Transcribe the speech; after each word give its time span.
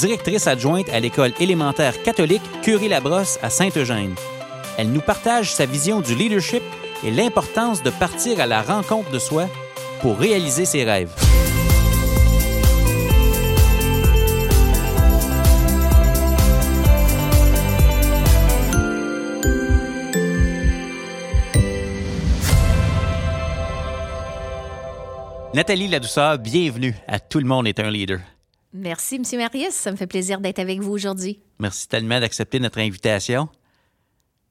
directrice 0.00 0.46
adjointe 0.46 0.88
à 0.88 0.98
l'école 0.98 1.32
élémentaire 1.40 2.02
catholique 2.02 2.42
Curie-Labrosse 2.62 3.38
à 3.42 3.50
Saint-Eugène. 3.50 4.14
Elle 4.78 4.90
nous 4.92 5.02
partage 5.02 5.52
sa 5.52 5.66
vision 5.66 6.00
du 6.00 6.14
leadership 6.14 6.62
et 7.04 7.10
l'importance 7.10 7.82
de 7.82 7.90
partir 7.90 8.40
à 8.40 8.46
la 8.46 8.62
rencontre 8.62 9.10
de 9.10 9.18
soi 9.18 9.46
pour 10.00 10.18
réaliser 10.18 10.64
ses 10.64 10.84
rêves. 10.84 11.12
Nathalie 25.52 25.88
Ladouceur, 25.88 26.38
bienvenue 26.38 26.94
à 27.06 27.18
Tout 27.18 27.40
le 27.40 27.44
monde 27.44 27.66
est 27.66 27.80
un 27.80 27.90
leader. 27.90 28.20
Merci, 28.72 29.16
M. 29.16 29.38
Marius. 29.38 29.74
Ça 29.74 29.90
me 29.90 29.96
fait 29.96 30.06
plaisir 30.06 30.40
d'être 30.40 30.58
avec 30.58 30.80
vous 30.80 30.92
aujourd'hui. 30.92 31.40
Merci 31.58 31.88
tellement 31.88 32.20
d'accepter 32.20 32.60
notre 32.60 32.78
invitation. 32.78 33.48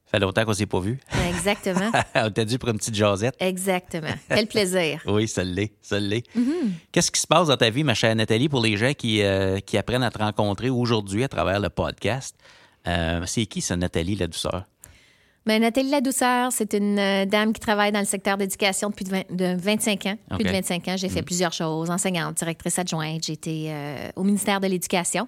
Ça 0.04 0.18
fait 0.18 0.24
longtemps 0.24 0.44
qu'on 0.44 0.50
ne 0.50 0.56
s'est 0.56 0.66
pas 0.66 0.80
vu. 0.80 0.98
Exactement. 1.28 1.90
On 2.16 2.30
t'a 2.30 2.44
dû 2.44 2.58
pour 2.58 2.68
une 2.70 2.78
petite 2.78 2.96
jasette. 2.96 3.36
Exactement. 3.38 4.12
Quel 4.28 4.46
plaisir. 4.48 5.00
oui, 5.06 5.28
ça 5.28 5.44
l'est. 5.44 5.72
Ça 5.82 6.00
l'est. 6.00 6.24
Mhm. 6.34 6.72
Qu'est-ce 6.90 7.10
qui 7.10 7.20
se 7.20 7.26
passe 7.26 7.48
dans 7.48 7.56
ta 7.56 7.70
vie, 7.70 7.84
ma 7.84 7.94
chère 7.94 8.14
Nathalie, 8.16 8.48
pour 8.48 8.60
les 8.60 8.76
gens 8.76 8.92
qui, 8.92 9.22
euh, 9.22 9.60
qui 9.60 9.78
apprennent 9.78 10.02
à 10.02 10.10
te 10.10 10.18
rencontrer 10.18 10.68
aujourd'hui 10.68 11.22
à 11.22 11.28
travers 11.28 11.60
le 11.60 11.70
podcast? 11.70 12.36
Euh, 12.88 13.22
c'est 13.26 13.46
qui, 13.46 13.60
ça, 13.60 13.76
Nathalie, 13.76 14.16
la 14.16 14.26
douceur? 14.26 14.64
Ben, 15.46 15.62
Nathalie 15.62 15.90
Ladouceur, 15.90 16.52
c'est 16.52 16.74
une 16.74 16.98
euh, 16.98 17.24
dame 17.24 17.52
qui 17.52 17.60
travaille 17.60 17.92
dans 17.92 18.00
le 18.00 18.04
secteur 18.04 18.36
d'éducation 18.36 18.90
depuis 18.90 19.04
de, 19.04 19.10
20 19.10 19.30
de 19.30 19.60
25 19.60 20.06
ans. 20.06 20.16
Plus 20.34 20.44
de 20.44 20.50
25 20.50 20.88
ans, 20.88 20.96
j'ai 20.96 21.08
fait 21.08 21.22
plusieurs 21.22 21.52
choses. 21.52 21.90
Enseignante, 21.90 22.36
directrice 22.36 22.78
adjointe, 22.78 23.24
j'ai 23.24 23.32
été 23.32 23.66
euh, 23.68 24.10
au 24.16 24.22
ministère 24.22 24.60
de 24.60 24.66
l'Éducation. 24.66 25.26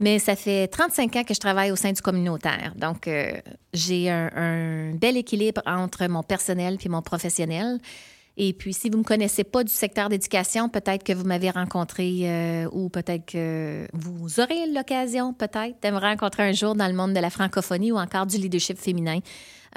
Mais 0.00 0.18
ça 0.18 0.36
fait 0.36 0.68
35 0.68 1.16
ans 1.16 1.24
que 1.24 1.34
je 1.34 1.40
travaille 1.40 1.72
au 1.72 1.76
sein 1.76 1.92
du 1.92 2.00
communautaire. 2.00 2.74
Donc, 2.76 3.08
euh, 3.08 3.32
j'ai 3.72 4.10
un, 4.10 4.30
un 4.36 4.94
bel 4.94 5.16
équilibre 5.16 5.60
entre 5.66 6.06
mon 6.06 6.22
personnel 6.22 6.76
puis 6.76 6.88
mon 6.88 7.02
professionnel. 7.02 7.80
Et 8.40 8.52
puis, 8.52 8.72
si 8.72 8.88
vous 8.88 8.94
ne 8.94 9.02
me 9.02 9.04
connaissez 9.04 9.42
pas 9.42 9.64
du 9.64 9.72
secteur 9.72 10.08
d'éducation, 10.08 10.68
peut-être 10.68 11.02
que 11.02 11.12
vous 11.12 11.24
m'avez 11.24 11.50
rencontré 11.50 12.20
euh, 12.22 12.68
ou 12.70 12.88
peut-être 12.88 13.26
que 13.26 13.88
vous 13.92 14.38
aurez 14.38 14.68
l'occasion, 14.72 15.34
peut-être, 15.34 15.82
de 15.82 15.90
me 15.90 15.98
rencontrer 15.98 16.44
un 16.44 16.52
jour 16.52 16.76
dans 16.76 16.86
le 16.86 16.94
monde 16.94 17.12
de 17.14 17.18
la 17.18 17.30
francophonie 17.30 17.90
ou 17.90 17.96
encore 17.96 18.26
du 18.26 18.36
leadership 18.38 18.78
féminin. 18.78 19.18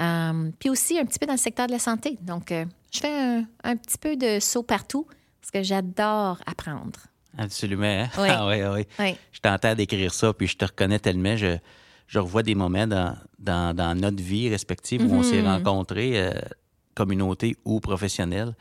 Euh, 0.00 0.50
puis 0.60 0.70
aussi 0.70 0.96
un 0.96 1.04
petit 1.04 1.18
peu 1.18 1.26
dans 1.26 1.32
le 1.32 1.38
secteur 1.38 1.66
de 1.66 1.72
la 1.72 1.80
santé. 1.80 2.16
Donc, 2.22 2.52
euh, 2.52 2.64
je 2.92 3.00
fais 3.00 3.12
un, 3.12 3.44
un 3.64 3.76
petit 3.76 3.98
peu 3.98 4.14
de 4.16 4.38
saut 4.38 4.62
partout 4.62 5.08
parce 5.40 5.50
que 5.50 5.62
j'adore 5.64 6.38
apprendre. 6.46 7.00
Absolument. 7.36 8.06
Oui. 8.18 8.28
Ah 8.30 8.46
oui, 8.46 8.62
oui. 8.62 8.86
Oui. 9.00 9.16
Je 9.32 9.40
t'entends 9.40 9.74
d'écrire 9.74 10.14
ça, 10.14 10.32
puis 10.32 10.46
je 10.46 10.56
te 10.56 10.64
reconnais 10.64 11.00
tellement. 11.00 11.36
Je, 11.36 11.56
je 12.06 12.18
revois 12.20 12.44
des 12.44 12.54
moments 12.54 12.86
dans, 12.86 13.16
dans, 13.40 13.74
dans 13.74 13.98
notre 13.98 14.22
vie 14.22 14.48
respective 14.48 15.02
où 15.04 15.14
on 15.14 15.22
s'est 15.24 15.42
rencontrés, 15.42 16.12
euh, 16.14 16.32
communauté 16.94 17.56
ou 17.64 17.80
professionnelle. 17.80 18.54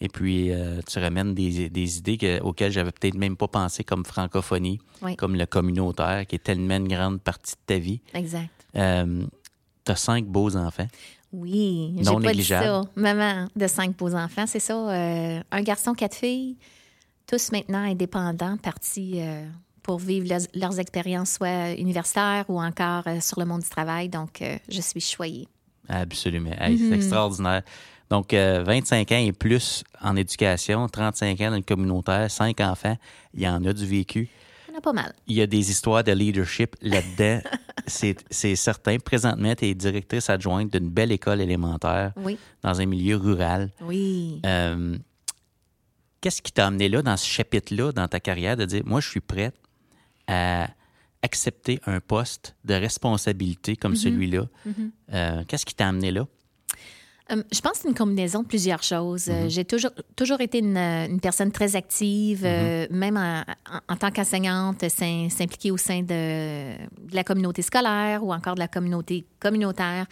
Et 0.00 0.08
puis, 0.08 0.50
euh, 0.50 0.80
tu 0.88 0.98
ramènes 0.98 1.32
des, 1.32 1.70
des 1.70 1.98
idées 1.98 2.16
que- 2.18 2.40
auxquelles 2.40 2.72
j'avais 2.72 2.90
peut-être 2.90 3.14
même 3.14 3.36
pas 3.36 3.46
pensé, 3.46 3.84
comme 3.84 4.04
francophonie, 4.04 4.80
Oui. 5.00 5.14
comme 5.16 5.36
le 5.36 5.46
communautaire, 5.46 6.26
qui 6.26 6.34
est 6.36 6.42
tellement 6.42 6.76
une 6.76 6.88
grande 6.88 7.20
partie 7.20 7.54
de 7.54 7.60
ta 7.66 7.78
vie. 7.78 8.00
Exact. 8.12 8.48
Euh, 8.74 9.24
tu 9.84 9.92
as 9.92 9.96
cinq 9.96 10.26
beaux 10.26 10.56
enfants. 10.56 10.88
Oui, 11.32 11.92
Non 12.04 12.14
pas 12.14 12.20
dit 12.20 12.26
négligeable. 12.26 12.66
ça. 12.66 12.82
Maman 12.96 13.48
de 13.54 13.66
cinq 13.68 13.96
beaux 13.96 14.14
enfants, 14.14 14.46
c'est 14.46 14.58
ça. 14.60 14.74
euh, 14.74 15.40
un 15.50 15.62
garçon, 15.62 15.94
quatre 15.94 16.16
filles, 16.16 16.56
tous 17.26 17.52
maintenant 17.52 17.78
indépendants, 17.84 18.56
partis 18.56 19.20
pour 19.82 19.98
vivre 19.98 20.28
leurs, 20.28 20.40
leurs 20.54 20.78
expériences, 20.80 21.34
soit 21.34 21.72
universitaires 21.78 22.44
ou 22.48 22.60
encore 22.60 23.04
sur 23.20 23.38
le 23.40 23.46
monde 23.46 23.62
du 23.62 23.68
travail. 23.68 24.08
Donc, 24.08 24.42
je 24.68 24.80
suis 24.80 25.00
choyée. 25.00 25.48
Absolument. 25.88 26.52
Hey, 26.58 26.78
C'est 26.78 26.94
extraordinaire. 26.94 27.62
Donc, 28.10 28.34
euh, 28.34 28.62
25 28.64 29.10
ans 29.12 29.16
et 29.18 29.32
plus 29.32 29.84
en 30.02 30.16
éducation, 30.16 30.86
35 30.88 31.40
ans 31.40 31.50
dans 31.50 31.56
le 31.56 31.62
communautaire, 31.62 32.30
5 32.30 32.60
enfants, 32.60 32.96
il 33.34 33.40
y 33.40 33.48
en 33.48 33.64
a 33.64 33.72
du 33.72 33.86
vécu. 33.86 34.28
On 34.72 34.76
a 34.78 34.80
pas 34.80 34.92
mal. 34.92 35.14
Il 35.26 35.36
y 35.36 35.40
a 35.42 35.46
des 35.46 35.70
histoires 35.70 36.04
de 36.04 36.12
leadership 36.12 36.76
là-dedans. 36.82 37.40
c'est 37.86 38.16
c'est 38.30 38.54
certain. 38.56 38.98
Présentement, 38.98 39.54
tu 39.54 39.66
es 39.66 39.74
directrice 39.74 40.28
adjointe 40.30 40.72
d'une 40.72 40.88
belle 40.90 41.12
école 41.12 41.40
élémentaire 41.40 42.12
Oui, 42.16 42.38
dans 42.62 42.80
un 42.80 42.86
milieu 42.86 43.16
rural. 43.16 43.70
oui. 43.82 44.40
Euh, 44.46 44.96
Qu'est-ce 46.20 46.40
qui 46.40 46.52
t'a 46.52 46.68
amené 46.68 46.88
là, 46.88 47.02
dans 47.02 47.16
ce 47.16 47.26
chapitre-là, 47.26 47.90
dans 47.90 48.06
ta 48.06 48.20
carrière, 48.20 48.56
de 48.56 48.64
dire, 48.64 48.82
moi, 48.84 49.00
je 49.00 49.08
suis 49.08 49.18
prête 49.20 49.56
à 50.28 50.68
accepter 51.22 51.80
un 51.86 52.00
poste 52.00 52.54
de 52.64 52.74
responsabilité 52.74 53.76
comme 53.76 53.94
celui-là? 53.96 54.46
Euh, 55.12 55.44
Qu'est-ce 55.46 55.64
qui 55.66 55.74
t'a 55.74 55.88
amené 55.88 56.10
là? 56.10 56.26
Euh, 57.30 57.42
je 57.52 57.60
pense 57.60 57.74
que 57.74 57.78
c'est 57.82 57.88
une 57.88 57.94
combinaison 57.94 58.42
de 58.42 58.48
plusieurs 58.48 58.82
choses. 58.82 59.28
Euh, 59.28 59.48
J'ai 59.48 59.64
toujours, 59.64 59.92
toujours 60.16 60.40
été 60.40 60.58
une, 60.58 60.76
une 60.76 61.20
personne 61.20 61.52
très 61.52 61.76
active, 61.76 62.42
euh, 62.44 62.86
même 62.90 63.16
en, 63.16 63.40
en- 63.72 63.92
en 63.94 63.96
tant 63.96 64.10
qu'enseignante, 64.10 64.86
s'im- 64.90 65.28
s'impliquer 65.30 65.70
au 65.70 65.76
sein 65.76 66.00
de, 66.02 66.74
de 66.76 67.14
la 67.14 67.22
communauté 67.24 67.62
scolaire 67.62 68.24
ou 68.24 68.34
encore 68.34 68.54
de 68.56 68.60
la 68.60 68.68
communauté 68.68 69.24
communautaire. 69.38 70.06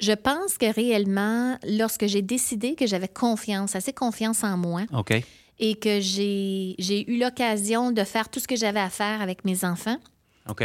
Je 0.00 0.12
pense 0.12 0.56
que 0.58 0.72
réellement, 0.74 1.58
lorsque 1.68 2.06
j'ai 2.06 2.22
décidé 2.22 2.74
que 2.74 2.86
j'avais 2.86 3.08
confiance, 3.08 3.76
assez 3.76 3.92
confiance 3.92 4.42
en 4.42 4.56
moi. 4.56 4.82
Et 5.58 5.76
que 5.76 6.00
j'ai 6.00 6.74
j'ai 6.78 7.10
eu 7.10 7.18
l'occasion 7.18 7.92
de 7.92 8.04
faire 8.04 8.28
tout 8.28 8.40
ce 8.40 8.48
que 8.48 8.56
j'avais 8.56 8.80
à 8.80 8.90
faire 8.90 9.20
avec 9.22 9.44
mes 9.44 9.64
enfants, 9.64 9.98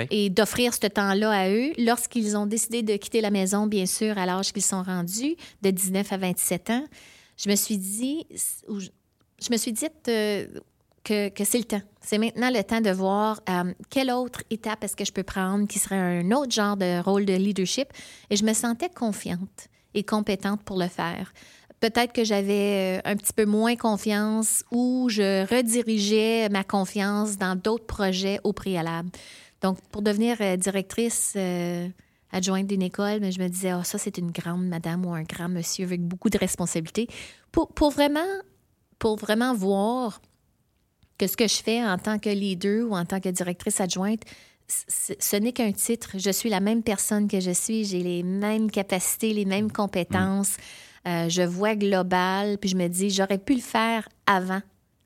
et 0.09 0.29
d'offrir 0.29 0.73
ce 0.73 0.87
temps-là 0.87 1.31
à 1.31 1.49
eux 1.49 1.71
lorsqu'ils 1.77 2.37
ont 2.37 2.45
décidé 2.45 2.83
de 2.83 2.95
quitter 2.97 3.21
la 3.21 3.31
maison, 3.31 3.67
bien 3.67 3.85
sûr, 3.85 4.17
à 4.17 4.25
l'âge 4.25 4.53
qu'ils 4.53 4.61
sont 4.61 4.83
rendus, 4.83 5.35
de 5.61 5.71
19 5.71 6.11
à 6.13 6.17
27 6.17 6.69
ans. 6.69 6.85
Je 7.37 7.49
me 7.49 7.55
suis 7.55 7.77
dit, 7.77 8.27
je 8.67 9.51
me 9.51 9.57
suis 9.57 9.71
dit 9.71 9.87
euh, 10.07 10.45
que, 11.03 11.29
que 11.29 11.43
c'est 11.43 11.57
le 11.57 11.63
temps. 11.63 11.81
C'est 12.01 12.19
maintenant 12.19 12.51
le 12.51 12.63
temps 12.63 12.81
de 12.81 12.91
voir 12.91 13.41
euh, 13.49 13.73
quelle 13.89 14.11
autre 14.11 14.43
étape 14.51 14.83
est-ce 14.83 14.95
que 14.95 15.05
je 15.05 15.11
peux 15.11 15.23
prendre 15.23 15.67
qui 15.67 15.79
serait 15.79 15.95
un 15.95 16.31
autre 16.31 16.51
genre 16.51 16.77
de 16.77 17.01
rôle 17.01 17.25
de 17.25 17.33
leadership. 17.33 17.87
Et 18.29 18.35
je 18.35 18.45
me 18.45 18.53
sentais 18.53 18.89
confiante 18.89 19.67
et 19.93 20.03
compétente 20.03 20.61
pour 20.63 20.77
le 20.77 20.87
faire. 20.87 21.33
Peut-être 21.81 22.13
que 22.13 22.23
j'avais 22.23 22.99
euh, 22.99 23.01
un 23.05 23.15
petit 23.15 23.33
peu 23.33 23.45
moins 23.45 23.75
confiance 23.75 24.63
ou 24.71 25.09
je 25.09 25.47
redirigeais 25.47 26.47
ma 26.49 26.63
confiance 26.63 27.39
dans 27.39 27.55
d'autres 27.55 27.87
projets 27.87 28.39
au 28.43 28.53
préalable. 28.53 29.09
Donc, 29.61 29.81
pour 29.91 30.03
devenir 30.03 30.37
euh, 30.41 30.57
directrice 30.57 31.33
euh, 31.35 31.89
adjointe 32.31 32.67
d'une 32.67 32.83
école, 32.83 33.19
ben, 33.19 33.31
je 33.31 33.39
me 33.39 33.47
disais, 33.47 33.71
Ah, 33.71 33.83
ça, 33.83 33.97
c'est 33.97 34.19
une 34.19 34.29
grande 34.29 34.67
madame 34.67 35.07
ou 35.07 35.13
un 35.13 35.23
grand 35.23 35.49
monsieur 35.49 35.85
avec 35.85 36.01
beaucoup 36.01 36.29
de 36.29 36.37
responsabilités. 36.37 37.07
Pour, 37.51 37.69
pour, 37.69 37.89
vraiment, 37.89 38.19
pour 38.99 39.17
vraiment 39.17 39.55
voir 39.55 40.21
que 41.17 41.25
ce 41.25 41.35
que 41.35 41.47
je 41.47 41.63
fais 41.63 41.83
en 41.83 41.97
tant 41.97 42.19
que 42.19 42.29
leader 42.29 42.87
ou 42.91 42.95
en 42.95 43.05
tant 43.05 43.19
que 43.19 43.29
directrice 43.29 43.81
adjointe, 43.81 44.21
ce 44.67 45.35
n'est 45.35 45.51
qu'un 45.51 45.71
titre. 45.71 46.11
Je 46.17 46.29
suis 46.29 46.49
la 46.49 46.59
même 46.59 46.83
personne 46.83 47.27
que 47.27 47.39
je 47.39 47.51
suis. 47.51 47.85
J'ai 47.85 48.03
les 48.03 48.21
mêmes 48.21 48.69
capacités, 48.69 49.33
les 49.33 49.45
mêmes 49.45 49.71
compétences. 49.71 50.57
Euh, 51.07 51.29
je 51.29 51.41
vois 51.41 51.75
global, 51.75 52.57
puis 52.59 52.69
je 52.69 52.75
me 52.75 52.87
dis, 52.87 53.09
j'aurais 53.09 53.37
pu 53.39 53.55
le 53.55 53.61
faire 53.61 54.07
avant. 54.27 54.61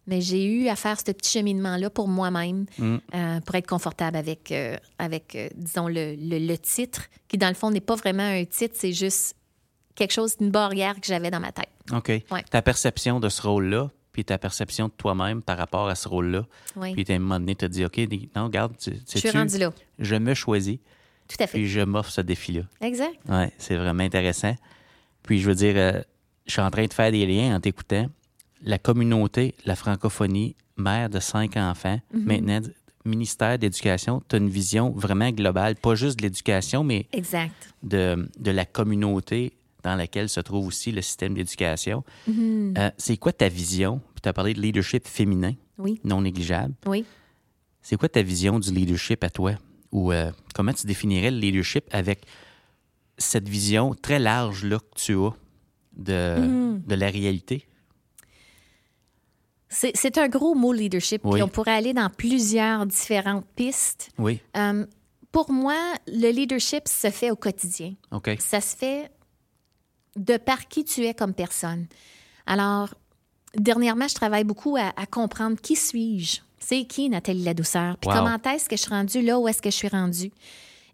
Mais 0.08 0.22
j'ai 0.22 0.46
eu 0.46 0.68
à 0.68 0.76
faire 0.76 1.00
ce 1.00 1.12
petit 1.12 1.32
cheminement-là 1.32 1.90
pour 1.90 2.08
moi-même, 2.08 2.66
Mm. 2.78 2.98
euh, 3.16 3.40
pour 3.42 3.56
être 3.56 3.66
confortable 3.68 4.18
avec, 4.18 4.52
euh, 4.52 4.78
avec 5.00 5.36
disons, 5.56 5.88
le, 5.88 6.16
le- 6.16 6.38
le 6.46 6.58
titre, 6.60 7.04
qui 7.28 7.38
dans 7.40 7.48
le 7.48 7.56
fond 7.56 7.72
n'est 7.72 7.80
pas 7.82 7.96
vraiment 7.96 8.22
un 8.24 8.46
titre, 8.46 8.76
c'est 8.78 8.94
juste 8.94 9.36
quelque 9.96 10.12
chose, 10.12 10.36
une 10.42 10.52
barrière 10.52 10.94
que 10.96 11.08
j'avais 11.08 11.32
dans 11.32 11.40
ma 11.40 11.52
tête. 11.52 11.70
OK. 11.92 12.10
Ouais. 12.30 12.44
Ta 12.52 12.62
perception 12.62 13.20
de 13.20 13.30
ce 13.30 13.42
rôle-là, 13.42 13.90
puis 14.12 14.24
ta 14.24 14.38
perception 14.38 14.88
de 14.90 14.94
toi-même 14.94 15.42
par 15.42 15.58
rapport 15.58 15.88
à 15.88 15.96
ce 15.96 16.08
rôle-là. 16.08 16.46
Oui. 16.76 16.94
Puis, 16.94 17.06
à 17.12 17.16
un 17.16 17.20
moment 17.20 17.40
donné, 17.40 17.56
tu 17.56 17.66
as 17.66 17.70
dit, 17.70 17.84
OK, 17.86 17.98
non, 18.36 18.44
regarde, 18.46 18.74
tu, 18.78 18.92
Je 19.12 19.18
suis 19.18 19.30
rendue 19.32 19.58
là. 19.58 19.74
je 19.98 20.16
me 20.16 20.34
choisis, 20.36 20.78
Tout 21.28 21.38
à 21.40 21.48
fait. 21.48 21.58
puis 21.58 21.68
je 21.68 21.80
m'offre 21.82 22.12
ce 22.12 22.22
défi-là. 22.22 22.62
Exact. 22.82 23.16
Oui, 23.28 23.46
c'est 23.58 23.76
vraiment 23.76 24.04
intéressant. 24.04 24.56
Puis, 25.26 25.40
je 25.40 25.48
veux 25.50 25.56
dire, 25.56 25.74
euh, 25.78 26.02
je 26.46 26.52
suis 26.54 26.62
en 26.62 26.70
train 26.72 26.86
de 26.86 26.94
faire 26.94 27.12
des 27.12 27.26
liens 27.26 27.56
en 27.56 27.60
t'écoutant. 27.60 28.08
La 28.62 28.78
communauté, 28.80 29.56
la 29.66 29.76
francophonie, 29.76 30.56
mère 30.78 31.10
de 31.10 31.20
cinq 31.20 31.58
enfants, 31.58 32.00
Mhm. 32.14 32.24
maintenant, 32.26 32.60
ministère 33.06 33.60
d'éducation, 33.60 34.22
tu 34.28 34.36
as 34.36 34.40
une 34.40 34.50
vision 34.50 34.92
vraiment 34.92 35.30
globale, 35.32 35.76
pas 35.76 35.96
juste 35.96 36.18
de 36.18 36.24
l'éducation, 36.24 36.84
mais 36.84 37.08
Exact. 37.14 37.54
de, 37.84 38.28
de 38.40 38.52
la 38.52 38.66
communauté 38.66 39.54
dans 39.84 39.96
laquelle 39.96 40.30
se 40.30 40.40
trouve 40.40 40.66
aussi 40.66 40.92
le 40.92 41.02
système 41.04 41.36
d'éducation. 41.36 42.04
Mhm. 42.28 42.74
Euh, 42.78 42.90
c'est 42.98 43.18
quoi 43.18 43.32
ta 43.32 43.48
vision? 43.50 44.02
Puis 44.16 44.22
tu 44.24 44.30
as 44.30 44.34
parlé 44.34 44.54
de 44.56 44.62
leadership 44.62 45.08
féminin, 45.08 45.54
Oui, 45.78 46.00
non 46.04 46.22
négligeable. 46.22 46.74
oui. 46.88 47.06
C'est 47.84 47.98
quoi 47.98 48.10
ta 48.10 48.24
vision 48.24 48.60
du 48.60 48.72
leadership 48.74 49.24
à 49.24 49.30
toi? 49.30 49.54
Ou 49.92 50.12
euh, 50.12 50.32
comment 50.56 50.74
tu 50.74 50.88
définirais 50.88 51.30
le 51.30 51.38
leadership 51.38 51.86
avec 51.92 52.26
cette 53.18 53.48
vision 53.50 53.94
très 53.94 54.20
large 54.20 54.64
là, 54.66 54.80
que 54.80 54.96
tu 55.00 55.14
as 55.16 55.34
de, 55.94 56.40
Mhm. 56.40 56.82
de 56.86 56.96
la 56.96 57.10
réalité? 57.10 57.68
C'est 59.70 59.92
c'est 59.96 60.18
un 60.18 60.28
gros 60.30 60.56
mot 60.56 60.72
leadership, 60.74 61.22
Oui. 61.26 61.34
puis 61.34 61.44
on 61.44 61.48
pourrait 61.48 61.74
aller 61.76 61.94
dans 61.94 62.10
plusieurs 62.10 62.86
différentes 62.86 63.46
pistes. 63.56 64.10
Oui, 64.18 64.40
Euh, 64.56 64.86
pour 65.32 65.52
moi, 65.52 65.76
le 66.08 66.32
leadership 66.32 66.88
se 66.88 67.10
fait 67.10 67.30
au 67.32 67.36
quotidien. 67.36 67.94
OK. 68.12 68.32
Ça 68.40 68.62
se 68.62 68.76
fait 68.76 69.12
de 70.16 70.38
par 70.38 70.68
qui 70.70 70.86
tu 70.86 71.04
es 71.06 71.14
comme 71.14 71.34
personne. 71.34 71.88
Alors, 72.46 72.94
dernièrement, 73.58 74.08
je 74.08 74.16
travaille 74.16 74.46
beaucoup 74.46 74.78
à, 74.78 74.94
à 74.96 75.06
comprendre 75.06 75.60
qui 75.60 75.76
suis-je. 75.76 76.40
C'est 76.60 76.86
qui 76.86 77.10
Nathalie 77.10 77.44
Ladouceur? 77.44 77.98
Puis 77.98 78.10
Wow. 78.10 78.16
comment 78.18 78.38
est-ce 78.54 78.70
que 78.70 78.78
je 78.78 78.82
suis 78.82 78.90
rendue 78.92 79.22
là? 79.22 79.38
Où 79.40 79.48
est-ce 79.50 79.62
que 79.62 79.70
je 79.70 79.76
suis 79.76 79.88
rendue? 79.90 80.32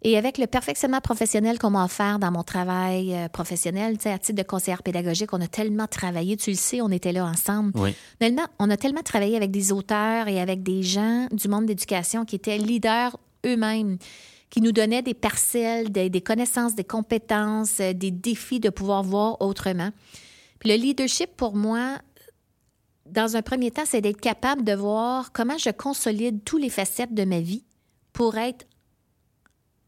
Et 0.04 0.18
avec 0.18 0.36
le 0.36 0.48
perfectionnement 0.48 1.00
professionnel 1.00 1.58
qu'on 1.60 1.70
m'a 1.70 1.84
offert 1.84 2.18
dans 2.18 2.32
mon 2.32 2.42
travail 2.42 3.14
euh, 3.14 3.28
professionnel, 3.28 3.96
tu 3.98 4.04
sais, 4.04 4.12
à 4.12 4.18
titre 4.18 4.36
de 4.36 4.42
conseillère 4.46 4.82
pédagogique, 4.82 5.32
on 5.32 5.40
a 5.40 5.46
tellement 5.46 5.86
travaillé, 5.86 6.36
tu 6.36 6.50
le 6.50 6.56
sais, 6.56 6.80
on 6.80 6.90
était 6.90 7.12
là 7.12 7.24
ensemble. 7.24 7.70
Oui, 7.76 7.94
Tellement- 8.18 8.46
on 8.58 8.68
a 8.68 8.76
tellement 8.76 9.02
travaillé 9.02 9.36
avec 9.36 9.52
des 9.52 9.70
auteurs 9.70 10.26
et 10.26 10.40
avec 10.40 10.64
des 10.64 10.82
gens 10.82 11.28
du 11.30 11.46
monde 11.46 11.66
d'éducation 11.66 12.24
qui 12.24 12.34
étaient 12.34 12.58
leaders 12.58 13.16
eux-mêmes, 13.46 13.96
qui 14.50 14.60
nous 14.60 14.72
donnaient 14.72 15.02
des 15.02 15.14
parcelles, 15.14 15.92
des, 15.92 16.10
des 16.10 16.20
connaissances, 16.20 16.74
des 16.74 16.84
compétences, 16.84 17.78
euh, 17.78 17.92
des 17.92 18.10
défis 18.10 18.58
de 18.58 18.70
pouvoir 18.70 19.04
voir 19.04 19.40
autrement. 19.40 19.90
Puis 20.58 20.68
le 20.70 20.76
leadership, 20.76 21.30
pour 21.36 21.54
moi, 21.54 21.98
dans 23.08 23.36
un 23.36 23.42
premier 23.42 23.70
temps, 23.70 23.82
c'est 23.86 24.00
d'être 24.00 24.20
capable 24.20 24.64
de 24.64 24.72
voir 24.74 25.30
comment 25.32 25.58
je 25.58 25.70
consolide 25.70 26.42
tous 26.44 26.56
les 26.58 26.70
facettes 26.70 27.14
de 27.14 27.24
ma 27.24 27.40
vie 27.40 27.64
pour 28.12 28.36
être 28.36 28.64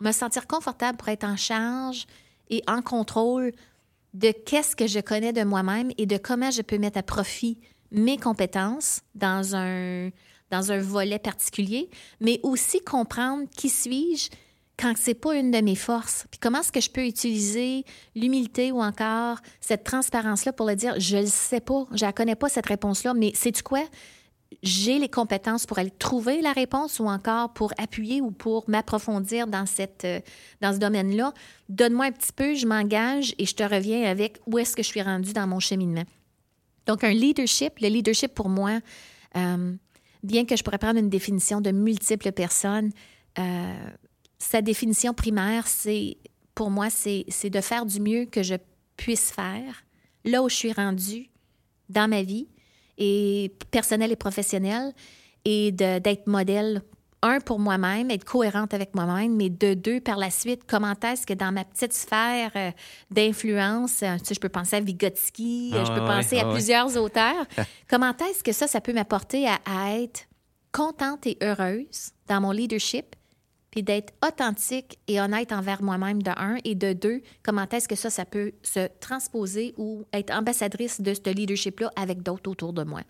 me 0.00 0.12
sentir 0.12 0.46
confortable 0.46 0.98
pour 0.98 1.08
être 1.08 1.24
en 1.24 1.36
charge 1.36 2.06
et 2.50 2.62
en 2.66 2.82
contrôle 2.82 3.52
de 4.12 4.30
qu'est-ce 4.30 4.76
que 4.76 4.86
je 4.86 5.00
connais 5.00 5.32
de 5.32 5.42
moi-même 5.42 5.90
et 5.98 6.06
de 6.06 6.16
comment 6.16 6.50
je 6.50 6.62
peux 6.62 6.78
mettre 6.78 6.98
à 6.98 7.02
profit 7.02 7.58
mes 7.90 8.16
compétences 8.16 9.00
dans 9.14 9.56
un, 9.56 10.10
volet 10.80 11.18
particulier, 11.18 11.90
mais 12.20 12.38
aussi 12.44 12.80
comprendre 12.80 13.48
qui 13.56 13.68
suis-je 13.68 14.30
quand 14.78 14.94
c'est 14.96 15.14
pas 15.14 15.34
une 15.34 15.50
de 15.50 15.60
mes 15.60 15.74
forces. 15.74 16.26
Puis 16.30 16.38
comment 16.38 16.60
est-ce 16.60 16.72
que 16.72 16.80
je 16.80 16.90
peux 16.90 17.06
utiliser 17.06 17.84
l'humilité 18.14 18.72
ou 18.72 18.80
encore 18.80 19.38
cette 19.60 19.84
transparence-là 19.84 20.52
pour 20.52 20.66
le 20.66 20.76
dire, 20.76 20.94
je 20.98 21.16
le 21.16 21.26
sais 21.26 21.60
pas, 21.60 21.86
je 21.92 22.04
la 22.04 22.12
connais 22.12 22.36
pas 22.36 22.48
cette 22.48 22.66
réponse-là, 22.66 23.14
mais 23.14 23.32
sais-tu 23.34 23.62
quoi? 23.62 23.82
J'ai 24.62 24.98
les 24.98 25.08
compétences 25.08 25.66
pour 25.66 25.78
aller 25.78 25.90
trouver 25.90 26.40
la 26.40 26.52
réponse 26.52 26.98
ou 27.00 27.06
encore 27.06 27.52
pour 27.52 27.72
appuyer 27.78 28.20
ou 28.20 28.30
pour 28.30 28.68
m'approfondir 28.68 29.46
dans, 29.46 29.66
cette, 29.66 30.04
euh, 30.04 30.20
dans 30.60 30.72
ce 30.72 30.78
domaine-là. 30.78 31.32
Donne-moi 31.68 32.06
un 32.06 32.12
petit 32.12 32.32
peu, 32.32 32.54
je 32.54 32.66
m'engage 32.66 33.34
et 33.38 33.46
je 33.46 33.54
te 33.54 33.62
reviens 33.62 34.04
avec 34.04 34.40
où 34.46 34.58
est-ce 34.58 34.76
que 34.76 34.82
je 34.82 34.88
suis 34.88 35.02
rendue 35.02 35.32
dans 35.32 35.46
mon 35.46 35.60
cheminement. 35.60 36.04
Donc, 36.86 37.04
un 37.04 37.12
leadership, 37.12 37.78
le 37.80 37.88
leadership 37.88 38.34
pour 38.34 38.48
moi, 38.48 38.80
euh, 39.36 39.74
bien 40.22 40.44
que 40.44 40.56
je 40.56 40.62
pourrais 40.62 40.78
prendre 40.78 40.98
une 40.98 41.10
définition 41.10 41.60
de 41.60 41.70
multiples 41.70 42.32
personnes, 42.32 42.90
euh, 43.38 43.74
sa 44.38 44.62
définition 44.62 45.14
primaire, 45.14 45.66
c'est 45.66 46.18
pour 46.54 46.70
moi, 46.70 46.90
c'est 46.90 47.24
c'est 47.28 47.50
de 47.50 47.60
faire 47.60 47.86
du 47.86 48.00
mieux 48.00 48.26
que 48.26 48.42
je 48.42 48.54
puisse 48.96 49.30
faire 49.30 49.84
là 50.24 50.42
où 50.42 50.48
je 50.48 50.54
suis 50.54 50.72
rendue 50.72 51.30
dans 51.88 52.08
ma 52.08 52.22
vie 52.22 52.46
et 52.98 53.52
personnelle 53.70 54.12
et 54.12 54.16
professionnelle 54.16 54.92
et 55.44 55.72
de- 55.72 55.98
d'être 55.98 56.26
modèle 56.26 56.82
un 57.26 57.40
pour 57.40 57.58
moi-même, 57.58 58.10
être 58.10 58.24
cohérente 58.24 58.74
avec 58.74 58.94
moi-même, 58.94 59.34
mais 59.34 59.48
de 59.48 59.72
deux 59.72 59.98
par 59.98 60.18
la 60.18 60.28
suite, 60.30 60.62
comment 60.66 60.92
est-ce 61.02 61.26
que 61.26 61.32
dans 61.32 61.52
ma 61.52 61.64
petite 61.64 61.94
sphère 61.94 62.50
euh, 62.54 62.70
d'influence, 63.10 64.02
euh, 64.02 64.16
tu 64.18 64.26
sais, 64.26 64.34
je 64.34 64.40
peux 64.40 64.48
penser 64.50 64.76
à 64.76 64.80
Vygotsky, 64.80 65.70
euh, 65.74 65.78
Ah 65.80 65.84
je 65.86 65.92
peux 65.92 66.00
ouais, 66.00 66.06
penser 66.16 66.36
ouais, 66.36 66.42
à 66.42 66.46
ouais. 66.48 66.52
plusieurs 66.54 66.96
auteurs, 66.98 67.46
comment 67.88 68.12
est-ce 68.28 68.44
que 68.44 68.52
ça, 68.52 68.66
ça 68.66 68.80
peut 68.82 68.92
m'apporter 68.92 69.46
à, 69.48 69.58
à 69.64 69.96
être 69.98 70.26
contente 70.72 71.26
et 71.26 71.38
heureuse 71.42 72.10
dans 72.28 72.40
mon 72.42 72.50
leadership, 72.50 73.16
puis 73.74 73.82
d'être 73.82 74.14
authentique 74.24 75.00
et 75.08 75.20
honnête 75.20 75.50
envers 75.50 75.82
moi-même 75.82 76.22
de 76.22 76.30
un, 76.36 76.58
et 76.62 76.76
de 76.76 76.92
deux, 76.92 77.22
comment 77.42 77.66
est-ce 77.72 77.88
que 77.88 77.96
ça, 77.96 78.08
ça 78.08 78.24
peut 78.24 78.52
se 78.62 78.86
transposer 79.00 79.74
ou 79.76 80.04
être 80.12 80.32
ambassadrice 80.32 81.00
de 81.00 81.12
ce 81.12 81.28
leadership-là 81.28 81.90
avec 81.96 82.22
d'autres 82.22 82.48
autour 82.52 82.72
de 82.72 82.84
moi. 82.84 83.00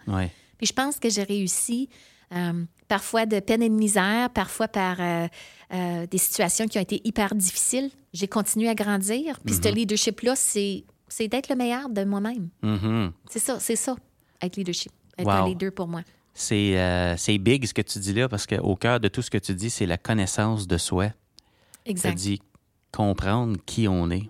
Puis 0.57 0.67
je 0.67 0.73
pense 0.73 0.99
que 0.99 1.11
j'ai 1.11 1.23
réussi, 1.25 1.91
euh, 2.35 2.65
parfois 2.89 3.27
de 3.27 3.41
peine 3.41 3.63
et 3.63 3.69
de 3.69 3.75
misère, 3.75 4.31
parfois 4.31 4.67
par 4.67 4.97
euh, 5.03 5.29
euh, 5.75 6.07
des 6.07 6.17
situations 6.17 6.67
qui 6.67 6.79
ont 6.79 6.83
été 6.83 7.03
hyper 7.05 7.35
difficiles. 7.35 7.91
J'ai 8.15 8.27
continué 8.29 8.71
à 8.71 8.75
grandir. 8.75 9.39
Puis 9.45 9.57
ce 9.57 9.69
leadership-là, 9.69 10.35
c'est 10.35 10.85
c'est 11.09 11.29
d'être 11.29 11.51
le 11.51 11.57
meilleur 11.57 11.91
de 11.91 12.05
moi-même. 12.05 12.49
Mhm. 12.63 13.13
C'est 13.31 13.39
ça, 13.39 13.61
c'est 13.61 13.77
ça, 13.77 13.95
être 14.41 14.57
leadership. 14.57 14.93
Être 15.19 15.29
un 15.29 15.43
Wow. 15.43 15.49
leader 15.49 15.73
pour 15.73 15.89
moi. 15.89 16.01
C'est 16.35 16.77
euh, 16.79 17.17
c'est 17.17 17.39
big 17.39 17.65
ce 17.65 17.73
que 17.75 17.83
tu 17.83 17.99
dis 18.01 18.13
là 18.13 18.29
parce 18.29 18.47
qu'au 18.47 18.75
cœur 18.77 18.99
de 19.01 19.09
tout 19.09 19.23
ce 19.23 19.31
que 19.31 19.39
tu 19.39 19.55
dis, 19.55 19.71
c'est 19.71 19.87
la 19.87 19.97
connaissance 19.99 20.67
de 20.67 20.77
soi. 20.79 21.07
Ça 21.09 21.13
Exact. 21.87 22.15
dit 22.17 22.43
comprendre 22.93 23.57
qui 23.67 23.87
on 23.89 24.11
est. 24.11 24.29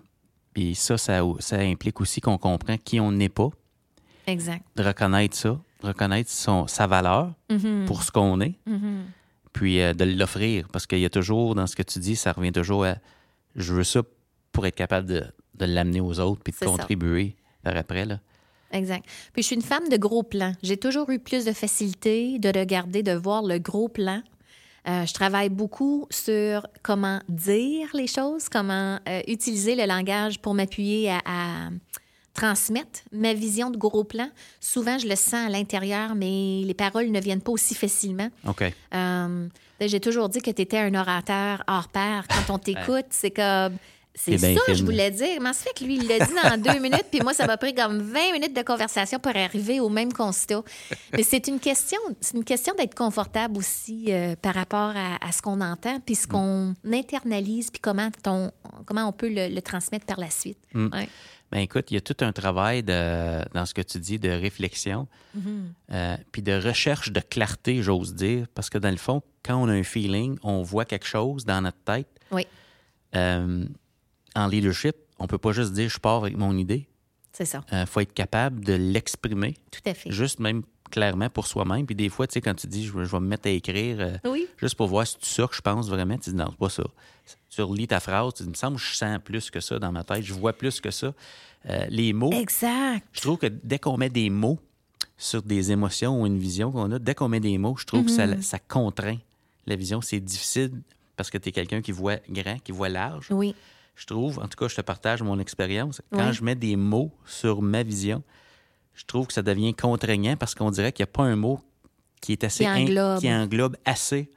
Puis 0.53 0.75
ça, 0.75 0.97
ça, 0.97 1.21
ça 1.39 1.57
implique 1.59 1.99
aussi 2.01 2.21
qu'on 2.21 2.37
comprend 2.37 2.77
qui 2.77 2.99
on 2.99 3.11
n'est 3.11 3.29
pas, 3.29 3.49
Exact. 4.27 4.63
de 4.75 4.83
reconnaître 4.83 5.35
ça, 5.35 5.59
reconnaître 5.81 6.29
son, 6.29 6.67
sa 6.67 6.87
valeur 6.87 7.33
Mhm. 7.51 7.85
pour 7.85 8.03
ce 8.03 8.11
qu'on 8.11 8.39
est, 8.41 8.53
Mhm. 8.65 9.05
puis 9.51 9.81
euh, 9.81 9.93
de 9.93 10.05
l'offrir. 10.05 10.67
Parce 10.71 10.85
qu'il 10.87 10.99
y 10.99 11.05
a 11.05 11.09
toujours, 11.09 11.55
dans 11.55 11.67
ce 11.67 11.75
que 11.75 11.83
tu 11.83 11.99
dis, 11.99 12.15
ça 12.15 12.31
revient 12.33 12.51
toujours 12.51 12.85
à 12.85 12.95
je 13.55 13.73
veux 13.73 13.83
ça 13.83 14.01
pour 14.51 14.65
être 14.65 14.75
capable 14.75 15.07
de, 15.07 15.23
de 15.55 15.65
l'amener 15.65 16.01
aux 16.01 16.19
autres 16.19 16.41
puis 16.43 16.53
de 16.53 16.57
ça. 16.57 16.65
contribuer 16.67 17.35
par 17.63 17.75
après. 17.75 18.05
Là. 18.05 18.19
Exact. 18.71 19.05
Puis 19.33 19.41
je 19.41 19.47
suis 19.47 19.55
une 19.55 19.61
femme 19.61 19.87
de 19.89 19.97
gros 19.97 20.23
plans. 20.23 20.53
J'ai 20.63 20.77
toujours 20.77 21.09
eu 21.09 21.19
plus 21.19 21.45
de 21.45 21.53
facilité 21.53 22.39
de 22.39 22.49
regarder, 22.49 23.03
de 23.03 23.13
voir 23.13 23.43
le 23.43 23.57
gros 23.59 23.87
plan. 23.87 24.21
Euh, 24.87 25.05
je 25.05 25.13
travaille 25.13 25.49
beaucoup 25.49 26.05
sur 26.11 26.67
comment 26.83 27.19
dire 27.27 27.87
les 27.93 28.07
choses, 28.07 28.49
comment 28.49 28.99
euh, 29.09 29.21
utiliser 29.27 29.75
le 29.75 29.85
langage 29.85 30.39
pour 30.39 30.53
m'appuyer 30.53 31.09
à, 31.11 31.17
à 31.25 31.69
transmettre 32.35 32.99
ma 33.11 33.33
vision 33.33 33.71
de 33.71 33.77
gros 33.77 34.03
plan. 34.03 34.29
Souvent, 34.59 34.99
je 34.99 35.07
le 35.07 35.15
sens 35.15 35.47
à 35.47 35.49
l'intérieur, 35.49 36.13
mais 36.15 36.61
les 36.65 36.73
paroles 36.75 37.09
ne 37.09 37.19
viennent 37.19 37.41
pas 37.41 37.51
aussi 37.53 37.73
facilement. 37.73 38.29
OK. 38.47 38.63
Euh, 38.93 39.47
J'ai 39.79 39.99
toujours 39.99 40.29
dit 40.29 40.41
que 40.41 40.51
tu 40.51 40.61
étais 40.61 40.77
un 40.77 40.93
orateur 40.93 41.63
hors 41.67 41.87
pair. 41.87 42.25
Quand 42.27 42.53
on 42.53 42.57
t'écoute, 42.59 43.07
c'est 43.09 43.31
comme. 43.31 43.77
C'est 44.15 44.37
ça 44.37 44.73
je 44.73 44.83
voulais 44.83 45.11
dire. 45.11 45.35
Comment 45.37 45.53
ça 45.53 45.63
fait 45.65 45.77
que 45.77 45.83
lui, 45.83 45.97
il 45.97 46.07
l'a 46.07 46.25
dit 46.25 46.33
dans 46.43 46.61
deux 46.73 46.79
minutes, 46.79 47.05
puis 47.11 47.21
moi, 47.21 47.33
ça 47.33 47.45
m'a 47.45 47.57
pris 47.57 47.75
comme 47.75 47.99
20 47.99 48.31
minutes 48.33 48.55
de 48.55 48.61
conversation 48.61 49.19
pour 49.19 49.35
arriver 49.35 49.79
au 49.79 49.89
même 49.89 50.13
constat. 50.13 50.63
Mais 51.13 51.23
c'est 51.23 51.47
une 51.47 51.59
question, 51.59 51.99
c'est 52.21 52.37
une 52.37 52.45
question 52.45 52.73
d'être 52.77 52.95
confortable 52.95 53.57
aussi 53.57 54.05
euh, 54.09 54.35
par 54.41 54.53
rapport 54.55 54.93
à, 54.95 55.17
à 55.25 55.31
ce 55.31 55.41
qu'on 55.41 55.59
entend, 55.61 55.99
puis 55.99 56.15
ce 56.15 56.27
qu'on 56.27 56.73
internalise, 56.89 57.69
puis 57.71 57.81
comment 57.81 58.09
on, 58.25 58.51
comment 58.85 59.07
on 59.07 59.11
peut 59.11 59.29
le, 59.29 59.53
le 59.53 59.61
transmettre 59.61 60.05
par 60.05 60.19
la 60.19 60.29
suite. 60.29 60.59
Mm. 60.73 60.87
Ouais. 60.93 61.09
Ben 61.51 61.59
écoute, 61.59 61.91
il 61.91 61.93
y 61.93 61.97
a 61.97 62.01
tout 62.01 62.17
un 62.21 62.31
travail 62.31 62.81
de, 62.81 63.43
dans 63.53 63.65
ce 63.65 63.73
que 63.73 63.81
tu 63.81 63.99
dis 63.99 64.17
de 64.17 64.29
réflexion, 64.29 65.07
euh, 65.91 66.17
puis 66.31 66.41
de 66.41 66.53
recherche 66.53 67.11
de 67.11 67.19
clarté, 67.19 67.83
j'ose 67.83 68.15
dire, 68.15 68.47
parce 68.55 68.69
que 68.69 68.77
dans 68.79 68.89
le 68.89 68.97
fond, 68.97 69.21
quand 69.43 69.55
on 69.55 69.69
a 69.69 69.73
un 69.73 69.83
feeling, 69.83 70.37
on 70.41 70.63
voit 70.63 70.85
quelque 70.85 71.05
chose 71.05 71.45
dans 71.45 71.61
notre 71.61 71.77
tête. 71.85 72.07
Oui, 72.31 72.47
Euh, 73.15 73.65
en 74.35 74.47
leadership, 74.47 74.95
on 75.19 75.27
peut 75.27 75.37
pas 75.37 75.51
juste 75.51 75.73
dire 75.73 75.89
je 75.89 75.99
pars 75.99 76.23
avec 76.23 76.37
mon 76.37 76.57
idée. 76.57 76.87
c'est 77.31 77.45
ça. 77.45 77.63
Il 77.71 77.85
faut 77.85 77.99
être 78.01 78.13
capable 78.13 78.63
de 78.63 78.73
l'exprimer, 78.73 79.55
Tout 79.71 79.81
à 79.89 79.93
fait. 79.93 80.11
juste 80.11 80.39
même 80.39 80.63
clairement 80.91 81.29
pour 81.29 81.47
soi-même. 81.47 81.85
Puis 81.85 81.95
des 81.95 82.09
fois, 82.09 82.27
tu 82.27 82.33
sais, 82.33 82.41
quand 82.41 82.53
tu 82.53 82.67
dis 82.67 82.85
je, 82.85 82.93
vais- 82.97 83.05
je 83.05 83.11
vais 83.11 83.19
me 83.19 83.27
mettre 83.27 83.47
à 83.47 83.51
écrire, 83.51 83.97
euh, 83.99 84.17
Oui, 84.29 84.47
juste 84.57 84.75
pour 84.75 84.87
voir 84.87 85.05
si 85.07 85.17
c'est 85.21 85.41
ça 85.41 85.47
que 85.47 85.55
je 85.55 85.61
pense 85.61 85.89
vraiment, 85.89 86.17
tu 86.17 86.29
dis 86.29 86.35
non, 86.35 86.47
c'est 86.51 86.57
pas 86.59 86.69
ça. 86.69 86.83
Tu 87.49 87.61
relis 87.61 87.87
ta 87.87 87.99
phrase, 87.99 88.33
tu 88.35 88.43
dis, 88.43 88.49
il 88.49 88.51
me 88.51 88.55
semble 88.55 88.77
que 88.77 88.83
je 88.83 88.93
sens 88.95 89.19
plus 89.23 89.49
que 89.49 89.59
ça 89.59 89.79
dans 89.79 89.91
ma 89.91 90.03
tête, 90.03 90.23
je 90.23 90.33
vois 90.33 90.53
plus 90.53 90.79
que 90.79 90.91
ça. 90.91 91.13
Euh, 91.69 91.85
les 91.89 92.13
mots, 92.13 92.31
exact. 92.31 93.07
je 93.13 93.21
trouve 93.21 93.37
que 93.39 93.47
dès 93.47 93.79
qu'on 93.79 93.97
met 93.97 94.09
des 94.09 94.29
mots 94.29 94.59
sur 95.17 95.41
des 95.41 95.71
émotions 95.71 96.21
ou 96.21 96.27
une 96.27 96.37
vision 96.37 96.71
qu'on 96.71 96.91
a, 96.91 96.99
dès 96.99 97.15
qu'on 97.15 97.29
met 97.29 97.39
des 97.39 97.57
mots, 97.57 97.75
je 97.77 97.85
trouve 97.85 98.05
que 98.05 98.11
ça, 98.11 98.39
ça 98.41 98.59
contraint 98.59 99.17
la 99.65 99.75
vision. 99.75 100.01
C'est 100.01 100.19
difficile 100.19 100.71
parce 101.17 101.31
que 101.31 101.37
tu 101.39 101.49
es 101.49 101.51
quelqu'un 101.51 101.81
qui 101.81 101.91
voit 101.91 102.17
grand, 102.29 102.59
qui 102.59 102.71
voit 102.71 102.89
large. 102.89 103.27
Oui, 103.31 103.55
Je 103.95 104.05
trouve, 104.05 104.39
en 104.39 104.47
tout 104.47 104.57
cas, 104.57 104.67
je 104.67 104.75
te 104.75 104.81
partage 104.81 105.21
mon 105.21 105.39
expérience. 105.39 106.01
Quand 106.11 106.27
Oui. 106.27 106.33
je 106.33 106.43
mets 106.43 106.55
des 106.55 106.75
mots 106.75 107.11
sur 107.25 107.61
ma 107.61 107.83
vision, 107.83 108.23
je 108.93 109.05
trouve 109.05 109.27
que 109.27 109.33
ça 109.33 109.41
devient 109.41 109.73
contraignant 109.73 110.35
parce 110.35 110.53
qu'on 110.55 110.71
dirait 110.71 110.91
qu'il 110.91 111.03
n'y 111.03 111.09
a 111.09 111.13
pas 111.13 111.23
un 111.23 111.35
mot 111.35 111.59
qui 112.21 112.31
est 112.33 112.43
assez 112.43 112.63
Qui 112.63 112.69
in- 112.69 112.81
englobe. 112.83 113.19
qui 113.19 113.31
englobe 113.33 113.77
assez 113.85 114.29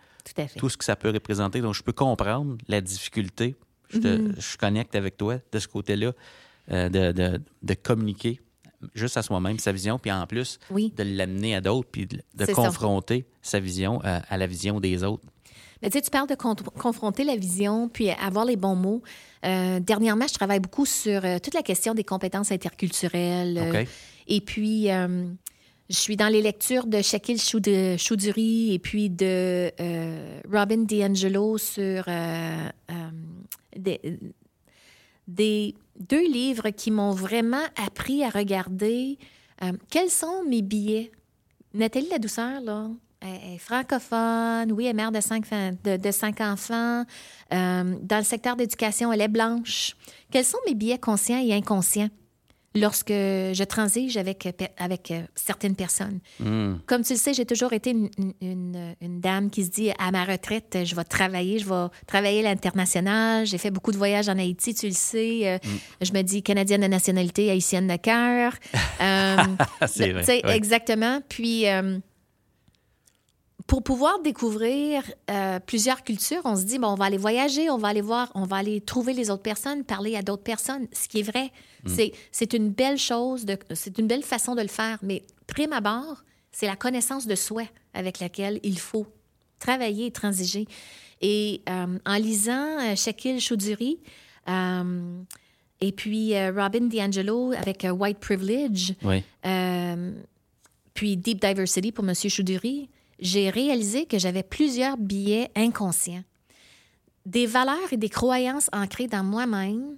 Tout 0.58 0.68
ce 0.68 0.76
que 0.76 0.84
ça 0.84 0.94
peut 0.94 1.10
représenter. 1.10 1.60
Donc, 1.62 1.74
je 1.74 1.82
peux 1.82 1.92
comprendre 1.92 2.58
la 2.68 2.80
difficulté. 2.82 3.56
Je, 3.88 3.98
te- 3.98 4.18
Mhm. 4.18 4.34
je 4.38 4.56
connecte 4.58 4.94
avec 4.94 5.16
toi 5.16 5.38
de 5.50 5.58
ce 5.58 5.66
côté-là, 5.66 6.12
euh, 6.70 6.88
de, 6.90 7.12
de- 7.12 7.40
de 7.62 7.74
communiquer 7.74 8.40
juste 8.94 9.16
à 9.16 9.22
soi-même 9.22 9.58
sa 9.58 9.72
vision, 9.72 9.98
puis 9.98 10.12
en 10.12 10.26
plus, 10.26 10.58
Oui. 10.70 10.92
de 10.96 11.02
l'amener 11.02 11.54
à 11.56 11.60
d'autres, 11.62 11.88
puis 11.90 12.06
de, 12.06 12.20
ça. 12.44 12.52
confronter 12.52 13.24
sa 13.42 13.58
vision 13.58 14.00
euh, 14.04 14.20
à 14.28 14.36
la 14.36 14.46
vision 14.46 14.78
des 14.80 15.02
autres. 15.02 15.24
Mais 15.82 15.90
tu 15.90 15.98
sais, 15.98 16.02
tu 16.02 16.10
parles 16.10 16.28
de 16.28 16.34
con- 16.34 16.56
confronter 16.78 17.24
la 17.24 17.36
vision 17.36 17.88
puis 17.88 18.10
avoir 18.10 18.44
les 18.44 18.56
bons 18.56 18.74
mots. 18.74 19.02
Euh, 19.44 19.78
dernièrement, 19.80 20.26
je 20.26 20.34
travaille 20.34 20.60
beaucoup 20.60 20.86
sur 20.86 21.24
euh, 21.24 21.38
toute 21.38 21.54
la 21.54 21.62
question 21.62 21.94
des 21.94 22.04
compétences 22.04 22.50
interculturelles. 22.50 23.58
euh, 23.58 23.70
et 24.26 24.40
puis, 24.40 24.88
je 24.88 25.94
suis 25.96 26.16
dans 26.16 26.28
les 26.28 26.42
lectures 26.42 26.86
de 26.86 27.00
Shaquille 27.00 27.38
Choud- 27.38 27.96
Choudhury 27.98 28.74
et 28.74 28.78
puis 28.78 29.08
de 29.08 29.70
Robin 30.52 30.78
DiAngelo 30.84 31.56
sur 31.58 32.04
des, 33.76 34.00
des- 35.26 35.74
deux 35.98 36.26
livres 36.30 36.70
qui 36.70 36.90
m'ont 36.90 37.12
vraiment 37.12 37.64
appris 37.76 38.22
à 38.24 38.28
regarder 38.30 39.18
quels 39.90 40.10
sont 40.10 40.44
mes 40.48 40.62
billets. 40.62 41.10
Nathalie 41.74 42.08
La 42.10 42.18
Douceur, 42.18 42.60
là, 42.60 42.88
elle 43.20 43.54
est 43.54 43.58
francophone, 43.58 44.72
oui, 44.72 44.84
elle 44.84 44.90
est 44.90 44.94
mère 44.94 45.12
de 45.12 45.20
cinq, 45.20 45.44
fa- 45.46 45.72
de, 45.84 45.96
de 45.96 46.10
cinq 46.10 46.40
enfants. 46.40 47.04
Euh, 47.52 47.94
dans 48.02 48.18
le 48.18 48.24
secteur 48.24 48.56
d'éducation, 48.56 49.12
elle 49.12 49.20
est 49.20 49.28
blanche. 49.28 49.96
Quels 50.30 50.44
sont 50.44 50.58
mes 50.66 50.74
billets 50.74 50.98
conscients 50.98 51.42
et 51.44 51.52
inconscients 51.54 52.08
lorsque 52.74 53.08
je 53.10 53.64
transige 53.64 54.16
avec, 54.18 54.46
avec 54.76 55.10
euh, 55.10 55.22
certaines 55.34 55.74
personnes? 55.74 56.20
Hmm. 56.38 56.74
Comme 56.86 57.02
tu 57.02 57.14
le 57.14 57.18
sais, 57.18 57.34
j'ai 57.34 57.46
toujours 57.46 57.72
été 57.72 57.90
une, 57.90 58.08
une- 58.18 58.34
une- 58.40 58.94
une 59.00 59.20
dame 59.20 59.50
qui 59.50 59.64
se 59.64 59.70
dit 59.70 59.90
à 59.98 60.12
ma 60.12 60.24
retraite, 60.24 60.78
je 60.84 60.94
vais 60.94 61.02
travailler, 61.04 61.58
je 61.58 61.64
vais 61.68 61.88
travailler 62.06 62.40
à 62.40 62.50
l'international. 62.50 63.46
J'ai 63.46 63.58
fait 63.58 63.70
beaucoup 63.72 63.90
de 63.90 63.96
voyages 63.96 64.28
en 64.28 64.38
Haïti, 64.38 64.74
tu 64.74 64.86
le 64.86 64.92
sais. 64.92 65.40
Euh, 65.48 65.58
Je 66.00 66.12
me 66.12 66.22
dis 66.22 66.42
canadienne 66.44 66.82
de 66.82 66.86
nationalité, 66.86 67.50
haïtienne 67.50 67.88
de 67.88 67.96
cœur. 67.96 68.52
Euh, 69.00 69.36
C'est 69.86 70.12
vrai, 70.12 70.24
ouais. 70.26 70.56
Exactement. 70.56 71.20
Puis, 71.28 71.68
euh, 71.68 71.98
pour 73.68 73.82
pouvoir 73.82 74.20
découvrir 74.22 75.02
euh, 75.30 75.60
plusieurs 75.60 76.02
cultures, 76.02 76.40
on 76.46 76.56
se 76.56 76.64
dit, 76.64 76.78
bon, 76.78 76.88
on 76.88 76.94
va 76.94 77.04
aller 77.04 77.18
voyager, 77.18 77.68
on 77.68 77.76
va 77.76 77.88
aller 77.88 78.00
voir, 78.00 78.32
on 78.34 78.44
va 78.44 78.56
aller 78.56 78.80
trouver 78.80 79.12
les 79.12 79.30
autres 79.30 79.42
personnes, 79.42 79.84
parler 79.84 80.16
à 80.16 80.22
d'autres 80.22 80.42
personnes, 80.42 80.88
ce 80.90 81.06
qui 81.06 81.20
est 81.20 81.22
vrai. 81.22 81.52
Mm. 81.84 81.88
C'est, 81.88 82.12
c'est 82.32 82.54
une 82.54 82.70
belle 82.70 82.96
chose, 82.96 83.44
de, 83.44 83.58
c'est 83.74 83.98
une 83.98 84.06
belle 84.06 84.22
façon 84.22 84.54
de 84.54 84.62
le 84.62 84.68
faire. 84.68 84.98
Mais 85.02 85.22
prime 85.46 85.74
abord, 85.74 86.24
c'est 86.50 86.66
la 86.66 86.76
connaissance 86.76 87.26
de 87.26 87.34
soi 87.34 87.64
avec 87.92 88.20
laquelle 88.20 88.58
il 88.62 88.78
faut 88.78 89.06
travailler 89.58 90.06
et 90.06 90.10
transiger. 90.12 90.66
Et 91.20 91.60
euh, 91.68 91.98
en 92.06 92.16
lisant 92.16 92.80
euh, 92.80 92.96
Shaquille 92.96 93.38
Choudhury, 93.38 93.98
euh, 94.48 95.20
et 95.82 95.92
puis 95.92 96.32
Robin 96.48 96.86
DiAngelo 96.86 97.52
avec 97.52 97.86
White 97.88 98.18
Privilege, 98.18 98.94
Oui. 99.04 99.22
puis 100.94 101.16
Deep 101.18 101.40
Diversity 101.40 101.92
pour 101.92 102.08
M. 102.08 102.14
Choudhury, 102.14 102.88
j'ai 103.18 103.50
réalisé 103.50 104.06
que 104.06 104.18
j'avais 104.18 104.42
plusieurs 104.42 104.96
billets 104.96 105.50
inconscients. 105.56 106.24
Des 107.26 107.46
valeurs 107.46 107.92
et 107.92 107.96
des 107.96 108.08
croyances 108.08 108.68
ancrées 108.72 109.06
dans 109.06 109.24
moi-même 109.24 109.96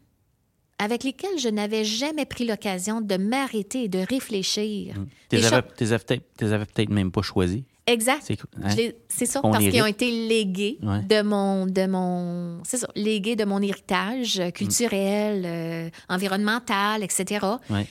avec 0.78 1.04
lesquelles 1.04 1.38
je 1.38 1.48
n'avais 1.48 1.84
jamais 1.84 2.24
pris 2.24 2.46
l'occasion 2.46 3.00
de 3.02 3.16
m'arrêter 3.16 3.84
et 3.84 3.88
de 3.88 3.98
réfléchir. 3.98 4.94
Tu 4.94 5.36
Des 5.36 5.36
les 5.36 5.46
avais, 5.46 6.64
peut-être 6.64 6.88
même 6.90 7.10
pas 7.12 7.22
choisis. 7.22 7.62
Exact. 7.86 8.22
C'est 8.24 8.38
hein? 8.62 8.92
Ça, 9.26 9.40
On 9.42 9.50
parce 9.50 9.64
qu'ils 9.64 9.82
ont 9.82 9.86
été 9.86 10.10
légués 10.10 10.78
Ouais. 10.82 11.02
de 11.02 11.22
mon, 11.22 11.66
de 11.66 11.86
mon, 11.86 12.62
ça, 12.64 12.78
légués 12.94 13.36
de 13.36 13.44
mon 13.44 13.60
héritage 13.60 14.38
euh, 14.40 14.50
culturel, 14.50 15.42
euh, 15.44 15.90
environnemental, 16.08 17.02
etc. 17.02 17.46
Ouais. 17.68 17.86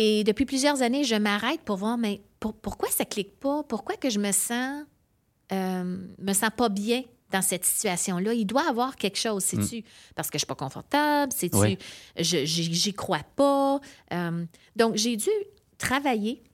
Et 0.00 0.22
depuis 0.22 0.46
plusieurs 0.46 0.80
années, 0.80 1.02
je 1.02 1.16
m'arrête 1.16 1.60
pour 1.62 1.76
voir, 1.76 1.98
mais 1.98 2.20
pour- 2.38 2.54
pourquoi 2.54 2.88
ça 2.88 3.04
clique 3.04 3.40
pas? 3.40 3.64
Pourquoi 3.64 3.96
que 3.96 4.08
je 4.10 4.20
me 4.20 4.30
sens, 4.30 4.84
euh, 5.52 5.98
me 6.18 6.32
sens 6.34 6.50
pas 6.56 6.68
bien 6.68 7.02
dans 7.32 7.42
cette 7.42 7.64
situation-là? 7.64 8.32
Il 8.32 8.44
doit 8.46 8.62
y 8.62 8.68
avoir 8.68 8.94
quelque 8.94 9.18
chose. 9.18 9.42
C'est-tu 9.42 9.82
parce 10.14 10.30
que 10.30 10.38
je 10.38 10.44
suis 10.44 10.46
pas 10.46 10.54
confortable? 10.54 11.32
C'est-tu, 11.34 11.56
Ouais. 11.56 11.78
je, 12.16 12.44
j'y, 12.44 12.72
j'y 12.72 12.94
crois 12.94 13.24
pas? 13.34 13.80
Euh, 14.12 14.44
donc, 14.76 14.94
j'ai 14.94 15.16
dû 15.16 15.30
travailler 15.78 16.44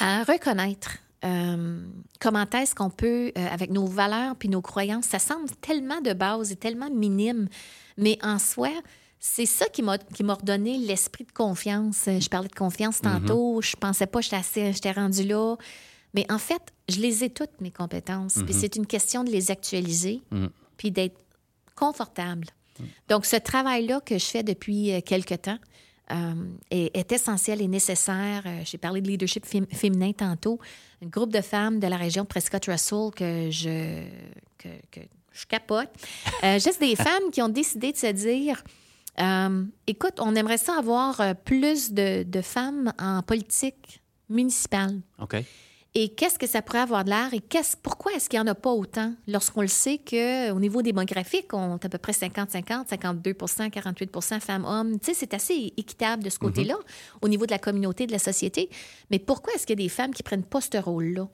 à 0.00 0.22
reconnaître 0.22 0.98
euh, 1.24 1.84
comment 2.20 2.44
est-ce 2.52 2.74
qu'on 2.76 2.90
peut, 2.90 3.32
euh, 3.36 3.46
avec 3.50 3.70
nos 3.70 3.86
valeurs 3.86 4.36
puis 4.36 4.48
nos 4.48 4.62
croyances, 4.62 5.06
ça 5.06 5.18
semble 5.18 5.50
tellement 5.60 6.00
de 6.02 6.12
base 6.12 6.52
et 6.52 6.56
tellement 6.56 6.90
minime, 6.90 7.48
mais 7.96 8.16
en 8.22 8.38
soi, 8.38 8.70
c'est 9.26 9.46
ça 9.46 9.66
qui 9.70 9.80
m'a 9.82 9.96
qui 9.96 10.22
m'a 10.22 10.34
redonné 10.34 10.76
l'esprit 10.76 11.24
de 11.24 11.32
confiance. 11.32 12.04
Euh, 12.08 12.20
Je 12.20 12.28
parlais 12.28 12.48
de 12.48 12.54
confiance 12.54 13.00
tantôt, 13.00 13.62
je 13.62 13.74
pensais 13.74 14.06
pas 14.06 14.20
que 14.20 14.26
j'étais 14.30 14.92
rendue 14.92 15.24
là. 15.24 15.56
Mais 16.12 16.26
en 16.30 16.38
fait, 16.38 16.60
je 16.90 17.00
les 17.00 17.24
ai 17.24 17.30
toutes, 17.30 17.58
mes 17.62 17.70
compétences. 17.70 18.34
Puis 18.44 18.52
c'est 18.54 18.76
une 18.76 18.86
question 18.86 19.24
de 19.24 19.30
les 19.30 19.50
actualiser, 19.50 20.20
puis 20.76 20.90
d'être 20.90 21.16
confortable. 21.74 22.46
Donc, 23.08 23.24
ce 23.24 23.36
travail-là 23.36 24.00
que 24.04 24.18
je 24.18 24.24
fais 24.26 24.42
depuis 24.42 24.92
euh, 24.92 25.00
quelque 25.00 25.34
temps 25.34 25.58
euh, 26.12 26.34
est, 26.70 26.94
est 26.94 27.12
essentiel 27.12 27.62
et 27.62 27.68
nécessaire. 27.68 28.44
J'ai 28.64 28.78
parlé 28.78 29.00
de 29.00 29.08
leadership 29.08 29.46
fém- 29.46 29.72
féminin 29.74 30.12
tantôt. 30.12 30.58
Un 31.02 31.06
groupe 31.06 31.32
de 31.32 31.40
femmes 31.40 31.80
de 31.80 31.86
la 31.86 31.96
région 31.96 32.24
de 32.24 32.28
Prescott-Russell 32.28 33.10
que 33.16 33.48
je, 33.50 34.04
que, 34.58 34.68
que 34.90 35.00
je 35.32 35.46
capote. 35.46 35.88
Euh, 36.42 36.58
juste 36.58 36.80
des 36.80 36.94
femmes 37.08 37.30
qui 37.32 37.40
ont 37.42 37.48
décidé 37.48 37.90
de 37.92 37.96
se 37.96 38.08
dire 38.12 38.62
euh, 39.20 39.64
écoute, 39.86 40.14
on 40.18 40.34
aimerait 40.34 40.58
ça 40.58 40.78
avoir 40.78 41.20
euh, 41.20 41.34
plus 41.34 41.92
de, 41.92 42.22
de 42.24 42.40
femmes 42.40 42.92
en 42.98 43.22
politique 43.22 44.02
municipale. 44.28 45.00
OK. 45.20 45.36
Et 45.96 46.08
qu'est-ce 46.08 46.40
que 46.40 46.48
ça 46.48 46.60
pourrait 46.60 46.80
avoir 46.80 47.04
de 47.04 47.10
l'air 47.10 47.32
et 47.32 47.38
qu'est-ce, 47.38 47.76
pourquoi 47.76 48.12
est-ce 48.14 48.28
qu'il 48.28 48.40
n'y 48.40 48.48
en 48.48 48.50
a 48.50 48.56
pas 48.56 48.72
autant? 48.72 49.14
Lorsqu'on 49.28 49.60
le 49.60 49.68
sait 49.68 49.98
qu'au 49.98 50.58
niveau 50.58 50.82
démographique, 50.82 51.54
on 51.54 51.76
est 51.76 51.84
à 51.84 51.88
peu 51.88 51.98
près 51.98 52.10
50-50, 52.10 52.88
52% 52.88 53.70
48% 53.70 54.40
femmes-hommes. 54.40 54.98
Tu 54.98 55.06
sais, 55.06 55.14
c'est 55.14 55.34
assez 55.34 55.72
équitable 55.76 56.24
de 56.24 56.30
ce 56.30 56.40
côté-là 56.40 56.74
au 57.22 57.28
niveau 57.28 57.46
de 57.46 57.52
la 57.52 57.60
communauté, 57.60 58.08
de 58.08 58.12
la 58.12 58.18
société. 58.18 58.70
Mais 59.12 59.20
pourquoi 59.20 59.54
est-ce 59.54 59.66
qu'il 59.66 59.78
y 59.78 59.84
a 59.84 59.84
des 59.84 59.88
femmes 59.88 60.12
qui 60.12 60.22
ne 60.22 60.26
prennent 60.26 60.42
pas 60.42 60.60
ce 60.60 60.78
rôle-là? 60.78 61.28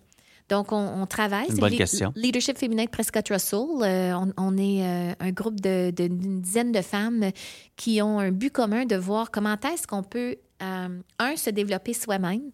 Donc, 0.51 0.73
on, 0.73 0.77
on 1.03 1.07
travaille. 1.07 1.47
Une 1.49 1.55
C'est 1.55 1.61
bonne 1.61 1.71
le 1.73 1.79
question. 1.79 2.13
Leadership 2.17 2.59
féminin 2.59 2.85
de 2.85 2.91
Prescott 2.91 3.27
Russell. 3.29 3.61
Euh, 3.83 4.13
on, 4.15 4.33
on 4.37 4.59
est 4.59 4.85
euh, 4.85 5.13
un 5.21 5.31
groupe 5.31 5.61
de- 5.61 5.91
de- 5.91 6.09
d'une 6.09 6.41
dizaine 6.43 6.73
de 6.73 6.83
femmes 6.83 7.31
qui 7.77 8.03
ont 8.03 8.19
un 8.19 8.33
but 8.33 8.51
commun 8.53 8.85
de 8.85 8.97
voir 8.97 9.31
comment 9.31 9.57
est-ce 9.73 9.87
qu'on 9.87 10.03
peut, 10.03 10.37
euh, 10.63 10.89
un, 11.19 11.37
se 11.37 11.51
développer 11.51 11.95
soi-même 11.95 12.51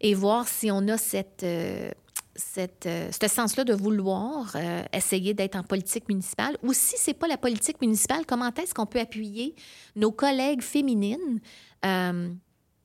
et 0.00 0.14
voir 0.14 0.48
si 0.48 0.70
on 0.70 0.86
a 0.88 0.96
cette, 0.96 1.44
cette, 2.36 2.86
euh, 2.86 3.10
ce 3.10 3.28
sens-là 3.28 3.64
de 3.64 3.74
vouloir 3.74 4.52
euh, 4.54 4.82
essayer 4.94 5.34
d'être 5.34 5.56
en 5.56 5.62
politique 5.62 6.08
municipale. 6.08 6.56
Ou 6.62 6.72
si 6.72 6.96
ce 6.96 7.10
n'est 7.10 7.14
pas 7.14 7.28
la 7.28 7.36
politique 7.36 7.80
municipale, 7.82 8.24
comment 8.26 8.50
est-ce 8.62 8.72
qu'on 8.72 8.86
peut 8.86 9.00
appuyer 9.00 9.54
nos 9.96 10.12
collègues 10.12 10.62
féminines? 10.62 11.40
Euh, 11.84 12.30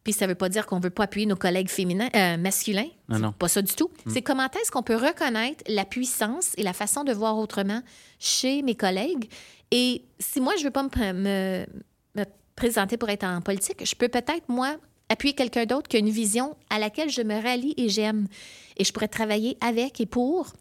puis 0.06 0.14
ça 0.14 0.26
ne 0.26 0.32
veut 0.32 0.36
pas 0.36 0.48
dire 0.48 0.66
qu'on 0.68 0.78
ne 0.78 0.84
veut 0.84 0.90
pas 0.90 1.04
appuyer 1.04 1.26
nos 1.26 1.36
collègues 1.36 1.68
féminins, 1.68 2.08
euh, 2.16 2.38
masculins. 2.38 2.88
Non, 3.10 3.20
non. 3.20 3.32
Pas 3.34 3.50
ça 3.50 3.62
du 3.62 3.74
tout. 3.76 3.90
C'est 4.08 4.22
comment 4.22 4.46
est-ce 4.50 4.72
qu'on 4.72 4.84
peut 4.84 4.96
reconnaître 4.96 5.64
la 5.68 5.84
puissance 5.84 6.54
et 6.58 6.64
la 6.64 6.72
façon 6.74 7.04
de 7.04 7.12
voir 7.12 7.38
autrement 7.38 7.82
chez 8.20 8.62
mes 8.62 8.76
collègues. 8.76 9.30
Et 9.72 10.04
si 10.20 10.40
moi, 10.40 10.54
je 10.56 10.62
ne 10.62 10.66
veux 10.66 10.72
pas 10.72 10.84
me- 10.84 11.66
me 12.16 12.24
présenter 12.56 12.96
pour 12.98 13.10
être 13.10 13.26
en 13.26 13.42
politique, 13.42 13.84
je 13.86 13.96
peux 13.96 14.08
peut-être, 14.08 14.48
moi, 14.48 14.78
appuyer 15.10 15.34
quelqu'un 15.36 15.66
d'autre 15.66 15.88
qui 15.90 15.98
a 15.98 16.00
une 16.00 16.10
vision 16.10 16.56
à 16.70 16.80
laquelle 16.80 17.10
je 17.10 17.22
me 17.22 17.42
rallie 17.42 17.74
et 17.76 17.90
j'aime. 17.90 18.28
Et 18.78 18.84
je 18.86 18.94
pourrais 18.94 19.08
travailler 19.08 19.58
avec 19.60 20.00
et 20.00 20.06
pour 20.06 20.54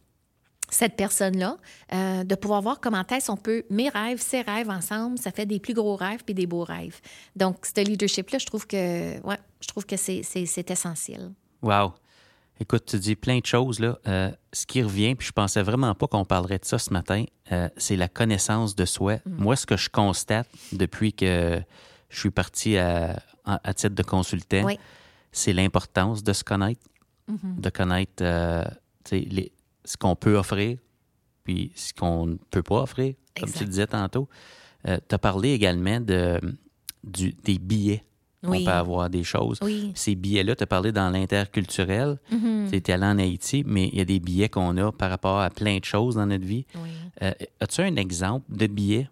cette 0.75 0.97
personne-là, 0.97 1.57
euh, 1.93 2.25
de 2.25 2.35
pouvoir 2.35 2.61
voir 2.62 2.81
comment 2.81 3.04
est-ce 3.11 3.28
qu'on 3.28 3.37
peut, 3.37 3.62
mes 3.71 3.88
rêves, 3.88 4.21
ses 4.21 4.40
rêves 4.43 4.69
ensemble, 4.71 5.19
ça 5.19 5.31
fait 5.31 5.47
des 5.47 5.61
plus 5.61 5.75
gros 5.75 5.95
rêves 5.97 6.25
puis 6.25 6.35
des 6.35 6.47
beaux 6.47 6.64
rêves. 6.64 7.00
Donc, 7.37 7.64
ce 7.64 7.81
leadership-là, 7.85 8.38
je 8.38 8.47
trouve 8.47 8.66
que, 8.66 9.21
ouais, 9.26 9.38
je 9.61 9.69
trouve 9.69 9.87
que 9.87 9.97
c'est, 9.97 10.23
essentiel. 10.71 11.31
Wow. 11.62 11.95
Écoute, 12.61 12.85
tu 12.87 12.99
dis 12.99 13.16
plein 13.16 13.38
de 13.38 13.47
choses, 13.47 13.78
là. 13.81 13.99
Euh, 14.07 14.31
ce 14.52 14.66
qui 14.66 14.83
revient, 14.83 15.14
puis 15.14 15.26
je 15.26 15.33
pensais 15.33 15.62
vraiment 15.62 15.95
pas 15.95 16.07
qu'on 16.07 16.25
parlerait 16.25 16.59
de 16.59 16.64
ça 16.64 16.78
ce 16.78 16.93
matin, 16.93 17.25
euh, 17.52 17.69
c'est 17.76 17.97
la 17.97 18.09
connaissance 18.09 18.75
de 18.76 18.85
soi. 18.85 19.16
Moi, 19.26 19.57
ce 19.57 19.66
que 19.66 19.76
je 19.76 19.88
constate 19.90 20.49
depuis 20.73 21.12
que 21.12 21.61
je 22.09 22.19
suis 22.19 22.31
parti 22.31 22.76
à, 22.78 23.21
à- 23.45 23.75
titre 23.75 23.95
de 23.95 24.02
consultant, 24.02 24.64
Oui. 24.64 24.78
c'est 25.33 25.52
l'importance 25.52 26.23
de 26.23 26.33
se 26.33 26.45
connaître, 26.45 26.81
de 27.28 27.71
connaître 27.71 28.23
les- 29.11 29.52
ce 29.85 29.97
qu'on 29.97 30.17
peut 30.17 30.37
offrir, 30.37 30.79
puis 31.45 31.73
ce 31.76 31.93
qu'on 31.93 32.26
ne 32.26 32.37
peut 32.50 32.62
pas 32.62 32.83
offrir, 32.83 33.14
comme 33.38 33.49
Exact. 33.49 33.59
tu 33.64 33.64
disais 33.71 33.87
tantôt. 33.87 34.29
tu 34.85 34.91
as 35.14 35.19
parlé 35.19 35.50
également 35.53 36.00
de, 36.00 36.41
du, 37.03 37.33
des 37.45 37.59
billets 37.59 38.05
Oui. 38.43 38.61
on 38.61 38.64
peut 38.67 38.71
avoir 38.76 39.09
des 39.11 39.25
choses. 39.25 39.59
Oui. 39.62 39.93
Ces 39.95 40.14
billets-là, 40.14 40.55
tu 40.57 40.62
as 40.62 40.67
parlé 40.67 40.93
dans 40.93 41.09
l'interculturel, 41.11 42.19
Mhm. 42.31 42.69
tu 42.71 42.76
es 42.76 42.91
allé 42.91 43.05
en 43.07 43.19
Haïti, 43.19 43.62
mais 43.67 43.88
il 43.88 43.97
y 43.97 44.00
a 44.00 44.05
des 44.05 44.21
billets 44.21 44.49
qu'on 44.50 44.76
a 44.76 44.93
par 44.93 45.09
rapport 45.11 45.41
à 45.41 45.49
plein 45.50 45.79
de 45.79 45.85
choses 45.85 46.17
dans 46.17 46.26
notre 46.26 46.45
vie. 46.45 46.67
Oui. 46.76 46.91
Euh, 47.23 47.33
As-tu 47.61 47.81
un 47.81 47.97
exemple 47.97 48.45
de 48.55 48.67
billet 48.67 49.09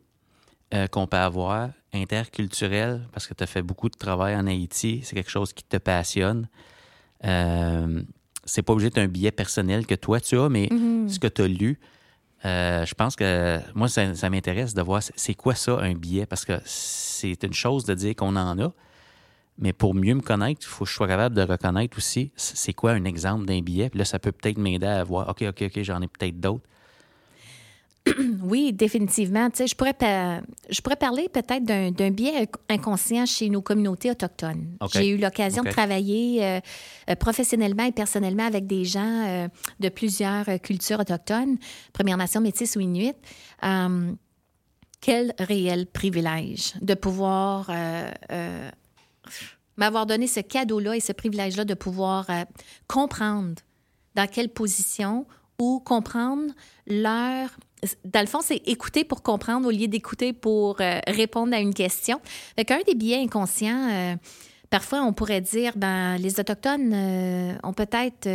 euh, 0.75 0.87
qu'on 0.88 1.07
peut 1.07 1.17
avoir 1.19 1.71
interculturel? 1.95 3.07
Parce 3.12 3.26
que 3.26 3.33
tu 3.35 3.43
as 3.43 3.47
fait 3.47 3.62
beaucoup 3.62 3.88
de 3.88 3.97
travail 3.97 4.37
en 4.37 4.47
Haïti, 4.47 5.00
c'est 5.02 5.14
quelque 5.17 5.31
chose 5.31 5.52
qui 5.55 5.64
te 5.64 5.76
passionne. 5.79 6.49
C'est 8.44 8.62
pas 8.62 8.72
obligé 8.72 8.90
d'être 8.90 8.99
un 9.04 9.08
billet 9.08 9.30
personnel 9.30 9.87
que 9.87 9.94
toi 9.94 10.20
tu 10.20 10.38
as, 10.38 10.49
mais 10.49 10.68
Mhm. 10.70 11.08
ce 11.08 11.18
que 11.18 11.28
tu 11.28 11.42
as 11.42 11.49
lu, 11.49 11.78
euh, 12.44 12.84
je 12.84 12.94
pense 12.94 13.14
que 13.14 13.58
moi, 13.75 13.88
ça, 13.88 14.14
ça 14.14 14.28
m'intéresse 14.30 14.75
de 14.75 14.82
voir 14.82 15.00
c'est- 15.02 15.34
quoi 15.34 15.54
ça, 15.54 15.78
un 15.80 15.94
billet, 15.94 16.26
parce 16.26 16.44
que 16.44 16.54
c'est 16.64 17.42
une 17.44 17.52
chose 17.52 17.84
de 17.84 17.94
dire 17.94 18.16
qu'on 18.16 18.34
en 18.37 18.58
a, 18.58 18.72
mais 19.58 19.72
pour 19.72 19.94
mieux 19.94 20.14
me 20.14 20.22
connaître, 20.22 20.61
il 20.62 20.66
faut 20.66 20.84
que 20.84 20.90
je 20.90 20.94
sois 20.96 21.06
capable 21.06 21.37
de 21.37 21.42
reconnaître 21.42 21.96
aussi 21.96 22.32
c'est 22.37 22.72
quoi 22.72 22.92
un 22.92 23.04
exemple 23.04 23.44
d'un 23.46 23.61
billet. 23.61 23.90
Puis 23.90 23.99
là, 23.99 24.04
ça 24.04 24.18
peut 24.18 24.32
peut-être 24.32 24.58
m'aider 24.58 24.87
à 24.87 25.04
voir, 25.04 25.28
OK, 25.28 25.44
OK, 25.49 25.62
OK, 25.66 25.82
j'en 25.82 26.00
ai 26.02 26.08
peut-être 26.08 26.40
d'autres. 26.40 26.64
Oui, 28.42 28.73
définitivement. 28.73 29.49
Tu 29.50 29.59
sais, 29.59 29.66
je, 29.68 29.75
pourrais 29.76 29.92
pa- 29.94 30.40
je 30.68 30.80
pourrais 30.80 30.97
parler 30.97 31.28
peut-être 31.28 31.64
d'un, 31.64 32.11
biais 32.11 32.49
inconscient 32.68 33.25
chez 33.26 33.49
nos 33.49 33.62
communautés 33.62 34.11
autochtones. 34.11 34.76
J'ai 34.92 35.09
eu 35.11 35.16
l'occasion 35.18 35.62
de 35.62 35.68
travailler 35.75 36.44
euh, 36.44 36.61
euh, 37.11 37.14
professionnellement 37.14 37.85
et 37.85 37.92
personnellement 37.92 38.44
avec 38.44 38.66
des 38.66 38.85
gens 38.85 39.25
euh, 39.28 39.49
de 39.78 39.88
plusieurs 39.88 40.44
cultures 40.62 40.99
autochtones, 41.00 41.56
Première 41.92 42.16
Nation, 42.16 42.40
Métis 42.40 42.75
ou 42.76 42.80
Inuit. 42.80 43.14
Euh, 43.64 44.12
quel 45.00 45.35
réel 45.38 45.87
privilège 45.87 46.75
de 46.80 46.94
pouvoir 46.94 47.71
m'avoir 49.76 50.06
donné 50.06 50.26
ce 50.26 50.40
cadeau-là 50.40 50.97
et 50.97 51.00
ce 51.00 51.12
privilège-là 51.12 51.64
de 51.64 51.75
pouvoir 51.75 52.26
comprendre 52.87 53.54
dans 54.14 54.26
quelle 54.26 54.49
position 54.49 55.26
ou 55.61 55.80
comprendre 55.80 56.52
leur... 56.87 57.49
Dans 58.05 58.21
le 58.21 58.27
fond, 58.27 58.41
c'est 58.43 58.62
écouter 58.69 59.03
pour 59.03 59.23
comprendre 59.23 59.67
au 59.67 59.71
lieu 59.73 59.89
d'écouter 59.89 60.33
pour 60.33 60.81
euh, 60.81 61.01
répondre 61.09 61.53
à 61.53 61.59
une 61.59 61.75
question. 61.75 62.21
Fait 62.57 62.65
qu'un 62.65 62.81
des 62.87 62.95
biais 62.95 63.17
inconscients, 63.17 63.89
euh, 63.91 64.15
parfois, 64.71 65.03
on 65.03 65.12
pourrait 65.12 65.41
dire, 65.41 65.73
ben, 65.77 66.17
les 66.17 66.39
Autochtones 66.39 66.93
euh, 66.95 67.55
ont 67.65 67.73
peut-être 67.73 68.29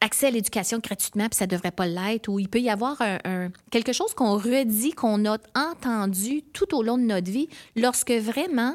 accès 0.00 0.26
à 0.26 0.30
l'éducation 0.30 0.80
gratuitement, 0.80 1.28
puis 1.28 1.36
ça 1.36 1.46
devrait 1.46 1.70
pas 1.70 1.86
l'être, 1.86 2.28
ou 2.28 2.40
il 2.40 2.48
peut 2.48 2.60
y 2.60 2.68
avoir 2.68 3.00
quelque 3.70 3.92
chose 3.92 4.12
qu'on 4.12 4.36
redit, 4.36 4.92
qu'on 4.92 5.24
a 5.24 5.38
entendu 5.54 6.42
tout 6.52 6.74
au 6.76 6.82
long 6.82 6.98
de 6.98 7.04
notre 7.04 7.30
vie, 7.30 7.48
lorsque 7.74 8.10
vraiment, 8.10 8.74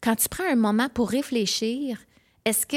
quand 0.00 0.14
tu 0.14 0.28
prends 0.28 0.44
un 0.48 0.54
moment 0.54 0.88
pour 0.88 1.08
réfléchir, 1.08 1.98
est-ce 2.44 2.66
que 2.66 2.76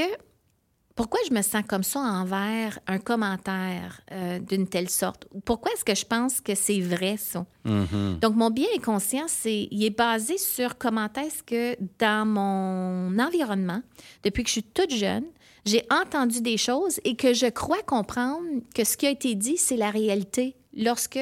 pourquoi 0.96 1.20
je 1.28 1.34
me 1.34 1.42
sens 1.42 1.64
comme 1.68 1.84
ça 1.84 2.00
envers 2.00 2.80
un 2.88 3.00
commentaire 3.00 4.00
euh, 4.14 4.40
d'une 4.40 4.66
telle 4.66 4.90
sorte? 4.90 5.28
Pourquoi 5.44 5.74
est-ce 5.74 5.84
que 5.84 5.94
je 5.94 6.06
pense 6.06 6.40
que 6.40 6.56
c'est 6.56 6.80
vrai, 6.80 7.18
ça? 7.18 7.46
Mhm. 7.66 8.20
Donc, 8.22 8.36
mon 8.36 8.50
bien 8.50 8.68
inconscient, 8.76 9.26
c'est, 9.28 9.68
il 9.72 9.84
est 9.84 9.96
basé 9.96 10.38
sur 10.38 10.78
comment 10.78 11.10
est-ce 11.18 11.44
que 11.44 11.76
dans 12.00 12.26
mon 12.26 13.20
environnement, 13.20 13.82
depuis 14.24 14.44
que 14.44 14.48
je 14.48 14.54
suis 14.54 14.64
toute 14.64 14.92
jeune, 14.92 15.26
j'ai 15.66 15.84
entendu 15.92 16.40
des 16.40 16.58
choses 16.58 17.02
et 17.04 17.16
que 17.16 17.34
je 17.34 17.48
crois 17.48 17.82
comprendre 17.84 18.46
que 18.74 18.86
ce 18.86 18.96
qui 18.96 19.06
a 19.06 19.10
été 19.10 19.36
dit, 19.36 19.58
c'est 19.58 19.78
la 19.78 19.90
réalité. 19.90 20.56
Lorsque, 20.78 21.20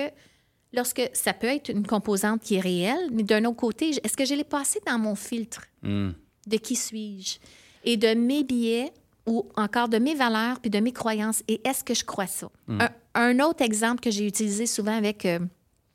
lorsque 0.71 1.01
ça 1.13 1.33
peut 1.33 1.47
être 1.47 1.69
une 1.69 1.87
composante 1.87 2.41
qui 2.41 2.55
est 2.55 2.59
réelle, 2.59 3.09
mais 3.11 3.23
d'un 3.23 3.43
autre 3.45 3.57
côté, 3.57 3.91
est-ce 4.03 4.15
que 4.15 4.25
je 4.25 4.35
l'ai 4.35 4.43
passé 4.43 4.79
dans 4.85 4.99
mon 4.99 5.15
filtre? 5.15 5.63
Mm. 5.81 6.11
de 6.45 6.57
qui 6.57 6.75
suis-je? 6.75 7.39
Et 7.85 7.97
de 7.97 8.13
mes 8.13 8.43
billets 8.43 8.93
ou 9.25 9.49
encore 9.55 9.89
de 9.89 9.97
mes 9.99 10.15
valeurs 10.15 10.59
puis 10.59 10.69
de 10.69 10.79
mes 10.79 10.91
croyances 10.91 11.43
et 11.47 11.61
est-ce 11.67 11.83
que 11.83 11.93
je 11.93 12.03
crois 12.03 12.27
ça? 12.27 12.47
Un, 12.67 12.89
un 13.15 13.39
autre 13.39 13.61
exemple 13.63 14.01
que 14.01 14.11
j'ai 14.11 14.27
utilisé 14.27 14.65
souvent 14.65 14.95
avec... 14.97 15.25
euh, 15.25 15.39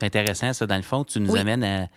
C'est 0.00 0.06
intéressant, 0.06 0.52
ça. 0.52 0.66
Dans 0.66 0.76
le 0.76 0.82
fond, 0.82 1.04
tu 1.04 1.20
nous 1.20 1.32
Oui. 1.32 1.38
amènes 1.40 1.64
à, 1.64 1.88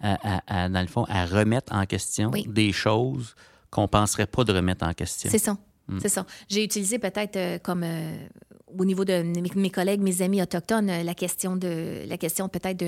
à- 0.00 0.36
à- 0.36 0.64
à, 0.64 0.68
dans 0.68 0.80
le 0.80 0.86
fond, 0.86 1.04
à 1.08 1.26
remettre 1.26 1.72
en 1.74 1.84
question 1.86 2.30
Oui. 2.32 2.44
des 2.48 2.72
choses 2.72 3.34
qu'on 3.70 3.82
ne 3.82 3.86
penserait 3.88 4.26
pas 4.26 4.44
de 4.44 4.52
remettre 4.52 4.86
en 4.86 4.92
question. 4.94 5.30
c'est 5.30 5.38
ça. 5.38 5.56
C'est 6.02 6.10
ça. 6.10 6.26
J'ai 6.50 6.62
utilisé 6.64 6.98
peut-être 6.98 7.36
euh, 7.36 7.58
comme 7.58 7.82
euh, 7.82 8.14
au 8.76 8.84
niveau 8.84 9.04
de 9.04 9.22
mes, 9.22 9.70
collègues, 9.70 10.00
mes 10.00 10.22
amis 10.22 10.42
autochtones, 10.42 10.90
euh, 10.90 11.02
la 11.02 11.14
question 11.14 11.56
de 11.56 12.04
la 12.06 12.16
question 12.18 12.48
peut-être 12.48 12.78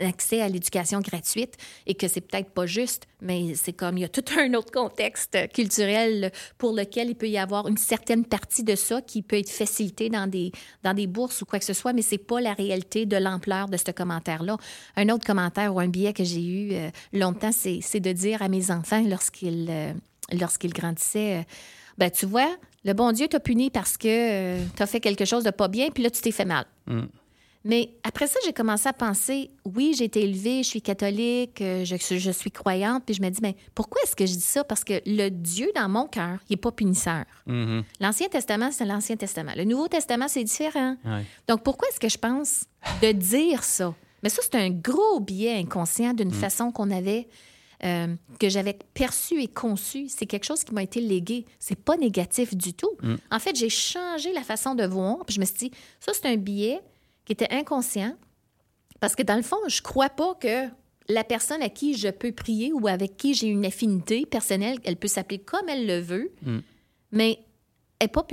d'accès 0.00 0.40
à 0.40 0.48
l'éducation 0.48 1.00
gratuite 1.00 1.56
et 1.86 1.94
que 1.94 2.08
c'est 2.08 2.20
peut-être 2.20 2.50
pas 2.50 2.66
juste, 2.66 3.06
mais 3.20 3.54
c'est 3.54 3.72
comme 3.72 3.98
il 3.98 4.02
y 4.02 4.04
a 4.04 4.08
tout 4.08 4.24
un 4.38 4.54
autre 4.54 4.72
contexte 4.72 5.36
culturel 5.52 6.32
pour 6.58 6.72
lequel 6.72 7.10
il 7.10 7.14
peut 7.14 7.28
y 7.28 7.38
avoir 7.38 7.68
une 7.68 7.76
certaine 7.76 8.24
partie 8.24 8.64
de 8.64 8.74
ça 8.74 9.02
qui 9.02 9.22
peut 9.22 9.38
être 9.38 9.50
facilité 9.50 10.08
dans 10.08 10.26
des 10.26 10.52
dans 10.82 10.94
des 10.94 11.06
bourses 11.06 11.42
ou 11.42 11.44
quoi 11.44 11.58
que 11.58 11.64
ce 11.64 11.74
soit, 11.74 11.92
mais 11.92 12.02
c'est 12.02 12.18
pas 12.18 12.40
la 12.40 12.52
réalité 12.52 13.06
de 13.06 13.16
l'ampleur 13.16 13.68
de 13.68 13.76
ce 13.76 13.90
commentaire-là. 13.90 14.56
Un 14.96 15.08
autre 15.10 15.26
commentaire 15.26 15.74
ou 15.74 15.80
un 15.80 15.88
billet 15.88 16.12
que 16.12 16.24
j'ai 16.24 16.44
eu 16.44 16.72
euh, 16.72 16.90
longtemps, 17.12 17.52
c'est, 17.52 17.80
c'est 17.82 18.00
de 18.00 18.12
dire 18.12 18.42
à 18.42 18.48
mes 18.48 18.70
enfants 18.70 19.02
lorsqu'ils 19.06 19.68
euh, 19.70 19.92
lorsqu'ils 20.32 20.72
grandissaient. 20.72 21.44
ben, 21.98 22.10
tu 22.10 22.24
vois, 22.24 22.56
le 22.84 22.92
bon 22.92 23.12
Dieu 23.12 23.28
t'a 23.28 23.40
puni 23.40 23.70
parce 23.70 23.96
que 23.96 24.64
tu 24.74 24.82
as 24.82 24.86
fait 24.86 25.00
quelque 25.00 25.24
chose 25.24 25.44
de 25.44 25.50
pas 25.50 25.68
bien, 25.68 25.90
puis 25.90 26.02
là, 26.02 26.10
tu 26.10 26.20
t'es 26.20 26.32
fait 26.32 26.44
mal. 26.44 26.64
Mm. 26.86 27.02
Mais 27.64 27.90
après 28.04 28.26
ça, 28.26 28.38
j'ai 28.44 28.54
commencé 28.54 28.88
à 28.88 28.94
penser, 28.94 29.50
oui, 29.66 29.94
j'ai 29.96 30.04
été 30.04 30.22
élevée, 30.22 30.62
je 30.62 30.68
suis 30.68 30.80
catholique, 30.80 31.60
euh, 31.60 31.84
je, 31.84 31.96
je 32.16 32.30
suis 32.30 32.50
croyante, 32.50 33.02
puis 33.04 33.14
je 33.14 33.20
me 33.20 33.28
dis, 33.28 33.40
mais 33.42 33.54
pourquoi 33.74 34.00
est-ce 34.02 34.16
que 34.16 34.24
je 34.24 34.32
dis 34.32 34.40
ça? 34.40 34.64
Parce 34.64 34.82
que 34.82 34.94
le 35.04 35.28
Dieu 35.28 35.70
dans 35.74 35.88
mon 35.88 36.06
cœur, 36.06 36.38
il 36.48 36.54
n'est 36.54 36.56
pas 36.56 36.72
punisseur. 36.72 37.24
Mhm. 37.46 37.84
L'Ancien 38.00 38.28
Testament, 38.28 38.70
c'est 38.72 38.86
l'Ancien 38.86 39.16
Testament. 39.16 39.52
Le 39.56 39.64
Nouveau 39.64 39.88
Testament, 39.88 40.28
c'est 40.28 40.44
différent. 40.44 40.96
Ouais. 41.04 41.24
Donc, 41.48 41.62
pourquoi 41.62 41.88
est-ce 41.88 42.00
que 42.00 42.08
je 42.08 42.16
pense 42.16 42.64
de 43.02 43.12
dire 43.12 43.62
ça? 43.62 43.94
Mais 44.22 44.30
ça, 44.30 44.40
c'est 44.42 44.54
un 44.54 44.70
gros 44.70 45.20
biais 45.20 45.56
inconscient 45.58 46.14
d'une 46.14 46.32
façon 46.32 46.72
qu'on 46.72 46.90
avait, 46.90 47.28
euh, 47.84 48.14
que 48.38 48.48
j'avais 48.48 48.76
perçu 48.94 49.40
et 49.42 49.48
conçu. 49.48 50.08
C'est 50.08 50.26
quelque 50.26 50.44
chose 50.44 50.64
qui 50.64 50.72
m'a 50.74 50.82
été 50.82 51.00
légué. 51.00 51.46
C'est 51.58 51.78
pas 51.78 51.96
négatif 51.96 52.54
du 52.56 52.74
tout. 52.74 52.90
En 53.30 53.38
fait, 53.38 53.56
j'ai 53.56 53.70
changé 53.70 54.32
la 54.32 54.42
façon 54.42 54.74
de 54.74 54.84
voir. 54.84 55.24
Puis 55.24 55.34
je 55.36 55.40
me 55.40 55.44
suis 55.46 55.56
dit, 55.56 55.70
ça, 56.00 56.12
c'est 56.14 56.26
un 56.26 56.36
biais 56.36 56.80
qui 57.24 57.32
était 57.32 57.50
inconscient. 57.52 58.14
Parce 59.00 59.16
que 59.16 59.22
dans 59.22 59.36
le 59.36 59.42
fond, 59.42 59.56
je 59.68 59.80
crois 59.80 60.10
pas 60.10 60.34
que 60.34 60.66
la 61.08 61.24
personne 61.24 61.62
à 61.62 61.68
qui 61.70 61.94
je 61.94 62.08
peux 62.08 62.32
prier 62.32 62.72
ou 62.72 62.86
avec 62.86 63.16
qui 63.16 63.34
j'ai 63.34 63.48
une 63.48 63.64
affinité 63.64 64.26
personnelle, 64.26 64.78
elle 64.84 64.96
peut 64.96 65.08
s'appeler 65.08 65.38
comme 65.38 65.68
elle 65.68 65.86
le 65.86 66.00
veut, 66.00 66.30
Mm. 66.42 66.58
mais 67.12 67.38
elle 67.98 68.08
pas 68.08 68.26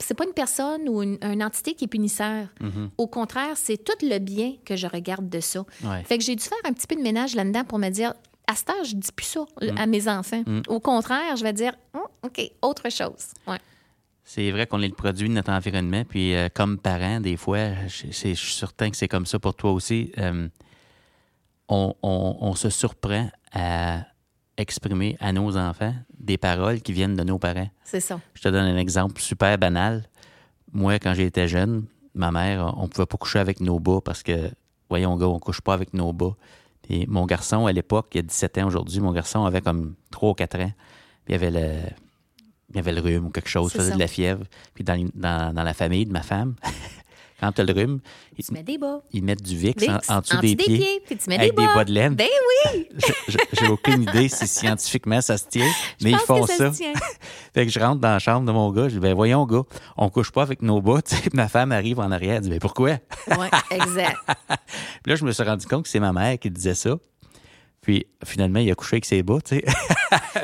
c'est 0.00 0.14
pas 0.14 0.24
une 0.24 0.32
personne 0.32 0.88
ou 0.88 1.02
une, 1.02 1.16
une 1.22 1.44
entité 1.44 1.74
qui 1.74 1.84
est 1.84 1.88
punisseur. 1.88 2.48
Mhm. 2.60 2.90
Au 2.98 3.06
contraire, 3.06 3.56
c'est 3.56 3.76
tout 3.76 3.92
le 4.04 4.18
bien 4.18 4.54
que 4.64 4.74
je 4.74 4.88
regarde 4.88 5.28
de 5.28 5.38
ça. 5.38 5.64
Ouais. 5.84 6.02
Fait 6.04 6.18
que 6.18 6.24
j'ai 6.24 6.34
dû 6.34 6.42
faire 6.42 6.58
un 6.64 6.72
petit 6.72 6.88
peu 6.88 6.96
de 6.96 7.02
ménage 7.02 7.36
là-dedans 7.36 7.62
pour 7.64 7.78
me 7.78 7.88
dire, 7.88 8.14
à 8.52 8.54
cette 8.54 8.70
heure, 8.70 8.84
je 8.84 8.94
dis 8.94 9.12
plus 9.14 9.26
ça 9.26 9.40
Mm. 9.60 9.78
à 9.78 9.86
mes 9.86 10.08
enfants. 10.08 10.42
Au 10.68 10.78
contraire, 10.80 11.36
je 11.36 11.42
vais 11.42 11.52
dire, 11.52 11.72
Hum, 11.94 12.02
OK, 12.22 12.40
autre 12.62 12.90
chose. 12.90 13.32
Ouais. 13.46 13.58
C'est 14.24 14.50
vrai 14.52 14.66
qu'on 14.66 14.80
est 14.82 14.88
le 14.88 14.94
produit 14.94 15.28
de 15.28 15.34
notre 15.34 15.50
environnement. 15.50 16.04
Puis, 16.08 16.34
euh, 16.34 16.48
comme 16.54 16.78
parent, 16.78 17.20
des 17.20 17.36
fois, 17.36 17.74
je, 17.88 18.10
suis 18.12 18.36
certain 18.36 18.90
que 18.90 18.96
c'est 18.96 19.08
comme 19.08 19.26
ça 19.26 19.38
pour 19.38 19.54
toi 19.54 19.72
aussi. 19.72 20.12
euh, 20.18 20.48
on, 21.68 21.94
on- 22.02 22.36
on 22.40 22.54
se 22.54 22.70
surprend 22.70 23.30
à 23.52 24.04
exprimer 24.56 25.16
à 25.20 25.32
nos 25.32 25.56
enfants 25.56 25.94
des 26.18 26.36
paroles 26.38 26.80
qui 26.82 26.92
viennent 26.92 27.16
de 27.16 27.24
nos 27.24 27.38
parents. 27.38 27.68
C'est 27.84 28.00
ça. 28.00 28.20
Je 28.34 28.42
te 28.42 28.48
donne 28.48 28.64
un 28.66 28.76
exemple 28.76 29.20
super 29.20 29.56
banal. 29.58 30.04
Moi, 30.72 30.98
quand 30.98 31.14
j'étais 31.14 31.48
jeune, 31.48 31.86
ma 32.14 32.30
mère, 32.30 32.74
on 32.76 32.88
pouvait 32.88 33.06
pas 33.06 33.16
coucher 33.16 33.38
avec 33.38 33.60
nos 33.60 33.80
bas 33.80 34.00
parce 34.04 34.22
que, 34.22 34.50
voyons, 34.88 35.16
gars, 35.16 35.26
on 35.28 35.38
couche 35.38 35.60
pas 35.60 35.74
avec 35.74 35.94
nos 35.94 36.12
bas. 36.12 36.34
Puis 36.82 37.06
mon 37.08 37.26
garçon, 37.26 37.66
à 37.66 37.72
l'époque, 37.72 38.08
il 38.14 38.16
y 38.16 38.20
a 38.20 38.22
17 38.22 38.58
ans 38.58 38.66
aujourd'hui, 38.66 39.00
mon 39.00 39.12
garçon 39.12 39.44
avait 39.44 39.60
comme 39.60 39.94
3 40.10 40.30
ou 40.30 40.34
4 40.34 40.60
ans. 40.60 40.72
Puis 41.24 41.32
il 41.32 41.34
avait 41.34 41.50
le, 41.50 41.78
il 42.72 42.78
avait 42.78 42.92
le 42.92 43.00
rhume 43.00 43.26
ou 43.26 43.30
quelque 43.30 43.48
chose, 43.48 43.72
faisait 43.72 43.90
ça. 43.90 43.94
de 43.94 44.00
la 44.00 44.08
fièvre. 44.08 44.44
Puis 44.74 44.84
dans, 44.84 45.08
dans, 45.14 45.54
dans 45.54 45.62
la 45.62 45.74
famille 45.74 46.06
de 46.06 46.12
ma 46.12 46.22
femme, 46.22 46.54
quand 47.42 47.50
tu 47.50 47.60
as 47.60 47.64
le 47.64 47.72
rhume, 47.72 47.98
ils, 48.38 48.44
Tu 48.44 48.52
mets 48.52 48.62
des 48.62 48.78
bas. 48.78 49.00
ils 49.12 49.24
mettent 49.24 49.42
du 49.42 49.56
Vicks, 49.56 49.80
Vicks, 49.80 49.90
en, 49.90 50.14
en 50.14 50.20
dessous 50.20 50.38
des, 50.38 50.54
pieds, 50.54 51.02
puis 51.04 51.16
tu 51.16 51.28
mets 51.28 51.38
avec 51.38 51.56
des 51.56 51.62
des 51.62 51.74
bas. 51.74 51.84
de 51.84 51.90
laine. 51.90 52.14
Ben 52.14 52.28
oui, 52.72 52.86
J'ai 53.52 53.66
aucune 53.66 54.02
idée 54.02 54.28
si 54.28 54.46
scientifiquement 54.46 55.20
ça 55.20 55.36
se 55.36 55.48
tient, 55.48 55.68
mais 56.02 56.12
ils 56.12 56.18
font 56.18 56.44
que 56.44 56.52
ça. 56.52 56.72
se 56.72 56.78
tient. 56.78 56.92
Fait 57.54 57.66
que 57.66 57.72
je 57.72 57.80
rentre 57.80 58.00
dans 58.00 58.12
la 58.12 58.20
chambre 58.20 58.46
de 58.46 58.52
mon 58.52 58.70
gars, 58.70 58.88
je 58.88 58.94
dis, 58.94 59.00
ben 59.00 59.12
voyons, 59.14 59.44
gars, 59.44 59.62
on 59.96 60.08
couche 60.08 60.30
pas 60.30 60.42
avec 60.42 60.62
nos 60.62 60.80
bas. 60.80 61.02
Tu 61.02 61.16
sais, 61.16 61.22
ma 61.32 61.48
femme 61.48 61.72
arrive 61.72 61.98
en 61.98 62.12
arrière, 62.12 62.36
elle 62.36 62.42
dit, 62.42 62.50
ben 62.50 62.60
pourquoi? 62.60 62.98
Oui, 63.26 63.46
exact. 63.70 64.18
Puis 65.02 65.10
là, 65.10 65.16
je 65.16 65.24
me 65.24 65.32
suis 65.32 65.42
rendu 65.42 65.66
compte 65.66 65.82
que 65.82 65.88
c'est 65.88 66.00
ma 66.00 66.12
mère 66.12 66.38
qui 66.38 66.48
disait 66.48 66.76
ça. 66.76 66.96
Puis 67.80 68.06
finalement, 68.24 68.60
il 68.60 68.70
a 68.70 68.76
couché 68.76 68.94
avec 68.94 69.04
ses 69.04 69.24
bas, 69.24 69.38
tu 69.44 69.56
sais. 69.56 69.64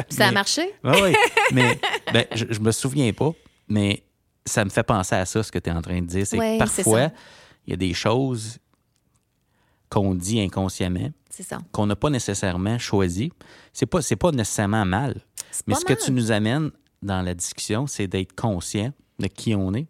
Puis 0.09 0.17
ça 0.17 0.27
a 0.27 0.33
marché? 0.33 0.69
Oui, 0.83 0.97
oui. 1.01 1.15
Mais 1.53 1.79
ben, 2.13 2.25
je, 2.35 2.47
je 2.51 2.59
me 2.59 2.73
souviens 2.73 3.13
pas, 3.13 3.31
mais 3.69 4.03
ça 4.47 4.65
me 4.65 4.71
fait 4.71 4.83
penser 4.83 5.15
à 5.15 5.27
ça, 5.27 5.43
ce 5.43 5.53
que 5.53 5.59
tu 5.59 5.69
es 5.71 5.73
en 5.73 5.83
train 5.83 6.01
de 6.01 6.07
dire. 6.07 6.27
C'est 6.27 6.39
Ouais, 6.39 6.55
que 6.55 6.65
parfois, 6.65 7.11
il 7.67 7.71
y 7.71 7.73
a 7.75 7.77
des 7.77 7.93
choses 7.95 8.59
qu'on 9.91 10.15
dit 10.15 10.41
inconsciemment, 10.41 11.11
qu'on 11.73 11.87
n'a 11.87 11.97
pas 11.97 12.11
nécessairement 12.11 12.79
choisi. 12.79 13.33
C'est 13.73 13.87
pas, 13.87 14.03
c'est 14.03 14.17
pas 14.17 14.31
nécessairement 14.33 14.85
mal. 14.85 15.21
Mais 15.67 15.75
ce 15.75 15.85
que 15.85 15.95
tu 15.95 16.13
nous 16.13 16.31
amènes 16.31 16.71
dans 17.03 17.23
la 17.23 17.35
discussion, 17.35 17.87
c'est 17.87 18.07
d'être 18.07 18.35
conscient 18.35 18.93
de 19.19 19.27
qui 19.29 19.55
on 19.55 19.73
est, 19.75 19.87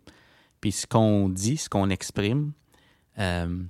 puis 0.61 0.73
ce 0.73 0.87
qu'on 0.87 1.29
dit, 1.29 1.57
ce 1.57 1.69
qu'on 1.69 1.91
exprime. 1.91 2.53
euh, 3.19 3.63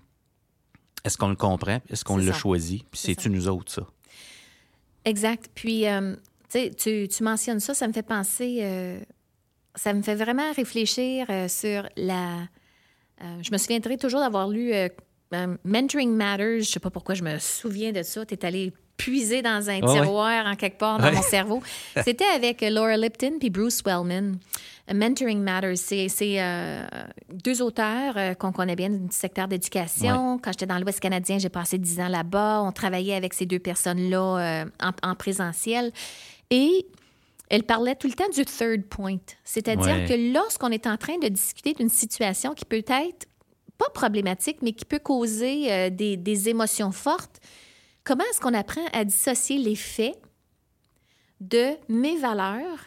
est-ce 1.04 1.16
qu'on 1.16 1.28
le 1.28 1.36
comprend? 1.36 1.80
Est-ce 1.88 2.04
qu'on 2.04 2.18
C'est 2.18 2.26
l'a 2.26 2.32
ça. 2.32 2.38
choisi? 2.38 2.78
Puis 2.90 3.00
C'est 3.00 3.06
c'est-tu 3.14 3.30
nous 3.30 3.48
autres, 3.48 3.72
ça? 3.72 3.86
Exact. 5.04 5.48
Puis, 5.54 5.86
euh, 5.86 6.14
tu 6.50 6.58
sais, 6.58 6.70
tu, 6.76 7.08
tu 7.08 7.22
mentionnes 7.22 7.60
ça, 7.60 7.72
ça 7.72 7.86
me 7.88 7.92
fait 7.92 8.02
penser, 8.02 8.58
euh, 8.62 9.00
ça 9.78 9.94
me 9.94 10.02
fait 10.02 10.14
vraiment 10.16 10.52
réfléchir 10.52 11.26
euh, 11.30 11.48
sur 11.48 11.88
la. 11.96 12.40
euh, 13.22 13.24
je 13.42 13.50
me 13.52 13.58
souviendrai 13.58 13.96
toujours 13.96 14.20
d'avoir 14.20 14.48
lu 14.48 14.72
euh, 14.74 14.88
Mentoring 15.64 16.10
Matters. 16.14 16.60
Je 16.60 16.68
sais 16.70 16.80
pas 16.80 16.90
pourquoi 16.90 17.14
je 17.14 17.22
me 17.22 17.38
souviens 17.38 17.92
de 17.92 18.02
ça. 18.02 18.26
Tu 18.26 18.34
es 18.34 18.44
allé 18.44 18.72
puiser 18.96 19.42
dans 19.42 19.70
un 19.70 19.80
ouais. 19.80 19.92
tiroir 20.00 20.46
en 20.46 20.56
quelque 20.56 20.78
part 20.78 20.98
dans 20.98 21.04
Ouais. 21.04 21.12
mon 21.12 21.22
cerveau. 21.36 21.62
C'était 22.04 22.24
avec 22.34 22.60
Laura 22.62 22.96
Lipton 22.96 23.34
puis 23.38 23.48
Bruce 23.50 23.82
Wellman. 23.84 24.32
Mentoring 24.92 25.42
Matters, 25.42 25.76
c'est 25.76 26.08
euh, 26.40 26.82
deux 27.30 27.60
auteurs 27.60 28.14
euh, 28.16 28.32
qu'on 28.32 28.52
connaît 28.52 28.74
bien 28.74 28.88
du 28.88 29.06
secteur 29.10 29.46
d'éducation. 29.46 30.38
Quand 30.42 30.50
j'étais 30.52 30.64
dans 30.66 30.78
l'Ouest 30.78 30.98
canadien, 30.98 31.38
j'ai 31.38 31.50
passé 31.50 31.76
dix 31.76 32.00
ans 32.00 32.08
là-bas. 32.08 32.62
On 32.64 32.72
travaillait 32.72 33.14
avec 33.14 33.34
ces 33.34 33.44
deux 33.44 33.58
personnes-là 33.58 34.62
euh, 34.62 34.64
en, 34.82 35.10
en 35.10 35.14
présentiel. 35.14 35.92
Et 36.50 36.86
elle 37.50 37.62
parlait 37.64 37.94
tout 37.96 38.06
le 38.08 38.14
temps 38.14 38.28
du 38.28 38.44
third 38.44 38.82
point. 38.86 39.18
C'est-à-dire 39.44 39.96
Ouais. 39.96 40.06
que 40.06 40.32
lorsqu'on 40.34 40.70
est 40.70 40.86
en 40.86 40.96
train 40.96 41.18
de 41.18 41.28
discuter 41.28 41.72
d'une 41.74 41.88
situation 41.88 42.54
qui 42.54 42.64
peut 42.64 42.84
être 42.86 43.26
pas 43.78 43.90
problématique, 43.94 44.58
mais 44.62 44.72
qui 44.72 44.84
peut 44.84 44.98
causer 44.98 45.72
euh, 45.72 45.90
des, 45.90 46.16
des 46.16 46.48
émotions 46.48 46.90
fortes, 46.92 47.40
comment 48.04 48.24
est-ce 48.30 48.40
qu'on 48.40 48.54
apprend 48.54 48.84
à 48.92 49.04
dissocier 49.04 49.58
les 49.58 49.76
faits 49.76 50.18
de 51.40 51.70
mes 51.88 52.16
valeurs 52.18 52.78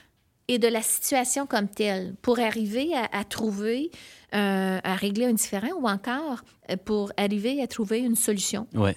et 0.48 0.60
de 0.60 0.68
la 0.68 0.82
situation 0.82 1.46
comme 1.46 1.70
telle 1.70 2.16
pour 2.22 2.40
arriver 2.40 2.94
à, 2.94 3.08
à 3.18 3.24
trouver, 3.24 3.90
euh, 4.36 4.80
à 4.84 4.96
régler 4.96 5.26
un 5.28 5.34
différent 5.34 5.70
ou 5.80 5.88
encore 5.88 6.42
euh, 6.70 6.76
pour 6.76 7.14
arriver 7.16 7.62
à 7.62 7.68
trouver 7.68 8.00
une 8.00 8.16
solution? 8.18 8.68
Oui. 8.74 8.92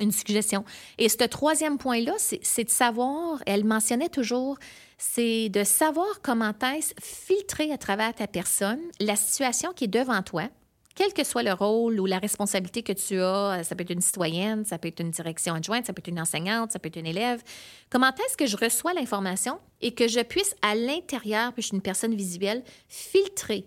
Une 0.00 0.12
suggestion. 0.12 0.64
Et 0.98 1.08
ce 1.08 1.24
troisième 1.24 1.78
point-là, 1.78 2.14
c'est 2.18 2.64
de 2.64 2.70
savoir, 2.70 3.42
elle 3.46 3.64
mentionnait 3.64 4.08
toujours, 4.08 4.58
c'est 4.98 5.48
de 5.48 5.64
savoir 5.64 6.20
comment 6.22 6.52
est-ce 6.74 6.94
filtrer 7.00 7.72
à 7.72 7.78
travers 7.78 8.14
ta 8.14 8.26
personne 8.26 8.80
la 9.00 9.16
situation 9.16 9.72
qui 9.72 9.84
est 9.84 9.88
devant 9.88 10.22
toi, 10.22 10.48
quel 10.94 11.12
que 11.12 11.24
soit 11.24 11.42
le 11.42 11.52
rôle 11.52 12.00
ou 12.00 12.06
la 12.06 12.18
responsabilité 12.18 12.82
que 12.82 12.92
tu 12.92 13.20
as, 13.20 13.62
ça 13.64 13.74
peut 13.74 13.82
être 13.82 13.90
une 13.90 14.00
citoyenne, 14.00 14.64
ça 14.64 14.78
peut 14.78 14.88
être 14.88 15.00
une 15.00 15.10
direction 15.10 15.54
adjointe, 15.54 15.86
ça 15.86 15.92
peut 15.92 16.00
être 16.00 16.08
une 16.08 16.20
enseignante, 16.20 16.72
ça 16.72 16.78
peut 16.78 16.88
être 16.88 16.96
une 16.96 17.06
élève. 17.06 17.42
Comment 17.90 18.08
est-ce 18.08 18.36
que 18.36 18.46
je 18.46 18.56
reçois 18.56 18.94
l'information 18.94 19.58
et 19.82 19.92
que 19.92 20.08
je 20.08 20.20
puisse, 20.20 20.54
à 20.62 20.74
l'intérieur, 20.74 21.52
puis 21.52 21.62
je 21.62 21.68
suis 21.68 21.76
une 21.76 21.82
personne 21.82 22.14
visuelle, 22.14 22.64
filtrer 22.88 23.66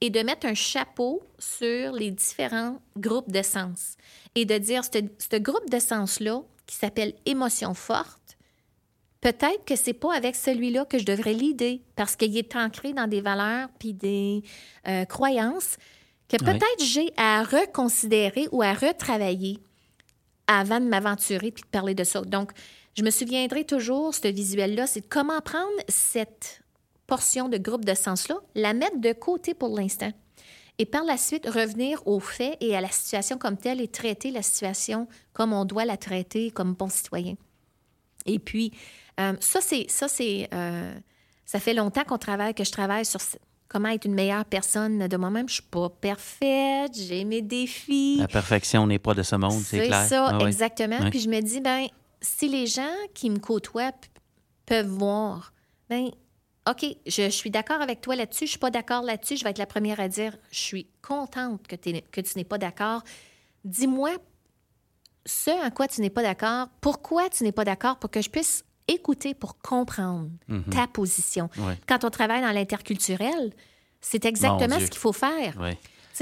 et 0.00 0.10
de 0.10 0.20
mettre 0.20 0.46
un 0.46 0.54
chapeau 0.54 1.22
sur 1.38 1.92
les 1.92 2.12
différents 2.12 2.80
groupes 2.96 3.30
de 3.30 3.42
sens 3.42 3.96
et 4.34 4.44
de 4.44 4.58
dire, 4.58 4.82
ce 4.84 5.36
groupe 5.36 5.68
de 5.70 5.78
sens-là, 5.78 6.42
qui 6.66 6.76
s'appelle 6.76 7.14
émotion 7.26 7.74
forte, 7.74 8.38
peut-être 9.20 9.64
que 9.64 9.76
c'est 9.76 9.92
pas 9.92 10.14
avec 10.14 10.36
celui-là 10.36 10.84
que 10.84 10.98
je 10.98 11.04
devrais 11.04 11.34
l'aider 11.34 11.82
parce 11.96 12.16
qu'il 12.16 12.36
est 12.36 12.54
ancré 12.56 12.92
dans 12.92 13.08
des 13.08 13.20
valeurs 13.20 13.68
puis 13.78 13.92
des 13.92 14.42
euh, 14.86 15.04
croyances 15.04 15.76
que 16.28 16.36
peut-être 16.36 16.84
j'ai 16.84 17.12
à 17.16 17.42
reconsidérer 17.42 18.48
ou 18.52 18.62
à 18.62 18.72
retravailler 18.72 19.58
avant 20.46 20.80
de 20.80 20.86
m'aventurer 20.86 21.50
puis 21.50 21.62
de 21.62 21.68
parler 21.68 21.94
de 21.94 22.04
ça. 22.04 22.20
Donc, 22.22 22.52
je 22.96 23.02
me 23.02 23.10
souviendrai 23.10 23.64
toujours, 23.64 24.14
ce 24.14 24.28
visuel-là, 24.28 24.86
c'est 24.86 25.00
de 25.00 25.06
comment 25.08 25.40
prendre 25.40 25.66
cette 25.88 26.62
portion 27.06 27.48
de 27.48 27.58
groupe 27.58 27.84
de 27.84 27.94
sens-là, 27.94 28.36
la 28.54 28.74
mettre 28.74 29.00
de 29.00 29.12
côté 29.12 29.54
pour 29.54 29.76
l'instant. 29.76 30.12
Et 30.80 30.86
par 30.86 31.04
la 31.04 31.18
suite, 31.18 31.46
revenir 31.46 32.00
aux 32.06 32.20
faits 32.20 32.56
et 32.60 32.74
à 32.74 32.80
la 32.80 32.88
situation 32.88 33.36
comme 33.36 33.58
telle 33.58 33.82
et 33.82 33.88
traiter 33.88 34.30
la 34.30 34.40
situation 34.40 35.06
comme 35.34 35.52
on 35.52 35.66
doit 35.66 35.84
la 35.84 35.98
traiter 35.98 36.50
comme 36.50 36.72
bon 36.72 36.88
citoyen. 36.88 37.34
Et 38.24 38.38
puis, 38.38 38.72
euh, 39.20 39.34
ça, 39.40 39.60
c'est. 39.60 39.84
Ça, 39.90 40.08
c'est 40.08 40.48
euh, 40.54 40.94
ça 41.44 41.60
fait 41.60 41.74
longtemps 41.74 42.04
qu'on 42.04 42.16
travaille, 42.16 42.54
que 42.54 42.64
je 42.64 42.72
travaille 42.72 43.04
sur 43.04 43.20
comment 43.68 43.88
être 43.90 44.06
une 44.06 44.14
meilleure 44.14 44.46
personne 44.46 45.06
de 45.06 45.16
moi-même. 45.18 45.48
Je 45.50 45.54
suis 45.54 45.62
pas 45.62 45.90
parfaite, 45.90 46.92
j'ai 46.96 47.24
mes 47.24 47.42
défis. 47.42 48.16
La 48.18 48.28
perfection 48.28 48.86
n'est 48.86 48.98
pas 48.98 49.12
de 49.12 49.22
ce 49.22 49.36
monde, 49.36 49.60
c'est 49.60 49.80
C'est 49.80 49.86
clair. 49.86 50.06
ça, 50.06 50.28
Ah 50.30 50.38
oui. 50.38 50.46
exactement. 50.46 50.98
Ouais. 50.98 51.10
Puis 51.10 51.20
je 51.20 51.28
me 51.28 51.40
dis, 51.42 51.60
ben, 51.60 51.86
si 52.22 52.48
les 52.48 52.66
gens 52.66 52.94
qui 53.12 53.28
me 53.28 53.38
côtoient 53.38 53.92
peuvent 54.64 54.86
voir, 54.86 55.52
ben, 55.90 56.08
OK, 56.70 56.84
je, 57.06 57.22
je 57.22 57.28
suis 57.28 57.50
d'accord 57.50 57.80
avec 57.80 58.00
toi 58.00 58.14
là-dessus, 58.14 58.46
je 58.46 58.50
suis 58.50 58.58
pas 58.58 58.70
d'accord 58.70 59.02
là-dessus, 59.02 59.36
je 59.36 59.44
vais 59.44 59.50
être 59.50 59.58
la 59.58 59.66
première 59.66 59.98
à 59.98 60.08
dire, 60.08 60.36
je 60.50 60.58
suis 60.58 60.86
contente 61.02 61.66
que, 61.66 61.76
tu 61.76 61.92
n'es 62.36 62.44
pas 62.44 62.58
d'accord. 62.58 63.02
Dis-moi 63.64 64.10
ce 65.26 65.50
en 65.66 65.70
quoi 65.70 65.86
tu 65.86 66.00
n'es 66.00 66.10
pas 66.10 66.22
d'accord, 66.22 66.68
pourquoi 66.80 67.28
tu 67.28 67.44
n'es 67.44 67.52
pas 67.52 67.64
d'accord 67.64 67.98
pour 67.98 68.10
que 68.10 68.22
je 68.22 68.30
puisse 68.30 68.64
écouter 68.88 69.34
pour 69.34 69.58
comprendre 69.58 70.30
ta 70.70 70.86
position. 70.86 71.48
Quand 71.86 72.04
on 72.04 72.10
travaille 72.10 72.42
dans 72.42 72.52
l'interculturel, 72.52 73.52
c'est 74.00 74.24
exactement 74.24 74.80
ce 74.80 74.86
qu'il 74.86 74.98
faut 74.98 75.12
faire. 75.12 75.56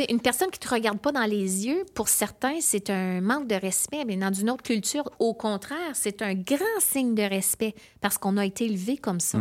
Une 0.09 0.21
personne 0.21 0.51
qui 0.51 0.61
ne 0.61 0.69
te 0.69 0.75
regarde 0.75 0.99
pas 0.99 1.11
dans 1.11 1.25
les 1.25 1.67
yeux, 1.67 1.85
pour 1.95 2.09
certains, 2.09 2.61
c'est 2.61 2.89
un 2.89 3.21
manque 3.21 3.49
de 3.49 3.57
respect. 3.57 4.05
Mais 4.07 4.17
dans 4.17 4.33
une 4.33 4.49
autre 4.49 4.63
culture, 4.63 5.11
au 5.19 5.35
contraire, 5.35 5.91
c'est 5.95 6.23
un 6.23 6.35
grand 6.35 6.81
signe 6.81 7.17
de 7.17 7.23
respect 7.23 7.75
parce 8.01 8.17
qu'on 8.17 8.37
a 8.37 8.45
été 8.47 8.67
élevé 8.67 8.97
comme 8.97 9.19
ça. 9.19 9.39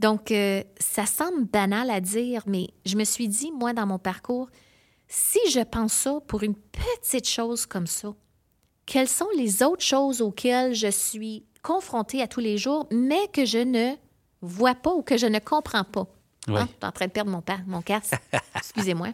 Donc, 0.00 0.32
euh, 0.32 0.64
ça 0.78 1.04
semble 1.04 1.44
banal 1.44 1.90
à 1.90 2.00
dire, 2.00 2.42
mais 2.46 2.68
je 2.86 2.96
me 2.96 3.04
suis 3.04 3.28
dit, 3.28 3.52
moi, 3.52 3.74
dans 3.74 3.86
mon 3.86 3.98
parcours, 3.98 4.48
si 5.08 5.38
je 5.50 5.60
pense 5.60 5.92
ça 5.92 6.20
pour 6.26 6.42
une 6.42 6.54
petite 6.54 7.28
chose 7.28 7.66
comme 7.66 7.86
ça, 7.86 8.14
quelles 8.86 9.08
sont 9.08 9.28
les 9.36 9.62
autres 9.62 9.84
choses 9.84 10.22
auxquelles 10.22 10.74
je 10.74 10.90
suis 10.90 11.44
confrontée 11.62 12.22
à 12.22 12.28
tous 12.28 12.40
les 12.40 12.56
jours, 12.56 12.86
mais 12.90 13.28
que 13.30 13.44
je 13.44 13.58
ne 13.58 13.92
vois 14.40 14.74
pas 14.74 14.90
ou 14.94 15.02
que 15.02 15.18
je 15.18 15.26
ne 15.26 15.38
comprends 15.38 15.84
pas? 15.84 16.06
Ouais. 16.48 16.54
Ah, 16.56 16.62
je 16.62 16.66
suis 16.68 16.76
en 16.82 16.92
train 16.92 17.06
de 17.06 17.10
perdre 17.10 17.30
mon, 17.30 17.42
mon 17.66 17.82
casque. 17.82 18.14
Excusez-moi. 18.56 19.08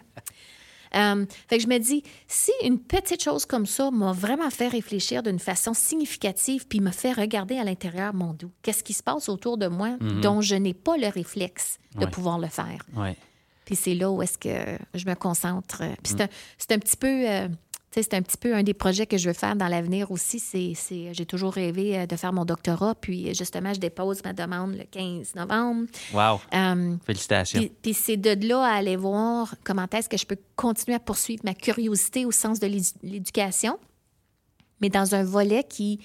Euh, 0.94 1.26
fait 1.48 1.56
que 1.58 1.62
je 1.62 1.68
me 1.68 1.78
dis, 1.78 2.02
si 2.28 2.52
une 2.62 2.78
petite 2.78 3.22
chose 3.22 3.44
comme 3.46 3.66
ça 3.66 3.90
m'a 3.90 4.12
vraiment 4.12 4.50
fait 4.50 4.68
réfléchir 4.68 5.22
d'une 5.22 5.38
façon 5.38 5.74
significative, 5.74 6.66
puis 6.66 6.80
me 6.80 6.90
fait 6.90 7.12
regarder 7.12 7.58
à 7.58 7.64
l'intérieur 7.64 8.14
mon 8.14 8.32
dos, 8.32 8.50
qu'est-ce 8.62 8.84
qui 8.84 8.92
se 8.92 9.02
passe 9.02 9.28
autour 9.28 9.58
de 9.58 9.66
moi 9.66 9.96
dont 10.22 10.40
je 10.40 10.54
n'ai 10.54 10.74
pas 10.74 10.96
le 10.96 11.08
réflexe 11.08 11.78
de 11.96 12.04
Ouais. 12.04 12.10
pouvoir 12.10 12.38
le 12.38 12.48
faire? 12.48 12.78
Ouais. 12.94 13.16
Puis 13.64 13.74
c'est 13.74 13.94
là 13.94 14.10
où 14.12 14.22
est-ce 14.22 14.38
que 14.38 14.78
je 14.94 15.06
me 15.06 15.14
concentre. 15.14 15.78
Puis 16.02 16.12
c'est 16.16 16.20
un, 16.22 16.28
c'est 16.56 16.70
un 16.72 16.78
petit 16.78 16.96
peu... 16.96 17.28
euh, 17.28 17.48
c'est 18.02 18.14
un 18.14 18.22
petit 18.22 18.36
peu 18.36 18.54
un 18.54 18.62
des 18.62 18.74
projets 18.74 19.06
que 19.06 19.16
je 19.16 19.28
veux 19.28 19.34
faire 19.34 19.56
dans 19.56 19.68
l'avenir 19.68 20.10
aussi. 20.10 20.38
C'est, 20.38 20.74
j'ai 21.12 21.26
toujours 21.26 21.52
rêvé 21.54 21.98
euh, 21.98 22.06
de 22.06 22.16
faire 22.16 22.32
mon 22.32 22.44
doctorat. 22.44 22.94
Puis 22.94 23.34
justement, 23.34 23.72
je 23.72 23.80
dépose 23.80 24.22
ma 24.24 24.32
demande 24.32 24.74
le 24.76 24.84
15 24.84 25.34
novembre. 25.34 25.86
Wow. 26.12 26.40
Euh, 26.54 26.96
Félicitations. 27.06 27.58
puis, 27.60 27.72
puis 27.82 27.94
c'est 27.94 28.16
de 28.16 28.46
là 28.46 28.62
à 28.64 28.74
aller 28.76 28.96
voir 28.96 29.54
comment 29.64 29.86
est-ce 29.92 30.08
que 30.08 30.16
je 30.18 30.26
peux 30.26 30.36
continuer 30.56 30.94
à 30.96 31.00
poursuivre 31.00 31.42
ma 31.44 31.54
curiosité 31.54 32.26
au 32.26 32.32
sens 32.32 32.60
de 32.60 32.66
l'édu- 32.66 32.92
l'éducation, 33.02 33.78
mais 34.80 34.90
dans 34.90 35.14
un 35.14 35.24
volet 35.24 35.64
qui, 35.64 36.00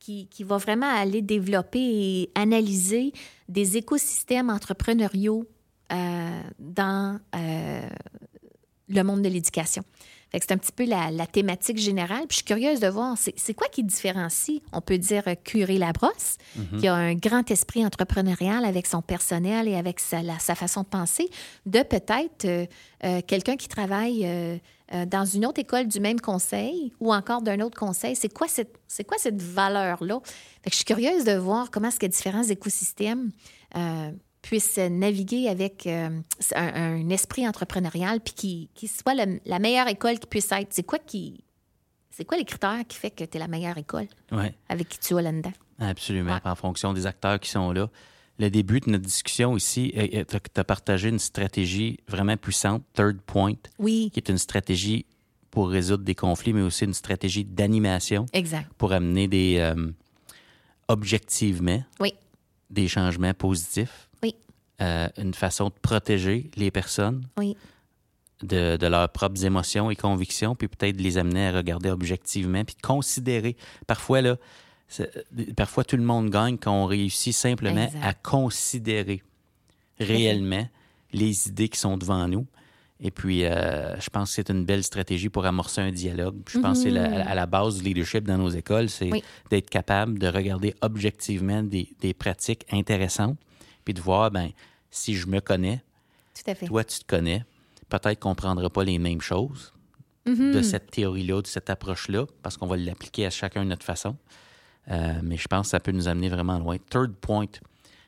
qui, 0.00 0.26
qui 0.28 0.44
va 0.44 0.56
vraiment 0.56 0.88
aller 0.90 1.20
développer 1.20 1.80
et 1.80 2.30
analyser 2.34 3.12
des 3.48 3.76
écosystèmes 3.76 4.48
entrepreneuriaux 4.50 5.46
euh, 5.92 6.40
dans 6.58 7.20
euh, 7.36 7.88
le 8.88 9.02
monde 9.02 9.20
de 9.22 9.28
l'éducation. 9.28 9.82
C'est 10.42 10.52
un 10.52 10.58
petit 10.58 10.72
peu 10.72 10.84
la, 10.84 11.10
la 11.10 11.26
thématique 11.26 11.78
générale. 11.78 12.26
Puis 12.28 12.30
je 12.30 12.34
suis 12.36 12.44
curieuse 12.44 12.80
de 12.80 12.88
voir, 12.88 13.16
c'est 13.18 13.54
quoi 13.54 13.68
qui 13.68 13.82
différencie, 13.84 14.60
on 14.72 14.80
peut 14.80 14.98
dire, 14.98 15.22
Curé 15.44 15.78
Labrosse, 15.78 16.36
qui 16.80 16.88
a 16.88 16.94
un 16.94 17.14
grand 17.14 17.48
esprit 17.50 17.84
entrepreneurial 17.86 18.64
avec 18.64 18.86
son 18.86 19.00
personnel 19.02 19.68
et 19.68 19.76
avec 19.76 20.00
sa, 20.00 20.22
la- 20.22 20.38
sa 20.38 20.54
façon 20.54 20.82
de 20.82 20.86
penser, 20.88 21.28
de 21.66 21.82
peut-être 21.82 22.44
euh, 22.44 22.66
euh, 23.04 23.20
quelqu'un 23.26 23.56
qui 23.56 23.68
travaille 23.68 24.26
euh, 24.26 24.58
dans 25.06 25.24
une 25.24 25.46
autre 25.46 25.60
école 25.60 25.86
du 25.88 25.98
même 26.00 26.20
conseil 26.20 26.92
ou 27.00 27.12
encore 27.14 27.40
d'un 27.42 27.60
autre 27.60 27.78
conseil? 27.78 28.14
C'est 28.16 28.32
quoi 28.32 28.48
cette, 28.48 28.76
quoi 29.06 29.16
cette 29.18 29.40
valeur-là? 29.40 30.20
Je 30.68 30.74
suis 30.74 30.84
curieuse 30.84 31.24
de 31.24 31.36
voir 31.36 31.70
comment 31.70 31.88
est-ce 31.88 32.00
que 32.00 32.06
différents 32.06 32.42
écosystèmes 32.42 33.30
puissent 34.48 34.78
naviguer 34.78 35.48
avec 35.48 35.86
euh, 35.86 36.10
un, 36.54 36.74
un 36.74 37.08
esprit 37.08 37.46
entrepreneurial 37.48 38.20
puis 38.20 38.34
qui, 38.34 38.68
qui 38.74 38.88
soit 38.88 39.14
le- 39.14 39.40
la 39.46 39.58
meilleure 39.58 39.88
école 39.88 40.18
qui 40.18 40.26
puisse 40.26 40.50
être. 40.52 40.68
C'est 40.70 40.82
quoi 40.84 40.98
qui... 40.98 41.42
C'est 42.10 42.24
quoi 42.24 42.36
les 42.38 42.44
critères 42.44 42.82
qui 42.86 42.96
fait 42.96 43.10
que 43.10 43.24
tu 43.24 43.36
es 43.36 43.40
la 43.40 43.48
meilleure 43.48 43.76
école 43.78 44.06
Ouais. 44.30 44.54
avec 44.68 44.88
qui 44.88 44.98
tu 45.00 45.16
as 45.16 45.22
là-dedans? 45.22 45.52
Absolument, 45.80 46.34
Ouais. 46.34 46.40
en 46.44 46.54
fonction 46.54 46.92
des 46.92 47.06
acteurs 47.06 47.40
qui 47.40 47.50
sont 47.50 47.72
là. 47.72 47.90
Le 48.38 48.50
début 48.50 48.80
de 48.80 48.90
notre 48.90 49.04
discussion 49.04 49.56
ici, 49.56 49.92
tu 49.94 50.60
as 50.60 50.64
partagé 50.64 51.08
une 51.08 51.18
stratégie 51.18 51.98
vraiment 52.08 52.36
puissante, 52.36 52.82
Third 52.92 53.20
Point, 53.22 53.54
Oui. 53.78 54.10
qui 54.12 54.20
est 54.20 54.28
une 54.28 54.38
stratégie 54.38 55.06
pour 55.50 55.68
résoudre 55.70 56.04
des 56.04 56.14
conflits, 56.16 56.52
mais 56.52 56.62
aussi 56.62 56.84
une 56.84 56.94
stratégie 56.94 57.44
d'animation 57.44 58.26
pour 58.78 58.92
amener 58.92 59.26
des 59.28 59.56
euh, 59.58 59.74
objectivement 60.88 61.82
Oui. 62.00 62.12
des 62.70 62.88
changements 62.88 63.34
positifs. 63.34 64.08
Euh, 64.80 65.08
une 65.18 65.34
façon 65.34 65.66
de 65.68 65.74
protéger 65.82 66.50
les 66.56 66.72
personnes 66.72 67.24
Oui. 67.38 67.56
de, 68.42 68.76
de 68.76 68.86
leurs 68.88 69.08
propres 69.08 69.44
émotions 69.44 69.88
et 69.88 69.94
convictions, 69.94 70.56
puis 70.56 70.66
peut-être 70.66 70.96
de 70.96 71.02
les 71.02 71.16
amener 71.16 71.46
à 71.46 71.52
regarder 71.52 71.90
objectivement, 71.90 72.64
puis 72.64 72.74
de 72.74 72.80
considérer. 72.84 73.56
Parfois, 73.86 74.20
là, 74.20 74.36
euh, 74.98 75.06
parfois 75.56 75.84
tout 75.84 75.96
le 75.96 76.02
monde 76.02 76.28
gagne 76.28 76.58
quand 76.58 76.72
on 76.72 76.86
réussit 76.86 77.32
simplement 77.32 77.84
Exact. 77.86 78.02
à 78.04 78.14
considérer 78.14 79.22
réellement 80.00 80.66
les 81.12 81.48
idées 81.48 81.68
qui 81.68 81.78
sont 81.78 81.96
devant 81.96 82.26
nous. 82.26 82.46
Et 83.00 83.10
puis, 83.10 83.44
euh, 83.44 83.98
je 84.00 84.08
pense 84.10 84.30
que 84.30 84.34
c'est 84.36 84.50
une 84.50 84.64
belle 84.64 84.82
stratégie 84.82 85.28
pour 85.28 85.44
amorcer 85.46 85.80
un 85.80 85.90
dialogue. 85.92 86.36
Je 86.48 86.58
pense 86.58 86.78
que 86.78 86.84
c'est 86.84 86.90
la- 86.90 87.28
à 87.28 87.34
la 87.34 87.46
base 87.46 87.78
du 87.78 87.84
leadership 87.84 88.24
dans 88.24 88.38
nos 88.38 88.48
écoles, 88.50 88.88
c'est. 88.88 89.10
Oui. 89.10 89.22
d'être 89.50 89.68
capable 89.70 90.18
de 90.18 90.26
regarder 90.26 90.74
objectivement 90.80 91.62
des, 91.62 91.88
des 92.00 92.14
pratiques 92.14 92.64
intéressantes, 92.72 93.36
puis 93.84 93.94
de 93.94 94.00
voir, 94.00 94.30
ben, 94.30 94.50
si 94.90 95.14
je 95.14 95.26
me 95.26 95.40
connais, 95.40 95.82
Tout 96.34 96.50
à 96.50 96.54
fait. 96.54 96.66
toi, 96.66 96.84
tu 96.84 96.98
te 97.00 97.06
connais, 97.06 97.44
peut-être 97.88 98.20
qu'on 98.20 98.30
ne 98.30 98.34
prendra 98.34 98.70
pas 98.70 98.84
les 98.84 98.98
mêmes 98.98 99.20
choses 99.20 99.72
Mm-hmm. 100.26 100.52
de 100.54 100.62
cette 100.62 100.90
théorie-là, 100.90 101.42
de 101.42 101.46
cette 101.46 101.68
approche-là, 101.68 102.24
parce 102.42 102.56
qu'on 102.56 102.66
va 102.66 102.78
l'appliquer 102.78 103.26
à 103.26 103.30
chacun 103.30 103.62
de 103.62 103.68
notre 103.68 103.84
façon. 103.84 104.16
Euh, 104.90 105.12
mais 105.22 105.36
je 105.36 105.46
pense 105.48 105.66
que 105.66 105.70
ça 105.72 105.80
peut 105.80 105.92
nous 105.92 106.08
amener 106.08 106.30
vraiment 106.30 106.58
loin. 106.58 106.78
Third 106.88 107.12
point. 107.16 107.44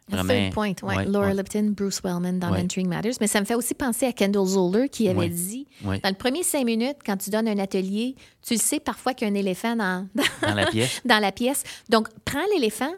Vraiment, 0.08 0.32
Third 0.32 0.52
point, 0.54 0.72
ouais. 0.82 0.96
ouais, 0.96 1.04
Laura 1.04 1.26
ouais. 1.26 1.34
Lipton, 1.34 1.74
Bruce 1.76 2.00
Wellman 2.02 2.38
dans. 2.38 2.50
Mentoring 2.50 2.88
Matters. 2.88 3.16
Mais 3.20 3.26
ça 3.26 3.38
me 3.40 3.44
fait 3.44 3.54
aussi 3.54 3.74
penser 3.74 4.06
à 4.06 4.12
Kendall 4.14 4.46
Zoller 4.46 4.88
qui 4.88 5.10
avait 5.10 5.28
dit 5.28 5.66
dans 5.82 6.08
le 6.08 6.14
premier 6.14 6.42
cinq 6.42 6.64
minutes, 6.64 6.96
quand 7.04 7.18
tu 7.18 7.28
donnes 7.28 7.48
un 7.48 7.58
atelier, 7.58 8.14
tu 8.40 8.54
le 8.54 8.60
sais 8.60 8.80
parfois 8.80 9.12
qu'il 9.12 9.28
y 9.28 9.30
a 9.30 9.34
un 9.34 9.36
éléphant 9.36 9.76
dans, 9.76 10.08
dans 10.42 10.54
la 10.54 10.66
pièce. 10.66 11.02
dans 11.04 11.18
la 11.18 11.32
pièce. 11.32 11.64
Donc, 11.90 12.08
prends 12.24 12.44
l'éléphant, 12.54 12.92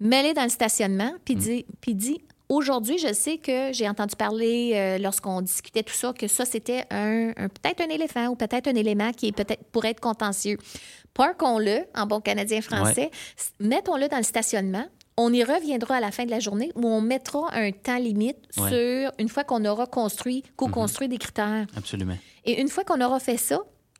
mets-le 0.00 0.34
dans 0.34 0.42
le 0.44 0.48
stationnement, 0.48 1.12
puis 1.24 1.36
Mm. 1.36 1.38
dis, 1.38 1.66
puis 1.80 1.94
dis 1.94 2.20
aujourd'hui, 2.48 2.98
je 2.98 3.12
sais 3.12 3.38
que 3.38 3.72
j'ai 3.72 3.88
entendu 3.88 4.16
parler 4.16 4.72
euh, 4.74 4.98
lorsqu'on 4.98 5.40
discutait 5.40 5.82
tout 5.84 5.94
ça, 5.94 6.12
que 6.12 6.26
ça, 6.26 6.44
c'était 6.44 6.84
un, 6.90 7.28
un- 7.36 7.48
peut-être 7.48 7.80
un 7.80 7.88
éléphant 7.88 8.26
ou 8.28 8.34
peut-être 8.34 8.66
un 8.66 8.74
élément 8.74 9.12
qui 9.12 9.28
est 9.28 9.32
peut-être 9.32 9.62
pourrait 9.70 9.90
être 9.90 10.00
contentieux. 10.00 10.56
Parquons-le 11.14 11.84
en 11.96 12.06
bon 12.06 12.20
canadien 12.20 12.60
français, 12.60 13.10
mettons-le 13.58 14.08
dans 14.08 14.16
le 14.16 14.22
stationnement. 14.22 14.84
On 15.16 15.32
y 15.32 15.44
reviendra 15.44 15.96
à 15.96 16.00
la 16.00 16.10
fin 16.12 16.24
de 16.24 16.30
la 16.30 16.40
journée 16.40 16.72
où 16.76 16.86
on 16.86 17.00
mettra 17.02 17.52
un 17.52 17.72
temps 17.72 17.98
limite 17.98 18.36
Ouais. 18.56 18.70
sur 18.70 19.12
une 19.18 19.28
fois 19.28 19.44
qu'on 19.44 19.64
aura 19.66 19.86
construit, 19.86 20.44
co-construit 20.56 21.08
des 21.08 21.18
critères. 21.18 21.66
Absolument. 21.76 22.16
Et 22.46 22.60
une 22.60 22.68
fois 22.68 22.84
qu'on 22.84 23.00
aura 23.02 23.20
fait 23.20 23.36
ça, 23.36 23.58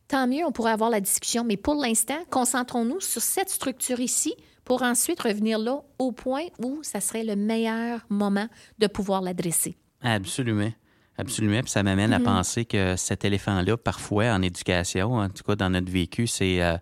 tant 0.09 0.27
mieux, 0.27 0.45
on 0.47 0.53
pourra 0.53 0.73
avoir 0.73 0.89
la 0.89 1.01
discussion. 1.01 1.45
Mais 1.45 1.57
pour 1.59 1.75
l'instant, 1.75 2.17
concentrons-nous 2.31 3.01
sur 3.01 3.21
cette 3.21 3.51
structure 3.51 4.01
ici 4.01 4.35
pour 4.71 4.83
ensuite 4.83 5.21
revenir 5.21 5.59
là 5.59 5.81
au 5.99 6.13
point 6.13 6.45
où 6.61 6.79
ça 6.85 7.01
serait 7.01 7.25
le 7.25 7.35
meilleur 7.35 8.07
moment 8.09 8.47
de 8.79 8.87
pouvoir 8.87 9.21
l'adresser. 9.21 9.77
Absolument. 10.01 10.71
Absolument. 11.19 11.59
Puis 11.63 11.73
ça 11.73 11.83
m'amène 11.83 12.13
à 12.13 12.21
penser 12.21 12.65
que 12.65 12.95
cet 12.95 13.25
éléphant-là, 13.25 13.77
parfois, 13.77 14.27
en 14.27 14.43
éducation, 14.43 15.15
en 15.15 15.29
tout 15.29 15.43
cas 15.43 15.57
dans 15.57 15.71
notre 15.71 15.91
vécu, 15.91 16.29
c'est 16.29 16.63
euh, 16.63 16.77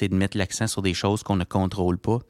de 0.00 0.14
mettre 0.14 0.38
l'accent 0.38 0.66
sur 0.66 0.80
des 0.80 0.94
choses 0.94 1.22
qu'on 1.22 1.36
ne 1.36 1.44
contrôle 1.44 1.98
pas. 1.98 2.20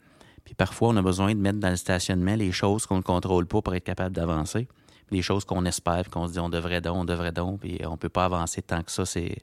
Puis 0.45 0.55
parfois, 0.55 0.89
on 0.89 0.97
a 0.97 1.03
besoin 1.03 1.37
de 1.37 1.41
mettre 1.41 1.61
dans 1.61 1.71
le 1.71 1.77
stationnement 1.77 2.35
les 2.35 2.51
choses 2.51 2.85
qu'on 2.85 2.97
ne 2.97 3.03
contrôle 3.03 3.47
pas 3.47 3.63
pour 3.63 3.73
être 3.77 3.85
capable 3.85 4.17
d'avancer. 4.17 4.67
Les 5.13 5.23
choses 5.23 5.45
qu'on 5.45 5.67
espère, 5.67 6.11
qu'on 6.11 6.27
se 6.27 6.33
dit 6.33 6.41
on 6.41 6.49
devrait 6.49 6.81
donc, 6.81 6.97
on 6.97 7.05
devrait 7.05 7.31
donc, 7.31 7.61
puis 7.61 7.79
on 7.87 7.97
peut 7.97 8.09
pas 8.09 8.25
avancer 8.25 8.61
tant 8.61 8.83
que 8.83 8.91
ça, 8.91 9.07
c'est 9.07 9.37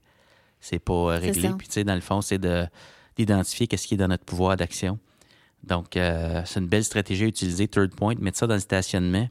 c'est 0.59 0.79
pas 0.79 0.93
euh, 0.93 1.17
réglé. 1.17 1.51
Puis 1.57 1.69
tu 1.69 1.75
sais, 1.75 1.83
dans 1.85 1.95
le 1.95 2.01
fond, 2.01 2.19
c'est 2.19 2.37
de 2.37 2.65
d'identifier 3.15 3.67
qu'est-ce 3.67 3.87
qui 3.87 3.93
est 3.93 3.97
dans 3.97 4.09
notre 4.09 4.25
pouvoir 4.25 4.57
d'action. 4.57 4.99
Donc, 5.63 5.97
euh, 5.97 6.41
c'est 6.45 6.59
une 6.59 6.67
belle 6.67 6.83
stratégie 6.83 7.25
à 7.25 7.27
utiliser, 7.27 7.67
third 7.67 7.93
point, 7.93 8.15
mettre 8.19 8.37
ça 8.37 8.47
dans 8.47 8.53
le 8.53 8.59
stationnement, 8.59 9.27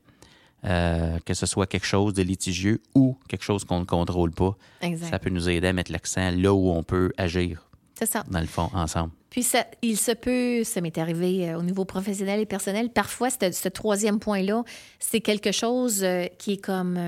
euh, 0.65 1.19
que 1.25 1.35
ce 1.35 1.47
soit 1.47 1.67
quelque 1.67 1.87
chose 1.87 2.15
de 2.15 2.23
litigieux 2.23 2.83
ou 2.95 3.17
quelque 3.29 3.45
chose 3.45 3.65
qu'on 3.65 3.81
ne 3.81 3.85
contrôle 3.85 4.33
pas. 4.33 4.57
Exact. 4.83 5.11
Ça 5.11 5.19
peut 5.19 5.31
nous 5.31 5.49
aider 5.49 5.69
à 5.69 5.73
mettre 5.73 5.93
l'accent 5.93 6.31
là 6.31 6.53
où 6.53 6.71
on 6.71 6.83
peut 6.83 7.13
agir, 7.17 7.69
C'est 7.99 8.07
ça. 8.07 8.25
dans 8.29 8.41
le 8.41 8.47
fond, 8.47 8.71
ensemble. 8.75 9.13
Puis 9.31 9.43
ça, 9.43 9.67
il 9.83 9.99
se 9.99 10.13
peut, 10.13 10.65
ça 10.65 10.81
m'est 10.81 10.97
arrivé 10.99 11.51
euh, 11.51 11.59
au 11.59 11.63
niveau 11.63 11.85
professionnel 11.85 12.41
et 12.41 12.47
personnel, 12.47 12.91
parfois 12.91 13.29
ce, 13.31 13.69
troisième 13.69 14.19
point-là, 14.19 14.65
c'est 14.99 15.21
quelque 15.21 15.53
chose 15.53 16.07
qui 16.39 16.55
est 16.55 16.65
comme 16.65 16.99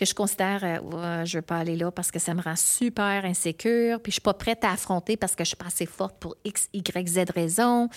que 0.00 0.06
je 0.06 0.14
considère, 0.14 0.64
euh, 0.64 0.80
Ouais, 0.80 1.26
je 1.26 1.38
veux 1.38 1.42
pas 1.42 1.58
aller 1.58 1.76
là 1.76 1.90
parce 1.90 2.10
que 2.10 2.18
ça 2.18 2.32
me 2.34 2.40
rend 2.40 2.56
super 2.56 3.24
insécure, 3.24 4.00
puis 4.00 4.10
je 4.10 4.14
suis 4.14 4.22
pas 4.22 4.34
prête 4.34 4.64
à 4.64 4.72
affronter 4.72 5.16
parce 5.16 5.36
que 5.36 5.44
je 5.44 5.48
suis 5.48 5.56
pas 5.56 5.66
assez 5.66 5.86
forte 5.86 6.16
pour 6.18 6.36
X, 6.44 6.68
Y, 6.72 7.06
Z 7.08 7.18
raison. 7.34 7.88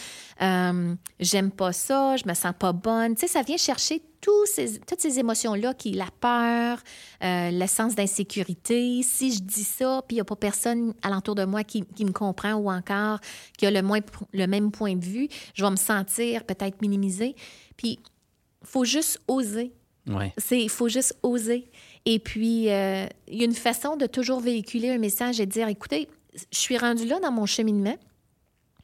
Euh, 0.42 0.96
J'aime 1.20 1.50
pas 1.50 1.72
ça, 1.72 2.18
je 2.18 2.28
me 2.28 2.34
sens 2.34 2.54
pas 2.60 2.74
bonne. 2.74 3.16
Tu 3.16 3.22
sais, 3.22 3.28
ça 3.28 3.42
vient 3.42 3.58
chercher 3.58 4.02
tous 4.20 4.46
ces, 4.46 4.80
toutes 4.80 5.00
ces 5.00 5.20
émotions-là 5.20 5.74
qui 5.74 5.92
la 5.92 6.08
peur, 6.20 6.80
euh, 7.24 7.50
le 7.52 7.68
sens 7.68 7.96
d'insécurité. 7.96 9.02
Si 9.04 9.34
je 9.34 9.42
dis 9.42 9.64
ça, 9.64 10.02
puis 10.08 10.16
il 10.16 10.18
n'y 10.18 10.22
a 10.22 10.26
pas 10.26 10.36
personne 10.36 10.94
alentour 11.02 11.36
de 11.36 11.46
moi 11.46 11.64
qui, 11.64 11.86
qui 11.86 12.06
me 12.06 12.12
comprend 12.12 12.54
ou 12.54 12.70
encore 12.70 13.20
qui 13.58 13.66
a 13.66 13.72
le, 13.72 13.82
moins, 13.82 14.00
le 14.34 14.46
même 14.46 14.72
point 14.72 14.96
de 14.96 15.06
vue, 15.06 15.30
je 15.54 15.64
vais 15.64 15.72
me 15.72 15.78
sentir 15.78 16.44
peut-être 16.44 16.82
minimisée. 16.82 17.36
Puis, 17.78 18.00
il 18.62 18.68
faut 18.68 18.86
juste 18.86 19.22
oser. 19.28 19.74
Ouais. 20.08 20.34
Il 20.52 20.70
faut 20.70 20.90
juste 20.90 21.18
oser. 21.24 21.70
Et 22.06 22.20
puis, 22.20 22.70
euh, 22.70 23.08
il 23.28 23.38
y 23.38 23.42
a 23.42 23.46
une 23.46 23.54
façon 23.54 23.96
de 23.96 24.06
toujours 24.08 24.40
véhiculer 24.40 24.90
un 24.90 24.98
message 24.98 25.40
et 25.40 25.46
de 25.46 25.52
dire, 25.52 25.68
écoutez, 25.68 26.10
je 26.52 26.58
suis 26.58 26.78
rendue 26.78 27.06
là 27.06 27.20
dans 27.20 27.32
mon 27.32 27.46
cheminement. 27.46 27.98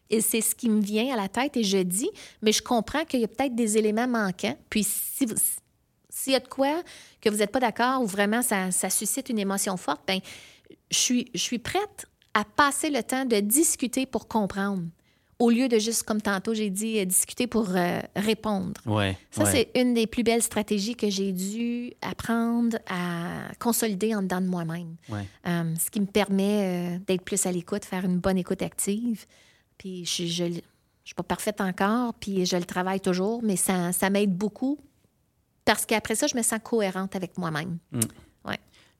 Et 0.09 0.21
c'est 0.21 0.41
ce 0.41 0.55
qui 0.55 0.69
me 0.69 0.81
vient 0.81 1.13
à 1.13 1.17
la 1.17 1.27
tête 1.27 1.55
et 1.57 1.63
je 1.63 1.77
dis, 1.79 2.09
mais 2.41 2.51
je 2.51 2.63
comprends 2.63 3.05
qu'il 3.05 3.19
y 3.19 3.23
a 3.23 3.27
peut-être 3.27 3.55
des 3.55 3.77
éléments 3.77 4.07
manquants. 4.07 4.57
Puis 4.69 4.83
si 4.83 5.25
vous- 5.25 5.35
s'il 6.09 6.33
y 6.33 6.35
a 6.35 6.39
de 6.39 6.47
quoi 6.47 6.81
que 7.21 7.29
vous 7.29 7.37
n'êtes 7.37 7.51
pas 7.51 7.59
d'accord 7.59 8.01
ou 8.01 8.07
vraiment 8.07 8.41
ça, 8.41 8.71
ça 8.71 8.89
suscite 8.89 9.29
une 9.29 9.37
émotion 9.39 9.77
forte, 9.77 10.01
ben 10.07 10.19
je 10.89 11.23
suis 11.35 11.59
prête 11.59 12.07
à 12.33 12.43
passer 12.43 12.89
le 12.89 13.03
temps 13.03 13.25
de 13.25 13.39
discuter 13.39 14.05
pour 14.05 14.27
comprendre, 14.27 14.83
au 15.39 15.49
lieu 15.49 15.69
de 15.69 15.79
juste, 15.79 16.03
comme 16.03 16.21
tantôt 16.21 16.53
j'ai 16.53 16.69
dit, 16.69 16.99
euh, 16.99 17.05
discuter 17.05 17.47
pour 17.47 17.69
euh, 17.69 18.01
répondre. 18.15 18.79
Ouais. 18.85 19.17
Ça, 19.31 19.43
ouais. 19.43 19.51
c'est 19.51 19.81
une 19.81 19.93
des 19.93 20.05
plus 20.05 20.23
belles 20.23 20.43
stratégies 20.43 20.95
que 20.95 21.09
j'ai 21.09 21.31
dû 21.31 21.93
apprendre 22.01 22.77
à 22.89 23.53
consolider 23.57 24.13
en 24.13 24.21
dedans 24.21 24.41
de 24.41 24.47
moi-même. 24.47 24.95
Ouais. 25.07 25.25
Euh, 25.47 25.73
ce 25.79 25.89
qui 25.89 26.01
me 26.01 26.05
permet 26.05 26.97
euh, 26.97 26.99
d'être 27.07 27.23
plus 27.23 27.45
à 27.45 27.51
l'écoute, 27.51 27.85
faire 27.85 28.03
une 28.03 28.19
bonne 28.19 28.37
écoute 28.37 28.61
active. 28.61 29.25
Puis 29.77 30.05
je 30.05 30.25
je, 30.25 30.45
je 30.45 30.61
suis 31.05 31.15
pas 31.15 31.23
parfaite 31.23 31.61
encore, 31.61 32.13
puis 32.15 32.45
je 32.45 32.57
le 32.57 32.65
travaille 32.65 32.99
toujours, 32.99 33.41
mais 33.41 33.55
ça, 33.55 33.93
ça 33.93 34.09
m'aide 34.09 34.35
beaucoup 34.35 34.77
parce 35.63 35.85
qu'après 35.85 36.15
ça, 36.15 36.27
je 36.27 36.35
me 36.35 36.41
sens 36.41 36.59
cohérente 36.63 37.15
avec 37.15 37.37
moi-même. 37.37 37.77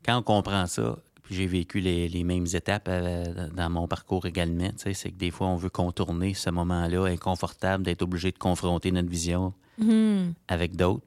Quand 0.06 0.18
on 0.18 0.24
comprend 0.24 0.66
ça, 0.66 0.98
puis 1.30 1.38
j'ai 1.38 1.46
vécu 1.46 1.80
les, 1.80 2.08
les 2.08 2.24
mêmes 2.24 2.48
étapes 2.56 2.88
euh, 2.88 3.50
dans 3.54 3.70
mon 3.70 3.88
parcours 3.88 4.26
également, 4.26 4.70
tu 4.70 4.78
sais, 4.78 4.94
c'est 4.96 5.12
que 5.12 5.16
des 5.16 5.30
fois, 5.30 5.46
on 5.46 5.58
veut 5.58 5.70
contourner 5.70 6.34
ce 6.34 6.50
moment-là 6.50 7.06
inconfortable 7.06 7.84
d'être 7.84 8.02
obligé 8.02 8.32
de 8.32 8.40
confronter 8.40 8.92
notre 8.92 9.10
vision 9.10 9.54
avec 10.48 10.76
d'autres. 10.76 11.06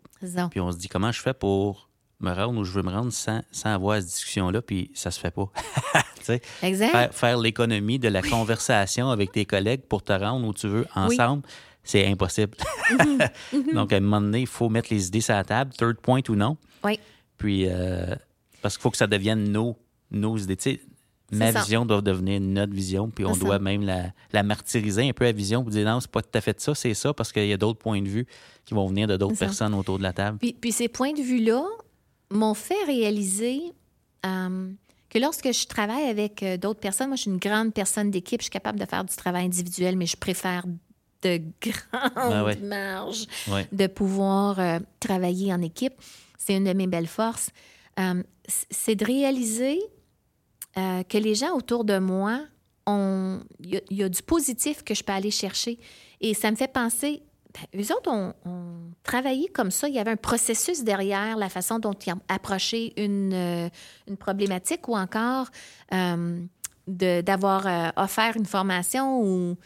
Puis 0.48 0.60
on 0.60 0.70
se 0.70 0.76
dit, 0.78 0.86
comment 0.86 1.10
je 1.10 1.20
fais 1.20 1.34
pour 1.34 1.88
me 2.20 2.32
rendre 2.32 2.60
où 2.60 2.62
je 2.62 2.70
veux 2.70 2.84
me 2.84 2.92
rendre 2.92 3.12
sans, 3.12 3.42
sans 3.50 3.70
avoir 3.74 3.96
cette 3.96 4.06
discussion-là, 4.06 4.62
puis 4.62 4.92
ça 4.94 5.10
se 5.10 5.18
fait 5.18 5.32
pas. 5.32 5.50
Tu 6.18 6.26
sais, 6.26 6.42
Exact. 6.62 6.92
faire, 6.92 7.12
faire 7.12 7.36
l'économie 7.36 7.98
de 7.98 8.06
la 8.06 8.22
conversation 8.22 9.10
avec 9.10 9.32
tes 9.32 9.44
collègues 9.44 9.82
pour 9.88 10.04
te 10.04 10.12
rendre 10.12 10.46
où 10.46 10.54
tu 10.54 10.68
veux 10.68 10.86
ensemble, 10.94 11.42
c'est 11.82 12.06
impossible. 12.06 12.56
Donc, 13.74 13.92
à 13.92 13.96
un 13.96 14.00
moment 14.00 14.20
donné, 14.20 14.42
il 14.42 14.46
faut 14.46 14.68
mettre 14.68 14.94
les 14.94 15.08
idées 15.08 15.20
sur 15.20 15.34
la 15.34 15.42
table, 15.42 15.72
third 15.72 15.96
point 15.96 16.20
ou 16.28 16.36
non. 16.36 16.56
Oui. 16.84 17.00
Puis, 17.38 17.66
euh, 17.66 18.14
parce 18.60 18.76
qu'il 18.76 18.82
faut 18.82 18.92
que 18.92 18.96
ça 18.98 19.08
devienne 19.08 19.50
nos, 19.50 19.76
nos 20.12 20.36
idées. 20.38 20.56
Tu 20.56 20.72
sais, 20.72 20.80
ma 21.32 21.50
ça. 21.52 21.60
vision 21.60 21.86
doit 21.86 22.00
devenir 22.02 22.40
notre 22.40 22.72
vision, 22.74 23.10
puis 23.10 23.24
on 23.24 23.34
doit 23.36 23.56
ça. 23.56 23.58
même 23.58 23.82
la, 23.82 24.12
la 24.32 24.42
martyriser 24.42 25.08
un 25.08 25.12
peu 25.12 25.24
à 25.26 25.32
vision 25.32 25.62
pour 25.62 25.70
dire 25.70 25.86
non, 25.86 25.98
c'est 26.00 26.10
pas 26.10 26.22
tout 26.22 26.36
à 26.36 26.40
fait 26.40 26.60
ça, 26.60 26.74
c'est 26.74 26.94
ça, 26.94 27.14
parce 27.14 27.32
qu'il 27.32 27.46
y 27.46 27.52
a 27.52 27.56
d'autres 27.56 27.78
points 27.78 28.02
de 28.02 28.08
vue 28.08 28.26
qui 28.64 28.74
vont 28.74 28.86
venir 28.86 29.06
de 29.08 29.16
d'autres 29.16 29.38
personnes 29.38 29.74
autour 29.74 29.98
de 29.98 30.02
la 30.02 30.12
table. 30.12 30.38
Puis, 30.38 30.52
puis 30.52 30.72
ces 30.72 30.88
points 30.88 31.12
de 31.12 31.22
vue-là 31.22 31.64
m'ont 32.30 32.54
fait 32.54 32.82
réaliser 32.86 33.60
euh, 34.26 34.70
que 35.08 35.18
lorsque 35.18 35.52
je 35.52 35.66
travaille 35.66 36.04
avec 36.04 36.42
euh, 36.42 36.56
d'autres 36.56 36.80
personnes, 36.80 37.08
moi, 37.08 37.16
je 37.16 37.22
suis 37.22 37.30
une 37.30 37.38
grande 37.38 37.72
personne 37.74 38.10
d'équipe, 38.10 38.40
je 38.40 38.44
suis 38.44 38.50
capable 38.50 38.78
de 38.78 38.84
faire 38.86 39.04
du 39.04 39.14
travail 39.16 39.46
individuel, 39.46 39.96
mais 39.96 40.06
je 40.06 40.16
préfère 40.16 40.64
de 41.22 41.40
grandes 41.62 42.10
Ah 42.16 42.44
ouais. 42.44 42.56
marges 42.56 43.26
Ouais. 43.50 43.66
de 43.72 43.86
pouvoir 43.86 44.58
euh, 44.60 44.78
travailler 45.00 45.52
en 45.52 45.62
équipe. 45.62 45.94
C'est 46.38 46.56
une 46.56 46.64
de 46.64 46.72
mes 46.72 46.86
belles 46.86 47.06
forces. 47.06 47.50
Euh, 48.00 48.22
c'est 48.70 48.96
de 48.96 49.04
réaliser 49.04 49.80
euh, 50.76 51.02
que 51.02 51.18
les 51.18 51.34
gens 51.34 51.54
autour 51.54 51.84
de 51.84 51.98
moi 51.98 52.40
ont. 52.86 53.40
Il 53.60 53.80
y, 53.90 54.02
a- 54.02 54.08
du 54.08 54.22
positif 54.22 54.82
que 54.82 54.94
je 54.94 55.02
peux 55.02 55.12
aller 55.12 55.30
chercher. 55.30 55.78
Et 56.20 56.34
ça 56.34 56.50
me 56.50 56.56
fait 56.56 56.72
penser. 56.72 57.22
ben, 57.54 57.80
eux 57.80 57.94
autres 57.94 58.10
ont, 58.10 58.34
travaillé 59.02 59.48
comme 59.48 59.70
ça. 59.70 59.88
Il 59.88 59.94
y 59.94 59.98
avait 59.98 60.12
un 60.12 60.16
processus 60.16 60.84
derrière 60.84 61.36
la 61.36 61.48
façon 61.48 61.78
dont 61.78 61.92
ils 61.92 62.12
ont 62.12 62.20
approché 62.28 62.92
une, 63.02 63.34
euh, 63.34 63.68
une 64.08 64.16
problématique 64.16 64.88
ou 64.88 64.96
encore 64.96 65.48
euh, 65.92 66.40
d'avoir 66.86 67.92
offert 67.96 68.36
une 68.36 68.46
formation 68.46 69.20
où 69.20 69.56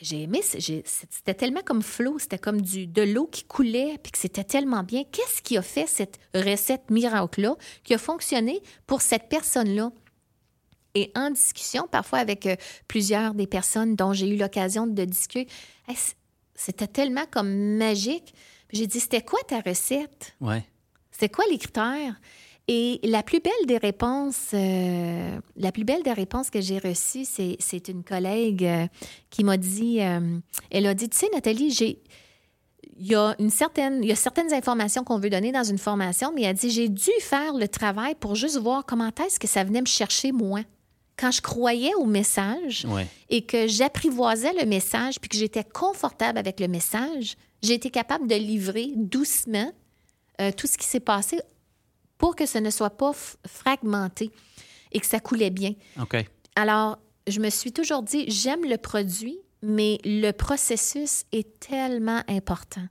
j'ai 0.00 0.22
aimé, 0.22 0.40
c'était 0.42 1.34
tellement 1.34 1.62
comme 1.64 1.82
flot, 1.82 2.20
c'était 2.20 2.38
comme 2.38 2.62
du, 2.62 2.86
de 2.86 3.02
l'eau 3.02 3.26
qui 3.26 3.42
coulait, 3.44 3.98
puis 4.00 4.12
que 4.12 4.18
c'était 4.18 4.44
tellement 4.44 4.84
bien. 4.84 5.02
Qu'est-ce 5.10 5.42
qui 5.42 5.56
a 5.56 5.62
fait 5.62 5.86
cette 5.86 6.18
recette 6.32 6.90
miracle-là 6.90 7.56
qui 7.82 7.94
a 7.94 7.98
fonctionné 7.98 8.62
pour 8.86 9.02
cette 9.02 9.28
personne-là? 9.28 9.90
Et 10.98 11.12
en 11.14 11.30
discussion, 11.30 11.86
parfois 11.88 12.18
avec 12.18 12.44
euh, 12.46 12.56
plusieurs 12.88 13.32
des 13.34 13.46
personnes 13.46 13.94
dont 13.94 14.12
j'ai 14.12 14.28
eu 14.28 14.36
l'occasion 14.36 14.88
de 14.88 15.04
discuter, 15.04 15.46
hey, 15.86 15.96
c'était 16.56 16.88
tellement 16.88 17.24
comme 17.30 17.76
magique. 17.76 18.34
J'ai 18.72 18.88
dit, 18.88 18.98
c'était 18.98 19.22
quoi 19.22 19.38
ta 19.46 19.60
recette? 19.60 20.34
Ouais. 20.40 20.64
C'était 21.12 21.28
quoi 21.28 21.44
les 21.48 21.58
critères? 21.58 22.20
Et 22.66 22.98
la 23.04 23.22
plus 23.22 23.38
belle 23.38 23.66
des 23.66 23.78
réponses, 23.78 24.50
euh, 24.54 25.38
la 25.56 25.72
plus 25.72 25.84
belle 25.84 26.02
des 26.02 26.12
réponses 26.12 26.50
que 26.50 26.60
j'ai 26.60 26.78
reçues, 26.78 27.24
c'est, 27.24 27.88
une 27.88 28.02
collègue 28.02 28.64
euh, 28.64 28.86
qui 29.30 29.44
m'a 29.44 29.56
dit, 29.56 30.02
euh, 30.02 30.38
elle 30.70 30.86
a 30.86 30.94
dit, 30.94 31.08
tu 31.08 31.16
sais, 31.16 31.28
Nathalie, 31.32 31.70
j'ai, 31.70 32.02
il 32.98 33.06
y 33.06 33.14
a 33.14 33.36
une 33.38 33.50
certaine, 33.50 34.02
il 34.02 34.08
y 34.08 34.12
a 34.12 34.16
certaines 34.16 34.52
informations 34.52 35.04
qu'on 35.04 35.18
veut 35.18 35.30
donner 35.30 35.52
dans 35.52 35.62
une 35.62 35.78
formation, 35.78 36.32
mais 36.34 36.42
elle 36.42 36.48
a 36.48 36.52
dit, 36.54 36.70
j'ai 36.70 36.88
dû 36.88 37.10
faire 37.20 37.54
le 37.54 37.68
travail 37.68 38.16
pour 38.16 38.34
juste 38.34 38.58
voir 38.58 38.84
comment 38.84 39.10
est-ce 39.24 39.38
que 39.38 39.46
ça 39.46 39.62
venait 39.62 39.80
me 39.80 39.86
chercher 39.86 40.32
moi. 40.32 40.60
Quand 41.18 41.30
je 41.30 41.40
croyais 41.40 41.94
au 41.94 42.04
message 42.04 42.86
Ouais. 42.88 43.06
et 43.28 43.42
que 43.44 43.66
j'apprivoisais 43.66 44.52
le 44.54 44.66
message 44.66 45.18
puis 45.20 45.28
que 45.28 45.36
j'étais 45.36 45.64
confortable 45.64 46.38
avec 46.38 46.60
le 46.60 46.68
message, 46.68 47.36
j'ai 47.62 47.74
été 47.74 47.90
capable 47.90 48.28
de 48.28 48.36
livrer 48.36 48.92
doucement 48.94 49.72
euh, 50.40 50.52
tout 50.56 50.66
ce 50.68 50.78
qui 50.78 50.86
s'est 50.86 51.00
passé 51.00 51.40
pour 52.18 52.36
que 52.36 52.46
ce 52.46 52.58
ne 52.58 52.70
soit 52.70 52.90
pas 52.96 53.12
fragmenté 53.46 54.30
et 54.92 55.00
que 55.00 55.06
ça 55.06 55.20
coulait 55.20 55.50
bien. 55.50 55.72
Alors, 56.56 56.98
je 57.26 57.40
me 57.40 57.50
suis 57.50 57.72
toujours 57.72 58.02
dit, 58.02 58.24
j'aime 58.30 58.64
le 58.64 58.76
produit, 58.78 59.38
mais 59.62 59.98
le 60.04 60.30
processus 60.32 61.24
est 61.32 61.58
tellement 61.60 62.22
important. 62.28 62.86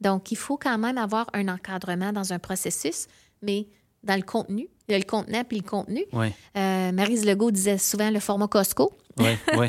Donc, 0.00 0.30
il 0.32 0.36
faut 0.36 0.56
quand 0.58 0.76
même 0.78 0.98
avoir 0.98 1.26
un 1.32 1.48
encadrement 1.48 2.12
dans 2.12 2.32
un 2.32 2.38
processus, 2.38 3.06
mais 3.42 3.66
dans 4.02 4.16
le 4.16 4.22
contenu, 4.22 4.68
il 4.88 4.92
y 4.92 4.94
a 4.94 4.98
le 4.98 5.04
contenant 5.04 5.44
puis 5.44 5.58
le 5.58 5.68
contenu. 5.68 6.04
Ouais. 6.12 6.32
Euh, 6.56 6.92
Marise 6.92 7.24
Legault 7.24 7.50
disait 7.50 7.78
souvent 7.78 8.10
le 8.10 8.20
format 8.20 8.48
Costco. 8.48 8.92
Ouais. 9.18 9.38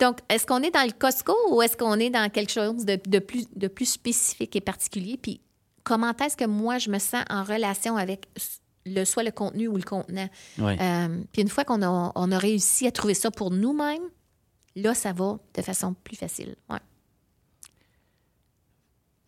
Donc, 0.00 0.18
est-ce 0.28 0.46
qu'on 0.46 0.62
est 0.62 0.70
dans 0.70 0.86
le 0.86 0.92
Costco 0.92 1.34
ou 1.50 1.62
est-ce 1.62 1.76
qu'on 1.76 1.98
est 1.98 2.10
dans 2.10 2.30
quelque 2.30 2.52
chose 2.52 2.84
de, 2.84 2.98
de 3.06 3.18
plus, 3.18 3.46
de 3.54 3.68
plus 3.68 3.86
spécifique 3.86 4.56
et 4.56 4.60
particulier? 4.60 5.18
Puis, 5.20 5.40
comment 5.84 6.12
est-ce 6.16 6.36
que 6.36 6.44
moi, 6.44 6.78
je 6.78 6.90
me 6.90 6.98
sens 6.98 7.24
en 7.28 7.42
relation 7.42 7.96
avec 7.96 8.28
le, 8.86 9.04
soit 9.04 9.22
le 9.22 9.32
contenu 9.32 9.68
ou 9.68 9.76
le 9.76 9.82
contenant? 9.82 10.28
Euh, 10.60 11.18
puis, 11.32 11.42
une 11.42 11.48
fois 11.48 11.64
qu'on 11.64 11.82
a, 11.82 12.12
on 12.14 12.32
a 12.32 12.38
réussi 12.38 12.86
à 12.86 12.92
trouver 12.92 13.14
ça 13.14 13.30
pour 13.30 13.50
nous-mêmes, 13.50 14.08
là, 14.76 14.94
ça 14.94 15.12
va 15.12 15.38
de 15.54 15.62
façon 15.62 15.94
plus 16.04 16.16
facile. 16.16 16.54
Ouais. 16.70 16.78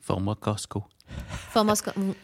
Format 0.04 0.34
Costco. 0.34 0.84
Format 1.50 1.74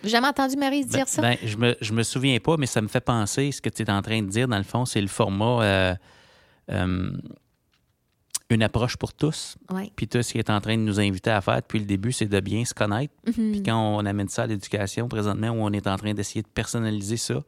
J'ai 0.02 0.08
jamais 0.10 0.28
entendu 0.28 0.56
Marie 0.56 0.84
dire 0.84 0.98
Ben- 1.00 1.06
ça? 1.06 1.22
ben, 1.22 1.36
je 1.42 1.56
me, 1.56 1.76
je 1.80 1.92
me 1.92 2.02
souviens 2.02 2.38
pas, 2.40 2.56
mais 2.56 2.66
ça 2.66 2.80
me 2.82 2.88
fait 2.88 3.00
penser, 3.00 3.52
ce 3.52 3.60
que 3.62 3.68
tu 3.70 3.82
es 3.82 3.90
en 3.90 4.02
train 4.02 4.22
de 4.22 4.28
dire, 4.28 4.48
dans 4.48 4.58
le 4.58 4.64
fond, 4.64 4.84
c'est 4.84 5.00
le 5.00 5.06
format 5.08 5.62
euh, 5.62 5.94
euh, 6.70 7.10
une 8.50 8.62
approche 8.62 8.96
pour 8.96 9.12
tous. 9.14 9.56
oui. 9.72 9.92
Puis 9.94 10.08
toi, 10.08 10.22
ce 10.22 10.32
qu'il 10.32 10.40
est 10.40 10.50
en 10.50 10.60
train 10.60 10.76
de 10.76 10.82
nous 10.82 10.98
inviter 10.98 11.30
à 11.30 11.40
faire 11.40 11.56
depuis 11.62 11.78
le 11.78 11.84
début, 11.84 12.10
c'est 12.12 12.26
de 12.26 12.40
bien 12.40 12.64
se 12.64 12.74
connaître. 12.74 13.14
Mhm. 13.26 13.52
Puis 13.52 13.62
quand 13.62 13.78
on 13.96 14.04
amène 14.04 14.28
ça 14.28 14.42
à 14.42 14.46
l'éducation, 14.46 15.08
présentement, 15.08 15.50
où 15.50 15.60
on 15.62 15.72
est 15.72 15.86
en 15.86 15.96
train 15.96 16.12
d'essayer 16.14 16.42
de 16.42 16.48
personnaliser 16.48 17.16
ça 17.16 17.42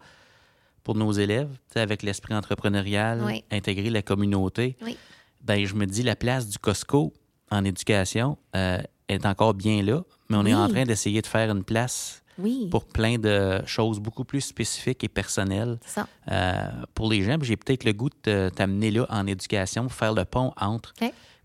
pour 0.85 0.95
nos 0.95 1.13
élèves, 1.13 1.51
avec 1.75 2.03
l'esprit 2.03 2.35
entrepreneurial, 2.35 3.23
intégrer 3.51 3.91
la 3.91 4.03
communauté, 4.03 4.77
Oui. 4.83 4.97
ben 5.43 5.65
je 5.67 5.75
me 5.75 5.87
dis, 5.87 6.03
la 6.03 6.17
place 6.17 6.49
du 6.49 6.59
Costco 6.59 7.13
en 7.51 7.65
éducation 7.65 8.39
euh, 8.57 8.79
est 9.15 9.27
encore 9.27 9.55
bien 9.55 9.83
là, 9.83 10.03
mais 10.29 10.37
on 10.37 10.47
est 10.47 10.55
en 10.55 10.69
train 10.69 10.85
d'essayer 10.85 11.21
de 11.23 11.27
faire 11.27 11.51
une 11.51 11.65
place 11.65 12.23
Oui. 12.39 12.69
pour 12.71 12.85
plein 12.87 13.19
de 13.19 13.61
choses 13.67 14.01
beaucoup 14.01 14.25
plus 14.25 14.41
spécifiques 14.41 15.05
et 15.05 15.09
personnelles 15.09 15.79
Ça. 15.87 16.07
euh, 16.31 16.69
pour 16.95 17.11
les 17.11 17.23
gens. 17.23 17.37
J'ai 17.43 17.57
peut-être 17.57 17.85
le 17.85 17.93
goût 17.93 18.11
de 18.25 18.51
t'amener 18.55 18.91
là 18.91 19.07
en 19.11 19.27
éducation, 19.27 19.83
pour 19.85 19.93
faire 19.93 20.15
le 20.15 20.25
pont 20.25 20.53
entre 20.57 20.93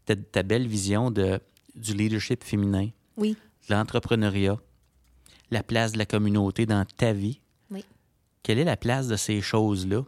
ta, 0.06 0.16
ta 0.16 0.44
belle 0.44 0.68
vision 0.68 1.12
de, 1.12 1.40
du 1.76 1.94
leadership 1.94 2.44
féminin, 2.44 2.90
Oui. 3.18 3.36
de 3.70 3.74
l'entrepreneuriat, 3.76 4.58
la 5.52 5.64
place 5.64 5.92
de 5.94 5.98
la 5.98 6.06
communauté 6.06 6.66
dans 6.66 6.86
ta 6.86 7.12
vie. 7.14 7.40
Oui. 7.72 7.84
Quelle 8.44 8.60
est 8.60 8.64
la 8.66 8.78
place 8.78 9.08
de 9.08 9.16
ces 9.18 9.42
choses-là? 9.42 10.04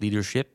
Leadership, 0.00 0.46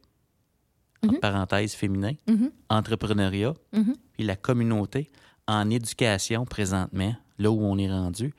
entre 1.04 1.20
parenthèses 1.20 1.74
féminin, 1.74 2.14
Mhm. 2.28 2.52
entrepreneuriat, 2.70 3.54
Mhm. 3.74 3.96
puis 4.14 4.24
la 4.24 4.36
communauté 4.36 5.10
en 5.52 5.70
éducation 5.70 6.46
présentement, 6.46 7.16
là 7.38 7.52
où 7.52 7.64
on 7.64 7.78
est 7.78 7.90
rendu. 7.90 8.34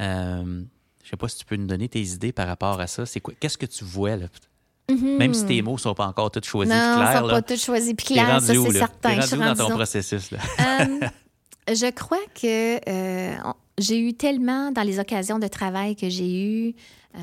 Euh, 0.00 0.62
je 1.02 1.10
sais 1.10 1.16
pas 1.16 1.28
si 1.28 1.38
tu 1.38 1.44
peux 1.44 1.56
nous 1.56 1.66
donner 1.66 1.88
tes 1.88 2.02
idées 2.02 2.32
par 2.32 2.46
rapport 2.46 2.80
à 2.80 2.86
ça. 2.86 3.06
C'est 3.06 3.20
quoi? 3.20 3.34
Qu'est-ce 3.38 3.58
que 3.58 3.66
tu 3.66 3.84
vois 3.84 4.16
là? 4.16 4.26
Même 4.88 5.32
si 5.32 5.46
tes 5.46 5.62
mots 5.62 5.78
sont 5.78 5.94
pas 5.94 6.06
encore 6.06 6.30
tous 6.30 6.44
choisis 6.44 6.74
Non, 6.74 6.96
clairs, 6.96 7.18
sont 7.20 7.26
là. 7.26 7.34
pas 7.34 7.42
tous 7.42 7.64
choisis 7.64 7.94
puis 7.94 8.06
clairs, 8.06 8.40
ça, 8.40 8.52
c'est 8.54 8.72
certain. 8.72 9.20
Je 9.20 9.26
suis 9.26 9.36
rendu 9.36 9.50
où 9.50 9.54
dans 9.54 9.68
ton 9.68 9.74
processus, 9.74 10.30
là? 10.30 10.38
Euh, 10.60 11.08
je 11.68 11.90
crois 11.90 12.24
que 12.34 12.76
euh, 12.88 13.36
j'ai 13.78 14.00
eu 14.00 14.14
tellement 14.14 14.72
dans 14.72 14.82
les 14.82 14.98
occasions 14.98 15.38
de 15.38 15.46
travail 15.46 15.96
que 15.96 16.08
j'ai 16.08 16.44
eues 16.44 16.74
euh, 17.16 17.18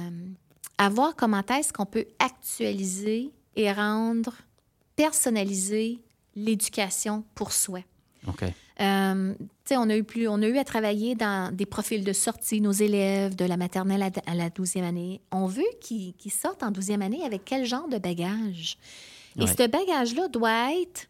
à 0.77 0.89
voir 0.89 1.15
comment 1.15 1.43
est-ce 1.57 1.73
qu'on 1.73 1.85
peut 1.85 2.05
actualiser 2.19 3.31
et 3.55 3.71
rendre 3.71 4.33
personnaliser 4.95 5.99
l'éducation 6.35 7.23
pour 7.35 7.51
soi. 7.51 7.81
Euh, 8.81 9.33
on 9.71 9.89
a 9.89 9.97
eu 9.97 10.03
plus, 10.03 10.27
on 10.27 10.41
a 10.41 10.47
eu 10.47 10.57
à 10.57 10.63
travailler 10.63 11.13
dans 11.15 11.53
des 11.53 11.65
profils 11.65 12.03
de 12.03 12.13
sortie, 12.13 12.61
nos 12.61 12.71
élèves 12.71 13.35
de 13.35 13.43
la 13.45 13.57
maternelle 13.57 14.01
à, 14.03 14.09
à 14.31 14.33
la 14.35 14.49
12e 14.49 14.83
année. 14.83 15.19
On 15.31 15.45
veut 15.47 15.63
qu'ils 15.81 16.13
sortent 16.31 16.63
en 16.63 16.71
12e 16.71 17.01
année 17.01 17.23
avec 17.23 17.43
quel 17.45 17.65
genre 17.65 17.87
de 17.89 17.97
bagage? 17.97 18.77
Et 19.37 19.41
ce 19.47 19.67
bagage-là 19.67 20.27
doit 20.29 20.73
être 20.81 21.07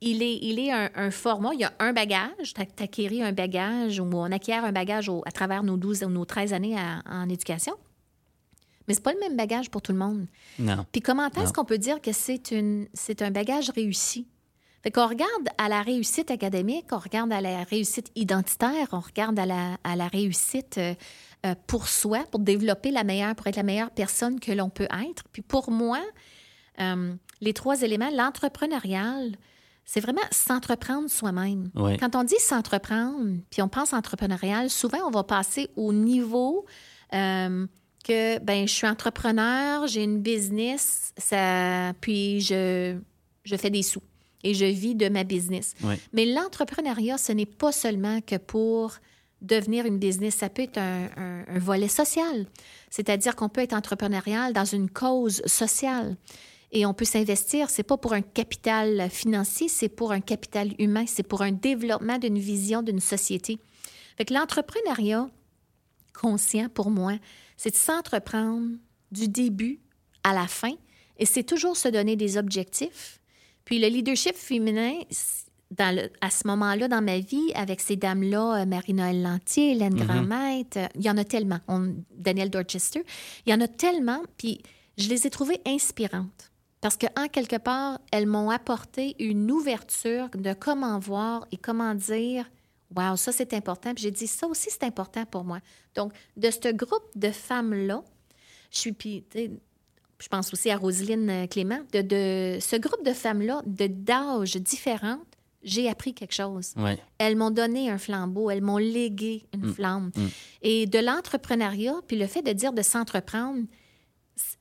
il 0.00 0.22
est, 0.22 0.36
il 0.42 0.58
est 0.60 0.70
un, 0.70 0.90
un 0.94 1.10
format, 1.10 1.50
il 1.54 1.60
y 1.60 1.64
a 1.64 1.72
un 1.80 1.92
bagage, 1.92 2.54
tu 2.54 2.82
acquéris 2.82 3.20
un 3.22 3.32
bagage 3.32 3.98
ou 3.98 4.04
on 4.04 4.30
acquiert 4.30 4.64
un 4.64 4.70
bagage 4.72 5.08
au- 5.08 5.22
à 5.26 5.32
travers 5.32 5.64
nos 5.64 5.76
12 5.76 6.04
ou 6.04 6.08
nos 6.08 6.24
13 6.24 6.52
années 6.52 6.78
à- 6.78 7.02
en 7.10 7.28
éducation. 7.28 7.74
Mais 8.86 8.94
c'est 8.94 9.02
pas 9.02 9.12
le 9.12 9.18
même 9.18 9.36
bagage 9.36 9.70
pour 9.70 9.82
tout 9.82 9.90
le 9.92 9.98
monde. 9.98 10.26
Non. 10.58 10.86
Puis 10.92 11.02
comment 11.02 11.26
est-ce 11.26 11.52
qu'on 11.52 11.64
peut 11.64 11.78
dire 11.78 12.00
que 12.00 12.12
c'est 12.12 13.22
un 13.22 13.30
bagage 13.32 13.70
réussi? 13.70 14.26
Fait 14.88 14.92
qu'on 14.92 15.06
regarde 15.06 15.50
à 15.58 15.68
la 15.68 15.82
réussite 15.82 16.30
académique, 16.30 16.86
on 16.92 16.98
regarde 16.98 17.30
à 17.30 17.42
la 17.42 17.62
réussite 17.62 18.10
identitaire, 18.14 18.88
on 18.92 19.00
regarde 19.00 19.38
à 19.38 19.44
la, 19.44 19.76
à 19.84 19.96
la 19.96 20.08
réussite 20.08 20.78
euh, 20.78 20.94
euh, 21.44 21.54
pour 21.66 21.88
soi, 21.88 22.20
pour 22.30 22.40
développer 22.40 22.90
la 22.90 23.04
meilleure, 23.04 23.34
pour 23.34 23.46
être 23.48 23.56
la 23.56 23.64
meilleure 23.64 23.90
personne 23.90 24.40
que 24.40 24.50
l'on 24.50 24.70
peut 24.70 24.88
être. 25.06 25.24
Puis 25.30 25.42
pour 25.42 25.70
moi, 25.70 26.00
euh, 26.80 27.12
les 27.42 27.52
trois 27.52 27.82
éléments, 27.82 28.08
l'entrepreneurial, 28.10 29.36
c'est 29.84 30.00
vraiment 30.00 30.22
s'entreprendre 30.30 31.10
soi-même. 31.10 31.70
Quand 32.00 32.16
on 32.16 32.24
dit 32.24 32.38
s'entreprendre, 32.38 33.42
puis 33.50 33.60
on 33.60 33.68
pense 33.68 33.92
entrepreneurial, 33.92 34.70
souvent 34.70 35.06
on 35.06 35.10
va 35.10 35.22
passer 35.22 35.68
au 35.76 35.92
niveau 35.92 36.64
euh, 37.12 37.66
que 38.04 38.38
ben 38.38 38.66
je 38.66 38.72
suis 38.72 38.86
entrepreneur, 38.86 39.86
j'ai 39.86 40.04
une 40.04 40.22
business, 40.22 41.12
ça, 41.18 41.92
puis 42.00 42.40
je, 42.40 42.96
je 43.44 43.56
fais 43.56 43.68
des 43.68 43.82
sous 43.82 44.00
et 44.44 44.54
je 44.54 44.64
vis 44.64 44.94
de 44.94 45.08
ma 45.08 45.24
business. 45.24 45.74
Oui. 45.82 45.94
Mais 46.12 46.24
l'entrepreneuriat, 46.26 47.18
ce 47.18 47.32
n'est 47.32 47.46
pas 47.46 47.72
seulement 47.72 48.20
que 48.20 48.36
pour 48.36 48.94
devenir 49.42 49.86
une 49.86 49.98
business, 49.98 50.34
ça 50.36 50.48
peut 50.48 50.62
être 50.62 50.78
un, 50.78 51.06
un- 51.16 51.44
un 51.48 51.58
volet 51.58 51.88
social. 51.88 52.46
C'est-à-dire 52.90 53.36
qu'on 53.36 53.48
peut 53.48 53.60
être 53.60 53.72
entrepreneurial 53.74 54.52
dans 54.52 54.64
une 54.64 54.90
cause 54.90 55.42
sociale. 55.46 56.16
Et 56.70 56.84
on 56.84 56.92
peut 56.92 57.04
s'investir, 57.06 57.70
c'est 57.70 57.82
pas 57.82 57.96
pour 57.96 58.12
un 58.12 58.20
capital 58.20 59.08
financier, 59.10 59.68
c'est 59.68 59.88
pour 59.88 60.12
un 60.12 60.20
capital 60.20 60.72
humain, 60.78 61.04
c'est 61.06 61.22
pour 61.22 61.40
un 61.42 61.52
développement 61.52 62.18
d'une 62.18 62.38
vision 62.38 62.82
d'une 62.82 63.00
société. 63.00 63.58
Fait 64.18 64.24
que 64.26 64.34
l'entrepreneuriat 64.34 65.28
conscient 66.20 66.68
pour 66.68 66.90
moi, 66.90 67.14
c'est 67.56 67.70
de 67.70 67.76
s'entreprendre 67.76 68.68
du 69.12 69.28
début 69.28 69.80
à 70.24 70.34
la 70.34 70.46
fin 70.46 70.72
et 71.18 71.24
c'est 71.26 71.44
toujours 71.44 71.76
se 71.76 71.88
donner 71.88 72.16
des 72.16 72.36
objectifs. 72.36 73.20
Puis 73.68 73.78
le 73.78 73.88
leadership 73.88 74.34
féminin, 74.34 74.94
c- 75.10 75.44
dans 75.70 75.94
le- 75.94 76.10
à 76.22 76.30
ce 76.30 76.46
moment-là 76.46 76.88
dans 76.88 77.02
ma 77.02 77.18
vie, 77.18 77.52
avec 77.54 77.80
ces 77.82 77.96
dames-là, 77.96 78.62
euh, 78.62 78.66
Marie-Noël 78.66 79.22
Lantier, 79.22 79.72
Hélène 79.72 79.94
Grandmaître, 79.94 80.78
euh, 80.78 80.86
il 80.94 81.02
y 81.04 81.10
en 81.10 81.18
a 81.18 81.24
tellement. 81.24 81.58
On- 81.68 81.94
Danielle 82.10 82.48
Dorchester, 82.50 83.04
il 83.44 83.50
y 83.52 83.54
en 83.54 83.60
a 83.60 83.68
tellement, 83.68 84.22
puis 84.38 84.62
je 84.96 85.08
les 85.10 85.26
ai 85.26 85.30
trouvées 85.30 85.60
inspirantes. 85.66 86.50
Parce 86.80 86.96
qu'en 86.96 87.28
quelque 87.30 87.56
part, 87.56 87.98
elles 88.10 88.26
m'ont 88.26 88.48
apporté 88.50 89.16
une 89.18 89.50
ouverture 89.50 90.28
de 90.34 90.54
comment 90.54 90.98
voir 90.98 91.46
et 91.52 91.56
comment 91.58 91.94
dire 91.94 92.48
Wow, 92.96 93.16
ça 93.16 93.32
c'est 93.32 93.52
important. 93.52 93.92
Puis 93.92 94.04
j'ai 94.04 94.10
dit 94.10 94.26
ça 94.26 94.46
aussi 94.46 94.68
c'est 94.70 94.84
important 94.84 95.26
pour 95.26 95.44
moi. 95.44 95.58
Donc, 95.94 96.12
de 96.38 96.50
ce 96.50 96.72
groupe 96.72 97.04
de 97.16 97.30
femmes-là, 97.30 98.02
je 98.70 98.78
suis. 98.78 98.92
Puis, 98.92 99.24
je 100.18 100.28
pense 100.28 100.52
aussi 100.52 100.70
à 100.70 100.76
Roselyne 100.76 101.30
euh, 101.30 101.46
Clément, 101.46 101.80
de, 101.92 102.00
de 102.02 102.58
ce 102.60 102.76
groupe 102.76 103.04
de 103.04 103.12
femmes-là, 103.12 103.62
de 103.66 103.86
d'âges 103.86 104.56
différents, 104.56 105.18
j'ai 105.62 105.88
appris 105.88 106.14
quelque 106.14 106.34
chose. 106.34 106.72
Ouais. 106.76 106.98
Elles 107.18 107.36
m'ont 107.36 107.50
donné 107.50 107.90
un 107.90 107.98
flambeau, 107.98 108.48
elles 108.50 108.62
m'ont 108.62 108.78
légué 108.78 109.44
une 109.54 109.66
Mm. 109.66 109.74
flamme. 109.74 110.10
Mm. 110.16 110.26
Et 110.62 110.86
de 110.86 110.98
l'entrepreneuriat, 111.00 111.96
puis 112.06 112.16
le 112.16 112.26
fait 112.26 112.42
de 112.42 112.52
dire 112.52 112.72
de 112.72 112.82
s'entreprendre, 112.82 113.62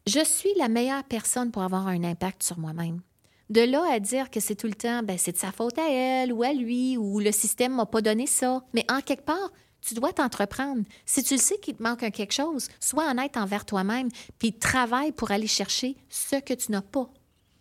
je 0.08 0.24
suis 0.24 0.50
la 0.58 0.70
meilleure 0.70 1.04
personne 1.04 1.52
pour 1.52 1.62
avoir 1.62 1.88
un 1.88 2.04
impact 2.04 2.42
sur 2.44 2.58
moi-même. 2.58 3.02
De 3.50 3.62
là 3.62 3.84
à 3.92 4.00
dire 4.00 4.30
que 4.30 4.40
c'est 4.40 4.56
tout 4.56 4.68
le 4.68 4.74
temps, 4.74 5.04
ben, 5.04 5.18
c'est 5.18 5.32
de 5.32 5.38
sa 5.38 5.52
faute 5.52 5.78
à 5.78 5.90
elle 5.90 6.34
ou 6.34 6.44
à 6.44 6.52
lui, 6.52 6.98
ou 6.98 7.20
le 7.20 7.32
système 7.32 7.76
m'a 7.76 7.86
pas 7.86 8.02
donné 8.02 8.26
ça. 8.28 8.64
Mais 8.74 8.84
en 8.92 9.00
quelque 9.02 9.24
part, 9.24 9.52
tu 9.88 9.94
dois 9.96 10.12
t'entreprendre. 10.14 10.84
Si 11.06 11.24
tu 11.24 11.36
le 11.36 11.40
sais 11.40 11.58
qu'il 11.60 11.76
te 11.76 11.84
manque 11.84 12.04
un 12.04 12.12
quelque 12.12 12.34
chose, 12.34 12.68
sois 12.80 13.10
honnête 13.10 13.38
envers 13.38 13.66
toi-même, 13.66 14.10
puis 14.40 14.54
travaille 14.54 15.12
pour 15.12 15.32
aller 15.32 15.48
chercher 15.48 15.96
ce 16.10 16.36
que 16.38 16.54
tu 16.54 16.72
n'as 16.72 16.82
pas. 16.82 17.08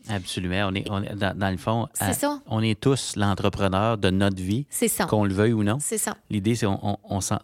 Absolument. 0.08 0.68
On 0.70 0.74
est, 0.76 0.88
on 0.88 1.02
est- 1.02 1.14
dans, 1.16 1.36
dans 1.36 1.50
le 1.50 1.56
fond, 1.56 1.88
à- 1.98 2.12
ça. 2.12 2.40
on 2.46 2.62
est 2.62 2.78
tous 2.80 3.16
l'entrepreneur 3.16 3.98
de 3.98 4.08
notre 4.10 4.40
vie, 4.40 4.64
C'est 4.70 4.86
ça. 4.86 5.06
qu'on 5.06 5.24
le 5.24 5.34
veuille 5.34 5.52
ou 5.52 5.64
non. 5.64 5.78
C'est 5.80 5.98
ça. 5.98 6.16
L'idée, 6.30 6.54
c'est 6.54 6.66
on, 6.66 6.78
on, 6.82 6.98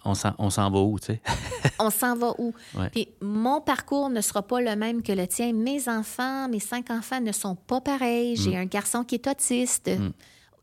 on 0.04 0.14
s'en- 0.14 0.70
va 0.70 0.78
où, 0.80 0.96
tu 1.00 1.06
sais? 1.06 1.20
on 1.80 1.90
s'en 1.90 2.14
va 2.14 2.32
où? 2.38 2.54
Ouais. 2.76 2.88
Puis 2.90 3.08
mon 3.20 3.60
parcours 3.60 4.10
ne 4.10 4.20
sera 4.20 4.42
pas 4.42 4.60
le 4.60 4.76
même 4.76 5.02
que 5.02 5.10
le 5.12 5.26
tien. 5.26 5.52
Mes 5.52 5.88
enfants, 5.88 6.48
mes 6.48 6.60
cinq 6.60 6.90
enfants 6.90 7.20
ne 7.20 7.32
sont 7.32 7.56
pas 7.56 7.80
pareils. 7.80 8.36
J'ai 8.36 8.56
un 8.56 8.66
garçon 8.66 9.02
qui 9.02 9.16
est 9.16 9.26
autiste 9.26 9.90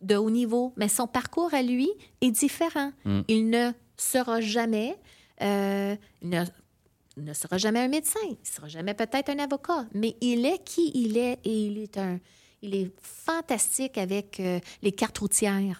de 0.01 0.15
haut 0.15 0.29
niveau, 0.29 0.71
mais 0.77 0.87
son 0.87 1.05
parcours 1.05 1.53
à 1.53 1.61
lui 1.61 1.89
est 2.21 2.31
différent. 2.31 2.93
Il 3.27 3.49
ne 3.49 3.71
sera 4.01 4.41
jamais, 4.41 4.97
euh, 5.41 5.95
ne, 6.21 6.43
ne 7.17 7.33
sera 7.33 7.57
jamais 7.57 7.79
un 7.81 7.87
médecin, 7.87 8.19
il 8.25 8.31
ne 8.31 8.35
sera 8.55 8.67
jamais 8.67 8.93
peut-être 8.93 9.29
un 9.29 9.39
avocat, 9.39 9.85
mais 9.93 10.15
il 10.21 10.45
est 10.45 10.63
qui 10.63 10.91
il 10.93 11.17
est 11.17 11.39
et 11.43 11.65
il 11.67 11.77
est 11.79 11.97
un, 11.97 12.19
il 12.61 12.75
est 12.75 12.91
fantastique 13.01 13.97
avec 13.97 14.39
euh, 14.39 14.59
les 14.81 14.91
cartes 14.91 15.17
routières. 15.17 15.77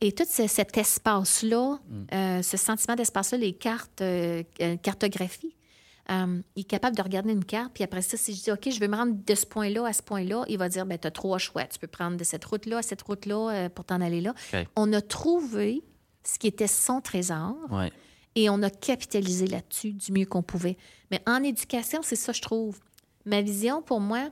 Et 0.00 0.12
tout 0.12 0.24
ce- 0.28 0.46
cet 0.48 0.76
espace-là, 0.76 1.78
euh, 2.12 2.42
ce 2.42 2.56
sentiment 2.56 2.96
d'espace-là, 2.96 3.38
les 3.38 3.52
cartes, 3.52 4.00
euh, 4.00 4.42
cartographie, 4.82 5.54
il 6.10 6.42
est 6.60 6.64
capable 6.64 6.96
de 6.96 7.00
regarder 7.02 7.32
une 7.32 7.44
carte, 7.44 7.70
puis 7.72 7.84
après 7.84 8.02
ça, 8.02 8.16
si 8.18 8.34
je 8.34 8.42
dis, 8.42 8.50
OK, 8.50 8.68
je 8.70 8.78
veux 8.80 8.88
me 8.88 8.96
rendre 8.96 9.14
de 9.24 9.34
ce 9.34 9.46
point-là 9.46 9.86
à 9.86 9.92
ce 9.94 10.02
point-là, 10.02 10.44
il 10.48 10.58
va 10.58 10.68
dire, 10.68 10.84
ben 10.84 10.98
tu 10.98 11.06
as 11.06 11.10
trois 11.10 11.38
choix. 11.38 11.64
Tu 11.64 11.78
peux 11.78 11.86
prendre 11.86 12.16
de 12.18 12.24
cette 12.24 12.44
route-là 12.44 12.78
à 12.78 12.82
cette 12.82 13.00
route-là 13.02 13.70
pour 13.70 13.84
t'en 13.86 14.00
aller 14.02 14.20
là. 14.20 14.34
On 14.76 14.92
a 14.92 15.00
trouvé 15.00 15.82
ce 16.24 16.38
qui 16.38 16.46
était 16.46 16.66
son 16.66 17.00
trésor 17.00 17.56
Ouais. 17.70 17.90
et 18.34 18.48
on 18.50 18.62
a 18.62 18.70
capitalisé 18.70 19.46
là-dessus 19.46 19.92
du 19.92 20.12
mieux 20.12 20.26
qu'on 20.26 20.42
pouvait. 20.42 20.76
Mais 21.10 21.20
en 21.26 21.42
éducation, 21.42 22.00
c'est 22.02 22.16
ça, 22.16 22.32
je 22.32 22.40
trouve. 22.40 22.78
Ma 23.24 23.40
vision, 23.42 23.82
pour 23.82 24.00
moi, 24.00 24.30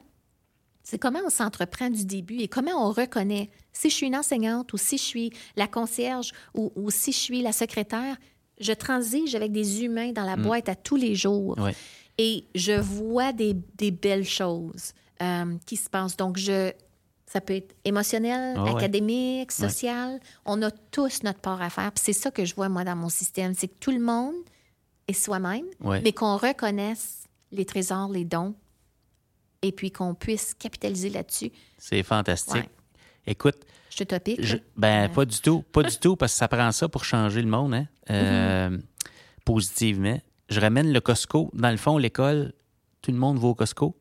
c'est 0.83 0.99
comment 0.99 1.21
on 1.25 1.31
s'entreprend 1.31 1.91
du 1.91 2.05
début 2.05 2.39
et 2.39 2.49
comment 2.49 2.73
on 2.89 2.91
reconnaît 2.93 3.51
si 3.73 3.91
je 3.91 3.95
suis 3.95 4.07
une 4.07 4.17
enseignante 4.17 4.73
ou 4.73 4.77
si 4.79 4.97
je 4.99 5.03
suis 5.03 5.31
la 5.57 5.67
concierge 5.69 6.33
ou, 6.55 6.73
ou 6.75 6.91
si 6.91 7.13
je 7.13 7.19
suis 7.19 7.43
la 7.43 7.53
secrétaire. 7.53 8.17
Je 8.59 8.73
transige 8.73 9.35
avec 9.35 9.53
des 9.53 9.85
humains 9.85 10.13
dans 10.13 10.25
la 10.25 10.37
boîte 10.37 10.69
à 10.69 10.75
tous 10.75 10.97
les 10.97 11.15
jours 11.15 11.57
Ouais. 11.59 11.75
et 12.19 12.45
je 12.55 12.73
vois 12.73 13.33
des, 13.33 13.55
des 13.77 13.91
belles 13.91 14.27
choses 14.29 14.93
euh, 15.23 15.57
qui 15.67 15.77
se 15.77 15.89
passent. 15.89 16.17
Donc, 16.17 16.37
je, 16.37 16.73
ça 17.33 17.41
peut 17.41 17.55
être 17.55 17.75
émotionnel, 17.85 18.57
Ah 18.59 18.65
ouais. 18.65 18.75
académique, 18.77 19.53
social. 19.53 20.19
On 20.45 20.61
a 20.63 20.71
tous 20.71 21.23
notre 21.23 21.39
part 21.41 21.63
à 21.63 21.71
faire. 21.71 21.93
Puis 21.93 22.03
c'est 22.05 22.13
ça 22.13 22.31
que 22.31 22.45
je 22.45 22.55
vois, 22.55 22.69
moi, 22.69 22.83
dans 22.85 22.97
mon 22.97 23.09
système. 23.09 23.55
C'est 23.55 23.69
que 23.69 23.79
tout 23.79 23.93
le 23.93 24.01
monde 24.01 24.35
est 25.07 25.13
soi-même, 25.13 25.65
Ouais. 25.81 26.01
mais 26.03 26.13
qu'on 26.13 26.37
reconnaisse 26.37 27.25
les 27.53 27.65
trésors, 27.65 28.09
les 28.11 28.25
dons, 28.25 28.55
et 29.63 29.73
puis 29.73 29.91
qu'on 29.93 30.15
puisse 30.15 30.55
capitaliser 30.55 31.11
là-dessus. 31.11 31.51
C'est 31.79 32.03
fantastique. 32.03 32.69
Écoute, 33.27 33.57
Je 33.91 33.99
te 33.99 34.05
topique. 34.05 34.43
je- 34.43 34.57
ben, 34.77 35.05
Euh, 35.11 35.13
pas 35.15 35.25
du 35.25 35.39
tout. 35.41 35.63
Pas 35.73 35.83
du 35.83 35.97
tout, 35.99 36.17
parce 36.17 36.33
que 36.33 36.39
ça 36.39 36.49
prend 36.49 36.73
ça 36.73 36.89
pour 36.89 37.05
changer 37.05 37.43
le 37.43 37.49
monde, 37.49 37.75
hein? 37.75 37.87
Euh, 38.11 38.71
Mm-hmm. 38.71 38.81
Positivement. 39.45 40.21
Je 40.49 40.61
ramène 40.61 40.93
le 40.93 41.01
Costco. 41.01 41.51
Dans 41.55 41.71
le 41.71 41.77
fond, 41.77 41.97
l'école, 41.99 42.53
tout 43.03 43.11
le 43.13 43.17
monde 43.19 43.39
va 43.39 43.49
au 43.49 43.55
Costco. 43.55 43.97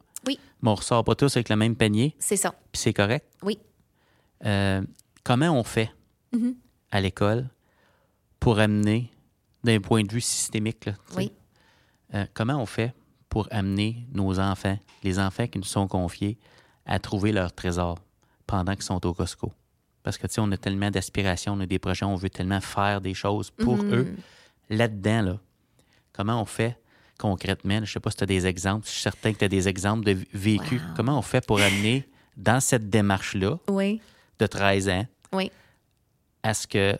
Mais 0.61 0.69
on 0.69 0.75
ressort 0.75 1.03
pas 1.03 1.15
tous 1.15 1.35
avec 1.37 1.49
le 1.49 1.55
même 1.55 1.75
panier, 1.75 2.15
C'est 2.19 2.35
ça. 2.35 2.51
puis 2.71 2.81
c'est 2.81 2.93
correct? 2.93 3.25
Oui. 3.43 3.59
Euh, 4.45 4.81
comment 5.23 5.49
on 5.51 5.63
fait 5.63 5.91
Mhm. 6.33 6.55
à 6.91 7.01
l'école 7.01 7.49
pour 8.39 8.59
amener, 8.59 9.11
d'un 9.63 9.79
point 9.81 10.03
de 10.03 10.11
vue 10.11 10.21
systémique, 10.21 10.85
là, 10.85 10.93
Oui. 11.17 11.31
euh, 12.13 12.25
comment 12.33 12.55
on 12.61 12.65
fait 12.65 12.93
pour 13.29 13.47
amener 13.51 14.05
nos 14.13 14.39
enfants, 14.39 14.77
les 15.03 15.19
enfants 15.19 15.47
qui 15.47 15.57
nous 15.59 15.63
sont 15.65 15.87
confiés, 15.87 16.37
à 16.85 16.99
trouver 16.99 17.31
leur 17.31 17.51
trésor 17.53 17.99
pendant 18.47 18.73
qu'ils 18.73 18.83
sont 18.83 19.05
au 19.05 19.13
Costco? 19.13 19.51
Parce 20.03 20.17
que, 20.17 20.25
tu 20.27 20.33
sais, 20.35 20.41
on 20.41 20.51
a 20.51 20.57
tellement 20.57 20.89
d'aspirations, 20.91 21.53
on 21.53 21.59
a 21.59 21.65
des 21.65 21.77
projets, 21.79 22.05
on 22.05 22.15
veut 22.15 22.29
tellement 22.29 22.61
faire 22.61 23.01
des 23.01 23.13
choses 23.13 23.51
pour 23.51 23.77
Mhm. 23.83 23.93
eux. 23.93 24.15
Là-dedans, 24.69 25.21
là, 25.21 25.39
comment 26.13 26.41
on 26.41 26.45
fait 26.45 26.77
concrètement? 27.19 27.75
Je 27.75 27.81
ne 27.81 27.85
sais 27.85 27.99
pas 27.99 28.09
si 28.09 28.17
tu 28.17 28.23
as 28.23 28.27
des 28.27 28.47
exemples. 28.47 28.87
Je 28.87 28.91
suis 28.93 29.01
certain 29.01 29.31
que 29.33 29.37
tu 29.39 29.45
as 29.45 29.49
des 29.49 29.67
exemples 29.67 30.03
de 30.05 30.17
vécus. 30.33 30.81
Wow. 30.81 30.87
Comment 30.95 31.19
on 31.19 31.21
fait 31.21 31.45
pour 31.45 31.59
amener 31.61 32.09
dans 32.37 32.59
cette 32.59 32.89
démarche-là 32.89 33.59
Oui. 33.69 34.01
de 34.39 34.47
13 34.47 34.89
ans 34.89 35.05
Oui. 35.33 35.51
à 36.41 36.53
ce 36.55 36.65
que 36.65 36.97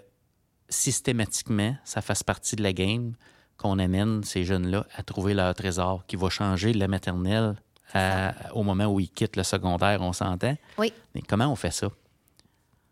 systématiquement, 0.70 1.76
ça 1.84 2.02
fasse 2.02 2.24
partie 2.24 2.56
de 2.56 2.62
la 2.64 2.74
game 2.74 3.14
qu'on 3.58 3.80
amène 3.80 4.24
ces 4.24 4.46
jeunes-là 4.46 4.86
à 4.96 5.04
trouver 5.04 5.34
leur 5.34 5.54
trésor 5.56 6.06
qui 6.08 6.16
va 6.16 6.30
changer 6.30 6.72
de 6.72 6.80
la 6.80 6.88
maternelle 6.88 7.56
à- 7.94 8.34
au 8.54 8.64
moment 8.64 8.86
où 8.86 9.00
ils 9.00 9.10
quittent 9.10 9.36
le 9.36 9.44
secondaire, 9.44 10.02
on 10.02 10.14
s'entend? 10.14 10.56
Oui. 10.78 10.94
Mais 11.16 11.22
comment 11.22 11.48
on 11.52 11.56
fait 11.56 11.72
ça? 11.72 11.90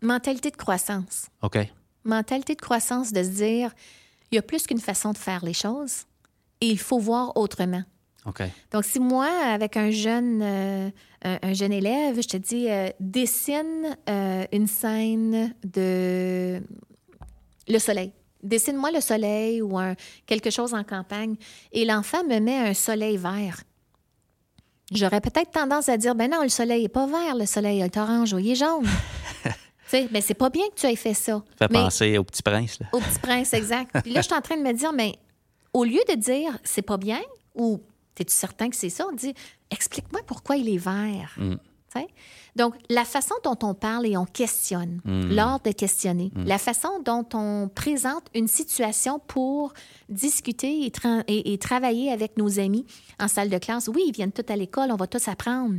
Mentalité 0.02 0.50
de 0.50 0.56
croissance. 0.56 1.26
OK. 1.42 1.58
mentalité 2.04 2.54
de 2.54 2.60
croissance 2.60 3.12
de 3.12 3.22
se 3.22 3.28
dire, 3.28 3.70
il 4.30 4.36
y 4.36 4.38
a 4.38 4.42
plus 4.42 4.66
qu'une 4.66 4.80
façon 4.80 5.12
de 5.12 5.18
faire 5.18 5.44
les 5.44 5.52
choses 5.52 6.04
et 6.60 6.66
il 6.66 6.78
faut 6.78 6.98
voir 6.98 7.36
autrement. 7.36 7.82
OK. 8.26 8.42
Donc, 8.72 8.84
si 8.84 9.00
moi, 9.00 9.28
avec 9.46 9.76
un 9.76 9.90
jeune, 9.90 10.40
euh, 10.42 10.90
un, 11.24 11.38
un 11.42 11.52
jeune 11.54 11.72
élève, 11.72 12.20
je 12.20 12.28
te 12.28 12.36
dis, 12.36 12.68
euh, 12.68 12.88
dessine 13.00 13.96
euh, 14.08 14.44
une 14.52 14.66
scène 14.66 15.54
de 15.64 16.60
le 17.68 17.78
soleil. 17.78 18.12
Dessine-moi 18.42 18.90
le 18.92 19.00
soleil 19.00 19.62
ou 19.62 19.78
un, 19.78 19.94
quelque 20.26 20.50
chose 20.50 20.74
en 20.74 20.84
campagne. 20.84 21.36
Et 21.72 21.84
l'enfant 21.84 22.22
me 22.24 22.38
met 22.38 22.56
un 22.58 22.74
soleil 22.74 23.16
vert. 23.16 23.62
J'aurais 24.92 25.20
peut-être 25.20 25.50
tendance 25.50 25.88
à 25.88 25.96
dire, 25.96 26.14
ben 26.14 26.30
non, 26.30 26.42
le 26.42 26.48
soleil 26.48 26.82
n'est 26.82 26.88
pas 26.88 27.06
vert, 27.06 27.34
le 27.34 27.46
soleil 27.46 27.80
est 27.80 27.96
orange 27.96 28.32
ou 28.32 28.38
il 28.38 28.50
est 28.52 28.54
jaune. 28.54 28.84
tu 29.44 29.50
sais, 29.88 30.08
mais 30.10 30.20
c'est 30.22 30.34
pas 30.34 30.48
bien 30.50 30.64
que 30.74 30.80
tu 30.80 30.86
aies 30.86 30.96
fait 30.96 31.14
ça. 31.14 31.42
Ça 31.58 31.66
fait 31.68 31.72
Mais- 31.72 31.78
penser 31.80 32.16
au 32.18 32.24
petit 32.24 32.42
prince. 32.42 32.78
Là. 32.80 32.86
au 32.92 32.98
petit 33.00 33.18
prince, 33.20 33.52
exact. 33.52 33.90
Puis 34.02 34.12
là, 34.12 34.22
je 34.22 34.26
suis 34.26 34.34
en 34.36 34.40
train 34.40 34.56
de 34.56 34.62
me 34.62 34.72
dire, 34.72 34.92
mais 34.94 35.18
au 35.72 35.84
lieu 35.84 36.00
de 36.08 36.14
dire 36.14 36.58
c'est 36.64 36.82
pas 36.82 36.96
bien 36.96 37.20
ou 37.54 37.80
es-tu 38.18 38.32
certain 38.34 38.68
que 38.68 38.76
c'est 38.76 38.88
ça, 38.90 39.06
on 39.10 39.14
dit 39.14 39.34
explique-moi 39.70 40.20
pourquoi 40.26 40.56
il 40.56 40.68
est 40.68 40.78
vert. 40.78 41.34
Mm. 41.38 41.54
Donc, 42.54 42.74
la 42.90 43.04
façon 43.04 43.34
dont 43.44 43.56
on 43.62 43.74
parle 43.74 44.06
et 44.06 44.16
on 44.16 44.24
questionne, 44.24 45.00
Mm. 45.04 45.30
l'art 45.30 45.60
de 45.60 45.70
questionner, 45.72 46.30
la 46.46 46.58
façon 46.58 46.88
dont 47.04 47.26
on 47.34 47.68
présente 47.72 48.24
une 48.34 48.46
situation 48.48 49.18
pour 49.20 49.72
discuter 50.08 50.84
et, 50.84 50.90
tra- 50.90 51.24
et- 51.28 51.52
et 51.52 51.58
travailler 51.58 52.10
avec 52.12 52.36
nos 52.36 52.58
amis 52.60 52.84
en 53.20 53.26
salle 53.28 53.48
de 53.48 53.58
classe. 53.58 53.88
Oui, 53.88 54.02
ils 54.06 54.12
viennent 54.12 54.32
tous 54.32 54.52
à 54.52 54.56
l'école, 54.56 54.90
on 54.92 54.96
va 54.96 55.06
tous 55.06 55.26
apprendre. 55.28 55.76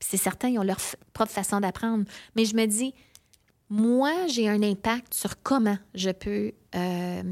C'est 0.00 0.16
certain, 0.18 0.48
ils 0.48 0.58
ont 0.58 0.62
leur 0.64 0.78
propre 1.14 1.32
façon 1.32 1.60
d'apprendre. 1.60 2.04
Mais 2.36 2.44
je 2.46 2.56
me 2.56 2.66
dis, 2.66 2.94
moi, 3.70 4.12
j'ai 4.28 4.48
un 4.48 4.62
impact 4.62 5.14
sur 5.14 5.42
comment 5.42 5.78
je 5.94 6.10
peux. 6.10 6.52
euh, 6.74 7.22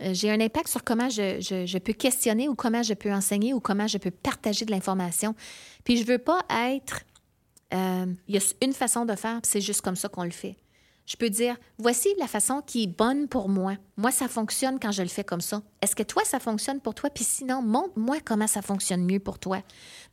j'ai 0.00 0.30
un 0.30 0.40
impact 0.40 0.68
sur 0.68 0.84
comment 0.84 1.08
je, 1.08 1.40
je- 1.40 1.66
je 1.66 1.78
peux 1.78 1.92
questionner 1.92 2.48
ou 2.48 2.54
comment 2.54 2.82
je 2.82 2.94
peux 2.94 3.12
enseigner 3.12 3.54
ou 3.54 3.60
comment 3.60 3.86
je 3.86 3.98
peux 3.98 4.10
partager 4.10 4.64
de 4.64 4.70
l'information. 4.70 5.34
Puis 5.84 5.96
je 5.98 6.04
veux 6.06 6.18
pas 6.18 6.40
être. 6.50 7.00
euh, 7.74 8.06
Il 8.28 8.34
y 8.34 8.38
a 8.38 8.42
une 8.62 8.72
façon 8.72 9.04
de 9.04 9.14
faire, 9.16 9.40
puis 9.42 9.50
c'est 9.50 9.60
juste 9.60 9.80
comme 9.80 9.96
ça 9.96 10.08
qu'on 10.08 10.24
le 10.24 10.30
fait. 10.30 10.56
Je 11.04 11.14
peux 11.16 11.30
dire, 11.30 11.54
voici 11.78 12.08
la 12.18 12.26
façon 12.26 12.62
qui 12.66 12.82
est 12.82 12.86
bonne 12.88 13.28
pour 13.28 13.48
moi. 13.48 13.74
Moi, 13.96 14.10
ça 14.10 14.26
fonctionne 14.26 14.80
quand 14.80 14.90
je 14.90 15.02
le 15.02 15.08
fais 15.08 15.22
comme 15.22 15.40
ça. 15.40 15.62
Est-ce 15.80 15.94
que 15.94 16.02
toi, 16.02 16.22
ça 16.24 16.40
fonctionne 16.40 16.80
pour 16.80 16.94
toi? 16.96 17.10
Puis 17.10 17.22
sinon, 17.22 17.62
montre-moi 17.62 18.16
comment 18.24 18.48
ça 18.48 18.60
fonctionne 18.60 19.04
mieux 19.04 19.20
pour 19.20 19.38
toi. 19.38 19.62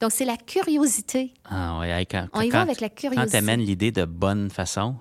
Donc, 0.01 0.11
c'est 0.11 0.23
la 0.25 0.37
curiosité. 0.37 1.33
Ah, 1.45 1.81
hey, 1.83 2.05
quand, 2.05 2.27
On 2.33 2.41
y 2.41 2.49
quand- 2.49 2.57
va 2.57 2.61
avec 2.61 2.79
la 2.79 2.89
Quand 2.89 2.95
curiosité. 3.09 3.31
tu 3.31 3.37
amènes 3.37 3.61
l'idée 3.61 3.91
de 3.91 4.05
bonne 4.05 4.51
façon, 4.51 4.95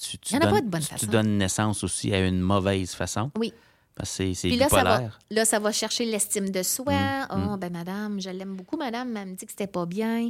tu, 0.00 0.16
tu 0.18 0.38
donnes, 0.38 0.50
pas 0.50 0.60
de 0.62 0.68
bonne 0.68 0.80
tu- 0.80 0.86
façon. 0.86 1.04
tu 1.04 1.12
donnes 1.12 1.36
naissance 1.36 1.84
aussi 1.84 2.14
à 2.14 2.26
une 2.26 2.40
mauvaise 2.40 2.92
façon. 2.94 3.30
Oui. 3.38 3.52
Parce 3.96 4.10
que 4.10 4.16
c'est- 4.16 4.34
c'est 4.34 4.48
Puis 4.48 4.58
là 4.58 4.68
ça, 4.68 4.84
va, 4.84 5.00
là, 5.30 5.44
ça 5.46 5.58
va 5.58 5.72
chercher 5.72 6.04
l'estime 6.04 6.50
de 6.50 6.62
soi. 6.62 6.92
Mm, 6.92 7.48
oh, 7.52 7.56
ben 7.56 7.72
madame, 7.72 8.20
je 8.20 8.28
l'aime 8.30 8.54
beaucoup, 8.54 8.76
madame, 8.76 9.10
mais 9.10 9.20
elle 9.20 9.28
me 9.30 9.34
dit 9.36 9.46
que 9.46 9.50
c'était 9.52 9.66
pas 9.66 9.86
bien. 9.86 10.28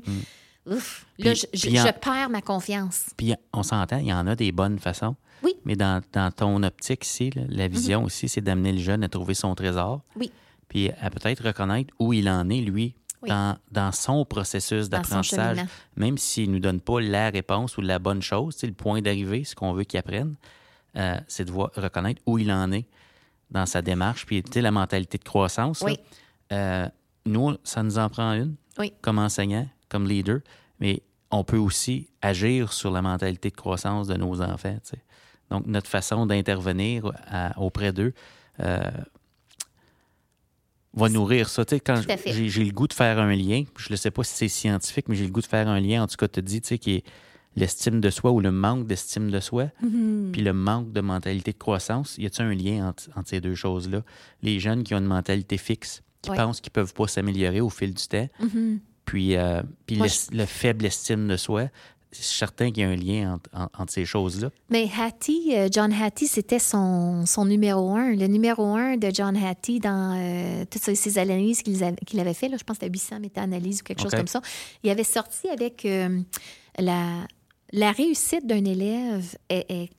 ouf, 0.67 1.07
là, 1.19 1.35
je, 1.35 1.47
je- 1.53 1.69
puis 1.69 1.81
en- 1.81 1.87
je 1.87 1.93
perds 1.93 2.31
ma 2.31 2.41
confiance. 2.43 3.07
Puis 3.17 3.35
on 3.53 3.62
s'entend, 3.62 3.99
il 3.99 4.07
y 4.07 4.12
en 4.12 4.27
a 4.27 4.35
des 4.37 4.53
bonnes 4.53 4.79
façons. 4.79 5.17
Oui. 5.43 5.55
Mais 5.64 5.77
dans, 5.77 6.03
dans 6.12 6.31
ton 6.31 6.62
optique 6.62 7.05
ici, 7.05 7.31
là, 7.31 7.43
la 7.49 7.69
vision 7.69 8.05
aussi, 8.05 8.29
c'est 8.29 8.41
d'amener 8.41 8.73
le 8.73 8.79
jeune 8.79 9.05
à 9.05 9.09
trouver 9.09 9.35
son 9.35 9.55
trésor. 9.55 10.01
Oui. 10.17 10.31
Puis 10.69 10.91
à 11.01 11.11
peut-être 11.11 11.45
reconnaître 11.45 11.93
où 11.99 12.12
il 12.12 12.29
en 12.29 12.49
est, 12.51 12.61
lui, 12.61 12.95
Oui. 13.23 13.29
dans, 13.29 13.57
dans 13.71 13.93
son 13.93 14.25
processus 14.25 14.89
d'apprentissage. 14.89 15.59
Même 15.97 16.19
s'il 16.19 16.49
ne 16.51 16.55
nous 16.55 16.61
donne 16.61 16.81
pas 16.81 17.01
la 17.01 17.31
réponse 17.31 17.77
ou 17.79 17.81
la 17.83 17.99
bonne 17.99 18.23
chose, 18.23 18.57
sais, 18.57 18.67
le 18.67 18.73
point 18.73 19.01
d'arrivée, 19.03 19.45
ce 19.45 19.55
qu'on 19.55 19.73
veut 19.73 19.85
qu'il 19.85 19.99
apprenne, 20.01 20.35
euh, 20.97 21.19
c'est 21.29 21.45
de 21.45 21.51
voir, 21.53 21.71
reconnaître 21.77 22.21
où 22.27 22.39
il 22.39 22.51
en 22.51 22.73
est 22.73 22.87
dans 23.51 23.67
sa 23.67 23.83
démarche. 23.83 24.27
Puis 24.27 24.43
la 24.55 24.71
mentalité 24.71 25.19
de 25.19 25.25
croissance, 25.25 25.83
là, 25.83 25.93
euh, 26.53 26.89
nous, 27.25 27.57
ça 27.65 27.83
nous 27.83 27.99
en 27.99 28.09
prend 28.09 28.33
une 28.33 28.55
Oui. 28.79 28.93
comme 29.01 29.19
enseignant, 29.19 29.69
comme 29.89 30.07
leader, 30.07 30.41
mais 30.81 31.03
on 31.31 31.45
peut 31.45 31.57
aussi 31.59 32.09
agir 32.23 32.73
sur 32.73 32.91
la 32.91 33.03
mentalité 33.03 33.51
de 33.51 33.57
croissance 33.57 34.07
de 34.07 34.15
nos 34.15 34.41
enfants. 34.41 34.79
Donc, 35.51 35.67
notre 35.67 35.89
façon 35.89 36.27
d'intervenir 36.27 37.11
auprès 37.57 37.93
d'eux 37.93 38.13
euh, 38.61 38.81
va 40.95 41.09
nourrir 41.09 41.49
ça. 41.49 41.65
Quand 41.65 42.01
j'ai 42.25 42.65
le 42.65 42.73
goût 42.73 42.87
de 42.89 42.93
faire 42.95 43.19
un 43.19 43.35
lien, 43.35 43.65
je 43.77 43.91
ne 43.91 43.97
sais 43.97 44.11
pas 44.11 44.25
si 44.25 44.35
c'est 44.35 44.49
scientifique, 44.49 45.09
mais 45.09 45.15
j'ai 45.17 45.25
le 45.27 45.31
goût 45.31 45.43
de 45.43 45.47
faire 45.47 45.69
un 45.69 45.81
lien, 45.81 46.03
en 46.03 46.07
tout 46.07 46.17
cas, 46.17 46.29
tu 46.29 46.43
dis, 46.43 46.61
tu 46.61 46.69
sais, 46.69 46.79
qui 46.79 46.97
est 46.97 47.05
l'estime 47.57 48.01
de 48.01 48.11
soi 48.11 48.31
ou 48.33 48.41
le 48.41 48.53
manque 48.53 48.87
d'estime 48.87 49.31
de 49.31 49.41
soi, 49.41 49.71
Mm-hmm. 49.83 50.31
puis 50.33 50.43
le 50.43 50.53
manque 50.53 50.93
de 50.93 51.01
mentalité 51.01 51.53
de 51.53 51.59
croissance. 51.59 52.17
Y 52.19 52.27
a-t-il 52.27 52.47
un 52.47 52.55
lien 52.55 52.89
entre, 52.89 53.09
entre 53.17 53.29
ces 53.29 53.41
deux 53.41 53.55
choses-là? 53.55 54.03
Les 54.43 54.61
jeunes 54.61 54.85
qui 54.85 54.95
ont 54.95 54.99
une 54.99 55.05
mentalité 55.07 55.57
fixe, 55.59 56.03
qui 56.23 56.31
Ouais. 56.31 56.37
pensent 56.37 56.61
qu'ils 56.61 56.73
peuvent 56.73 56.93
pas 56.95 57.07
s'améliorer 57.09 57.61
au 57.61 57.71
fil 57.71 57.95
du 57.95 58.07
temps, 58.07 58.29
Mhm. 58.41 58.81
puis, 59.05 59.37
euh, 59.37 59.63
puis 59.87 59.97
Moi, 59.97 60.07
le, 60.33 60.39
le 60.39 60.45
faible 60.47 60.85
estime 60.87 61.29
de 61.29 61.37
soi, 61.37 61.69
c'est 62.13 62.23
certain 62.25 62.71
qu'il 62.71 62.83
y 62.83 62.87
a 62.87 62.89
un 62.89 62.97
lien 62.97 63.35
entre, 63.35 63.51
en- 63.53 63.69
entre 63.83 63.93
ces 63.93 64.05
choses-là. 64.07 64.51
Mais 64.71 64.89
Hattie, 64.99 65.53
euh, 65.55 65.69
John 65.71 65.93
Hattie, 65.93 66.27
c'était 66.29 66.59
son, 66.59 67.27
son 67.27 67.45
numéro 67.45 67.95
un. 67.95 68.15
Le 68.15 68.27
numéro 68.27 68.65
un 68.75 68.97
de 68.97 69.11
John 69.13 69.37
Hattie 69.37 69.81
dans 69.81 70.15
euh, 70.17 70.65
toutes 70.71 70.83
ces, 70.83 71.19
analyses 71.19 71.63
qu'il 71.63 71.83
avait, 71.83 71.97
qu'il 72.07 72.19
avait 72.21 72.33
fait, 72.35 72.49
là, 72.49 72.57
je 72.59 72.65
pense 72.65 72.79
que 72.79 72.85
c'était 72.87 72.93
800 72.93 73.21
méta-analyses 73.21 73.81
ou 73.81 73.85
quelque 73.85 74.01
chose 74.03 74.13
comme 74.13 74.29
ça. 74.29 74.41
Il 74.83 74.89
avait 74.91 75.05
sorti 75.05 75.49
avec 75.49 75.85
euh, 75.85 76.21
la, 76.79 77.27
la 77.73 77.93
réussite 77.93 78.47
d'un 78.47 78.64
élève 78.64 79.37
est, 79.49 79.71
est- 79.71 79.91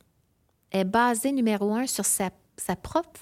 est 0.72 0.84
basée 0.86 1.32
numéro 1.32 1.74
un 1.74 1.88
sur 1.88 2.06
sa, 2.06 2.30
sa 2.58 2.76
propre 2.76 3.22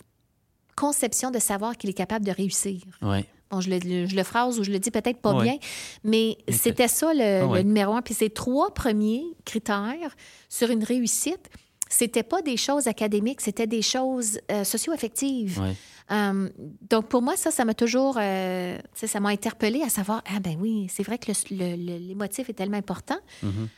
conception 0.75 1.31
de 1.31 1.39
savoir 1.39 1.77
qu'il 1.77 1.89
est 1.89 1.93
capable 1.93 2.25
de 2.25 2.31
réussir. 2.31 2.81
Oui. 3.01 3.19
Bon, 3.51 3.61
je 3.61 3.69
le, 3.69 3.77
le- 3.79 4.05
je 4.07 4.15
le 4.15 4.23
phrase 4.23 4.59
ou 4.59 4.63
je 4.63 4.71
le 4.71 4.79
dis 4.79 4.91
peut-être 4.91 5.19
pas 5.21 5.33
bien, 5.43 5.57
mais 6.03 6.37
c'était 6.49 6.87
ça 6.87 7.13
le, 7.13 7.43
Ah 7.55 7.63
numéro 7.63 7.93
un. 7.93 8.01
Puis 8.01 8.13
ces 8.15 8.29
trois 8.29 8.73
premiers 8.73 9.23
critères 9.45 10.15
sur 10.49 10.69
une 10.71 10.83
réussite, 10.83 11.49
c'était 11.87 12.23
pas 12.23 12.41
des 12.41 12.57
choses 12.57 12.87
académiques, 12.87 13.41
c'était 13.41 13.67
des 13.67 13.83
choses 13.83 14.39
euh, 14.51 14.63
socio-affectives. 14.63 15.61
Oui. 15.61 15.73
Euh, 16.11 16.49
donc 16.89 17.07
pour 17.07 17.21
moi, 17.21 17.35
ça, 17.37 17.51
ça 17.51 17.63
m'a 17.65 17.73
toujours, 17.75 18.17
euh, 18.19 18.77
ça 18.93 19.19
m'a 19.19 19.29
interpellée 19.29 19.81
à 19.83 19.89
savoir, 19.89 20.23
ah 20.27 20.39
ben 20.39 20.57
oui, 20.59 20.87
c'est 20.91 21.03
vrai 21.03 21.17
que 21.19 21.31
le- 21.31 21.55
le- 21.55 21.75
le- 21.75 21.97
l'émotif 22.07 22.49
est 22.49 22.53
tellement 22.53 22.77
important. 22.77 23.17
Mhm. 23.43 23.69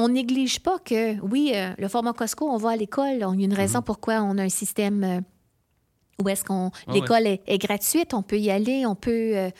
On 0.00 0.08
néglige 0.08 0.60
pas 0.60 0.78
que, 0.78 1.18
oui, 1.20 1.52
euh, 1.54 1.70
le 1.78 1.88
format 1.88 2.12
Costco, 2.12 2.48
on 2.48 2.56
va 2.56 2.70
à 2.70 2.76
l'école. 2.76 3.22
On- 3.24 3.32
Il 3.34 3.40
y 3.40 3.42
a 3.42 3.46
une 3.46 3.54
raison 3.54 3.82
pourquoi 3.82 4.22
on 4.22 4.38
a 4.38 4.42
un 4.42 4.48
système 4.48 5.04
euh, 5.04 5.20
où 6.22 6.28
est-ce 6.28 6.44
qu'on 6.44 6.70
Ah 6.86 6.92
l'école 6.92 7.26
est, 7.26 7.42
est 7.46 7.58
gratuite, 7.58 8.14
on 8.14 8.22
peut 8.22 8.38
y 8.38 8.50
aller, 8.50 8.86
on 8.86 8.94
peut. 8.94 9.32
euh, 9.36 9.50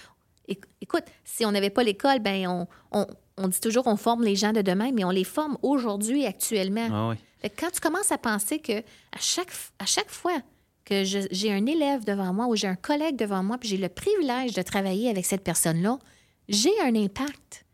éc- 0.48 0.64
écoute, 0.80 1.04
si 1.24 1.44
on 1.44 1.52
n'avait 1.52 1.70
pas 1.70 1.82
l'école, 1.82 2.18
ben 2.20 2.46
on, 2.48 2.66
on, 2.92 3.06
on 3.38 3.48
dit 3.48 3.60
toujours 3.60 3.86
on 3.86 3.96
forme 3.96 4.22
les 4.24 4.36
gens 4.36 4.52
de 4.52 4.62
demain, 4.62 4.90
mais 4.92 5.04
on 5.04 5.10
les 5.10 5.24
forme 5.24 5.56
aujourd'hui, 5.62 6.26
actuellement. 6.26 6.88
Ah 6.92 7.08
oui. 7.10 7.16
Fait 7.40 7.48
que 7.50 7.60
quand 7.60 7.70
tu 7.72 7.80
commences 7.80 8.12
à 8.12 8.18
penser 8.18 8.58
que 8.58 8.78
à 8.80 9.18
chaque, 9.18 9.50
à 9.78 9.86
chaque 9.86 10.10
fois 10.10 10.38
que 10.84 11.04
j'ai 11.04 11.52
un 11.52 11.64
élève 11.66 12.04
devant 12.04 12.32
moi 12.34 12.46
ou 12.48 12.56
j'ai 12.56 12.66
un 12.66 12.74
collègue 12.76 13.16
devant 13.16 13.42
moi, 13.42 13.56
puis 13.58 13.68
j'ai 13.68 13.76
le 13.78 13.88
privilège 13.88 14.52
de 14.54 14.62
travailler 14.62 15.08
avec 15.08 15.24
cette 15.24 15.42
personne-là, 15.44 15.98
j'ai 16.48 16.72
un 16.82 16.94
impact. 16.96 17.64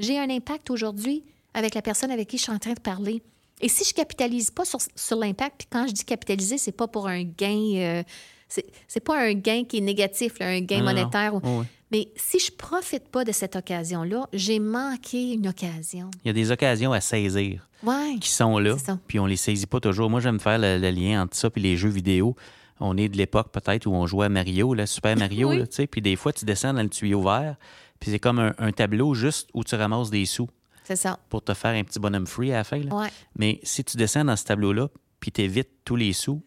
J'ai 0.00 0.18
un 0.18 0.28
impact 0.30 0.70
aujourd'hui 0.70 1.24
avec 1.56 1.74
la 1.74 1.82
personne 1.82 2.12
avec 2.12 2.28
qui 2.28 2.38
je 2.38 2.42
suis 2.44 2.52
en 2.52 2.58
train 2.58 2.74
de 2.74 2.80
parler. 2.80 3.22
Et 3.60 3.68
si 3.68 3.84
je 3.84 3.94
capitalise 3.94 4.50
pas 4.50 4.64
sur, 4.64 4.78
sur 4.94 5.16
l'impact, 5.16 5.54
puis 5.58 5.66
quand 5.72 5.86
je 5.88 5.92
dis 5.92 6.04
capitaliser, 6.04 6.58
c'est 6.58 6.72
pas 6.72 6.86
pour 6.86 7.08
un 7.08 7.22
gain, 7.24 7.72
euh, 7.76 8.02
c'est 8.48 9.00
pas 9.04 9.18
un 9.18 9.32
gain 9.32 9.64
qui 9.68 9.78
est 9.78 9.80
négatif, 9.80 10.38
là, 10.38 10.48
un 10.48 10.60
gain 10.60 10.78
Non, 10.80 10.84
non, 10.84 10.92
non. 10.92 10.98
monétaire. 11.00 11.34
ou- 11.34 11.40
Oh, 11.42 11.58
oui. 11.60 11.66
Mais 11.92 12.08
si 12.16 12.38
je 12.40 12.50
profite 12.52 13.08
pas 13.08 13.24
de 13.24 13.30
cette 13.32 13.54
occasion-là, 13.56 14.26
j'ai 14.32 14.58
manqué 14.58 15.32
une 15.34 15.46
occasion. 15.48 16.10
Il 16.24 16.28
y 16.28 16.30
a 16.30 16.32
des 16.32 16.50
occasions 16.50 16.92
à 16.92 17.00
saisir 17.00 17.68
Ouais. 17.84 18.16
qui 18.20 18.28
sont 18.28 18.58
là, 18.58 18.74
puis 19.06 19.20
on 19.20 19.26
les 19.26 19.36
saisit 19.36 19.66
pas 19.66 19.78
toujours. 19.80 20.10
Moi, 20.10 20.20
j'aime 20.20 20.40
faire 20.40 20.58
le, 20.58 20.78
le 20.78 20.90
lien 20.90 21.22
entre 21.22 21.36
ça 21.36 21.48
et 21.54 21.60
les 21.60 21.76
jeux 21.76 21.88
vidéo. 21.88 22.34
On 22.80 22.96
est 22.96 23.08
de 23.08 23.16
l'époque 23.16 23.52
peut-être 23.52 23.86
où 23.86 23.94
on 23.94 24.04
jouait 24.06 24.26
à 24.26 24.28
Mario, 24.28 24.74
là, 24.74 24.84
Super 24.84 25.16
Mario, 25.16 25.48
Oui. 25.50 25.60
tu 25.60 25.76
sais, 25.76 25.86
puis 25.86 26.02
des 26.02 26.16
fois, 26.16 26.32
tu 26.32 26.44
descends 26.44 26.74
dans 26.74 26.82
le 26.82 26.88
tuyau 26.90 27.22
vert, 27.22 27.54
puis 28.00 28.10
c'est 28.10 28.18
comme 28.18 28.38
un, 28.40 28.52
un 28.58 28.72
tableau 28.72 29.14
juste 29.14 29.48
où 29.54 29.62
tu 29.64 29.76
ramasses 29.76 30.10
des 30.10 30.26
sous 30.26 30.48
C'est 30.86 30.96
ça. 30.96 31.18
pour 31.28 31.42
te 31.42 31.52
faire 31.54 31.72
un 31.74 31.82
petit 31.84 31.98
bonhomme 31.98 32.26
free 32.26 32.52
à 32.52 32.58
la 32.58 32.64
fin. 32.64 32.78
là. 32.78 32.94
Ouais. 32.94 33.08
Mais 33.36 33.58
si 33.64 33.82
tu 33.84 33.96
descends 33.96 34.24
dans 34.24 34.36
ce 34.36 34.44
tableau-là, 34.44 34.88
puis 35.20 35.32
tu 35.32 35.42
évites 35.42 35.70
tous 35.84 35.96
les 35.96 36.12
sous, 36.12 36.42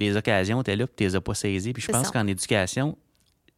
les 0.00 0.16
occasions 0.16 0.60
étaient 0.62 0.76
là, 0.76 0.86
puis 0.86 0.96
tu 0.96 1.04
les 1.04 1.14
as 1.16 1.20
pas 1.20 1.34
saisies. 1.34 1.72
Puis 1.72 1.82
je 1.82 1.92
pense 1.92 2.10
qu'en 2.10 2.26
éducation, 2.26 2.98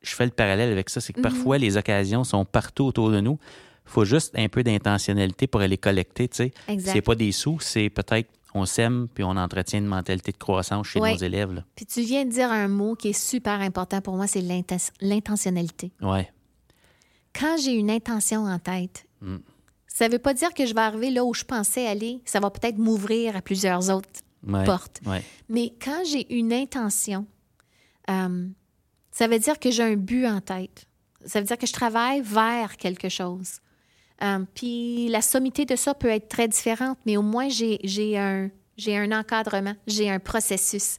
je 0.03 0.15
fais 0.15 0.25
le 0.27 0.31
parallèle 0.31 0.71
avec 0.71 0.91
ça, 0.91 1.01
c'est 1.01 1.13
que 1.15 1.21
parfois, 1.21 1.57
les 1.59 1.77
occasions 1.77 2.23
sont 2.25 2.45
partout 2.45 2.85
autour 2.85 3.11
de 3.11 3.21
nous. 3.21 3.39
Il 3.87 3.91
faut 3.93 4.05
juste 4.05 4.37
un 4.37 4.49
peu 4.49 4.63
d'intentionnalité 4.63 5.47
pour 5.47 5.61
aller 5.61 5.79
collecter, 5.79 6.29
tu 6.29 6.37
sais. 6.37 6.53
C'est 6.81 7.01
pas 7.03 7.15
des 7.15 7.33
sous, 7.33 7.59
c'est 7.61 7.89
peut-être 7.89 8.29
on 8.55 8.65
sème 8.67 9.07
puis 9.15 9.23
on 9.23 9.37
entretient 9.37 9.79
une 9.81 9.87
mentalité 9.87 10.33
de 10.33 10.37
croissance 10.39 10.87
chez 10.89 10.99
nos 10.99 11.17
élèves. 11.17 11.53
Là. 11.53 11.65
Puis 11.77 11.85
tu 11.87 12.01
viens 12.03 12.25
de 12.25 12.31
dire 12.31 12.51
un 12.51 12.69
mot 12.69 12.95
qui 12.95 13.09
est 13.09 13.13
super 13.13 13.61
important 13.61 14.01
pour 14.01 14.17
moi, 14.17 14.27
c'est 14.27 14.41
l'inten- 14.41 14.91
l'intentionnalité. 15.01 15.93
Ouais. 16.01 16.31
Quand 17.39 17.57
j'ai 17.63 17.73
une 17.73 17.91
intention 17.91 18.45
en 18.45 18.59
tête, 18.59 19.05
Mm. 19.23 19.37
Ça 19.99 20.09
ne 20.09 20.13
veut 20.13 20.19
pas 20.19 20.35
dire 20.35 20.53
que 20.53 20.67
je 20.67 20.75
vais 20.75 20.81
arriver 20.83 21.11
là 21.11 21.25
où 21.25 21.33
je 21.33 21.43
pensais 21.45 21.87
aller. 21.87 22.21
Ça 22.27 22.39
va 22.39 22.51
peut-être 22.51 22.77
m'ouvrir 22.77 23.35
à 23.35 23.41
plusieurs 23.41 23.89
autres 23.89 24.11
Ouais. 24.47 24.63
portes. 24.65 25.01
Ouais. 25.07 25.23
Mais 25.49 25.73
quand 25.83 26.03
j'ai 26.05 26.31
une 26.37 26.53
intention, 26.53 27.25
euh, 28.11 28.47
ça 29.11 29.27
veut 29.27 29.39
dire 29.39 29.59
que 29.59 29.71
j'ai 29.71 29.83
un 29.85 29.97
but 29.97 30.27
en 30.27 30.43
tête. 30.43 30.85
Ça 31.25 31.41
veut 31.41 31.47
dire 31.47 31.57
que 31.57 31.67
je 31.67 31.73
travaille 31.73 32.21
vers 32.21 32.77
quelque 32.77 33.09
chose. 33.09 33.61
Euh, 34.23 34.45
puis 34.55 35.09
la 35.09 35.23
sommité 35.23 35.65
de 35.65 35.77
ça 35.77 35.95
peut 35.95 36.11
être 36.11 36.29
très 36.29 36.47
différente, 36.47 36.99
mais 37.07 37.17
au 37.17 37.23
moins 37.23 37.49
j'ai 37.49 38.19
un, 38.19 38.51
encadrement, 39.13 39.75
j'ai 39.87 40.11
un 40.11 40.19
processus. 40.19 40.99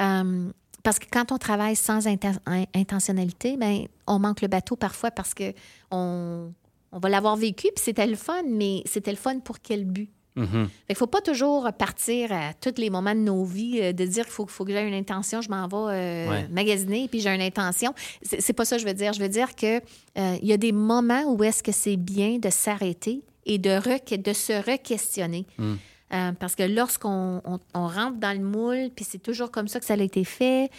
Euh, 0.00 0.50
parce 0.82 0.98
que 0.98 1.06
quand 1.10 1.30
on 1.30 1.38
travaille 1.38 1.76
sans 1.76 2.06
inten- 2.08 2.40
in- 2.46 2.64
intentionnalité, 2.74 3.56
ben, 3.56 3.86
on 4.08 4.18
manque 4.18 4.42
le 4.42 4.48
bateau 4.48 4.74
parfois 4.74 5.12
parce 5.12 5.32
que 5.32 5.54
on, 5.92 6.52
on 6.92 6.98
va 6.98 7.08
l'avoir 7.08 7.36
vécu, 7.36 7.68
puis 7.74 7.82
c'était 7.84 8.06
le 8.06 8.16
fun, 8.16 8.42
mais 8.46 8.82
c'était 8.86 9.10
le 9.10 9.16
fun 9.16 9.38
pour 9.40 9.60
quel 9.60 9.84
but? 9.84 10.10
Mhm. 10.34 10.68
Il 10.88 10.92
ne 10.92 10.94
faut 10.94 11.06
pas 11.06 11.20
toujours 11.20 11.70
partir 11.78 12.32
à 12.32 12.54
tous 12.54 12.74
les 12.80 12.88
moments 12.88 13.14
de 13.14 13.20
nos 13.20 13.44
vies 13.44 13.80
euh, 13.82 13.92
de 13.92 14.06
dire 14.06 14.24
qu'il 14.24 14.32
faut, 14.32 14.46
faut 14.46 14.64
que 14.64 14.72
j'ai 14.72 14.80
une 14.80 14.94
intention, 14.94 15.42
je 15.42 15.50
m'en 15.50 15.68
vais 15.68 15.76
euh, 15.94 16.30
Ouais. 16.30 16.48
magasiner, 16.48 17.06
puis 17.08 17.20
j'ai 17.20 17.28
une 17.34 17.42
intention. 17.42 17.92
C'est 18.22 18.54
pas 18.54 18.64
ça 18.64 18.76
que 18.76 18.82
je 18.82 18.86
veux 18.86 18.94
dire. 18.94 19.12
Je 19.12 19.20
veux 19.20 19.28
dire 19.28 19.54
que 19.54 19.76
euh, 19.76 20.36
il 20.40 20.48
y 20.48 20.54
a 20.54 20.56
des 20.56 20.72
moments 20.72 21.24
où 21.24 21.42
est-ce 21.44 21.62
que 21.62 21.72
c'est 21.72 21.98
bien 21.98 22.38
de 22.38 22.48
s'arrêter 22.48 23.22
et 23.44 23.58
de, 23.58 23.70
re- 23.70 24.22
de 24.22 24.32
se 24.32 24.52
re-questionner. 24.54 25.46
Mm. 25.58 25.74
Euh, 26.14 26.32
parce 26.38 26.54
que 26.54 26.62
lorsqu'on 26.62 27.42
on- 27.44 27.58
on 27.74 27.86
rentre 27.88 28.16
dans 28.18 28.32
le 28.36 28.42
moule, 28.44 28.88
puis 28.96 29.04
c'est 29.08 29.22
toujours 29.22 29.50
comme 29.50 29.68
ça 29.68 29.80
que 29.80 29.86
ça 29.86 29.94
a 29.94 29.98
été 29.98 30.24
fait, 30.24 30.70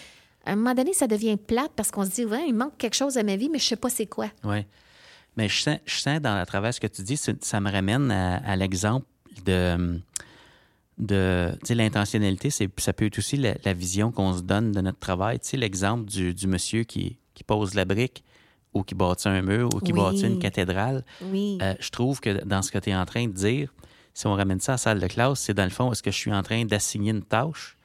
à 0.46 0.54
un 0.54 0.56
moment 0.56 0.74
donné, 0.74 0.94
ça 0.94 1.06
devient 1.08 1.38
plate 1.38 1.72
parce 1.76 1.92
qu'on 1.92 2.06
se 2.06 2.10
dit, 2.12 2.26
ouais, 2.26 2.46
il 2.48 2.54
manque 2.56 2.78
quelque 2.80 2.96
chose 2.96 3.18
à 3.20 3.24
ma 3.24 3.36
vie, 3.36 3.50
mais 3.50 3.60
je 3.60 3.66
sais 3.66 3.76
pas 3.76 3.90
c'est 3.90 4.08
quoi. 4.08 4.30
Mais 5.38 5.50
je 5.50 5.62
sens, 5.62 5.78
je 5.86 5.96
sens 6.00 6.22
dans, 6.22 6.36
à 6.36 6.46
travers 6.46 6.74
ce 6.74 6.80
que 6.80 6.88
tu 6.88 7.02
dis, 7.02 7.18
ça 7.18 7.60
me 7.60 7.72
ramène 7.72 8.12
à, 8.12 8.38
à 8.38 8.56
l'exemple 8.56 9.06
de, 9.46 10.00
de 11.00 11.74
l'intentionnalité. 11.74 12.50
Ça 12.50 12.94
peut 12.94 13.06
être 13.06 13.18
aussi 13.18 13.38
la, 13.38 13.56
la 13.66 13.74
vision 13.74 14.12
qu'on 14.12 14.34
se 14.38 14.42
donne 14.42 14.72
de 14.72 14.82
notre 14.82 15.00
travail. 15.00 15.40
Tu 15.40 15.50
sais, 15.50 15.58
l'exemple 15.58 16.06
du, 16.06 16.34
du 16.34 16.48
monsieur 16.48 16.84
qui, 16.84 17.18
qui 17.34 17.44
pose 17.44 17.74
la 17.74 17.86
brique 17.86 18.24
ou 18.74 18.84
qui 18.84 18.96
bâtit 18.96 19.28
un 19.28 19.42
mur 19.42 19.70
ou 19.74 19.80
qui 19.80 19.92
Oui. 19.94 20.00
bâtit 20.00 20.26
une 20.28 20.40
cathédrale. 20.40 21.04
Oui. 21.22 21.58
Euh, 21.62 21.74
je 21.80 21.90
trouve 21.90 22.20
que 22.20 22.44
dans 22.44 22.62
ce 22.62 22.72
que 22.72 22.78
tu 22.80 22.90
es 22.92 22.96
en 22.96 23.06
train 23.06 23.28
de 23.28 23.34
dire, 23.34 23.74
si 24.14 24.28
on 24.28 24.34
ramène 24.36 24.60
ça 24.60 24.74
à 24.74 24.76
la 24.76 24.78
salle 24.78 25.00
de 25.00 25.08
classe, 25.08 25.40
c'est 25.40 25.54
dans 25.54 25.64
le 25.64 25.70
fond, 25.72 25.92
est-ce 25.92 26.04
que 26.04 26.12
je 26.12 26.18
suis 26.18 26.34
en 26.34 26.44
train 26.44 26.66
d'assigner 26.66 27.12
une 27.12 27.24
tâche? 27.24 27.78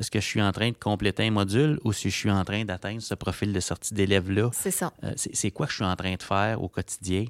Est-ce 0.00 0.10
que 0.10 0.20
je 0.20 0.26
suis 0.26 0.42
en 0.42 0.52
train 0.52 0.70
de 0.70 0.76
compléter 0.76 1.24
un 1.26 1.30
module 1.30 1.78
ou 1.84 1.92
si 1.92 2.10
je 2.10 2.16
suis 2.16 2.30
en 2.30 2.44
train 2.44 2.64
d'atteindre 2.64 3.00
ce 3.02 3.14
profil 3.14 3.52
de 3.52 3.60
sortie 3.60 3.94
d'élève-là? 3.94 4.50
c'est 4.52 4.70
ça. 4.70 4.92
Euh, 5.04 5.12
c'est 5.16 5.50
quoi 5.50 5.66
que 5.66 5.72
je 5.72 5.76
suis 5.76 5.84
en 5.84 5.96
train 5.96 6.14
de 6.14 6.22
faire 6.22 6.62
au 6.62 6.68
quotidien 6.68 7.24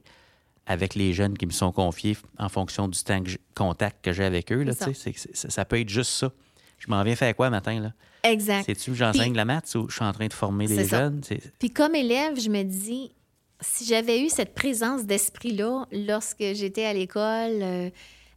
avec 0.66 0.94
les 0.96 1.12
jeunes 1.12 1.38
qui 1.38 1.46
me 1.46 1.52
sont 1.52 1.70
confiés 1.70 2.16
en 2.38 2.48
fonction 2.48 2.88
du 2.88 3.00
temps 3.02 3.22
que 3.22 3.30
j'ai- 3.30 3.40
contact 3.54 4.04
que 4.04 4.12
j'ai 4.12 4.24
avec 4.24 4.50
eux. 4.50 4.62
Là, 4.64 4.72
ça. 4.74 5.64
peut 5.64 5.78
être 5.80 5.88
juste 5.88 6.10
ça. 6.10 6.32
Je 6.78 6.88
m'en 6.90 7.02
viens 7.04 7.14
faire 7.16 7.34
quoi 7.36 7.50
matin? 7.50 7.80
là? 7.80 7.92
Exact. 8.24 8.64
C'est-tu 8.66 8.90
que 8.90 8.96
j'enseigne 8.96 9.34
la 9.34 9.44
maths 9.44 9.72
ou 9.76 9.88
je 9.88 9.94
suis 9.94 10.04
en 10.04 10.12
train 10.12 10.26
de 10.26 10.32
former 10.32 10.66
les 10.66 10.84
ça. 10.84 10.98
jeunes? 11.02 11.20
Puis 11.60 11.70
comme 11.70 11.94
élève, 11.94 12.38
je 12.40 12.50
me 12.50 12.64
dis, 12.64 13.12
si 13.60 13.84
j'avais 13.86 14.20
eu 14.20 14.28
cette 14.28 14.54
présence 14.54 15.04
d'esprit-là 15.04 15.86
lorsque 15.92 16.40
j'étais 16.40 16.84
à 16.84 16.92
l'école, 16.92 17.62
euh, 17.62 17.90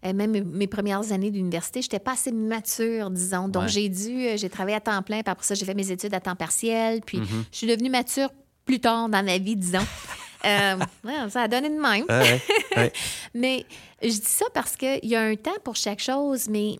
même 0.03 0.31
mes- 0.43 0.67
premières 0.67 1.11
années 1.11 1.31
d'université, 1.31 1.81
je 1.81 1.87
n'étais 1.87 1.99
pas 1.99 2.13
assez 2.13 2.31
mature, 2.31 3.09
disons. 3.09 3.47
Donc, 3.47 3.63
Ouais. 3.63 3.69
j'ai 3.69 3.89
dû, 3.89 4.27
euh, 4.27 4.37
j'ai 4.37 4.49
travaillé 4.49 4.77
à 4.77 4.81
temps 4.81 5.01
plein, 5.03 5.21
puis 5.21 5.31
après 5.31 5.45
ça, 5.45 5.55
j'ai 5.55 5.65
fait 5.65 5.73
mes 5.73 5.91
études 5.91 6.13
à 6.13 6.19
temps 6.19 6.35
partiel, 6.35 7.01
puis 7.01 7.17
Mhm. 7.19 7.45
je 7.51 7.57
suis 7.57 7.67
devenue 7.67 7.89
mature 7.89 8.29
plus 8.65 8.79
tard 8.79 9.09
dans 9.09 9.23
ma 9.23 9.37
vie, 9.37 9.55
disons. 9.55 9.79
Euh, 10.45 10.77
ouais, 11.03 11.29
ça 11.29 11.41
a 11.41 11.47
donné 11.49 11.67
de 11.69 11.75
même. 11.77 12.05
Ouais, 12.07 12.41
ouais. 12.77 12.93
Mais 13.33 13.65
je 14.01 14.07
dis 14.07 14.21
ça 14.23 14.45
parce 14.53 14.77
qu'il 14.77 15.03
y 15.03 15.13
a 15.17 15.21
un 15.21 15.35
temps 15.35 15.51
pour 15.65 15.75
chaque 15.75 15.99
chose, 15.99 16.47
mais 16.47 16.77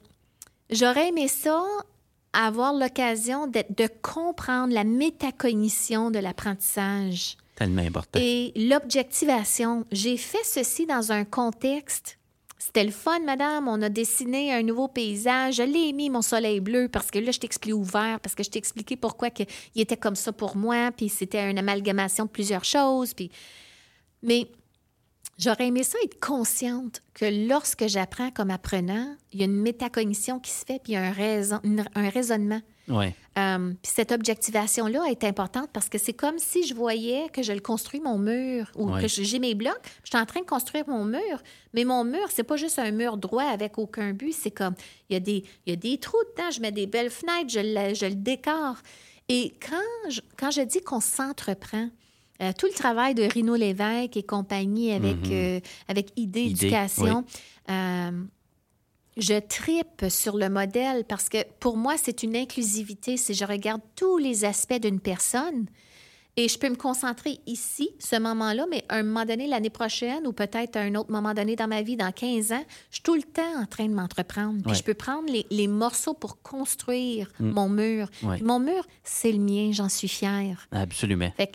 j'aurais 0.70 1.10
aimé 1.10 1.28
ça 1.28 1.62
avoir 2.32 2.72
l'occasion 2.74 3.48
de, 3.48 3.62
de 3.76 3.90
comprendre 4.02 4.74
la 4.74 4.86
métacognition 4.86 6.10
de 6.12 6.20
l'apprentissage 6.20 7.36
Tellement 7.56 7.82
important. 7.82 8.18
et 8.22 8.54
l'objectivation. 8.56 9.86
J'ai 9.92 10.16
fait 10.18 10.44
ceci 10.46 10.86
dans 10.86 11.12
un 11.12 11.26
contexte. 11.26 12.18
C'était 12.62 12.84
le 12.84 12.92
fun, 12.92 13.20
madame. 13.22 13.70
On 13.70 13.82
a 13.82 13.88
dessiné 13.88 14.54
un 14.54 14.64
nouveau 14.64 14.90
paysage. 14.90 15.56
Je 15.56 15.64
l'ai 15.64 15.94
mis, 15.94 16.10
mon 16.10 16.22
soleil 16.22 16.60
bleu, 16.60 16.90
parce 16.90 17.10
que 17.10 17.18
là, 17.18 17.32
je 17.32 17.40
t'explique 17.40 17.74
ouvert, 17.74 18.20
parce 18.20 18.36
que 18.36 18.44
je 18.44 18.50
t'ai 18.50 18.60
expliqué 18.60 18.98
pourquoi 18.98 19.30
il 19.76 19.82
était 19.82 19.96
comme 19.96 20.18
ça 20.18 20.34
pour 20.34 20.58
moi, 20.58 20.92
puis 20.92 21.08
c'était 21.08 21.50
une 21.50 21.58
amalgamation 21.58 22.26
de 22.26 22.30
plusieurs 22.30 22.66
choses. 22.66 23.14
Puis... 23.14 23.32
Mais 24.22 24.52
j'aurais 25.38 25.68
aimé 25.68 25.84
ça 25.84 25.98
être 26.04 26.20
consciente 26.20 27.02
que 27.14 27.48
lorsque 27.48 27.88
j'apprends 27.88 28.30
comme 28.32 28.52
apprenant, 28.52 29.16
il 29.32 29.40
y 29.40 29.44
a 29.44 29.46
une 29.46 29.62
métacognition 29.62 30.40
qui 30.40 30.52
se 30.52 30.66
fait, 30.66 30.80
puis 30.84 30.92
il 30.92 30.96
y 30.96 30.98
a 30.98 31.04
un 31.96 32.10
raisonnement. 32.10 32.62
Ouais. 32.90 33.16
Euh, 33.38 33.74
puis 33.82 33.92
cette 33.96 34.12
objectivation-là 34.12 35.04
est 35.10 35.24
importante 35.24 35.70
parce 35.72 35.88
que 35.90 35.98
c'est 35.98 36.14
comme 36.14 36.38
si 36.40 36.66
je 36.68 36.74
voyais 36.74 37.30
que 37.32 37.42
je 37.44 37.54
le 37.54 37.60
construis 37.62 38.00
mon 38.02 38.18
mur 38.18 38.70
ou 38.76 38.92
Ouais. 38.92 39.02
que 39.02 39.08
j'ai 39.08 39.40
mes 39.40 39.56
blocs. 39.56 39.80
Je 40.04 40.10
suis 40.10 40.18
en 40.18 40.26
train 40.26 40.42
de 40.42 40.46
construire 40.46 40.84
mon 40.90 41.06
mur, 41.06 41.42
mais 41.74 41.84
mon 41.86 42.04
mur, 42.04 42.28
c'est 42.30 42.44
pas 42.44 42.58
juste 42.58 42.80
un 42.80 42.92
mur 42.92 43.16
droit 43.18 43.44
avec 43.44 43.78
aucun 43.78 44.14
but. 44.14 44.34
C'est 44.34 44.52
comme, 44.52 44.74
il 45.10 45.14
y, 45.14 45.18
a 45.18 45.20
des, 45.20 45.44
il 45.66 45.70
y 45.70 45.74
a 45.74 45.76
des 45.76 45.98
trous 46.00 46.18
dedans, 46.36 46.50
je 46.52 46.60
mets 46.60 46.72
des 46.72 46.88
belles 46.88 47.12
fenêtres, 47.12 47.50
je 47.50 47.60
le, 47.60 47.94
je 47.94 48.06
le 48.08 48.16
décore. 48.16 48.76
Et 49.30 49.54
quand 49.62 50.10
je, 50.10 50.22
quand 50.38 50.52
je 50.52 50.62
dis 50.62 50.82
qu'on 50.82 51.00
s'entreprend, 51.00 51.90
euh, 52.42 52.52
tout 52.58 52.66
le 52.68 52.74
travail 52.74 53.14
de 53.16 53.24
Rino 53.24 53.56
Lévesque 53.56 54.18
et 54.18 54.24
compagnie 54.24 54.92
avec, 54.94 55.18
Mhm. 55.28 55.32
euh, 55.32 55.60
avec 55.88 56.08
Idée 56.18 56.42
Idée, 56.44 56.66
Éducation, 56.66 57.24
euh, 57.70 58.12
je 59.18 59.40
tripe 59.40 60.06
sur 60.10 60.38
le 60.38 60.50
modèle 60.50 61.04
parce 61.06 61.30
que 61.30 61.38
pour 61.60 61.78
moi, 61.78 61.96
c'est 61.98 62.24
une 62.24 62.36
inclusivité. 62.36 63.18
Si 63.18 63.34
je 63.34 63.46
regarde 63.46 63.82
tous 63.96 64.18
les 64.18 64.46
aspects 64.46 64.80
d'une 64.80 65.00
personne 65.00 65.66
et 66.38 66.48
je 66.48 66.58
peux 66.58 66.70
me 66.70 66.76
concentrer 66.76 67.40
ici, 67.48 67.90
ce 68.00 68.16
moment-là, 68.18 68.66
mais 68.70 68.86
à 68.88 68.96
un 68.98 69.04
moment 69.04 69.26
donné, 69.26 69.46
l'année 69.48 69.70
prochaine 69.72 70.26
ou 70.26 70.32
peut-être 70.32 70.78
à 70.78 70.82
un 70.82 70.96
autre 70.96 71.12
moment 71.12 71.34
donné 71.34 71.58
dans 71.58 71.68
ma 71.68 71.82
vie, 71.82 71.98
dans 71.98 72.14
15 72.14 72.54
ans, 72.54 72.64
je 72.92 72.96
suis 72.96 73.04
tout 73.04 73.16
le 73.16 73.24
temps 73.24 73.60
en 73.62 73.66
train 73.66 73.88
de 73.88 73.94
m'entreprendre. 73.94 74.62
Puis 74.62 74.72
Ouais. 74.72 74.78
je 74.78 74.84
peux 74.84 74.94
prendre 74.94 75.30
les, 75.30 75.46
les 75.50 75.68
morceaux 75.68 76.14
pour 76.14 76.42
construire 76.42 77.30
Mm. 77.42 77.50
mon 77.52 77.68
mur. 77.68 78.10
Ouais. 78.24 78.40
Mon 78.42 78.60
mur, 78.60 78.86
c'est 79.04 79.32
le 79.34 79.40
mien, 79.40 79.72
j'en 79.74 79.90
suis 79.90 80.08
fière. 80.08 80.68
Absolument. 80.72 81.32
Fait 81.36 81.52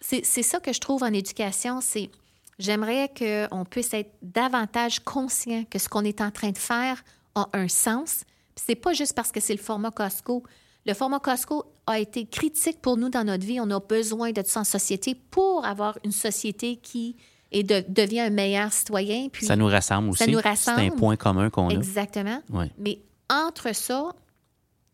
c'est 0.00 0.42
ça 0.42 0.58
que 0.60 0.72
je 0.72 0.80
trouve 0.80 1.02
en 1.02 1.12
éducation, 1.14 1.80
c'est 1.80 2.10
j'aimerais 2.58 3.10
qu'on 3.16 3.64
puisse 3.64 3.92
être 3.94 4.12
davantage 4.22 5.00
conscient 5.00 5.64
que 5.70 5.78
ce 5.78 5.88
qu'on 5.88 6.04
est 6.04 6.20
en 6.20 6.30
train 6.30 6.50
de 6.50 6.58
faire 6.58 7.02
a 7.34 7.48
un 7.52 7.68
sens. 7.68 8.24
C'est 8.56 8.74
pas 8.76 8.92
juste 8.92 9.14
parce 9.14 9.32
que 9.32 9.40
c'est 9.40 9.54
le 9.54 9.60
format 9.60 9.90
Costco. 9.90 10.42
Le 10.86 10.94
format 10.94 11.18
Costco 11.18 11.64
a 11.86 11.98
été 11.98 12.26
critique 12.26 12.80
pour 12.80 12.96
nous 12.96 13.08
dans 13.08 13.24
notre 13.24 13.44
vie. 13.44 13.58
On 13.60 13.70
a 13.70 13.80
besoin 13.80 14.32
de 14.32 14.42
ça 14.44 14.60
en 14.60 14.64
société 14.64 15.14
pour 15.14 15.64
avoir 15.64 15.98
une 16.04 16.12
société 16.12 16.76
qui 16.76 17.16
de- 17.52 17.84
devient 17.88 18.20
un 18.20 18.30
meilleur 18.30 18.72
citoyen. 18.72 19.28
Puis 19.30 19.46
Ça 19.46 19.56
nous 19.56 19.66
rassemble 19.66 20.10
aussi. 20.10 20.18
Ça 20.24 20.26
nous 20.30 20.40
C'est 20.40 20.46
un 20.46 20.50
rassemble. 20.50 20.96
point 20.96 21.16
commun 21.16 21.50
qu'on 21.50 21.68
a. 21.68 21.72
Exactement. 21.74 22.40
Mais 22.78 22.98
entre 23.30 23.74
ça, 23.74 24.10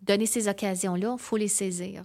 donner 0.02 0.26
ces 0.26 0.48
occasions-là, 0.48 1.16
il 1.18 1.22
faut 1.22 1.36
les 1.36 1.48
saisir. 1.48 2.04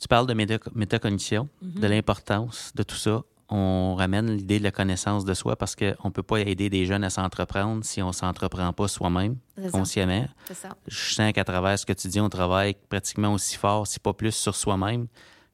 Tu 0.00 0.08
parles 0.08 0.26
de 0.26 0.34
méta- 0.34 0.58
métacognition, 0.74 1.48
Mhm. 1.62 1.80
de 1.80 1.86
l'importance 1.86 2.72
de 2.74 2.82
tout 2.82 2.96
ça. 2.96 3.22
On 3.52 3.96
ramène 3.96 4.30
l'idée 4.30 4.58
de 4.60 4.64
la 4.64 4.70
connaissance 4.70 5.24
de 5.24 5.34
soi 5.34 5.56
parce 5.56 5.74
qu'on 5.74 5.84
ne 6.04 6.10
peut 6.10 6.22
pas 6.22 6.38
aider 6.38 6.70
des 6.70 6.86
jeunes 6.86 7.02
à 7.02 7.10
s'entreprendre 7.10 7.84
si 7.84 8.00
on 8.00 8.08
ne 8.08 8.12
s'entreprend 8.12 8.72
pas 8.72 8.86
soi-même, 8.86 9.36
consciemment. 9.72 10.28
Ça. 10.52 10.68
Je 10.86 11.14
sens 11.14 11.32
qu'à 11.32 11.42
travers 11.44 11.76
ce 11.78 11.84
que 11.84 11.92
tu 11.92 12.06
dis, 12.08 12.20
on 12.20 12.28
travaille 12.28 12.76
pratiquement 12.88 13.32
aussi 13.34 13.56
fort, 13.56 13.86
si 13.88 13.98
pas 13.98 14.12
plus, 14.12 14.32
sur 14.32 14.54
soi-même 14.54 15.08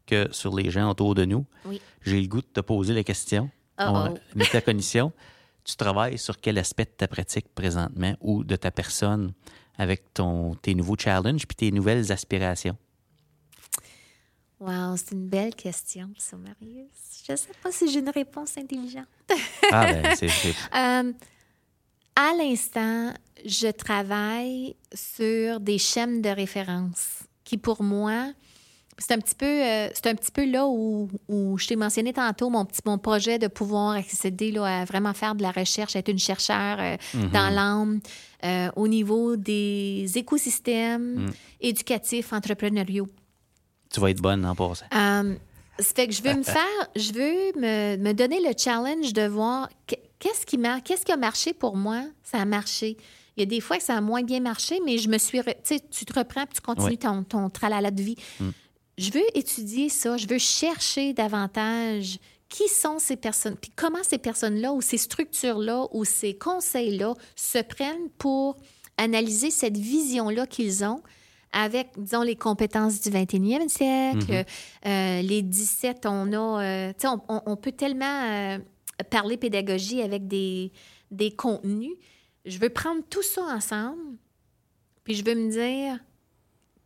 que 0.07 0.28
sur 0.30 0.55
les 0.55 0.70
gens 0.70 0.90
autour 0.90 1.14
de 1.14 1.24
nous. 1.24 1.47
Oui. 1.64 1.80
J'ai 2.03 2.20
le 2.20 2.28
goût 2.28 2.42
de 2.42 2.47
te 2.47 2.61
poser 2.61 2.92
la 2.94 3.03
question. 3.03 3.51
Uh-oh. 3.80 3.84
On- 3.88 4.14
métacognition, 4.34 5.12
tu 5.64 5.74
travailles 5.76 6.18
sur 6.18 6.38
quel 6.38 6.59
aspect 6.59 6.84
de 6.84 6.90
ta 6.90 7.09
pratique 7.09 7.47
présentement 7.55 8.14
ou 8.20 8.44
de 8.44 8.57
ta 8.57 8.70
personne 8.70 9.32
avec 9.78 10.12
ton, 10.14 10.55
tes 10.55 10.74
nouveaux 10.74 10.97
challenges 10.99 11.47
puis 11.47 11.57
tes 11.57 11.70
nouvelles 11.72 12.12
aspirations? 12.12 12.76
Wow, 14.59 14.96
c'est 14.96 15.12
une 15.12 15.28
belle 15.28 15.54
question, 15.54 16.09
ça, 16.18 16.36
Marius. 16.36 16.88
Je 17.26 17.32
ne 17.32 17.36
sais 17.36 17.48
pas 17.62 17.70
si 17.70 17.90
j'ai 17.90 17.98
une 18.00 18.09
réponse 18.11 18.57
intelligente. 18.57 19.07
Ah, 19.72 19.92
ben, 19.92 20.14
c'est. 20.16 20.28
Euh, 20.74 21.12
à 22.14 22.32
l'instant, 22.38 23.12
je 23.44 23.68
travaille 23.70 24.76
sur 24.94 25.61
des 25.61 25.76
schèmes 25.78 26.22
de 26.22 26.28
référence 26.30 27.24
qui, 27.44 27.59
pour 27.59 27.82
moi, 27.82 28.32
c'est 28.96 29.12
un 29.12 29.18
petit 29.18 29.34
peu, 29.34 29.44
euh, 29.44 29.88
c'est 29.92 30.07
un 30.07 30.14
petit 30.14 30.30
peu 30.30 30.44
là 30.50 30.66
où, 30.66 31.11
où 31.28 31.59
je 31.59 31.66
t'ai 31.66 31.76
mentionné 31.76 32.12
tantôt 32.14 32.48
mon 32.48 32.64
petit 32.64 32.80
mon 32.86 32.96
projet 32.96 33.38
de 33.38 33.48
pouvoir 33.48 33.90
accéder 33.96 34.52
là, 34.52 34.82
à 34.82 34.84
vraiment 34.86 35.12
faire 35.12 35.34
de 35.34 35.42
la 35.42 35.50
recherche, 35.50 35.96
être 35.96 36.09
une 36.09 36.18
chercheure 36.18 36.78
euh, 36.80 36.96
Mhm. 37.12 37.30
dans 37.30 37.50
l'âme 37.54 38.00
euh, 38.44 38.70
au 38.76 38.88
niveau 38.88 39.36
des 39.36 40.07
écosystèmes 40.14 41.26
Mm. 41.26 41.30
éducatifs 41.61 42.32
entrepreneuriaux. 42.32 43.09
Tu 43.97 44.01
vas 44.03 44.11
être 44.11 44.20
bonne 44.20 44.44
en 44.44 44.55
passant. 44.55 44.84
Euh, 44.94 45.34
ça 45.78 45.84
fait 45.94 46.07
que 46.07 46.12
je 46.12 46.22
veux 46.22 46.34
me 46.34 46.42
faire, 46.42 46.88
je 46.94 47.12
veux 47.14 47.59
me, 47.61 47.97
me 47.97 48.12
donner 48.12 48.40
le 48.40 48.53
challenge 48.57 49.14
de 49.14 49.26
voir 49.26 49.70
que- 49.86 49.94
qu'est-ce 50.18 50.44
qui, 50.44 50.59
qu'est-ce 50.84 51.07
qui 51.07 51.12
a 51.12 51.16
marché 51.16 51.55
pour 51.55 51.76
moi. 51.78 52.03
Ça 52.22 52.38
a 52.38 52.44
marché. 52.44 52.99
Il 53.36 53.40
y 53.40 53.42
a 53.42 53.47
des 53.47 53.61
fois 53.62 53.78
que 53.78 53.82
ça 53.82 53.97
a 53.97 54.01
moins 54.03 54.22
bien 54.22 54.40
marché, 54.40 54.80
mais 54.84 54.99
je 54.99 55.09
me 55.09 55.16
suis. 55.16 55.38
re- 55.40 55.55
Tu 55.64 55.76
sais, 55.76 55.80
tu 55.90 56.05
te 56.05 56.12
reprends 56.18 56.44
puis 56.44 56.57
tu 56.57 56.61
continues 56.61 56.99
ton, 56.99 57.22
ton 57.22 57.49
tralala 57.49 57.90
de 57.90 58.03
vie. 58.03 58.16
Mm. 58.38 58.49
Je 58.99 59.11
veux 59.12 59.24
étudier 59.34 59.88
ça. 59.88 60.18
Je 60.18 60.26
veux 60.26 60.38
chercher 60.38 61.14
davantage 61.14 62.18
qui 62.51 62.68
sont 62.68 62.99
ces 62.99 63.16
personnes, 63.16 63.57
puis 63.57 63.72
comment 63.74 64.03
ces 64.03 64.18
personnes-là 64.18 64.72
ou 64.74 64.80
ces 64.82 64.99
structures-là 64.99 65.86
ou 65.92 66.05
ces 66.05 66.34
conseils-là 66.36 67.14
se 67.34 67.59
prennent 67.62 68.09
pour 68.18 68.57
analyser 68.99 69.51
cette 69.51 69.76
vision-là 69.78 70.47
qu'ils 70.47 70.84
ont 70.84 71.03
avec, 71.53 71.88
disons, 71.97 72.22
les 72.22 72.36
compétences 72.36 73.01
du 73.01 73.11
21e 73.11 73.68
siècle, 73.68 74.44
euh, 74.86 75.22
les 75.22 75.42
17, 75.42 76.07
on 76.07 76.32
a... 76.32 76.62
euh, 76.62 76.92
tu 76.99 77.09
sais, 77.09 77.14
on, 77.28 77.57
peut 77.57 77.72
tellement 77.72 78.05
euh, 78.05 78.59
parler 79.11 79.36
pédagogie 79.36 80.03
avec 80.03 80.28
des, 80.28 80.72
des 81.11 81.30
contenus. 81.30 81.94
Je 82.44 82.59
veux 82.59 82.68
prendre 82.68 83.03
tout 83.09 83.22
ça 83.22 83.42
ensemble, 83.42 84.18
puis 85.05 85.14
je 85.14 85.24
veux 85.24 85.34
me 85.34 85.51
dire 85.51 85.99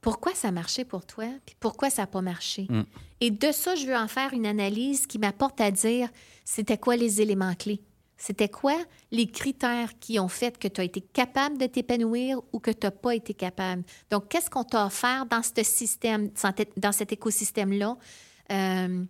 pourquoi 0.01 0.35
ça 0.35 0.49
a 0.49 0.51
marché 0.53 0.85
pour 0.85 1.05
toi, 1.05 1.27
puis 1.45 1.57
pourquoi 1.59 1.91
ça 1.91 2.03
n'a 2.03 2.07
pas 2.07 2.23
marché. 2.23 2.67
Mm. 2.71 2.83
Et 3.21 3.31
de 3.31 3.53
ça, 3.53 3.75
je 3.75 3.87
veux 3.87 3.97
en 3.97 4.09
faire 4.09 4.33
une 4.33 4.47
analyse 4.47 5.07
qui 5.07 5.19
m'apporte 5.19 5.61
à 5.61 5.71
dire 5.71 6.09
c'était 6.45 6.79
quoi 6.79 6.97
les 6.97 7.21
éléments 7.21 7.55
clés. 7.55 7.83
C'était 8.23 8.51
quoi 8.51 8.77
les 9.11 9.27
critères 9.27 9.99
qui 9.99 10.21
ont 10.21 10.29
fait 10.29 10.59
que 10.59 10.69
tu 10.69 10.83
as 10.83 10.85
été 10.85 11.01
capable 11.01 11.57
de 11.57 11.65
t'épanouir 11.65 12.39
ou 12.53 12.59
que 12.61 12.71
tu 12.71 12.87
n'as 12.87 12.91
pas 12.91 13.15
été 13.15 13.33
capable? 13.33 13.83
Donc, 14.11 14.29
qu'est-ce 14.29 14.51
qu'on 14.51 14.63
t'a 14.63 14.85
offert 14.85 15.25
dans 15.25 15.43
ce 15.43 15.63
système, 15.63 16.31
dans 16.77 16.93
cet 16.93 17.13
écosystème-là 17.13 17.97
euh, 18.53 19.05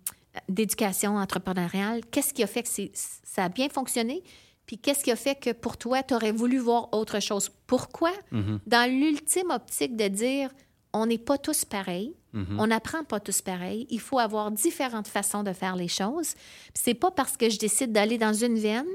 d'éducation 0.47 1.17
entrepreneuriale? 1.17 2.05
Qu'est-ce 2.09 2.33
qui 2.33 2.41
a 2.41 2.47
fait 2.47 2.63
que 2.63 2.69
ça 2.93 3.43
a 3.43 3.49
bien 3.49 3.67
fonctionné? 3.67 4.23
Puis 4.65 4.77
qu'est-ce 4.77 5.03
qui 5.03 5.11
a 5.11 5.17
fait 5.17 5.35
que 5.35 5.51
pour 5.51 5.75
toi, 5.75 6.03
tu 6.03 6.13
aurais 6.13 6.31
voulu 6.31 6.57
voir 6.57 6.93
autre 6.93 7.19
chose? 7.19 7.49
Pourquoi? 7.67 8.13
Mhm, 8.31 8.61
Dans 8.65 8.89
l'ultime 8.89 9.51
optique 9.51 9.97
de 9.97 10.07
dire, 10.07 10.49
on 10.93 11.05
n'est 11.05 11.17
pas 11.17 11.37
tous 11.37 11.63
pareils, 11.65 12.13
mhm. 12.33 12.59
on 12.59 12.67
n'apprend 12.67 13.03
pas 13.03 13.19
tous 13.19 13.41
pareil. 13.41 13.87
Il 13.89 13.99
faut 13.99 14.19
avoir 14.19 14.51
différentes 14.51 15.07
façons 15.07 15.43
de 15.43 15.53
faire 15.53 15.75
les 15.75 15.87
choses. 15.87 16.33
C'est 16.73 16.93
pas 16.93 17.11
parce 17.11 17.37
que 17.37 17.49
je 17.49 17.57
décide 17.57 17.91
d'aller 17.91 18.17
dans 18.17 18.33
une 18.33 18.57
veine 18.59 18.87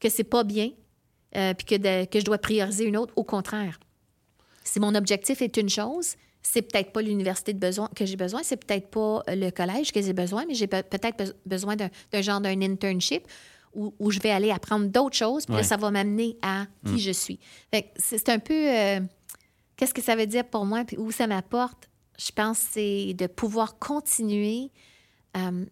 que 0.00 0.08
c'est 0.08 0.24
pas 0.24 0.44
bien, 0.44 0.70
euh, 1.36 1.54
puis 1.54 1.64
que, 1.66 1.74
de- 1.76 2.04
que 2.06 2.20
je 2.20 2.24
dois 2.24 2.38
prioriser 2.38 2.84
une 2.84 2.96
autre. 2.96 3.12
Au 3.16 3.24
contraire. 3.24 3.80
Si 4.64 4.80
mon 4.80 4.94
objectif 4.94 5.40
est 5.42 5.56
une 5.56 5.68
chose, 5.68 6.14
c'est 6.42 6.62
peut-être 6.62 6.92
pas 6.92 7.00
l'université 7.02 7.52
de 7.54 7.58
besoin 7.58 7.88
que 7.96 8.04
j'ai 8.04 8.16
besoin, 8.16 8.42
c'est 8.42 8.56
peut-être 8.62 8.88
pas 8.88 9.22
euh, 9.28 9.34
le 9.34 9.50
collège 9.50 9.92
que 9.92 10.02
j'ai 10.02 10.12
besoin, 10.12 10.44
mais 10.46 10.54
j'ai 10.54 10.66
pe- 10.66 10.82
peut-être 10.82 11.16
be- 11.24 11.34
besoin 11.46 11.74
d'un 11.76 11.88
genre 12.22 12.40
d'un 12.40 12.60
internship 12.60 13.26
où, 13.74 13.94
où 13.98 14.10
je 14.10 14.20
vais 14.20 14.30
aller 14.30 14.50
apprendre 14.50 14.86
d'autres 14.86 15.16
choses, 15.16 15.46
puis 15.46 15.54
là, 15.56 15.62
ça 15.64 15.76
va 15.76 15.90
m'amener 15.90 16.36
à 16.42 16.66
qui 16.86 16.98
je 17.00 17.10
suis. 17.10 17.40
C'est 17.96 18.28
un 18.28 18.38
peu 18.38 18.54
euh, 18.54 19.00
qu'est-ce 19.76 19.94
que 19.94 20.02
ça 20.02 20.16
veut 20.16 20.26
dire 20.26 20.44
pour 20.44 20.64
moi, 20.64 20.84
puis 20.84 20.96
où 20.96 21.10
ça 21.10 21.26
m'apporte. 21.26 21.88
Je 22.18 22.30
pense 22.30 22.58
que 22.60 22.66
c'est 22.72 23.14
de 23.14 23.26
pouvoir 23.26 23.78
continuer 23.78 24.70
euh, 25.36 25.64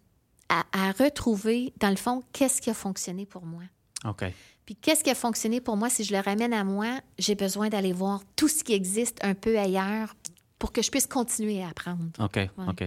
à, 0.48 0.64
à 0.72 0.92
retrouver, 0.92 1.72
dans 1.78 1.90
le 1.90 1.96
fond, 1.96 2.22
qu'est-ce 2.32 2.60
qui 2.60 2.70
a 2.70 2.74
fonctionné 2.74 3.26
pour 3.26 3.44
moi. 3.44 3.62
OK. 4.04 4.24
Puis 4.64 4.76
qu'est-ce 4.76 5.02
qui 5.02 5.10
a 5.10 5.14
fonctionné 5.14 5.60
pour 5.60 5.76
moi, 5.76 5.90
si 5.90 6.04
je 6.04 6.12
le 6.14 6.20
ramène 6.20 6.52
à 6.52 6.64
moi, 6.64 7.00
j'ai 7.18 7.34
besoin 7.34 7.68
d'aller 7.68 7.92
voir 7.92 8.22
tout 8.36 8.48
ce 8.48 8.62
qui 8.62 8.72
existe 8.72 9.18
un 9.24 9.34
peu 9.34 9.58
ailleurs 9.58 10.14
pour 10.58 10.72
que 10.72 10.82
je 10.82 10.90
puisse 10.90 11.06
continuer 11.06 11.62
à 11.62 11.68
apprendre. 11.68 12.04
OK. 12.20 12.38
OK. 12.68 12.78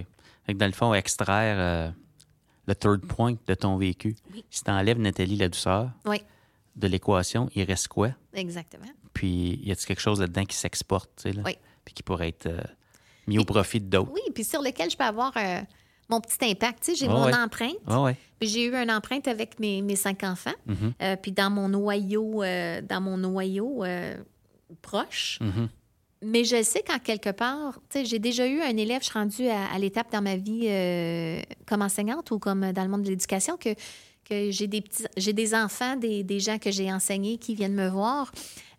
Fait 0.45 0.53
que 0.53 0.57
dans 0.57 0.67
le 0.67 0.71
fond, 0.71 0.93
extraire 0.93 1.55
euh, 1.59 1.91
le 2.67 2.75
third 2.75 3.01
point 3.01 3.35
de 3.47 3.53
ton 3.53 3.77
vécu. 3.77 4.15
Oui. 4.33 4.45
Si 4.49 4.63
tu 4.63 4.71
enlèves, 4.71 4.99
Nathalie, 4.99 5.37
la 5.37 5.49
douceur 5.49 5.89
Oui, 6.05 6.21
de 6.75 6.87
l'équation, 6.87 7.49
il 7.55 7.63
reste 7.63 7.87
quoi? 7.87 8.11
exactement. 8.33 8.85
Puis, 9.13 9.61
y 9.63 9.71
a-t-il 9.71 9.85
quelque 9.85 10.01
chose 10.01 10.19
là-dedans 10.19 10.43
qui 10.43 10.57
s'exporte, 10.57 11.09
tu 11.15 11.23
sais, 11.23 11.31
là? 11.31 11.43
Oui. 11.45 11.57
Puis 11.85 11.93
qui 11.93 12.03
pourrait 12.03 12.29
être 12.29 12.47
euh, 12.47 12.61
mis 13.27 13.39
au 13.39 13.45
profit 13.45 13.79
d'autres? 13.79 14.11
Oui, 14.13 14.21
puis 14.33 14.43
sur 14.43 14.61
lequel 14.61 14.89
je 14.89 14.97
peux 14.97 15.05
avoir 15.05 15.31
euh, 15.37 15.61
mon 16.09 16.19
petit 16.19 16.37
impact. 16.41 16.83
Tu 16.83 16.91
sais, 16.91 16.97
j'ai 16.97 17.07
mon 17.07 17.25
ouais. 17.25 17.35
empreinte. 17.35 17.77
Ouais. 17.87 18.17
Puis 18.39 18.49
j'ai 18.49 18.65
eu 18.65 18.75
une 18.75 18.91
empreinte 18.91 19.27
avec 19.27 19.57
mes, 19.59 19.81
mes 19.81 19.95
cinq 19.95 20.23
enfants. 20.23 20.55
Mhm. 20.65 20.93
Euh, 21.01 21.15
puis 21.15 21.31
dans 21.31 21.49
mon 21.49 21.69
noyau, 21.69 22.43
dans 22.43 23.01
mon 23.01 23.17
noyau 23.17 23.83
proche. 24.81 25.39
Mhm. 25.41 25.69
Mais 26.21 26.43
je 26.43 26.63
sais 26.63 26.81
qu'en 26.81 26.97
quelque 26.97 27.29
part, 27.29 27.79
j'ai 27.93 28.19
déjà 28.19 28.47
eu 28.47 28.61
un 28.61 28.75
élève, 28.77 29.01
je 29.01 29.09
suis 29.09 29.19
rendue 29.19 29.47
à, 29.47 29.65
à 29.65 29.77
l'étape 29.77 30.11
dans 30.11 30.21
ma 30.21 30.37
vie 30.37 30.65
euh, 30.65 31.41
comme 31.67 31.81
enseignante 31.83 32.31
ou 32.31 32.39
comme 32.39 32.71
dans 32.71 32.83
le 32.83 32.89
monde 32.89 33.03
de 33.03 33.09
l'éducation 33.09 33.57
que, 33.57 33.69
que 34.27 34.51
j'ai 34.51 34.67
des 34.67 34.81
petits, 34.81 35.05
j'ai 35.17 35.33
des 35.33 35.53
enfants, 35.55 35.95
des, 35.95 36.23
des 36.23 36.39
gens 36.39 36.57
que 36.57 36.71
j'ai 36.71 36.91
enseignés 36.91 37.37
qui 37.37 37.55
viennent 37.55 37.75
me 37.75 37.87
voir. 37.89 38.31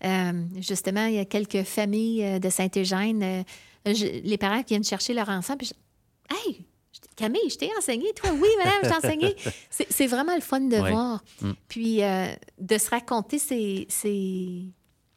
Euh, 0.05 0.33
justement, 0.61 1.07
il 1.07 1.15
y 1.15 1.19
a 1.19 1.25
quelques 1.25 1.63
familles 1.63 2.25
euh, 2.25 2.39
de 2.39 2.51
Saint-Eugène, 2.51 3.23
euh, 3.23 3.43
je- 3.87 4.21
les 4.23 4.37
parents 4.39 4.63
qui 4.63 4.75
viennent 4.75 4.85
chercher 4.85 5.15
leur 5.15 5.29
enfant, 5.29 5.57
puis 5.57 5.69
je, 5.69 6.35
hey, 6.37 6.65
Camille, 7.15 7.49
je 7.49 7.57
t'ai 7.57 7.71
enseigné, 7.79 8.13
toi, 8.15 8.31
oui, 8.33 8.49
madame, 8.59 8.81
je 8.83 8.89
t'ai 8.89 8.95
enseigné. 8.97 9.37
C'est, 9.71 9.87
c'est 9.91 10.07
vraiment 10.07 10.35
le 10.35 10.41
fun 10.41 10.61
de 10.61 10.77
voir. 10.77 11.23
Mm. 11.41 11.51
Puis 11.69 12.03
euh, 12.03 12.27
de 12.59 12.79
se 12.79 12.91
raconter 12.91 13.39
ses, 13.39 13.87
ses- 13.89 14.65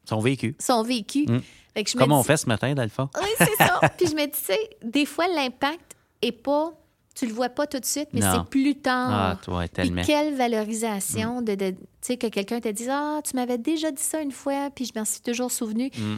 Son 0.08 0.20
vécu. 0.20 0.56
son 0.60 0.84
vécu. 0.84 1.26
Mm. 1.28 1.40
Fait 1.74 1.84
que 1.84 1.90
je 1.90 1.98
me 1.98 2.02
Comme 2.02 2.12
on 2.12 2.24
fait 2.24 2.38
ce 2.38 2.48
matin, 2.48 2.74
dans 2.74 2.84
le 2.84 2.90
fond. 2.90 3.10
oui, 3.22 3.30
c'est 3.38 3.56
ça. 3.58 3.80
Puis 3.98 4.08
je 4.08 4.16
me 4.16 4.26
dis, 4.26 4.32
tu 4.32 4.46
sais, 4.46 4.70
des 4.84 5.06
fois, 5.06 5.28
l'impact 5.28 5.96
est 6.22 6.32
pas. 6.32 6.74
Tu 7.20 7.26
le 7.28 7.34
vois 7.34 7.50
pas 7.50 7.68
tout 7.68 7.80
de 7.80 7.86
suite, 7.86 8.10
mais 8.14 8.22
c'est 8.22 8.50
plus 8.50 8.76
tard. 8.76 9.10
Ah, 9.12 9.40
toi, 9.44 9.68
tellement. 9.68 10.04
quelle 10.06 10.36
valorisation 10.36 11.42
de, 11.42 11.56
de- 11.56 11.72
tu 11.72 11.78
sais, 12.02 12.18
que 12.18 12.28
quelqu'un 12.28 12.62
te 12.62 12.70
dise 12.70 12.88
Ah, 12.90 13.20
tu 13.24 13.36
m'avais 13.36 13.58
déjà 13.58 13.92
dit 13.92 14.02
ça 14.02 14.22
une 14.22 14.32
fois, 14.32 14.70
puis 14.74 14.86
je 14.86 14.98
m'en 14.98 15.04
suis 15.06 15.22
toujours 15.22 15.52
souvenu. 15.52 15.92
Mm. 15.98 16.16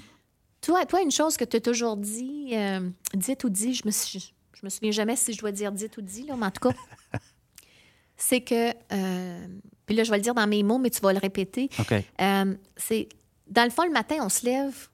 Toi, 0.62 0.86
toi, 0.86 1.02
une 1.02 1.10
chose 1.12 1.38
que 1.38 1.46
tu 1.46 1.58
as 1.58 1.62
toujours 1.62 1.98
dit, 1.98 2.50
euh, 2.54 2.88
dite 3.16 3.44
ou 3.46 3.50
dit, 3.50 3.74
je 3.74 3.82
me, 3.86 3.92
suis- 3.92 4.34
je 4.54 4.60
me 4.64 4.70
souviens 4.70 4.92
jamais 4.92 5.16
si 5.16 5.34
je 5.34 5.40
dois 5.40 5.52
dire 5.52 5.72
dite 5.72 5.98
ou 5.98 6.02
dit, 6.02 6.24
là, 6.28 6.36
mais 6.38 6.46
en 6.46 6.52
tout 6.52 6.70
cas, 6.70 6.76
c'est 8.18 8.42
que. 8.42 8.70
euh, 8.94 9.48
puis 9.86 9.96
là, 9.96 10.04
je 10.04 10.12
vais 10.12 10.18
le 10.18 10.24
dire 10.24 10.36
dans 10.36 10.48
mes 10.48 10.64
mots, 10.64 10.78
mais 10.78 10.90
tu 10.90 11.02
vas 11.02 11.12
le 11.14 11.20
répéter. 11.20 11.70
OK. 11.80 11.94
Euh, 12.22 12.56
c'est 12.78 13.10
dans 13.48 13.64
le 13.64 13.70
fond, 13.72 13.84
le 13.84 13.92
matin, 13.92 14.18
on 14.22 14.30
se 14.30 14.46
lève, 14.46 14.88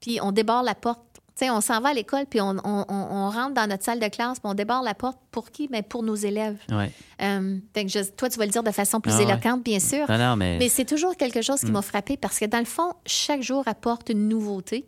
puis 0.00 0.18
on 0.22 0.30
débarre 0.30 0.62
la 0.62 0.74
porte. 0.74 1.13
Tu 1.36 1.44
sais, 1.46 1.50
on 1.50 1.60
s'en 1.60 1.80
va 1.80 1.88
à 1.88 1.94
l'école, 1.94 2.26
puis 2.30 2.40
on, 2.40 2.50
on- 2.64 2.84
on- 2.88 3.06
on 3.10 3.28
rentre 3.28 3.54
dans 3.54 3.66
notre 3.68 3.82
salle 3.82 3.98
de 3.98 4.06
classe, 4.06 4.38
puis 4.38 4.48
on 4.48 4.54
débarre 4.54 4.84
la 4.84 4.94
porte 4.94 5.18
pour 5.32 5.50
qui? 5.50 5.66
Mais 5.68 5.82
pour 5.82 6.04
nos 6.04 6.14
élèves. 6.14 6.58
Ouais. 6.70 6.92
Euh, 7.22 7.58
je- 7.74 8.10
toi, 8.12 8.28
tu 8.30 8.38
vas 8.38 8.44
le 8.46 8.52
dire 8.52 8.62
de 8.62 8.70
façon 8.70 9.00
plus 9.00 9.10
Ah 9.12 9.16
ouais. 9.18 9.24
éloquente, 9.24 9.64
bien 9.64 9.80
sûr. 9.80 10.08
Non, 10.08 10.16
non, 10.16 10.36
mais. 10.36 10.58
Mais 10.58 10.68
c'est 10.68 10.84
toujours 10.84 11.16
quelque 11.16 11.42
chose 11.42 11.58
qui 11.60 11.66
Mm. 11.66 11.72
m'a 11.72 11.82
frappé 11.82 12.16
parce 12.16 12.38
que 12.38 12.44
dans 12.44 12.60
le 12.60 12.64
fond, 12.64 12.92
chaque 13.04 13.42
jour 13.42 13.64
apporte 13.66 14.10
une 14.10 14.28
nouveauté. 14.28 14.86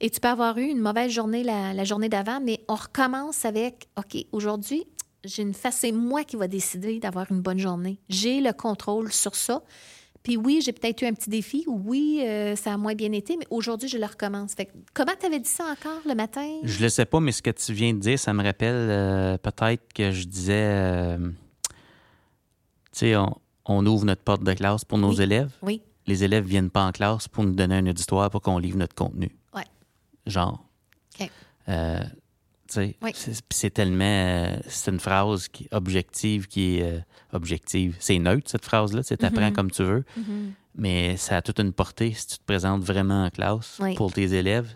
Et 0.00 0.08
tu 0.08 0.18
peux 0.18 0.28
avoir 0.28 0.56
eu 0.56 0.64
une 0.64 0.80
mauvaise 0.80 1.10
journée 1.12 1.42
la, 1.44 1.74
la 1.74 1.84
journée 1.84 2.08
d'avant, 2.08 2.40
mais 2.42 2.64
on 2.68 2.74
recommence 2.74 3.44
avec 3.44 3.88
OK, 3.98 4.16
aujourd'hui, 4.32 4.84
j'ai 5.24 5.42
une 5.42 5.52
face, 5.54 5.76
c'est 5.80 5.92
moi 5.92 6.24
qui 6.24 6.36
va 6.36 6.48
décider 6.48 7.00
d'avoir 7.00 7.30
une 7.30 7.42
bonne 7.42 7.58
journée. 7.58 8.00
J'ai 8.08 8.40
le 8.40 8.52
contrôle 8.54 9.12
sur 9.12 9.34
ça. 9.34 9.60
Puis 10.22 10.36
oui, 10.36 10.60
j'ai 10.64 10.72
peut-être 10.72 11.02
eu 11.02 11.06
un 11.06 11.12
petit 11.14 11.30
défi. 11.30 11.64
Oui, 11.66 12.20
euh, 12.24 12.54
ça 12.54 12.72
a 12.74 12.76
moins 12.76 12.94
bien 12.94 13.10
été, 13.12 13.36
mais 13.36 13.46
aujourd'hui, 13.50 13.88
je 13.88 13.98
le 13.98 14.06
recommence. 14.06 14.54
Fait 14.54 14.66
que, 14.66 14.72
comment 14.94 15.12
tu 15.18 15.26
avais 15.26 15.40
dit 15.40 15.48
ça 15.48 15.64
encore 15.64 16.00
le 16.06 16.14
matin? 16.14 16.48
Je 16.62 16.80
le 16.82 16.88
sais 16.88 17.04
pas, 17.06 17.18
mais 17.18 17.32
ce 17.32 17.42
que 17.42 17.50
tu 17.50 17.72
viens 17.72 17.92
de 17.92 17.98
dire, 17.98 18.18
ça 18.18 18.32
me 18.32 18.42
rappelle 18.44 18.74
euh, 18.74 19.36
peut-être 19.38 19.92
que 19.92 20.12
je 20.12 20.24
disais. 20.24 20.52
euh, 20.54 21.18
tu 22.92 22.98
sais, 22.98 23.16
on, 23.16 23.36
on 23.64 23.84
ouvre 23.86 24.04
notre 24.04 24.22
porte 24.22 24.44
de 24.44 24.52
classe 24.52 24.84
pour 24.84 24.98
nos 24.98 25.10
Oui. 25.14 25.22
élèves. 25.22 25.50
Oui, 25.62 25.82
Les 26.06 26.24
élèves 26.24 26.44
viennent 26.46 26.70
pas 26.70 26.84
en 26.84 26.92
classe 26.92 27.26
pour 27.28 27.42
nous 27.44 27.54
donner 27.54 27.76
un 27.76 27.86
auditoire 27.86 28.30
pour 28.30 28.42
qu'on 28.42 28.58
livre 28.58 28.76
notre 28.78 28.94
contenu. 28.94 29.30
Ouais. 29.54 29.64
Genre. 30.26 30.64
OK. 31.20 31.28
Tu 31.66 31.72
sais, 32.68 32.96
Oui. 33.02 33.10
c'est- 33.50 33.70
tellement. 33.70 34.56
c'est 34.68 34.90
une 34.90 35.00
phrase 35.00 35.48
qui, 35.48 35.68
objective 35.72 36.46
qui 36.46 36.78
est. 36.78 37.04
objective. 37.32 37.96
C'est 38.00 38.18
neutre, 38.18 38.50
cette 38.50 38.64
phrase-là. 38.64 39.02
Tu 39.02 39.16
t'apprends 39.16 39.48
Mhm. 39.48 39.52
comme 39.52 39.70
tu 39.70 39.82
veux. 39.82 40.04
Mhm. 40.16 40.52
Mais 40.74 41.16
ça 41.16 41.36
a 41.38 41.42
toute 41.42 41.58
une 41.60 41.72
portée 41.72 42.12
si 42.14 42.26
tu 42.26 42.38
te 42.38 42.44
présentes 42.44 42.82
vraiment 42.82 43.24
en 43.24 43.30
classe 43.30 43.78
Oui. 43.80 43.94
pour 43.94 44.12
tes 44.12 44.32
élèves. 44.34 44.68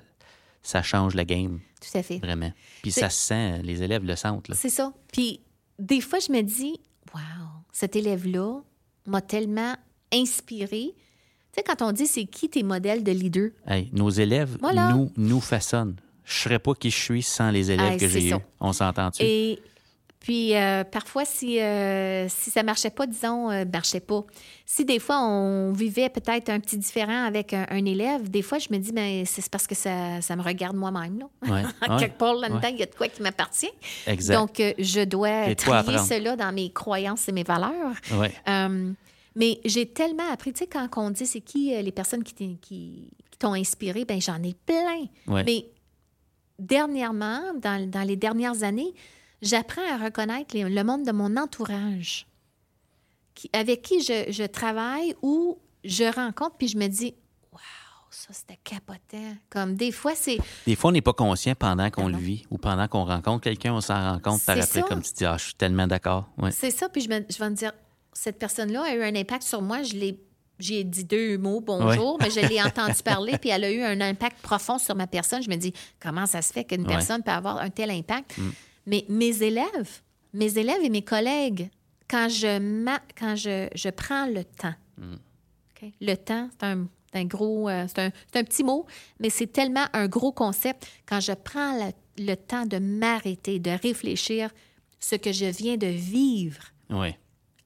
Ça 0.62 0.82
change 0.82 1.14
la 1.14 1.24
game, 1.24 1.60
tout 1.80 1.96
à 1.96 2.02
fait. 2.02 2.18
vraiment. 2.18 2.52
Puis 2.82 2.90
C'est- 2.90 3.00
ça 3.02 3.08
se 3.10 3.20
sent, 3.20 3.62
les 3.62 3.82
élèves 3.82 4.04
le 4.04 4.16
sentent. 4.16 4.48
Là. 4.48 4.56
C'est 4.56 4.68
ça. 4.68 4.92
Puis 5.12 5.40
des 5.78 6.00
fois, 6.00 6.18
je 6.18 6.32
me 6.32 6.42
dis, 6.42 6.80
wow, 7.14 7.20
cet 7.72 7.94
élève-là 7.94 8.60
m'a 9.06 9.20
tellement 9.20 9.76
inspiré. 10.12 10.94
Tu 11.52 11.52
sais, 11.52 11.62
quand 11.62 11.82
on 11.86 11.92
dit 11.92 12.06
c'est 12.06 12.24
qui 12.24 12.48
tes 12.50 12.62
modèles 12.62 13.04
de 13.04 13.12
leader, 13.12 13.50
Hey, 13.66 13.88
nos 13.92 14.10
élèves 14.10 14.58
Voilà. 14.60 14.92
nous, 14.92 15.12
nous 15.16 15.40
façonnent. 15.40 15.96
Je 16.24 16.34
ne 16.34 16.42
serais 16.42 16.58
pas 16.58 16.74
qui 16.74 16.90
je 16.90 16.98
suis 16.98 17.22
sans 17.22 17.50
les 17.52 17.70
élèves 17.70 17.92
Hey, 17.92 17.98
que 17.98 18.08
c'est 18.08 18.20
j'ai 18.20 18.30
eus. 18.30 18.38
On 18.60 18.72
s'entend-tu? 18.72 19.22
Et 19.22 19.60
puis, 20.26 20.56
euh, 20.56 20.82
parfois, 20.82 21.24
si, 21.24 21.60
euh, 21.60 22.26
si 22.28 22.50
ça 22.50 22.64
marchait 22.64 22.90
pas, 22.90 23.06
disons, 23.06 23.48
euh, 23.48 23.64
marchait 23.72 24.00
pas. 24.00 24.24
Si 24.64 24.84
des 24.84 24.98
fois, 24.98 25.20
on 25.22 25.70
vivait 25.70 26.08
peut-être 26.08 26.48
un 26.48 26.58
petit 26.58 26.76
différent 26.78 27.22
avec 27.26 27.52
un, 27.52 27.64
un 27.70 27.84
élève, 27.84 28.28
des 28.28 28.42
fois, 28.42 28.58
je 28.58 28.66
me 28.72 28.78
dis, 28.78 28.90
ben, 28.90 29.24
c'est 29.24 29.48
parce 29.48 29.68
que 29.68 29.76
ça, 29.76 30.20
ça 30.20 30.34
me 30.34 30.42
regarde 30.42 30.74
moi-même. 30.74 31.20
Là. 31.20 31.26
Ouais, 31.42 31.62
ouais, 31.88 31.98
Quelque 32.00 32.18
part 32.18 32.34
là-dedans, 32.34 32.58
ouais. 32.60 32.72
il 32.72 32.78
y 32.80 32.82
a 32.82 32.86
de 32.86 32.94
quoi 32.96 33.06
qui 33.06 33.22
m'appartient. 33.22 33.70
exact. 34.08 34.34
Donc, 34.34 34.58
euh, 34.58 34.72
je 34.80 35.04
dois 35.04 35.54
trier 35.54 35.98
cela 35.98 36.34
dans 36.34 36.52
mes 36.52 36.72
croyances 36.72 37.28
et 37.28 37.32
mes 37.32 37.44
valeurs. 37.44 37.94
Euh, 38.48 38.92
mais 39.36 39.60
j'ai 39.64 39.86
tellement 39.86 40.28
appris, 40.32 40.52
tu 40.54 40.64
sais, 40.64 40.66
quand 40.66 40.88
on 40.96 41.10
dit 41.10 41.24
c'est 41.26 41.40
qui 41.40 41.72
les 41.80 41.92
personnes 41.92 42.24
qui 42.24 42.34
t'in- 42.34 42.56
qui- 42.60 43.10
qui 43.30 43.38
t'ont 43.38 43.52
inspiré, 43.54 44.04
ben 44.04 44.20
j'en 44.20 44.42
ai 44.42 44.54
plein. 44.66 45.04
Mais 45.44 45.66
dernièrement, 46.58 47.42
dans, 47.60 47.88
dans 47.88 48.02
les 48.02 48.16
dernières 48.16 48.62
années, 48.62 48.94
j'apprends 49.42 49.82
à 49.90 49.96
reconnaître 50.02 50.54
les- 50.56 50.64
le 50.68 50.84
monde 50.84 51.04
de 51.04 51.12
mon 51.12 51.36
entourage, 51.36 52.26
qui- 53.34 53.50
avec 53.52 53.82
qui 53.82 54.00
je, 54.02 54.30
je 54.32 54.44
travaille 54.44 55.14
ou 55.22 55.58
je 55.84 56.04
rencontre, 56.04 56.56
puis 56.58 56.68
je 56.68 56.78
me 56.78 56.86
dis, 56.88 57.14
waouh, 57.52 57.60
ça 58.10 58.28
c'était 58.32 58.58
capotant. 58.64 59.36
Comme 59.50 59.74
des 59.76 59.92
fois, 59.92 60.14
c'est 60.14 60.38
Des 60.66 60.74
fois, 60.76 60.90
on 60.90 60.92
n'est 60.92 61.02
pas 61.02 61.12
conscient 61.12 61.54
pendant 61.54 61.90
qu'on 61.90 62.08
le 62.08 62.16
vit 62.16 62.44
ou 62.50 62.58
pendant 62.58 62.88
qu'on 62.88 63.04
rencontre 63.04 63.42
quelqu'un, 63.44 63.74
on 63.74 63.80
s'en 63.80 63.94
rend 64.12 64.18
compte 64.20 64.42
par 64.44 64.56
après, 64.56 64.66
ça. 64.66 64.82
comme 64.82 65.02
tu 65.02 65.12
dis, 65.12 65.24
ah, 65.24 65.36
je 65.38 65.44
suis 65.46 65.54
tellement 65.54 65.86
d'accord. 65.86 66.28
Ouais. 66.38 66.50
C'est 66.50 66.70
ça, 66.70 66.88
puis 66.88 67.02
je, 67.02 67.08
me- 67.08 67.26
je 67.28 67.38
vais 67.38 67.50
me 67.50 67.54
dire, 67.54 67.72
cette 68.12 68.38
personne-là 68.38 68.82
a 68.84 68.94
eu 68.94 69.02
un 69.02 69.14
impact 69.14 69.42
sur 69.42 69.60
moi. 69.60 69.82
Je 69.82 69.92
l'ai, 69.94 70.18
j'ai 70.58 70.82
dit 70.84 71.04
deux 71.04 71.36
mots 71.36 71.60
bonjour, 71.60 72.16
mais 72.20 72.30
je 72.30 72.40
l'ai 72.40 72.62
entendu 72.62 73.02
parler, 73.04 73.36
puis 73.36 73.50
elle 73.50 73.64
a 73.64 73.70
eu 73.70 73.82
un 73.82 74.00
impact 74.00 74.40
profond 74.40 74.78
sur 74.78 74.94
ma 74.94 75.06
personne. 75.06 75.42
Je 75.42 75.50
me 75.50 75.56
dis, 75.56 75.74
comment 76.00 76.24
ça 76.24 76.40
se 76.40 76.52
fait 76.54 76.64
qu'une 76.64 76.80
Ouais. 76.82 76.88
personne 76.88 77.22
peut 77.22 77.32
avoir 77.32 77.58
un 77.58 77.68
tel 77.68 77.90
impact? 77.90 78.38
Mm. 78.38 78.50
Mais 78.86 79.04
mes 79.08 79.42
élèves, 79.42 80.02
mes 80.32 80.58
élèves 80.58 80.82
et 80.82 80.90
mes 80.90 81.02
collègues, 81.02 81.70
quand 82.08 82.28
je, 82.28 82.58
ma- 82.58 83.02
quand 83.18 83.34
je, 83.36 83.68
je 83.74 83.88
prends 83.90 84.26
le 84.26 84.44
temps, 84.44 84.74
Mm. 84.98 85.16
Le 86.00 86.14
temps, 86.14 86.48
c'est 86.58 86.66
un, 86.66 86.86
un 87.12 87.24
gros, 87.26 87.68
euh, 87.68 87.84
c'est 87.86 87.98
un, 88.00 88.06
un 88.06 88.44
petit 88.44 88.64
mot, 88.64 88.86
mais 89.20 89.28
c'est 89.28 89.46
tellement 89.46 89.84
un 89.92 90.08
gros 90.08 90.32
concept. 90.32 90.86
Quand 91.04 91.20
je 91.20 91.32
prends 91.32 91.74
le, 91.76 92.24
le 92.24 92.34
temps 92.34 92.64
de 92.64 92.78
m'arrêter, 92.78 93.58
de 93.58 93.70
réfléchir 93.70 94.50
ce 94.98 95.16
que 95.16 95.32
je 95.32 95.44
viens 95.44 95.76
de 95.76 95.86
vivre, 95.86 96.62
Ouais. 96.88 97.18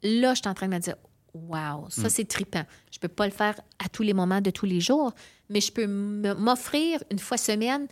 là, 0.02 0.34
je 0.34 0.40
suis 0.40 0.48
en 0.48 0.54
train 0.54 0.66
de 0.68 0.74
me 0.74 0.80
dire, 0.80 0.96
wow, 1.34 1.88
ça, 1.88 2.08
Mm. 2.08 2.10
c'est 2.10 2.24
trippant. 2.28 2.64
Je 2.90 2.98
peux 2.98 3.08
pas 3.08 3.26
le 3.26 3.32
faire 3.32 3.58
à 3.78 3.88
tous 3.88 4.02
les 4.02 4.12
moments 4.12 4.40
de 4.40 4.50
tous 4.50 4.66
les 4.66 4.80
jours, 4.80 5.12
mais 5.48 5.60
je 5.60 5.70
peux 5.72 5.86
m'offrir 5.86 7.02
une 7.12 7.20
fois 7.20 7.36
semaine 7.36 7.86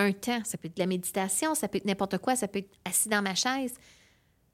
un 0.00 0.12
temps. 0.12 0.40
Ça 0.44 0.58
peut 0.58 0.66
être 0.68 0.76
de 0.76 0.80
la 0.82 0.86
méditation, 0.86 1.54
ça 1.54 1.68
peut 1.68 1.78
être 1.78 1.84
n'importe 1.84 2.18
quoi, 2.18 2.36
ça 2.36 2.48
peut 2.48 2.60
être 2.60 2.70
assis 2.84 3.08
dans 3.08 3.22
ma 3.22 3.34
chaise. 3.34 3.74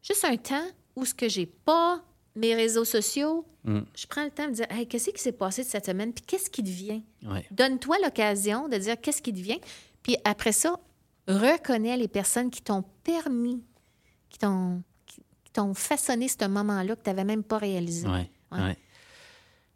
Juste 0.02 0.24
un 0.24 0.36
temps 0.36 0.66
où 0.94 1.04
ce 1.04 1.14
que 1.14 1.28
j'ai 1.28 1.46
pas 1.46 2.02
mes 2.34 2.54
réseaux 2.54 2.84
sociaux, 2.84 3.46
Mm. 3.64 3.80
je 3.96 4.06
prends 4.06 4.22
le 4.24 4.30
temps 4.30 4.46
de 4.46 4.52
dire, 4.52 4.66
hey, 4.70 4.86
qu'est-ce 4.86 5.10
qui 5.10 5.20
s'est 5.20 5.32
passé 5.32 5.64
de 5.64 5.68
cette 5.68 5.86
semaine, 5.86 6.12
puis 6.12 6.24
qu'est-ce 6.24 6.48
qui 6.48 6.62
devient? 6.62 7.02
Ouais. 7.24 7.44
Donne-toi 7.50 7.96
l'occasion 8.04 8.68
de 8.68 8.76
dire 8.76 8.94
qu'est-ce 9.00 9.20
qui 9.20 9.32
devient. 9.32 9.58
Puis 10.04 10.16
après 10.24 10.52
ça, 10.52 10.78
reconnais 11.26 11.96
les 11.96 12.06
personnes 12.06 12.48
qui 12.50 12.62
t'ont 12.62 12.84
permis, 13.02 13.64
qui 14.30 14.38
t'ont, 14.38 14.82
t'ont 15.52 15.74
façonné 15.74 16.28
ce 16.28 16.46
moment-là 16.46 16.94
que 16.94 17.02
tu 17.02 17.10
n'avais 17.10 17.24
même 17.24 17.42
pas 17.42 17.58
réalisé. 17.58 18.06
Ouais, 18.06 18.30
Ouais. 18.52 18.60
ouais. 18.60 18.76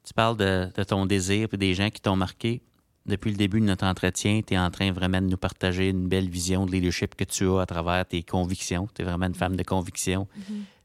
Tu 0.04 0.14
parles 0.14 0.36
de, 0.36 0.70
de 0.72 0.84
ton 0.84 1.04
désir 1.06 1.48
et 1.52 1.56
des 1.56 1.74
gens 1.74 1.90
qui 1.90 2.00
t'ont 2.00 2.14
marqué. 2.16 2.62
Depuis 3.06 3.30
le 3.30 3.36
début 3.36 3.60
de 3.60 3.64
notre 3.64 3.86
entretien, 3.86 4.40
tu 4.46 4.54
es 4.54 4.58
en 4.58 4.70
train 4.70 4.92
vraiment 4.92 5.20
de 5.20 5.26
nous 5.26 5.36
partager 5.36 5.88
une 5.88 6.08
belle 6.08 6.28
vision 6.28 6.66
de 6.66 6.72
leadership 6.72 7.14
que 7.14 7.24
tu 7.24 7.48
as 7.48 7.60
à 7.60 7.66
travers 7.66 8.06
tes 8.06 8.22
convictions. 8.22 8.88
Tu 8.94 9.02
es 9.02 9.04
vraiment 9.04 9.26
une 9.26 9.34
femme 9.34 9.56
de 9.56 9.62
conviction. 9.62 10.28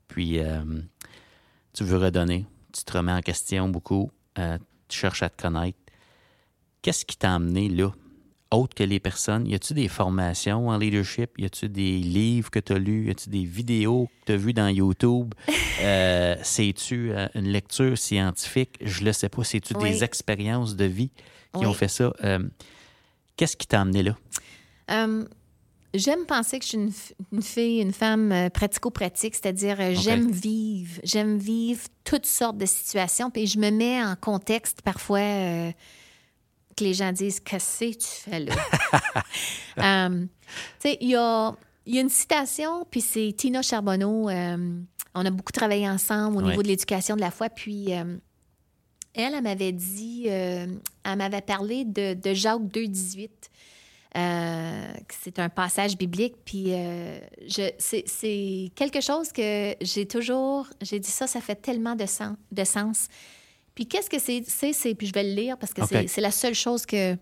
puis 0.07 0.39
euh, 0.39 0.63
tu 1.73 1.83
veux 1.83 1.97
redonner, 1.97 2.45
tu 2.71 2.83
te 2.83 2.97
remets 2.97 3.11
en 3.11 3.21
question 3.21 3.67
beaucoup, 3.67 4.11
euh, 4.39 4.57
tu 4.87 4.97
cherches 4.97 5.23
à 5.23 5.29
te 5.29 5.41
connaître. 5.41 5.77
Qu'est-ce 6.81 7.05
qui 7.05 7.17
t'a 7.17 7.33
amené 7.33 7.67
là, 7.67 7.91
autre 8.51 8.75
que 8.75 8.83
les 8.83 8.99
personnes? 8.99 9.47
Y 9.47 9.55
a-tu 9.55 9.73
des 9.73 9.87
formations 9.87 10.67
en 10.69 10.77
leadership? 10.77 11.31
Y 11.37 11.45
a-tu 11.45 11.67
des 11.69 11.97
livres 11.97 12.49
que 12.51 12.59
tu 12.59 12.73
as 12.73 12.77
lus? 12.79 13.07
Y 13.07 13.11
a-tu 13.11 13.29
des 13.29 13.43
vidéos 13.45 14.07
que 14.21 14.25
tu 14.27 14.31
as 14.33 14.37
vues 14.37 14.53
dans 14.53 14.67
YouTube? 14.67 15.33
Euh, 15.81 16.37
C'est-tu 16.41 17.11
euh, 17.11 17.27
une 17.35 17.49
lecture 17.49 17.97
scientifique? 17.97 18.77
Je 18.79 19.03
le 19.03 19.11
sais 19.11 19.27
pas. 19.27 19.43
C'est-tu 19.43 19.73
Oui. 19.75 19.89
des 19.91 20.03
expériences 20.05 20.77
de 20.77 20.85
vie 20.85 21.09
qui 21.53 21.59
Oui. 21.59 21.65
ont 21.65 21.73
fait 21.73 21.89
ça? 21.89 22.13
Euh, 22.23 22.39
Qu'est-ce 23.35 23.57
qui 23.57 23.67
t'a 23.67 23.81
amené 23.81 24.01
là? 24.01 24.15
Euh, 24.91 25.25
J'aime 25.93 26.25
penser 26.25 26.59
que 26.59 26.63
je 26.65 26.69
suis 26.69 26.77
une, 27.33 27.41
fille, 27.41 27.81
une 27.81 27.91
femme 27.93 28.31
euh, 28.31 28.49
pratico-pratique, 28.49 29.35
c'est-à-dire 29.35 29.77
j'aime 29.95 30.29
vivre, 30.31 30.99
j'aime 31.03 31.37
vivre 31.37 31.81
toutes 32.05 32.25
sortes 32.25 32.57
de 32.57 32.65
situations, 32.65 33.29
puis 33.31 33.47
je 33.47 33.59
me 33.59 33.69
mets 33.71 34.01
en 34.03 34.15
contexte 34.15 34.81
parfois 34.81 35.19
euh, 35.19 35.71
que 36.75 36.83
les 36.83 36.93
gens 36.93 37.11
disent 37.11 37.39
Qu'est-ce 37.39 37.79
que 37.85 37.93
tu 37.93 38.07
fais 38.29 38.39
là? 38.41 38.55
Euh, 39.77 40.21
tu 40.21 40.27
sais, 40.89 40.97
il 41.01 41.09
y 41.09 41.15
a, 41.15 41.53
il 41.85 41.95
y 41.95 41.97
a 41.97 42.01
une 42.01 42.09
citation, 42.09 42.85
puis 42.89 43.01
c'est 43.01 43.33
Tina 43.37 43.61
Charbonneau. 43.61 44.29
euh, 44.29 44.79
on 45.13 45.25
a 45.25 45.29
beaucoup 45.29 45.51
travaillé 45.51 45.89
ensemble 45.89 46.37
au 46.37 46.39
Ouais. 46.41 46.49
niveau 46.51 46.63
de 46.63 46.67
l'éducation 46.69 47.15
de 47.17 47.21
la 47.21 47.29
foi, 47.31 47.49
puis 47.49 47.93
euh, 47.93 48.17
elle, 49.13 49.33
elle 49.33 49.43
m'avait 49.43 49.73
dit, 49.73 50.27
euh, 50.27 50.65
elle 51.03 51.17
m'avait 51.17 51.41
parlé 51.41 51.83
de, 51.83 52.13
de 52.13 52.33
Jacques 52.33 52.67
2, 52.69 52.87
18. 52.87 53.49
Euh, 54.17 54.93
c'est 55.23 55.39
un 55.39 55.49
passage 55.49 55.97
biblique, 55.97 56.35
puis 56.45 56.67
euh, 56.69 57.19
c'est, 57.77 58.03
c'est 58.07 58.71
quelque 58.75 59.01
chose 59.01 59.33
que 59.33 59.75
j'ai 59.81 60.05
toujours, 60.07 60.67
j'ai 60.81 60.99
dit 60.99 61.11
ça, 61.11 61.27
ça 61.27 61.41
fait 61.41 61.55
tellement 61.55 61.95
de 61.95 62.05
sens. 62.05 62.37
De 62.51 62.63
sens. 62.63 63.07
Puis 63.75 63.85
qu'est-ce 63.87 64.09
que 64.09 64.19
c'est, 64.19 64.43
c'est, 64.47 64.95
puis 64.95 65.07
je 65.07 65.13
vais 65.13 65.23
le 65.23 65.33
lire 65.35 65.57
parce 65.57 65.73
que 65.73 65.81
c'est, 65.85 66.21
la 66.21 66.31
seule 66.31 66.53
chose 66.55 66.85
que, 66.85 67.15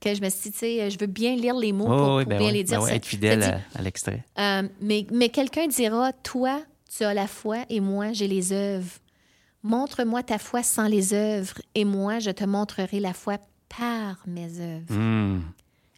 que 0.00 0.14
je 0.14 0.20
me 0.20 0.28
suis 0.28 0.50
dit, 0.50 0.52
tu 0.52 0.58
sais, 0.58 0.90
je 0.90 0.98
veux 0.98 1.06
bien 1.06 1.36
lire 1.36 1.56
les 1.56 1.72
mots 1.72 1.86
Oui, 1.88 1.96
pour, 1.96 2.14
oui, 2.16 2.22
pour 2.24 2.30
ben 2.30 2.38
bien 2.38 2.48
oui, 2.48 2.52
les 2.54 2.64
dire. 2.64 2.78
ben 2.80 2.84
oui, 2.84 2.90
être 2.92 3.06
fidèle 3.06 3.40
dit, 3.40 3.46
à, 3.46 3.60
à 3.76 3.82
l'extrait. 3.82 4.24
euh, 4.38 4.68
mais 4.80 5.06
mais 5.12 5.28
quelqu'un 5.28 5.66
dira, 5.68 6.12
toi, 6.12 6.60
tu 6.94 7.04
as 7.04 7.14
la 7.14 7.26
foi 7.28 7.58
et 7.70 7.80
moi, 7.80 8.12
j'ai 8.12 8.26
les 8.28 8.52
œuvres. 8.52 8.90
Montre-moi 9.62 10.22
ta 10.22 10.38
foi 10.38 10.62
sans 10.62 10.86
les 10.86 11.12
œuvres 11.14 11.54
et 11.74 11.84
moi, 11.84 12.18
je 12.20 12.30
te 12.30 12.44
montrerai 12.44 13.00
la 13.00 13.12
foi 13.12 13.38
par 13.76 14.16
mes 14.26 14.60
œuvres. 14.60 14.92
Hmm. 14.94 15.40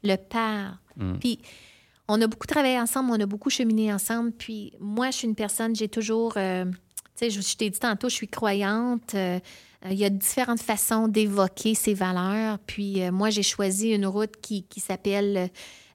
Le 0.03 0.17
par. 0.17 0.79
Mm. 0.97 1.19
Puis, 1.19 1.39
on 2.09 2.21
a 2.23 2.27
beaucoup 2.27 2.47
travaillé 2.47 2.81
ensemble, 2.81 3.11
on 3.13 3.21
a 3.21 3.27
beaucoup 3.27 3.51
cheminé 3.51 3.93
ensemble. 3.93 4.33
Puis, 4.33 4.73
moi, 4.81 5.11
je 5.11 5.19
suis 5.19 5.29
une 5.29 5.35
personne, 5.35 5.77
j'ai 5.77 5.89
toujours. 5.89 6.33
euh, 6.39 6.65
tu 6.65 6.71
sais, 7.17 7.31
je, 7.31 7.41
je 7.43 7.57
t'ai 7.57 7.69
dit 7.69 7.79
tantôt, 7.79 8.09
je 8.09 8.15
suis 8.15 8.29
croyante. 8.29 9.15
euh, 9.15 9.39
il 9.89 9.99
y 9.99 10.05
a 10.05 10.11
différentes 10.11 10.61
façons 10.61 11.09
d'évoquer 11.09 11.75
ces 11.75 11.95
valeurs. 11.95 12.59
Puis, 12.67 13.03
euh, 13.03 13.11
moi, 13.13 13.31
j'ai 13.31 13.43
choisi 13.43 13.91
une 13.91 14.07
route 14.07 14.33
qui, 14.43 14.65
qui 14.65 14.81
s'appelle 14.81 15.49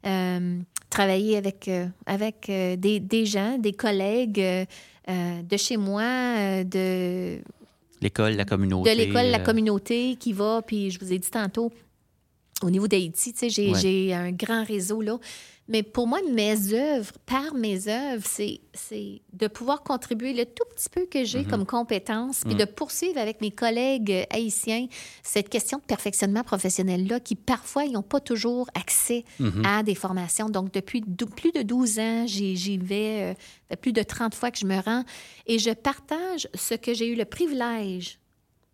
euh, 0.06 0.60
travailler 0.90 1.38
avec, 1.38 1.68
euh, 1.68 1.88
avec 2.06 2.50
euh, 2.50 2.76
des, 2.76 3.00
des 3.00 3.26
gens, 3.26 3.58
des 3.58 3.74
collègues 3.74 4.40
euh, 4.40 4.66
euh, 5.10 5.42
de 5.44 5.58
chez 5.58 5.78
moi, 5.78 6.02
euh, 6.04 6.64
de, 6.64 7.40
L'école, 8.02 8.34
la 8.34 8.46
communauté. 8.46 8.92
de 8.92 8.98
l'école, 8.98 9.26
la 9.28 9.40
euh, 9.40 9.44
communauté 9.44 10.16
qui 10.20 10.34
va, 10.34 10.62
puis 10.66 10.90
je 10.92 11.00
vous 11.00 11.12
ai 11.14 11.20
dit 11.20 11.30
tantôt, 11.30 11.72
au 12.62 12.70
niveau 12.70 12.88
d'Haïti, 12.88 13.34
tu 13.34 13.40
sais, 13.40 13.50
j'ai 13.50 13.72
Ouais. 13.72 13.80
j'ai 13.80 14.14
un 14.14 14.32
grand 14.32 14.64
réseau 14.64 15.02
là. 15.02 15.18
Mais 15.68 15.82
pour 15.82 16.06
moi, 16.06 16.20
mes 16.32 16.74
œuvres, 16.74 17.12
par 17.26 17.56
mes 17.56 17.88
œuvres, 17.88 18.24
c'est 18.26 18.62
c'est 18.74 19.22
de 19.34 19.48
pouvoir 19.48 19.82
contribuer 19.82 20.34
le 20.34 20.46
tout 20.46 20.64
petit 20.76 20.90
peu 20.90 21.06
que 21.08 21.20
Mm-hmm. 21.20 21.26
j'ai 21.26 21.44
comme 21.46 21.66
compétence, 21.66 22.42
puis 22.46 22.54
de 22.56 22.66
poursuivre 22.66 23.18
avec 23.20 23.42
mes 23.42 23.50
collègues 23.52 24.28
haïtiens 24.30 24.86
cette 25.24 25.50
question 25.50 25.80
de 25.80 25.84
perfectionnement 25.84 26.44
professionnel-là, 26.44 27.20
qui 27.20 27.36
parfois, 27.36 27.86
ils 27.86 27.94
n'ont 27.94 28.04
pas 28.04 28.20
toujours 28.20 28.70
accès 28.76 29.24
Mhm. 29.40 29.66
à 29.66 29.82
des 29.82 29.96
formations. 29.96 30.50
Donc, 30.50 30.72
depuis 30.72 31.02
plus 31.02 31.52
de 31.52 31.64
12 31.64 31.98
ans, 32.00 32.28
j'y 32.28 32.56
j'y 32.56 32.78
vais, 32.78 33.34
euh, 33.72 33.76
plus 33.78 33.92
de 33.94 34.04
30 34.04 34.36
fois 34.36 34.52
que 34.52 34.60
je 34.60 34.66
me 34.68 34.80
rends, 34.80 35.04
et 35.48 35.58
je 35.58 35.72
partage 35.72 36.48
ce 36.54 36.76
que 36.76 36.94
j'ai 36.94 37.08
eu 37.08 37.16
le 37.16 37.26
privilège 37.26 38.20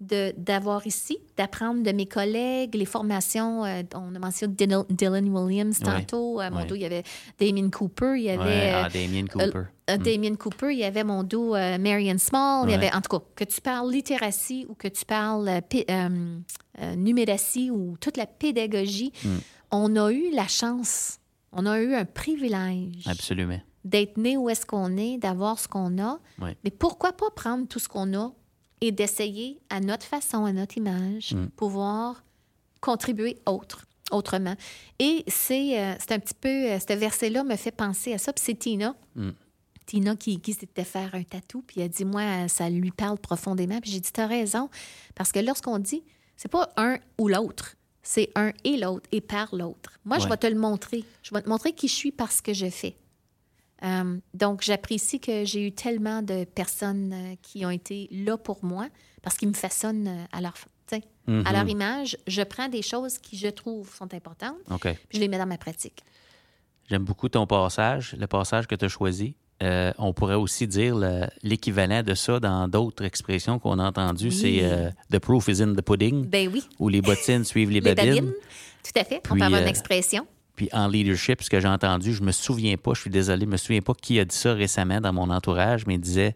d'avoir 0.01 0.87
ici, 0.87 1.19
d'apprendre 1.37 1.83
de 1.83 1.91
mes 1.91 2.07
collègues, 2.07 2.75
les 2.75 2.85
formations. 2.85 3.63
euh, 3.65 3.83
on 3.95 4.15
a 4.15 4.19
mentionné 4.19 4.55
Dylan, 4.89 5.29
Williams 5.29 5.79
Ouais. 5.79 5.85
tantôt. 5.85 6.39
À 6.39 6.49
mon 6.49 6.57
Ouais. 6.57 6.65
dos, 6.65 6.75
il 6.75 6.81
y 6.81 6.85
avait 6.85 7.03
Damien 7.39 7.69
Cooper, 7.69 8.13
il 8.17 8.23
y 8.23 8.29
avait 8.31 8.39
Ouais, 8.43 8.73
euh, 8.73 8.81
ah, 8.85 8.89
Damien 8.89 9.25
Cooper. 9.27 9.61
euh, 9.91 9.97
Damien 9.97 10.35
Cooper, 10.35 10.71
il 10.73 10.79
y 10.79 10.83
avait 10.83 11.03
mon 11.03 11.23
dos 11.23 11.55
euh, 11.55 11.77
Marion 11.77 12.17
Small. 12.17 12.67
Il 12.67 12.71
y 12.71 12.75
avait, 12.75 12.91
en 12.93 13.01
tout 13.01 13.17
cas, 13.19 13.23
que 13.35 13.43
tu 13.43 13.61
parles 13.61 13.91
littératie 13.91 14.65
ou 14.67 14.73
que 14.73 14.87
tu 14.87 15.05
parles 15.05 15.47
euh, 15.47 15.59
euh, 15.89 16.37
euh, 16.81 16.95
numératie 16.95 17.69
ou 17.71 17.95
toute 17.99 18.17
la 18.17 18.25
pédagogie, 18.25 19.11
Mm. 19.23 19.37
on 19.71 19.95
a 19.97 20.11
eu 20.11 20.31
la 20.33 20.47
chance, 20.47 21.19
on 21.51 21.65
a 21.65 21.79
eu 21.79 21.93
un 21.93 22.05
privilège 22.05 23.05
Absolument. 23.07 23.59
d'être 23.85 24.17
né 24.17 24.35
où 24.37 24.49
est-ce 24.49 24.65
qu'on 24.65 24.97
est, 24.97 25.17
d'avoir 25.17 25.59
ce 25.59 25.67
qu'on 25.67 26.01
a. 26.01 26.19
Mais 26.63 26.71
pourquoi 26.71 27.13
pas 27.13 27.29
prendre 27.35 27.67
tout 27.67 27.79
ce 27.79 27.87
qu'on 27.87 28.13
a 28.17 28.31
et 28.81 28.91
d'essayer 28.91 29.59
à 29.69 29.79
notre 29.79 30.05
façon, 30.05 30.45
à 30.45 30.51
notre 30.51 30.77
image, 30.77 31.33
Mm. 31.33 31.47
pouvoir 31.55 32.23
contribuer 32.81 33.37
autre, 33.45 33.85
autrement. 34.11 34.55
Et 34.99 35.23
c'est 35.27 35.79
euh, 35.79 35.93
c'est 35.99 36.11
un 36.13 36.19
petit 36.19 36.33
peu, 36.33 36.49
euh, 36.49 36.79
ce 36.79 36.93
verset-là 36.93 37.43
me 37.43 37.55
fait 37.55 37.71
penser 37.71 38.13
à 38.13 38.17
ça. 38.17 38.33
Puis 38.33 38.43
c'est 38.45 38.55
Tina. 38.55 38.95
Mm. 39.15 39.29
Tina 39.85 40.15
qui, 40.15 40.39
qui 40.39 40.53
s'était 40.53 40.83
faire 40.83 41.13
un 41.15 41.23
tatou, 41.23 41.63
puis 41.65 41.81
elle 41.81 41.89
dit, 41.89 42.05
moi, 42.05 42.47
ça 42.47 42.69
lui 42.69 42.91
parle 42.91 43.17
profondément. 43.17 43.79
Puis 43.81 43.91
j'ai 43.91 43.99
dit, 43.99 44.11
t'as 44.11 44.27
raison, 44.27 44.69
parce 45.15 45.31
que 45.31 45.39
lorsqu'on 45.39 45.79
dit, 45.79 46.03
c'est 46.37 46.51
pas 46.51 46.69
un 46.77 46.97
ou 47.19 47.27
l'autre, 47.27 47.75
c'est 48.01 48.31
un 48.35 48.51
et 48.63 48.77
l'autre, 48.77 49.07
et 49.11 49.21
par 49.21 49.53
l'autre. 49.53 49.99
Moi, 50.05 50.17
je 50.19 50.27
vais 50.27 50.37
te 50.37 50.47
le 50.47 50.55
montrer. 50.55 51.03
Je 51.23 51.33
vais 51.35 51.41
te 51.41 51.49
montrer 51.49 51.73
qui 51.73 51.87
je 51.87 51.93
suis 51.93 52.11
par 52.11 52.31
ce 52.31 52.41
que 52.41 52.53
je 52.53 52.69
fais. 52.69 52.95
Euh, 53.83 54.17
donc, 54.33 54.61
j'apprécie 54.61 55.19
que 55.19 55.43
j'ai 55.45 55.65
eu 55.67 55.71
tellement 55.71 56.21
de 56.21 56.43
personnes 56.43 57.11
euh, 57.13 57.35
qui 57.41 57.65
ont 57.65 57.69
été 57.71 58.07
là 58.11 58.37
pour 58.37 58.63
moi 58.63 58.87
parce 59.23 59.37
qu'ils 59.37 59.47
me 59.49 59.53
façonnent 59.53 60.07
euh, 60.07 60.23
à 60.31 60.41
leur, 60.41 60.53
sais, 60.87 61.01
Mhm. 61.27 61.43
à 61.45 61.51
leur 61.53 61.67
image. 61.67 62.17
Je 62.27 62.41
prends 62.43 62.67
des 62.67 62.81
choses 62.81 63.17
qui, 63.17 63.37
je 63.37 63.47
trouve, 63.47 63.93
sont 63.95 64.13
importantes, 64.13 64.57
OK. 64.69 64.81
puis 64.83 64.97
je 65.13 65.19
les 65.19 65.27
mets 65.27 65.37
dans 65.37 65.45
ma 65.47 65.57
pratique. 65.57 66.03
J'aime 66.89 67.03
beaucoup 67.03 67.29
ton 67.29 67.47
passage, 67.47 68.15
le 68.19 68.27
passage 68.27 68.67
que 68.67 68.75
tu 68.75 68.85
as 68.85 68.89
choisi. 68.89 69.35
Euh, 69.63 69.93
on 69.99 70.11
pourrait 70.13 70.35
aussi 70.35 70.67
dire 70.67 70.95
le- 70.95 71.27
l'équivalent 71.43 72.01
de 72.01 72.15
ça 72.15 72.39
dans 72.39 72.67
d'autres 72.67 73.03
expressions 73.05 73.59
qu'on 73.59 73.77
a 73.79 73.83
entendues. 73.87 74.29
Oui. 74.29 74.31
C'est 74.31 74.59
euh, 74.63 74.89
The 75.11 75.19
proof 75.19 75.47
is 75.47 75.61
in 75.61 75.73
the 75.75 75.81
pudding 75.83 76.25
Ben 76.25 76.49
oui, 76.51 76.63
ou 76.79 76.89
les 76.89 77.01
bottines 77.01 77.43
suivent 77.45 77.69
les 77.69 77.79
les 77.81 77.93
babines. 77.95 78.15
babines, 78.15 78.33
tout 78.83 78.99
à 78.99 79.03
fait. 79.03 79.17
on 79.17 79.33
Puis, 79.33 79.39
peut 79.39 79.45
avoir 79.45 79.61
une 79.61 79.67
euh, 79.67 79.69
expression. 79.69 80.25
Puis 80.61 80.69
en 80.73 80.87
leadership, 80.87 81.41
ce 81.41 81.49
que 81.49 81.59
j'ai 81.59 81.67
entendu, 81.67 82.13
je 82.13 82.21
me 82.21 82.31
souviens 82.31 82.77
pas, 82.77 82.93
je 82.93 83.01
suis 83.01 83.09
désolé, 83.09 83.45
je 83.47 83.49
me 83.49 83.57
souviens 83.57 83.81
pas 83.81 83.95
qui 83.99 84.19
a 84.19 84.25
dit 84.25 84.35
ça 84.35 84.53
récemment 84.53 85.01
dans 85.01 85.11
mon 85.11 85.31
entourage, 85.31 85.87
mais 85.87 85.95
il 85.95 85.99
disait 85.99 86.35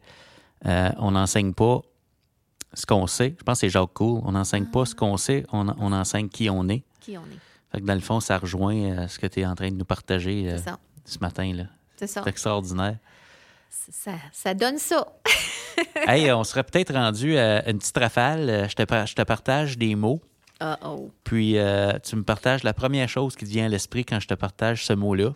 euh, 0.66 0.90
on 0.98 1.12
n'enseigne 1.12 1.54
pas 1.54 1.82
ce 2.74 2.88
qu'on 2.88 3.06
sait. 3.06 3.36
Je 3.38 3.44
pense 3.44 3.58
que 3.58 3.68
c'est 3.68 3.70
Jacques 3.70 3.94
Cool. 3.94 4.22
On 4.26 4.32
n'enseigne 4.32 4.66
pas 4.66 4.86
ce 4.88 4.96
qu'on 4.96 5.16
sait, 5.18 5.46
on, 5.54 5.68
on 5.78 5.92
enseigne 5.92 6.28
qui 6.28 6.50
on 6.50 6.68
est. 6.70 6.82
Qui 7.02 7.20
on 7.20 7.22
est. 7.22 7.40
Fait 7.72 7.82
que 7.82 7.86
dans 7.86 7.94
le 7.94 8.00
fond, 8.00 8.20
ça 8.20 8.40
rejoint 8.40 8.76
euh, 8.76 9.08
ce 9.08 9.20
que 9.20 9.28
tu 9.28 9.42
es 9.42 9.46
en 9.46 9.54
train 9.54 9.70
de 9.70 9.76
nous 9.76 9.86
partager 9.86 10.50
euh, 10.54 10.58
ça. 10.58 10.80
ce 11.06 11.20
matin. 11.20 11.54
là. 11.54 11.66
C'est 11.96 12.08
ça. 12.08 12.22
C'est 12.24 12.30
extraordinaire. 12.32 12.98
ça. 13.70 14.14
Ça 14.32 14.56
donne 14.56 14.80
ça. 14.80 15.06
hey, 16.08 16.32
on 16.32 16.44
serait 16.44 16.64
peut-être 16.64 16.96
rendu 16.96 17.38
à 17.38 17.70
une 17.70 17.78
petite 17.78 17.96
rafale. 18.00 18.66
Je 18.72 18.74
te, 18.76 18.82
par- 18.86 19.06
je 19.06 19.14
te 19.14 19.22
partage 19.22 19.78
des 19.78 19.94
mots, 19.94 20.20
Uh-oh. 20.62 21.12
puis 21.26 21.58
euh, 21.58 22.00
tu 22.00 22.16
me 22.16 22.24
partages 22.24 22.64
la 22.64 22.74
première 22.74 23.10
chose 23.10 23.36
qui 23.36 23.44
te 23.44 23.50
vient 23.50 23.66
à 23.66 23.70
l'esprit 23.70 24.06
quand 24.06 24.20
je 24.22 24.28
te 24.28 24.34
partage 24.34 24.86
ce 24.86 24.94
mot-là. 24.94 25.34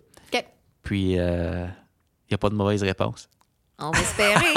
Puis, 0.82 1.12
il 1.12 1.16
n'y 1.16 2.34
a 2.34 2.38
pas 2.38 2.48
de 2.48 2.54
mauvaise 2.54 2.82
réponse. 2.82 3.28
On 3.78 3.90
va 3.90 4.00
espérer. 4.00 4.54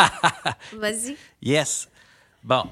Vas-y. 0.77 1.17
Yes. 1.41 1.89
Bon. 2.43 2.63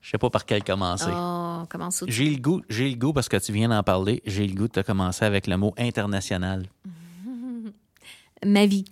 Je 0.00 0.10
sais 0.12 0.18
pas 0.18 0.30
par 0.30 0.46
quel 0.46 0.62
commencer. 0.62 1.10
Oh, 1.12 1.64
commence 1.68 2.04
J'ai 2.06 2.30
le 2.30 2.38
goût, 2.38 2.62
j'ai 2.68 2.88
le 2.88 2.94
goût 2.96 3.12
parce 3.12 3.28
que 3.28 3.36
tu 3.38 3.52
viens 3.52 3.68
d'en 3.68 3.82
parler. 3.82 4.22
J'ai 4.24 4.46
le 4.46 4.54
goût 4.54 4.68
de 4.68 4.82
commencer 4.82 5.24
avec 5.24 5.48
le 5.48 5.56
mot 5.56 5.74
international. 5.78 6.66
Ma 8.46 8.66
vie. 8.66 8.84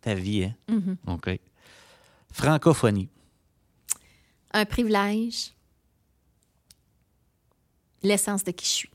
Ta 0.00 0.14
vie, 0.14 0.44
hein? 0.44 0.54
Mhm. 0.68 0.96
OK. 1.06 1.38
Francophonie. 2.32 3.08
Un 4.54 4.64
privilège. 4.64 5.52
L'essence 8.02 8.44
de 8.44 8.52
qui 8.52 8.64
je 8.66 8.70
suis. 8.70 8.90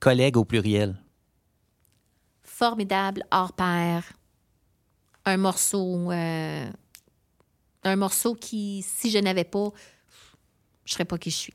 Collègue 0.00 0.36
au 0.38 0.44
pluriel. 0.44 0.96
Formidable, 2.42 3.24
hors 3.30 3.52
pair. 3.52 4.12
Un 5.26 5.36
morceau. 5.36 6.10
euh, 6.10 6.70
un 7.82 7.96
morceau 7.96 8.34
qui, 8.34 8.82
si 8.82 9.10
je 9.10 9.18
n'avais 9.18 9.44
pas, 9.44 9.68
je 10.86 10.92
serais 10.94 11.04
pas 11.04 11.18
qui 11.18 11.30
je 11.30 11.36
suis. 11.36 11.54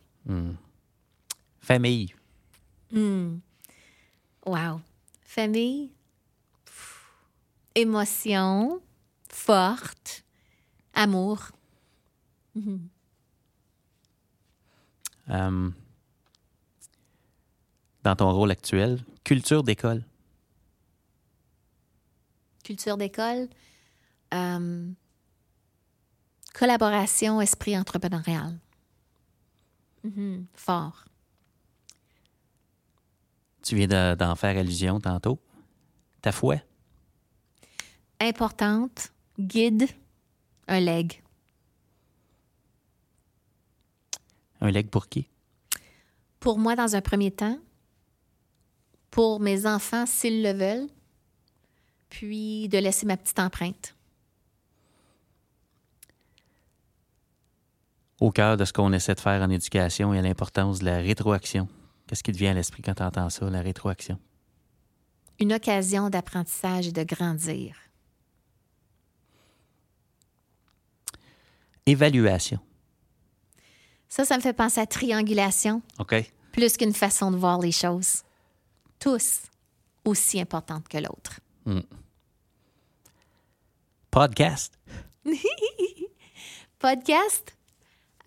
Famille. 1.62 2.14
Hmm. 2.92 3.40
Wow. 4.46 4.82
Famille. 5.24 5.92
Pff. 6.66 7.06
émotion 7.74 8.82
forte, 9.32 10.24
amour. 10.94 11.50
Euh, 15.30 15.70
dans 18.04 18.16
ton 18.16 18.32
rôle 18.32 18.52
actuel, 18.52 19.04
culture 19.24 19.64
d'école. 19.64 20.04
Culture 22.64 22.98
d'école. 22.98 23.48
euh, 24.34 24.92
collaboration, 26.54 27.42
esprit 27.42 27.76
entrepreneurial. 27.78 28.60
Mhm, 30.04 30.46
Fort. 30.54 31.06
Tu 33.64 33.76
viens 33.76 33.88
de- 33.88 34.16
d'en 34.16 34.36
faire 34.36 34.56
allusion 34.58 35.00
tantôt. 35.00 35.40
Ta 36.22 36.32
foi? 36.32 36.58
Importante. 38.20 39.12
Guide. 39.40 39.88
Un 40.68 40.80
leg. 40.80 41.24
Un 44.62 44.72
leg 44.72 44.90
pour 44.90 45.08
qui? 45.08 45.28
Pour 46.40 46.60
moi, 46.60 46.76
dans 46.76 46.96
un 46.96 47.02
premier 47.02 47.32
temps. 47.32 47.60
Pour 49.12 49.40
mes 49.40 49.66
enfants, 49.66 50.06
s'ils 50.06 50.44
le 50.44 50.54
veulent. 50.54 50.90
Puis 52.10 52.70
de 52.70 52.78
laisser 52.78 53.06
ma 53.06 53.18
petite 53.18 53.40
empreinte. 53.40 53.96
Au 58.20 58.32
cœur 58.32 58.58
de 58.58 58.66
ce 58.66 58.74
qu'on 58.74 58.92
essaie 58.92 59.16
de 59.16 59.20
faire 59.20 59.42
en 59.42 59.50
éducation 59.50 60.14
et 60.14 60.20
à 60.20 60.22
l'importance 60.22 60.80
de 60.80 60.86
la 60.86 60.98
rétroaction. 60.98 61.68
Qu'est-ce 62.08 62.24
qui 62.24 62.32
te 62.32 62.38
vient 62.38 62.52
à 62.52 62.54
l'esprit 62.54 62.82
quand 62.82 62.96
tu 62.96 63.04
entends 63.04 63.30
ça, 63.30 63.50
la 63.50 63.62
rétroaction? 63.62 64.20
Une 65.40 65.54
occasion 65.54 66.10
d'apprentissage 66.10 66.88
et 66.88 66.92
de 66.92 67.04
grandir. 67.04 67.78
Évaluation. 71.86 72.60
Ça, 74.10 74.26
ça 74.26 74.36
me 74.38 74.42
fait 74.42 74.54
penser 74.54 74.82
à 74.82 74.88
triangulation, 74.88 75.82
OK? 76.00 76.16
plus 76.52 76.76
qu'une 76.78 76.94
façon 76.94 77.32
de 77.32 77.38
voir 77.38 77.60
les 77.60 77.72
choses. 77.72 78.24
Tous 79.00 79.40
aussi 80.04 80.42
importantes 80.42 80.88
que 80.88 80.98
l'autre. 80.98 81.40
Podcast. 84.12 84.74
Podcast. 86.80 87.56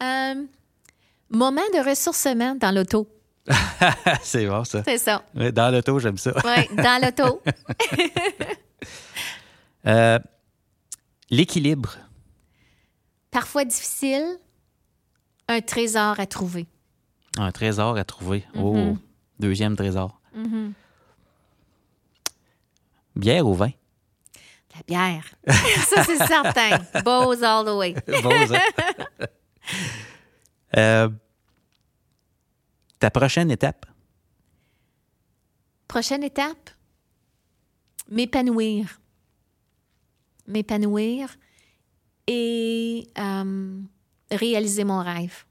euh, 0.03 0.47
moment 1.31 1.63
de 1.75 1.89
ressourcement 1.89 2.55
dans 2.55 2.71
l'auto. 2.71 3.09
C'est 4.23 4.47
bon, 4.47 4.63
ça. 4.65 4.83
C'est 4.85 4.99
ça. 4.99 5.25
Dans 5.35 5.75
l'auto, 5.75 5.99
j'aime 5.99 6.19
ça. 6.19 6.33
Oui, 6.45 6.77
dans 6.77 7.03
l'auto. 7.03 7.43
Euh, 9.85 10.21
L'équilibre. 11.29 11.97
Parfois 13.33 13.65
difficile, 13.65 14.39
un 15.53 15.61
trésor 15.61 16.19
à 16.19 16.27
trouver. 16.27 16.67
Un 17.39 17.53
trésor 17.53 17.97
à 17.97 18.05
trouver. 18.05 18.45
Oh, 18.55 18.97
deuxième 19.39 19.77
trésor. 19.77 20.21
Bière 23.15 23.47
ou 23.47 23.55
vin? 23.55 23.71
La 24.75 24.83
bière. 24.87 25.25
ça, 25.47 26.05
c'est 26.05 26.17
certain. 26.17 26.79
Bose 27.05 27.43
all 27.43 27.67
the 27.67 27.77
way. 27.77 27.95
Ça. 28.49 29.27
Euh, 30.75 31.11
ta 32.99 33.11
prochaine 33.11 33.51
étape? 33.51 33.85
Prochaine 35.87 36.25
étape, 36.25 36.71
m'épanouir. 38.09 38.99
M'épanouir 40.47 41.37
et 42.27 43.07
euh, 43.19 43.81
réaliser 44.37 44.85
mon 44.85 45.03
rêve. 45.03 45.45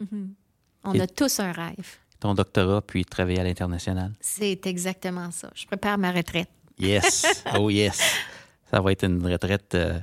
Mhm. 0.00 0.34
On 0.84 0.92
Et- 0.94 1.00
a 1.00 1.06
tous 1.06 1.40
un 1.40 1.52
rêve. 1.52 1.96
Ton 2.20 2.34
doctorat, 2.34 2.82
puis 2.82 3.04
travailler 3.04 3.40
à 3.40 3.44
l'international. 3.44 4.12
C'est 4.20 4.66
exactement 4.66 5.30
ça. 5.32 5.50
Je 5.54 5.66
prépare 5.66 5.98
ma 5.98 6.12
retraite. 6.12 6.48
Yes. 6.78 7.26
Oh 7.58 7.68
yes. 7.70 8.00
Ça 8.70 8.80
va 8.80 8.92
être 8.92 9.04
une 9.04 9.24
retraite 9.26 9.74
euh, 9.74 9.98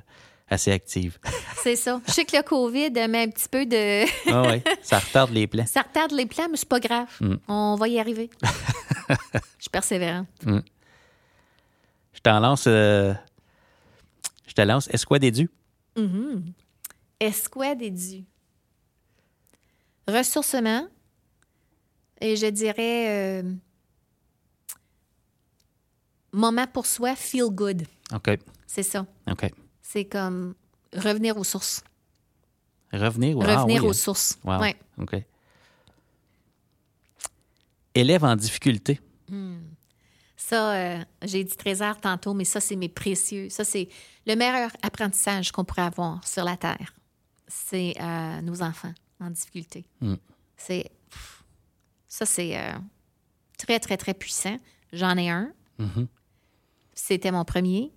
assez 0.50 0.72
active. 0.72 1.18
C'est 1.64 1.76
ça. 1.76 2.00
Je 2.08 2.12
sais 2.12 2.26
que 2.26 2.38
le 2.38 2.44
COVID 2.44 2.92
met 3.08 3.24
un 3.24 3.30
petit 3.30 3.48
peu 3.50 3.66
de. 3.66 4.06
Ah 4.32 4.44
ouais, 4.44 4.64
ça 4.82 5.00
retarde 5.00 5.32
les 5.32 5.48
plans. 5.48 5.66
Ça 5.68 5.82
retarde 5.82 6.12
les 6.12 6.26
plans, 6.26 6.48
mais 6.50 6.56
c'est 6.58 6.70
pas 6.70 6.80
grave. 6.80 7.08
On 7.48 7.76
va 7.76 7.88
y 7.88 8.00
arriver. 8.00 8.30
Je 8.42 9.38
suis 9.60 9.70
persévérante. 9.72 10.28
Je 10.46 12.20
t'en 12.22 12.40
lance. 12.40 12.66
euh, 12.68 13.14
je 14.48 14.54
te 14.54 14.62
lance 14.62 14.88
Esquad 14.94 15.24
Édu. 15.24 15.50
Escouade 15.96 16.44
et 17.20 17.92
dû. 17.92 18.26
Ressourcement. 20.08 20.88
Et 22.22 22.36
je 22.36 22.48
dirais. 22.48 23.42
euh, 23.42 23.54
moment 26.32 26.68
pour 26.68 26.86
soi, 26.86 27.16
feel 27.16 27.50
good. 27.50 27.86
OK. 28.14 28.40
C'est 28.68 28.84
ça. 28.84 29.06
OK. 29.30 29.52
C'est 29.82 30.06
comme 30.06 30.56
revenir 30.94 31.38
aux 31.38 31.44
sources. 31.44 31.84
Revenir 32.92 33.38
ou 33.38 33.44
ah 33.44 33.62
revenir 33.62 33.84
oui, 33.84 33.90
aux 33.90 33.94
sources. 33.94 34.40
Wow. 34.44 34.60
Ouais. 34.60 34.76
OK. 34.98 35.16
Élève 37.94 38.24
en 38.24 38.36
difficulté. 38.36 39.00
Ça, 40.36 40.74
euh, 40.74 41.04
j'ai 41.22 41.44
dit 41.44 41.56
trésor 41.56 42.00
tantôt, 42.00 42.34
mais 42.34 42.46
ça, 42.46 42.60
c'est 42.60 42.76
mes 42.76 42.90
précieux. 42.90 43.50
Ça, 43.50 43.64
c'est 43.64 43.88
le 44.26 44.36
meilleur 44.36 44.72
apprentissage 44.82 45.52
qu'on 45.52 45.64
pourrait 45.64 45.84
avoir 45.84 46.26
sur 46.28 46.44
la 46.44 46.58
Terre. 46.58 46.96
C'est 47.52 47.96
euh, 48.00 48.42
nos 48.42 48.62
enfants 48.62 48.94
en 49.20 49.30
difficulté. 49.32 49.86
C'est. 50.56 50.92
pff, 51.10 51.44
Ça, 52.08 52.26
c'est 52.26 52.58
euh, 52.58 52.72
très, 53.58 53.80
très, 53.80 53.98
très 53.98 54.14
puissant. 54.14 54.58
J'en 54.94 55.18
ai 55.18 55.30
un. 55.30 55.52
C'était 56.94 57.32
mon 57.32 57.44
premier. 57.46 57.92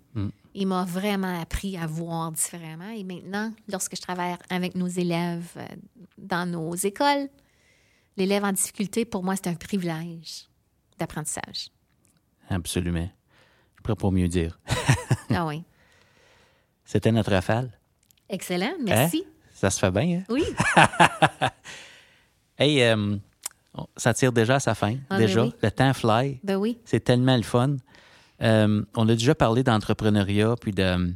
Il 0.54 0.66
m'a 0.66 0.84
vraiment 0.84 1.40
appris 1.40 1.76
à 1.78 1.86
voir 1.86 2.30
différemment. 2.32 2.90
Et 2.90 3.04
maintenant, 3.04 3.52
lorsque 3.68 3.96
je 3.96 4.02
travaille 4.02 4.36
avec 4.50 4.74
nos 4.74 4.86
élèves 4.86 5.50
euh, 5.56 5.66
dans 6.18 6.44
nos 6.50 6.74
écoles, 6.74 7.28
l'élève 8.18 8.44
en 8.44 8.52
difficulté, 8.52 9.04
pour 9.06 9.22
moi, 9.24 9.34
c'est 9.36 9.46
un 9.48 9.54
privilège 9.54 10.48
d'apprentissage. 10.98 11.70
Absolument. 12.50 13.08
Je 13.76 13.80
pourrais 13.82 13.96
pas 13.96 14.10
mieux 14.10 14.28
dire. 14.28 14.58
Ah 15.34 15.46
oui. 15.46 15.62
C'était 16.84 17.10
notre 17.12 17.30
rafale. 17.30 17.70
Excellent, 18.28 18.74
Hein? 18.86 19.08
Ça 19.62 19.70
se 19.70 19.78
fait 19.78 19.92
bien, 19.92 20.18
hein? 20.18 20.22
Oui, 20.28 20.42
Hey, 22.58 22.82
euh, 22.82 23.16
ça 23.96 24.12
tire 24.12 24.32
déjà 24.32 24.56
à 24.56 24.60
sa 24.60 24.74
fin. 24.74 24.96
Ah, 25.08 25.18
ben 25.18 25.26
déjà. 25.26 25.44
oui. 25.44 25.52
Le 25.62 25.70
temps 25.70 25.92
fly. 25.94 26.40
ben 26.42 26.56
oui. 26.56 26.78
C'est 26.84 26.98
tellement 27.04 27.36
le 27.36 27.44
fun. 27.44 27.76
Euh, 28.42 28.82
on 28.96 29.08
a 29.08 29.12
déjà 29.12 29.36
parlé 29.36 29.62
d'entrepreneuriat, 29.62 30.56
puis 30.60 30.72
de, 30.72 31.14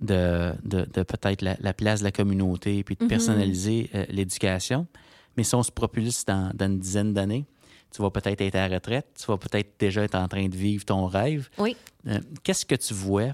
de, 0.00 0.52
de- 0.64 0.88
de 0.92 1.02
peut-être 1.04 1.40
la, 1.42 1.56
la 1.60 1.72
place 1.72 2.00
de 2.00 2.04
la 2.04 2.10
communauté, 2.10 2.82
puis 2.82 2.96
de 2.96 3.04
Mm-hmm. 3.04 3.08
personnaliser 3.08 3.90
euh, 3.94 4.04
l'éducation. 4.08 4.88
Mais 5.36 5.44
si 5.44 5.54
on 5.54 5.62
se 5.62 5.70
propulse 5.70 6.24
dans, 6.24 6.50
dans 6.54 6.66
une 6.66 6.80
dizaine 6.80 7.14
d'années, 7.14 7.46
tu 7.94 8.02
vas 8.02 8.10
peut-être 8.10 8.40
être 8.40 8.56
à 8.56 8.68
la 8.68 8.74
retraite, 8.74 9.06
tu 9.16 9.26
vas 9.26 9.38
peut-être 9.38 9.70
déjà 9.78 10.02
être 10.02 10.16
en 10.16 10.26
train 10.26 10.48
de 10.48 10.56
vivre 10.56 10.84
ton 10.84 11.06
rêve. 11.06 11.48
Oui. 11.58 11.76
Euh, 12.08 12.18
Qu'est-ce 12.42 12.66
que 12.66 12.74
tu 12.74 12.92
vois 12.92 13.30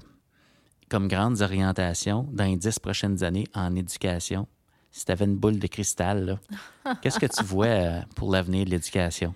comme 0.95 1.09
grandes 1.09 1.41
orientations 1.41 2.25
dans 2.31 2.45
les 2.45 2.55
dix 2.55 2.79
prochaines 2.79 3.21
années 3.21 3.47
en 3.53 3.75
éducation? 3.75 4.47
Si 4.91 5.03
tu 5.03 5.11
avais 5.11 5.25
une 5.25 5.35
boule 5.35 5.59
de 5.59 5.67
cristal, 5.67 6.39
qu'est-ce 7.01 7.19
que 7.19 7.25
tu 7.25 7.43
vois 7.43 7.65
euh, 7.65 8.01
pour 8.15 8.31
l'avenir 8.31 8.63
de 8.63 8.69
l'éducation? 8.69 9.35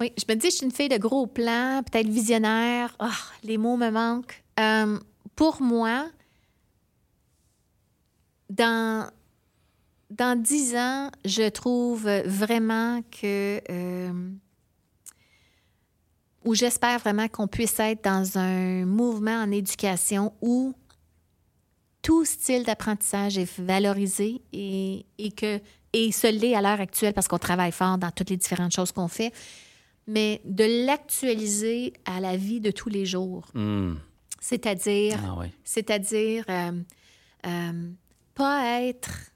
Oui, 0.00 0.12
je 0.18 0.24
me 0.28 0.36
dis, 0.36 0.50
je 0.50 0.56
suis 0.56 0.66
une 0.66 0.72
fille 0.72 0.88
de 0.88 0.96
gros 0.96 1.28
plans, 1.28 1.84
peut-être 1.88 2.08
visionnaire. 2.08 2.92
Ah, 2.98 3.12
les 3.44 3.56
mots 3.56 3.76
me 3.76 3.88
manquent. 3.88 4.42
Euh, 4.58 4.98
pour 5.36 5.62
moi, 5.62 6.08
dans, 8.48 9.08
dans 10.10 10.42
dix 10.42 10.74
ans, 10.74 11.08
je 11.24 11.48
trouve 11.50 12.10
vraiment 12.26 13.00
que... 13.12 13.60
euh, 13.70 14.30
ou 16.44 16.56
j'espère 16.56 16.98
vraiment 16.98 17.28
qu'on 17.28 17.46
puisse 17.46 17.78
être 17.78 18.02
dans 18.02 18.38
un 18.38 18.86
mouvement 18.86 19.40
en 19.40 19.52
éducation 19.52 20.32
où 20.40 20.74
tout 22.02 22.24
style 22.24 22.64
d'apprentissage 22.64 23.38
est 23.38 23.58
valorisé 23.60 24.40
et, 24.52 25.04
et 25.18 25.32
que 25.32 25.60
et 25.92 26.12
se 26.12 26.26
l'est 26.28 26.54
à 26.54 26.62
l'heure 26.62 26.80
actuelle 26.80 27.12
parce 27.12 27.26
qu'on 27.28 27.38
travaille 27.38 27.72
fort 27.72 27.98
dans 27.98 28.10
toutes 28.10 28.30
les 28.30 28.36
différentes 28.36 28.72
choses 28.72 28.92
qu'on 28.92 29.08
fait, 29.08 29.32
mais 30.06 30.40
de 30.44 30.86
l'actualiser 30.86 31.92
à 32.04 32.20
la 32.20 32.36
vie 32.36 32.60
de 32.60 32.70
tous 32.70 32.88
les 32.88 33.04
jours. 33.06 33.46
Hmm. 33.54 33.94
C'est-à-dire, 34.40 35.18
Ah 35.24 35.34
oui. 35.38 35.46
c'est-à-dire 35.64 36.44
euh, 36.48 36.72
euh, 37.46 37.90
pas 38.34 38.82
être 38.82 39.32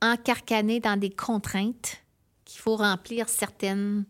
encarcané 0.00 0.80
dans 0.80 0.98
des 0.98 1.10
contraintes 1.10 1.96
qu'il 2.44 2.60
faut 2.60 2.76
remplir 2.76 3.28
certaines 3.28 4.04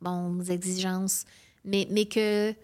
bon, 0.00 0.40
exigences, 0.42 1.24
mais, 1.64 1.88
mais 1.90 2.04
que 2.04 2.54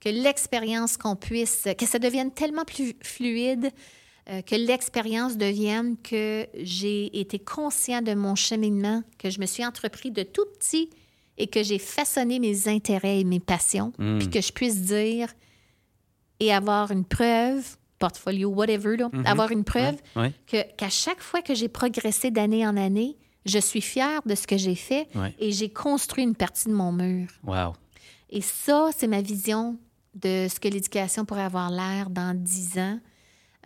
que 0.00 0.08
l'expérience 0.08 0.96
qu'on 0.96 1.16
puisse, 1.16 1.66
que 1.78 1.86
ça 1.86 1.98
devienne 1.98 2.30
tellement 2.30 2.64
plus 2.64 2.94
fluide, 3.02 3.70
euh, 4.30 4.42
que 4.42 4.54
l'expérience 4.54 5.36
devienne 5.36 5.96
que 6.02 6.46
j'ai 6.54 7.18
été 7.18 7.38
conscient 7.38 8.02
de 8.02 8.14
mon 8.14 8.34
cheminement, 8.34 9.02
que 9.18 9.30
je 9.30 9.40
me 9.40 9.46
suis 9.46 9.64
entrepris 9.64 10.10
de 10.10 10.22
tout 10.22 10.44
petit 10.58 10.90
et 11.38 11.46
que 11.46 11.62
j'ai 11.62 11.78
façonné 11.78 12.38
mes 12.38 12.68
intérêts 12.68 13.20
et 13.20 13.24
mes 13.24 13.40
passions, 13.40 13.92
Mm. 13.98 14.18
puis 14.18 14.30
que 14.30 14.40
je 14.40 14.52
puisse 14.52 14.82
dire 14.82 15.32
et 16.40 16.52
avoir 16.52 16.90
une 16.92 17.04
preuve, 17.04 17.76
portfolio, 17.98 18.48
whatever, 18.50 18.96
là, 18.96 19.08
Mhm. 19.12 19.26
avoir 19.26 19.50
une 19.50 19.64
preuve 19.64 19.96
Ouais, 20.14 20.32
que, 20.46 20.62
qu'à 20.76 20.88
chaque 20.88 21.20
fois 21.20 21.42
que 21.42 21.54
j'ai 21.54 21.68
progressé 21.68 22.30
d'année 22.30 22.64
en 22.66 22.76
année, 22.76 23.16
je 23.44 23.58
suis 23.58 23.80
fière 23.80 24.20
de 24.26 24.34
ce 24.36 24.46
que 24.46 24.56
j'ai 24.56 24.74
fait 24.76 25.08
ouais. 25.16 25.34
et 25.40 25.50
j'ai 25.50 25.68
construit 25.70 26.22
une 26.22 26.36
partie 26.36 26.68
de 26.68 26.74
mon 26.74 26.92
mur. 26.92 27.28
Wow. 27.44 27.72
Et 28.30 28.40
ça, 28.42 28.90
c'est 28.96 29.08
ma 29.08 29.20
vision 29.22 29.78
de 30.14 30.46
ce 30.48 30.58
que 30.60 30.68
l'éducation 30.68 31.24
pourrait 31.24 31.42
avoir 31.42 31.70
l'air 31.70 32.10
dans 32.10 32.36
dix 32.36 32.78
ans. 32.78 32.98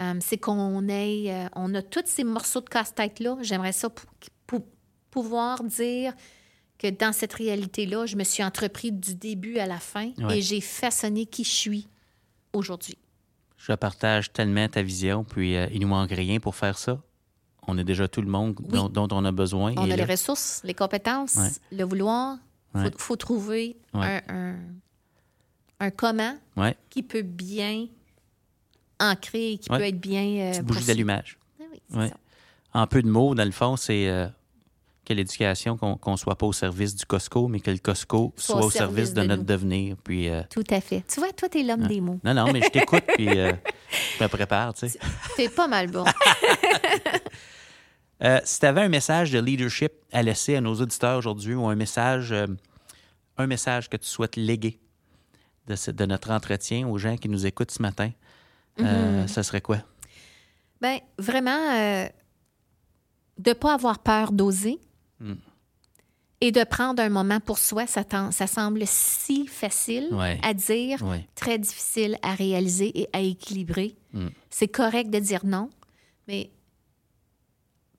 Euh, 0.00 0.14
c'est 0.20 0.38
qu'on 0.38 0.88
ait, 0.88 1.24
euh, 1.32 1.48
on 1.54 1.74
a 1.74 1.82
tous 1.82 2.02
ces 2.06 2.24
morceaux 2.24 2.60
de 2.60 2.68
casse-tête-là. 2.68 3.36
J'aimerais 3.42 3.72
ça 3.72 3.90
pou- 3.90 4.06
pou- 4.46 4.64
pouvoir 5.10 5.62
dire 5.64 6.14
que 6.78 6.88
dans 6.90 7.12
cette 7.12 7.34
réalité-là, 7.34 8.06
je 8.06 8.16
me 8.16 8.24
suis 8.24 8.42
entrepris 8.42 8.90
du 8.90 9.14
début 9.14 9.58
à 9.58 9.66
la 9.66 9.78
fin 9.78 10.10
Ouais. 10.18 10.38
et 10.38 10.42
j'ai 10.42 10.60
façonné 10.60 11.26
qui 11.26 11.44
je 11.44 11.50
suis 11.50 11.88
aujourd'hui. 12.52 12.96
Je 13.56 13.72
partage 13.74 14.32
tellement 14.32 14.66
ta 14.68 14.82
vision, 14.82 15.22
puis 15.24 15.56
euh, 15.56 15.68
il 15.72 15.80
nous 15.80 15.88
manque 15.88 16.10
rien 16.10 16.40
pour 16.40 16.56
faire 16.56 16.76
ça. 16.78 17.00
On 17.68 17.78
a 17.78 17.84
déjà 17.84 18.08
tout 18.08 18.20
le 18.22 18.26
monde 18.28 18.58
Oui. 18.60 18.70
dont, 18.70 18.88
dont 18.88 19.08
on 19.12 19.24
a 19.24 19.30
besoin. 19.30 19.72
On 19.76 19.88
a 19.88 19.94
les 19.94 20.04
ressources, 20.04 20.60
les 20.64 20.74
compétences, 20.74 21.36
Ouais. 21.36 21.76
le 21.78 21.84
vouloir. 21.84 22.38
Il 22.74 22.80
Ouais. 22.80 22.90
faut, 22.90 22.98
faut 22.98 23.16
trouver 23.16 23.76
un, 23.92 24.56
un 25.82 25.90
comment 25.90 26.36
Ouais, 26.56 26.76
qui 26.90 27.02
peut 27.02 27.22
bien 27.22 27.86
ancrer, 29.00 29.58
qui 29.60 29.70
Ouais. 29.70 29.78
peut 29.78 29.84
être 29.84 30.00
bien. 30.00 30.24
euh, 30.24 30.50
petite 30.52 30.64
bougie 30.64 30.84
d'allumage. 30.86 31.38
Ah 31.60 31.64
oui, 31.72 31.80
c'est 31.90 31.96
Ouais. 31.98 32.08
ça. 32.08 32.14
En 32.74 32.86
peu 32.86 33.02
de 33.02 33.08
mots, 33.08 33.34
dans 33.34 33.44
le 33.44 33.50
fond, 33.50 33.76
c'est 33.76 34.08
euh, 34.08 34.26
que 35.04 35.12
l'éducation, 35.12 35.76
qu'on 35.76 36.12
ne 36.12 36.16
soit 36.16 36.36
pas 36.38 36.46
au 36.46 36.52
service 36.52 36.94
du 36.94 37.04
Costco, 37.04 37.48
mais 37.48 37.58
que 37.60 37.70
le 37.72 37.78
Costco 37.78 38.32
soit, 38.36 38.64
au 38.64 38.70
service, 38.70 39.12
de, 39.12 39.22
de 39.22 39.26
notre 39.26 39.40
nous. 39.42 39.46
devenir. 39.48 39.96
Puis, 40.04 40.28
euh, 40.28 40.42
Tout 40.48 40.62
à 40.70 40.80
fait. 40.80 41.02
Tu 41.08 41.18
vois, 41.20 41.32
toi, 41.32 41.48
t'es 41.48 41.62
l'homme 41.64 41.86
des 41.88 42.00
mots. 42.00 42.20
non, 42.24 42.32
non, 42.32 42.52
mais 42.52 42.62
je 42.62 42.68
t'écoute, 42.68 43.02
puis 43.16 43.28
euh, 43.28 43.52
je 44.18 44.22
me 44.24 44.28
prépare, 44.28 44.72
tu 44.74 44.88
sais. 44.88 44.98
T'es 45.36 45.48
pas 45.48 45.66
mal 45.68 45.90
bon. 45.90 46.04
Si 48.44 48.60
tu 48.60 48.66
avais 48.66 48.82
un 48.82 48.88
message 48.88 49.32
de 49.32 49.40
leadership 49.40 49.90
à 50.12 50.22
laisser 50.22 50.54
à 50.54 50.60
nos 50.60 50.74
auditeurs 50.80 51.18
aujourd'hui 51.18 51.54
ou 51.54 51.66
un 51.66 51.74
message, 51.74 52.32
un 53.36 53.46
message 53.48 53.88
que 53.90 53.96
tu 53.96 54.06
souhaites 54.06 54.36
léguer 54.36 54.78
de, 55.66 55.76
ce- 55.76 55.90
de 55.90 56.04
notre 56.06 56.30
entretien 56.30 56.88
aux 56.88 56.98
gens 56.98 57.16
qui 57.16 57.28
nous 57.28 57.46
écoutent 57.46 57.70
ce 57.70 57.82
matin, 57.82 58.10
euh, 58.80 59.26
ça 59.26 59.42
serait 59.42 59.60
quoi? 59.60 59.78
ben, 60.80 60.98
vraiment, 61.18 61.50
euh, 61.74 62.08
de 63.38 63.50
ne 63.50 63.54
pas 63.54 63.74
avoir 63.74 64.00
peur 64.00 64.32
d'oser 64.32 64.80
Mm. 65.20 65.34
et 66.40 66.50
de 66.50 66.64
prendre 66.64 67.00
un 67.00 67.08
moment 67.08 67.38
pour 67.38 67.58
soi, 67.58 67.86
ça, 67.86 68.02
semble 68.48 68.82
si 68.86 69.46
facile 69.46 70.08
Ouais. 70.12 70.40
à 70.42 70.52
dire, 70.54 70.98
très 71.36 71.58
difficile 71.58 72.18
à 72.22 72.34
réaliser 72.34 72.98
et 73.00 73.08
à 73.12 73.20
équilibrer. 73.20 73.94
Mm. 74.12 74.28
C'est 74.50 74.66
correct 74.68 75.10
de 75.10 75.20
dire 75.20 75.46
non, 75.46 75.70
mais 76.26 76.50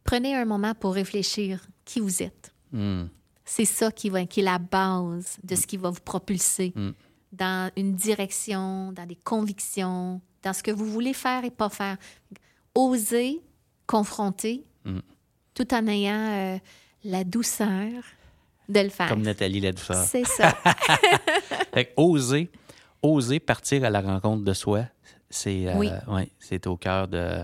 prenez 0.03 0.35
un 0.35 0.43
moment 0.45 0.73
pour 0.75 0.93
réfléchir 0.95 1.65
qui 1.85 1.99
vous 2.01 2.21
êtes. 2.21 2.53
Hmm. 2.73 3.05
C'est 3.45 3.65
ça 3.65 3.91
qui, 3.91 4.09
va, 4.09 4.25
qui 4.25 4.39
est 4.39 4.43
la 4.43 4.57
base 4.59 5.37
de 5.43 5.55
ce 5.55 5.67
qui 5.67 5.77
va 5.77 5.89
vous 5.89 6.01
propulser. 6.01 6.73
Dans 7.33 7.69
une 7.75 7.95
direction, 7.95 8.91
dans 8.93 9.05
des 9.05 9.15
convictions, 9.17 10.21
dans 10.43 10.53
ce 10.53 10.63
que 10.63 10.71
vous 10.71 10.85
voulez 10.85 11.13
faire 11.13 11.43
et 11.43 11.51
pas 11.51 11.67
faire. 11.69 11.97
Oser 12.75 13.41
confronter 13.85 14.63
Mm. 14.85 14.99
tout 15.53 15.73
en 15.73 15.87
ayant 15.87 16.13
euh, 16.31 16.57
la 17.05 17.23
douceur 17.23 17.89
de 18.69 18.79
le 18.79 18.89
faire. 18.89 19.07
Comme 19.09 19.21
Nathalie 19.21 19.59
la 19.61 19.71
douceur. 19.71 20.03
C'est 20.03 20.25
ça. 20.25 20.51
Fait 21.73 21.93
oser, 21.97 22.49
oser 23.01 23.39
partir 23.39 23.83
à 23.85 23.89
la 23.89 24.01
rencontre 24.01 24.43
de 24.43 24.53
soi, 24.53 24.85
c'est 25.29 25.67
euh, 25.67 25.75
Oui. 25.77 25.89
ouais, 26.07 26.29
au 26.67 26.77
cœur 26.77 27.07
de, 27.07 27.39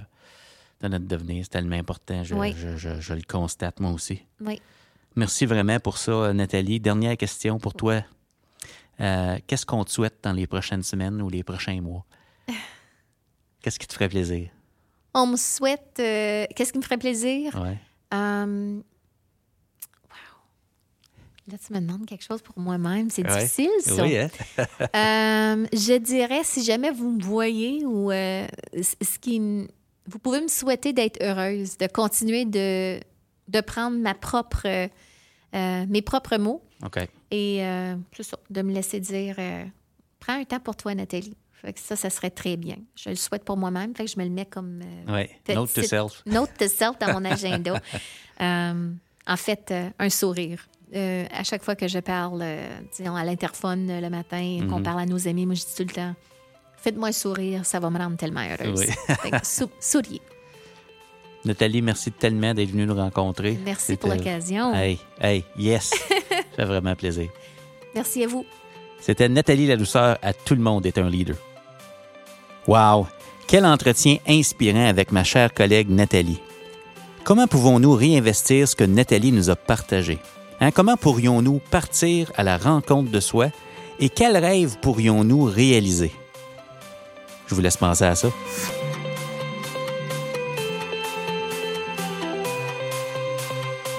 de 0.81 0.87
notre 0.87 1.05
devenir. 1.07 1.43
C'est 1.45 1.49
tellement 1.51 1.75
important. 1.77 2.23
Je, 2.23 2.35
Oui. 2.35 2.53
je- 2.57 2.75
je- 2.77 2.99
je 2.99 3.13
le 3.13 3.21
constate 3.27 3.79
moi 3.79 3.91
aussi. 3.91 4.21
oui. 4.41 4.61
Merci 5.15 5.45
vraiment 5.47 5.79
pour 5.79 5.97
ça, 5.97 6.31
Nathalie. 6.33 6.79
Dernière 6.79 7.17
question 7.17 7.57
pour 7.57 7.73
toi. 7.73 8.03
Euh, 9.01 9.37
Qu'est-ce 9.47 9.65
qu'on 9.65 9.83
te 9.85 9.91
souhaite 9.91 10.17
dans 10.23 10.33
les 10.33 10.47
prochaines 10.47 10.83
semaines 10.83 11.21
ou 11.21 11.29
les 11.29 11.43
prochains 11.43 11.79
mois? 11.81 12.05
Qu'est-ce 13.61 13.79
qui 13.79 13.87
te 13.87 13.93
ferait 13.93 14.09
plaisir? 14.09 14.49
On 15.13 15.27
me 15.27 15.37
souhaite. 15.37 15.97
euh, 15.99 16.45
Qu'est-ce 16.55 16.71
qui 16.71 16.77
me 16.79 16.83
ferait 16.83 16.97
plaisir? 16.97 17.55
Ouais. 17.61 17.77
Euh, 18.13 18.75
wow. 20.09 21.51
Là, 21.51 21.57
tu 21.65 21.73
me 21.73 21.79
demandes 21.79 22.05
quelque 22.05 22.23
chose 22.23 22.41
pour 22.41 22.57
moi-même. 22.59 23.09
C'est 23.09 23.25
Ouais. 23.27 23.35
difficile, 23.39 23.69
ça. 23.81 24.03
Oui, 24.03 24.17
hein? 24.17 24.29
Euh, 24.95 25.65
je 25.73 25.97
dirais, 25.97 26.41
si 26.43 26.63
jamais 26.63 26.91
vous 26.91 27.11
me 27.11 27.23
voyez 27.23 27.85
ou 27.85 28.11
euh, 28.11 28.47
ce 28.81 29.17
qui 29.19 29.39
vous 30.05 30.19
pouvez 30.19 30.41
me 30.41 30.47
souhaiter 30.47 30.91
d'être 30.93 31.21
heureuse, 31.21 31.77
de 31.77 31.87
continuer 31.87 32.45
de, 32.45 32.99
de 33.47 33.61
prendre 33.61 33.97
ma 33.97 34.13
propre, 34.15 34.65
euh, 34.65 34.87
mes 35.87 36.01
propres 36.01 36.37
mots 36.37 36.63
OK. 36.85 36.97
et 37.31 37.63
euh, 37.65 37.95
c'est 38.15 38.23
ça, 38.23 38.37
de 38.49 38.61
me 38.61 38.71
laisser 38.73 38.99
dire 38.99 39.35
euh, 39.37 39.63
prends 40.19 40.33
un 40.39 40.43
temps 40.45 40.59
pour 40.59 40.75
toi, 40.75 40.95
Nathalie. 40.95 41.35
Fait 41.53 41.73
que 41.73 41.79
ça, 41.79 41.97
ça 41.97 42.09
serait 42.09 42.29
très 42.29 42.55
bien. 42.55 42.77
Je 42.95 43.09
le 43.09 43.15
souhaite 43.15 43.43
pour 43.43 43.57
moi-même, 43.57 43.93
fait 43.93 44.05
que 44.05 44.11
je 44.11 44.17
me 44.17 44.23
le 44.23 44.29
mets 44.29 44.45
comme 44.45 44.81
euh, 45.07 45.13
Ouais. 45.13 45.29
Note 45.53 45.73
to 45.73 45.83
self. 45.83 46.23
Note 46.25 46.51
to 46.57 46.67
self 46.69 46.97
dans 46.99 47.13
mon 47.13 47.25
agenda. 47.25 47.81
Euh, 48.41 48.91
en 49.27 49.35
fait, 49.35 49.73
un 49.99 50.09
sourire. 50.09 50.65
À 50.95 51.43
chaque 51.43 51.61
fois 51.61 51.75
que 51.75 51.89
je 51.89 51.99
parle, 51.99 52.41
disons, 52.97 53.13
à 53.13 53.25
l'interphone 53.25 53.99
le 53.99 54.09
matin, 54.09 54.59
qu'on 54.69 54.77
Mhm. 54.77 54.83
parle 54.83 55.01
à 55.01 55.05
nos 55.05 55.27
amis, 55.27 55.45
moi, 55.45 55.55
je 55.55 55.65
dis 55.65 55.75
tout 55.75 55.83
le 55.83 55.93
temps 55.93 56.15
Faites-moi 56.77 57.09
un 57.09 57.11
sourire, 57.11 57.65
ça 57.65 57.81
va 57.81 57.89
me 57.89 57.97
rendre 57.97 58.15
tellement 58.15 58.39
heureuse. 58.49 58.79
Oui. 58.79 59.15
Fait 59.17 59.31
que 59.31 59.45
sou- 59.45 59.69
souriez. 59.81 60.21
Nathalie, 61.49 61.81
merci 61.81 62.11
tellement 62.11 62.53
d'être 62.53 62.69
venue 62.69 62.85
nous 62.85 62.93
rencontrer. 62.93 63.57
Merci 63.65 63.97
pour 63.97 64.09
l'occasion. 64.09 64.71
Hey, 64.71 64.99
hey, 65.19 65.43
yes! 65.57 65.89
Ça 66.29 66.37
fait 66.55 66.65
vraiment 66.65 66.95
plaisir. 66.95 67.27
Merci 67.95 68.23
à 68.23 68.27
vous. 68.27 68.45
C'était 68.99 69.27
Nathalie 69.27 69.65
La 69.65 69.75
Douceur 69.75 70.19
à 70.21 70.31
Tout 70.31 70.53
le 70.53 70.61
monde 70.61 70.85
est 70.85 70.99
un 70.99 71.09
leader. 71.09 71.37
Wow! 72.67 73.07
Quel 73.47 73.65
entretien 73.65 74.17
inspirant 74.27 74.85
avec 74.85 75.11
ma 75.11 75.23
chère 75.23 75.51
collègue 75.51 75.89
Nathalie. 75.89 76.39
Comment 77.23 77.47
pouvons-nous 77.47 77.93
réinvestir 77.93 78.67
ce 78.67 78.75
que 78.75 78.83
Nathalie 78.83 79.31
nous 79.31 79.49
a 79.49 79.55
partagé? 79.55 80.19
Hein, 80.61 80.69
Comment 80.69 80.97
pourrions-nous 80.97 81.61
partir 81.71 82.31
à 82.37 82.43
la 82.43 82.59
rencontre 82.59 83.09
de 83.09 83.19
soi 83.19 83.47
et 83.99 84.09
quels 84.09 84.37
rêves 84.37 84.77
pourrions-nous 84.83 85.45
réaliser? 85.45 86.11
Je 87.47 87.55
vous 87.55 87.61
laisse 87.61 87.77
penser 87.77 88.03
à 88.03 88.13
ça. 88.13 88.27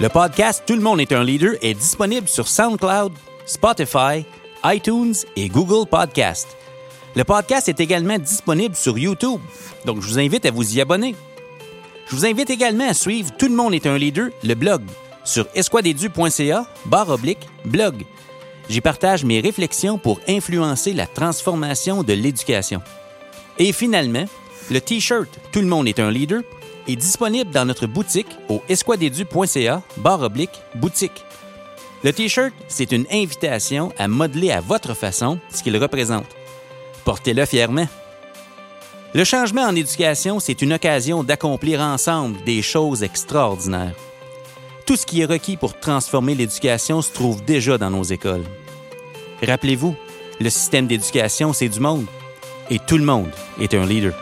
Le 0.00 0.08
podcast 0.08 0.62
Tout 0.66 0.76
le 0.76 0.80
monde 0.80 0.98
est 0.98 1.12
un 1.12 1.22
leader 1.22 1.56
est 1.60 1.74
disponible 1.74 2.26
sur 2.26 2.48
SoundCloud, 2.48 3.12
Spotify, 3.44 4.24
iTunes 4.64 5.12
et 5.36 5.50
Google 5.50 5.86
Podcast. 5.86 6.56
Le 7.14 7.22
podcast 7.22 7.68
est 7.68 7.80
également 7.80 8.16
disponible 8.16 8.74
sur 8.74 8.96
YouTube, 8.96 9.42
donc 9.84 10.00
je 10.00 10.08
vous 10.08 10.18
invite 10.18 10.46
à 10.46 10.52
vous 10.52 10.74
y 10.74 10.80
abonner. 10.80 11.14
Je 12.08 12.16
vous 12.16 12.24
invite 12.24 12.48
également 12.48 12.88
à 12.88 12.94
suivre 12.94 13.30
Tout 13.36 13.48
le 13.48 13.54
monde 13.54 13.74
est 13.74 13.86
un 13.86 13.98
leader, 13.98 14.30
le 14.42 14.54
blog, 14.54 14.80
sur 15.22 15.46
esquadedu.ca, 15.54 16.64
barre 16.86 17.10
oblique, 17.10 17.46
blog. 17.66 18.06
J'y 18.70 18.80
partage 18.80 19.22
mes 19.26 19.40
réflexions 19.40 19.98
pour 19.98 20.18
influencer 20.26 20.94
la 20.94 21.06
transformation 21.06 22.04
de 22.04 22.14
l'éducation. 22.14 22.80
Et 23.58 23.74
finalement, 23.74 24.24
le 24.70 24.80
T-shirt 24.80 25.28
Tout 25.52 25.60
le 25.60 25.66
monde 25.66 25.88
est 25.88 26.00
un 26.00 26.10
leader 26.10 26.40
est 26.86 26.96
disponible 26.96 27.50
dans 27.50 27.64
notre 27.64 27.86
boutique 27.86 28.28
au 28.48 28.62
esquadedu.ca, 28.68 29.82
barre 29.98 30.22
oblique, 30.22 30.62
boutique. 30.74 31.24
Le 32.02 32.12
T-shirt, 32.12 32.52
c'est 32.68 32.92
une 32.92 33.06
invitation 33.10 33.92
à 33.98 34.08
modeler 34.08 34.50
à 34.50 34.60
votre 34.60 34.94
façon 34.94 35.38
ce 35.52 35.62
qu'il 35.62 35.76
représente. 35.76 36.26
Portez-le 37.04 37.44
fièrement. 37.44 37.86
Le 39.12 39.24
changement 39.24 39.62
en 39.62 39.74
éducation, 39.74 40.40
c'est 40.40 40.62
une 40.62 40.72
occasion 40.72 41.24
d'accomplir 41.24 41.80
ensemble 41.80 42.42
des 42.44 42.62
choses 42.62 43.02
extraordinaires. 43.02 43.94
Tout 44.86 44.96
ce 44.96 45.04
qui 45.04 45.20
est 45.20 45.26
requis 45.26 45.56
pour 45.56 45.78
transformer 45.78 46.34
l'éducation 46.34 47.02
se 47.02 47.12
trouve 47.12 47.44
déjà 47.44 47.76
dans 47.76 47.90
nos 47.90 48.02
écoles. 48.02 48.44
Rappelez-vous, 49.42 49.94
le 50.40 50.50
système 50.50 50.86
d'éducation, 50.86 51.52
c'est 51.52 51.68
du 51.68 51.80
monde. 51.80 52.06
Et 52.70 52.78
tout 52.78 52.98
le 52.98 53.04
monde 53.04 53.30
est 53.60 53.74
un 53.74 53.84
leader. 53.84 54.14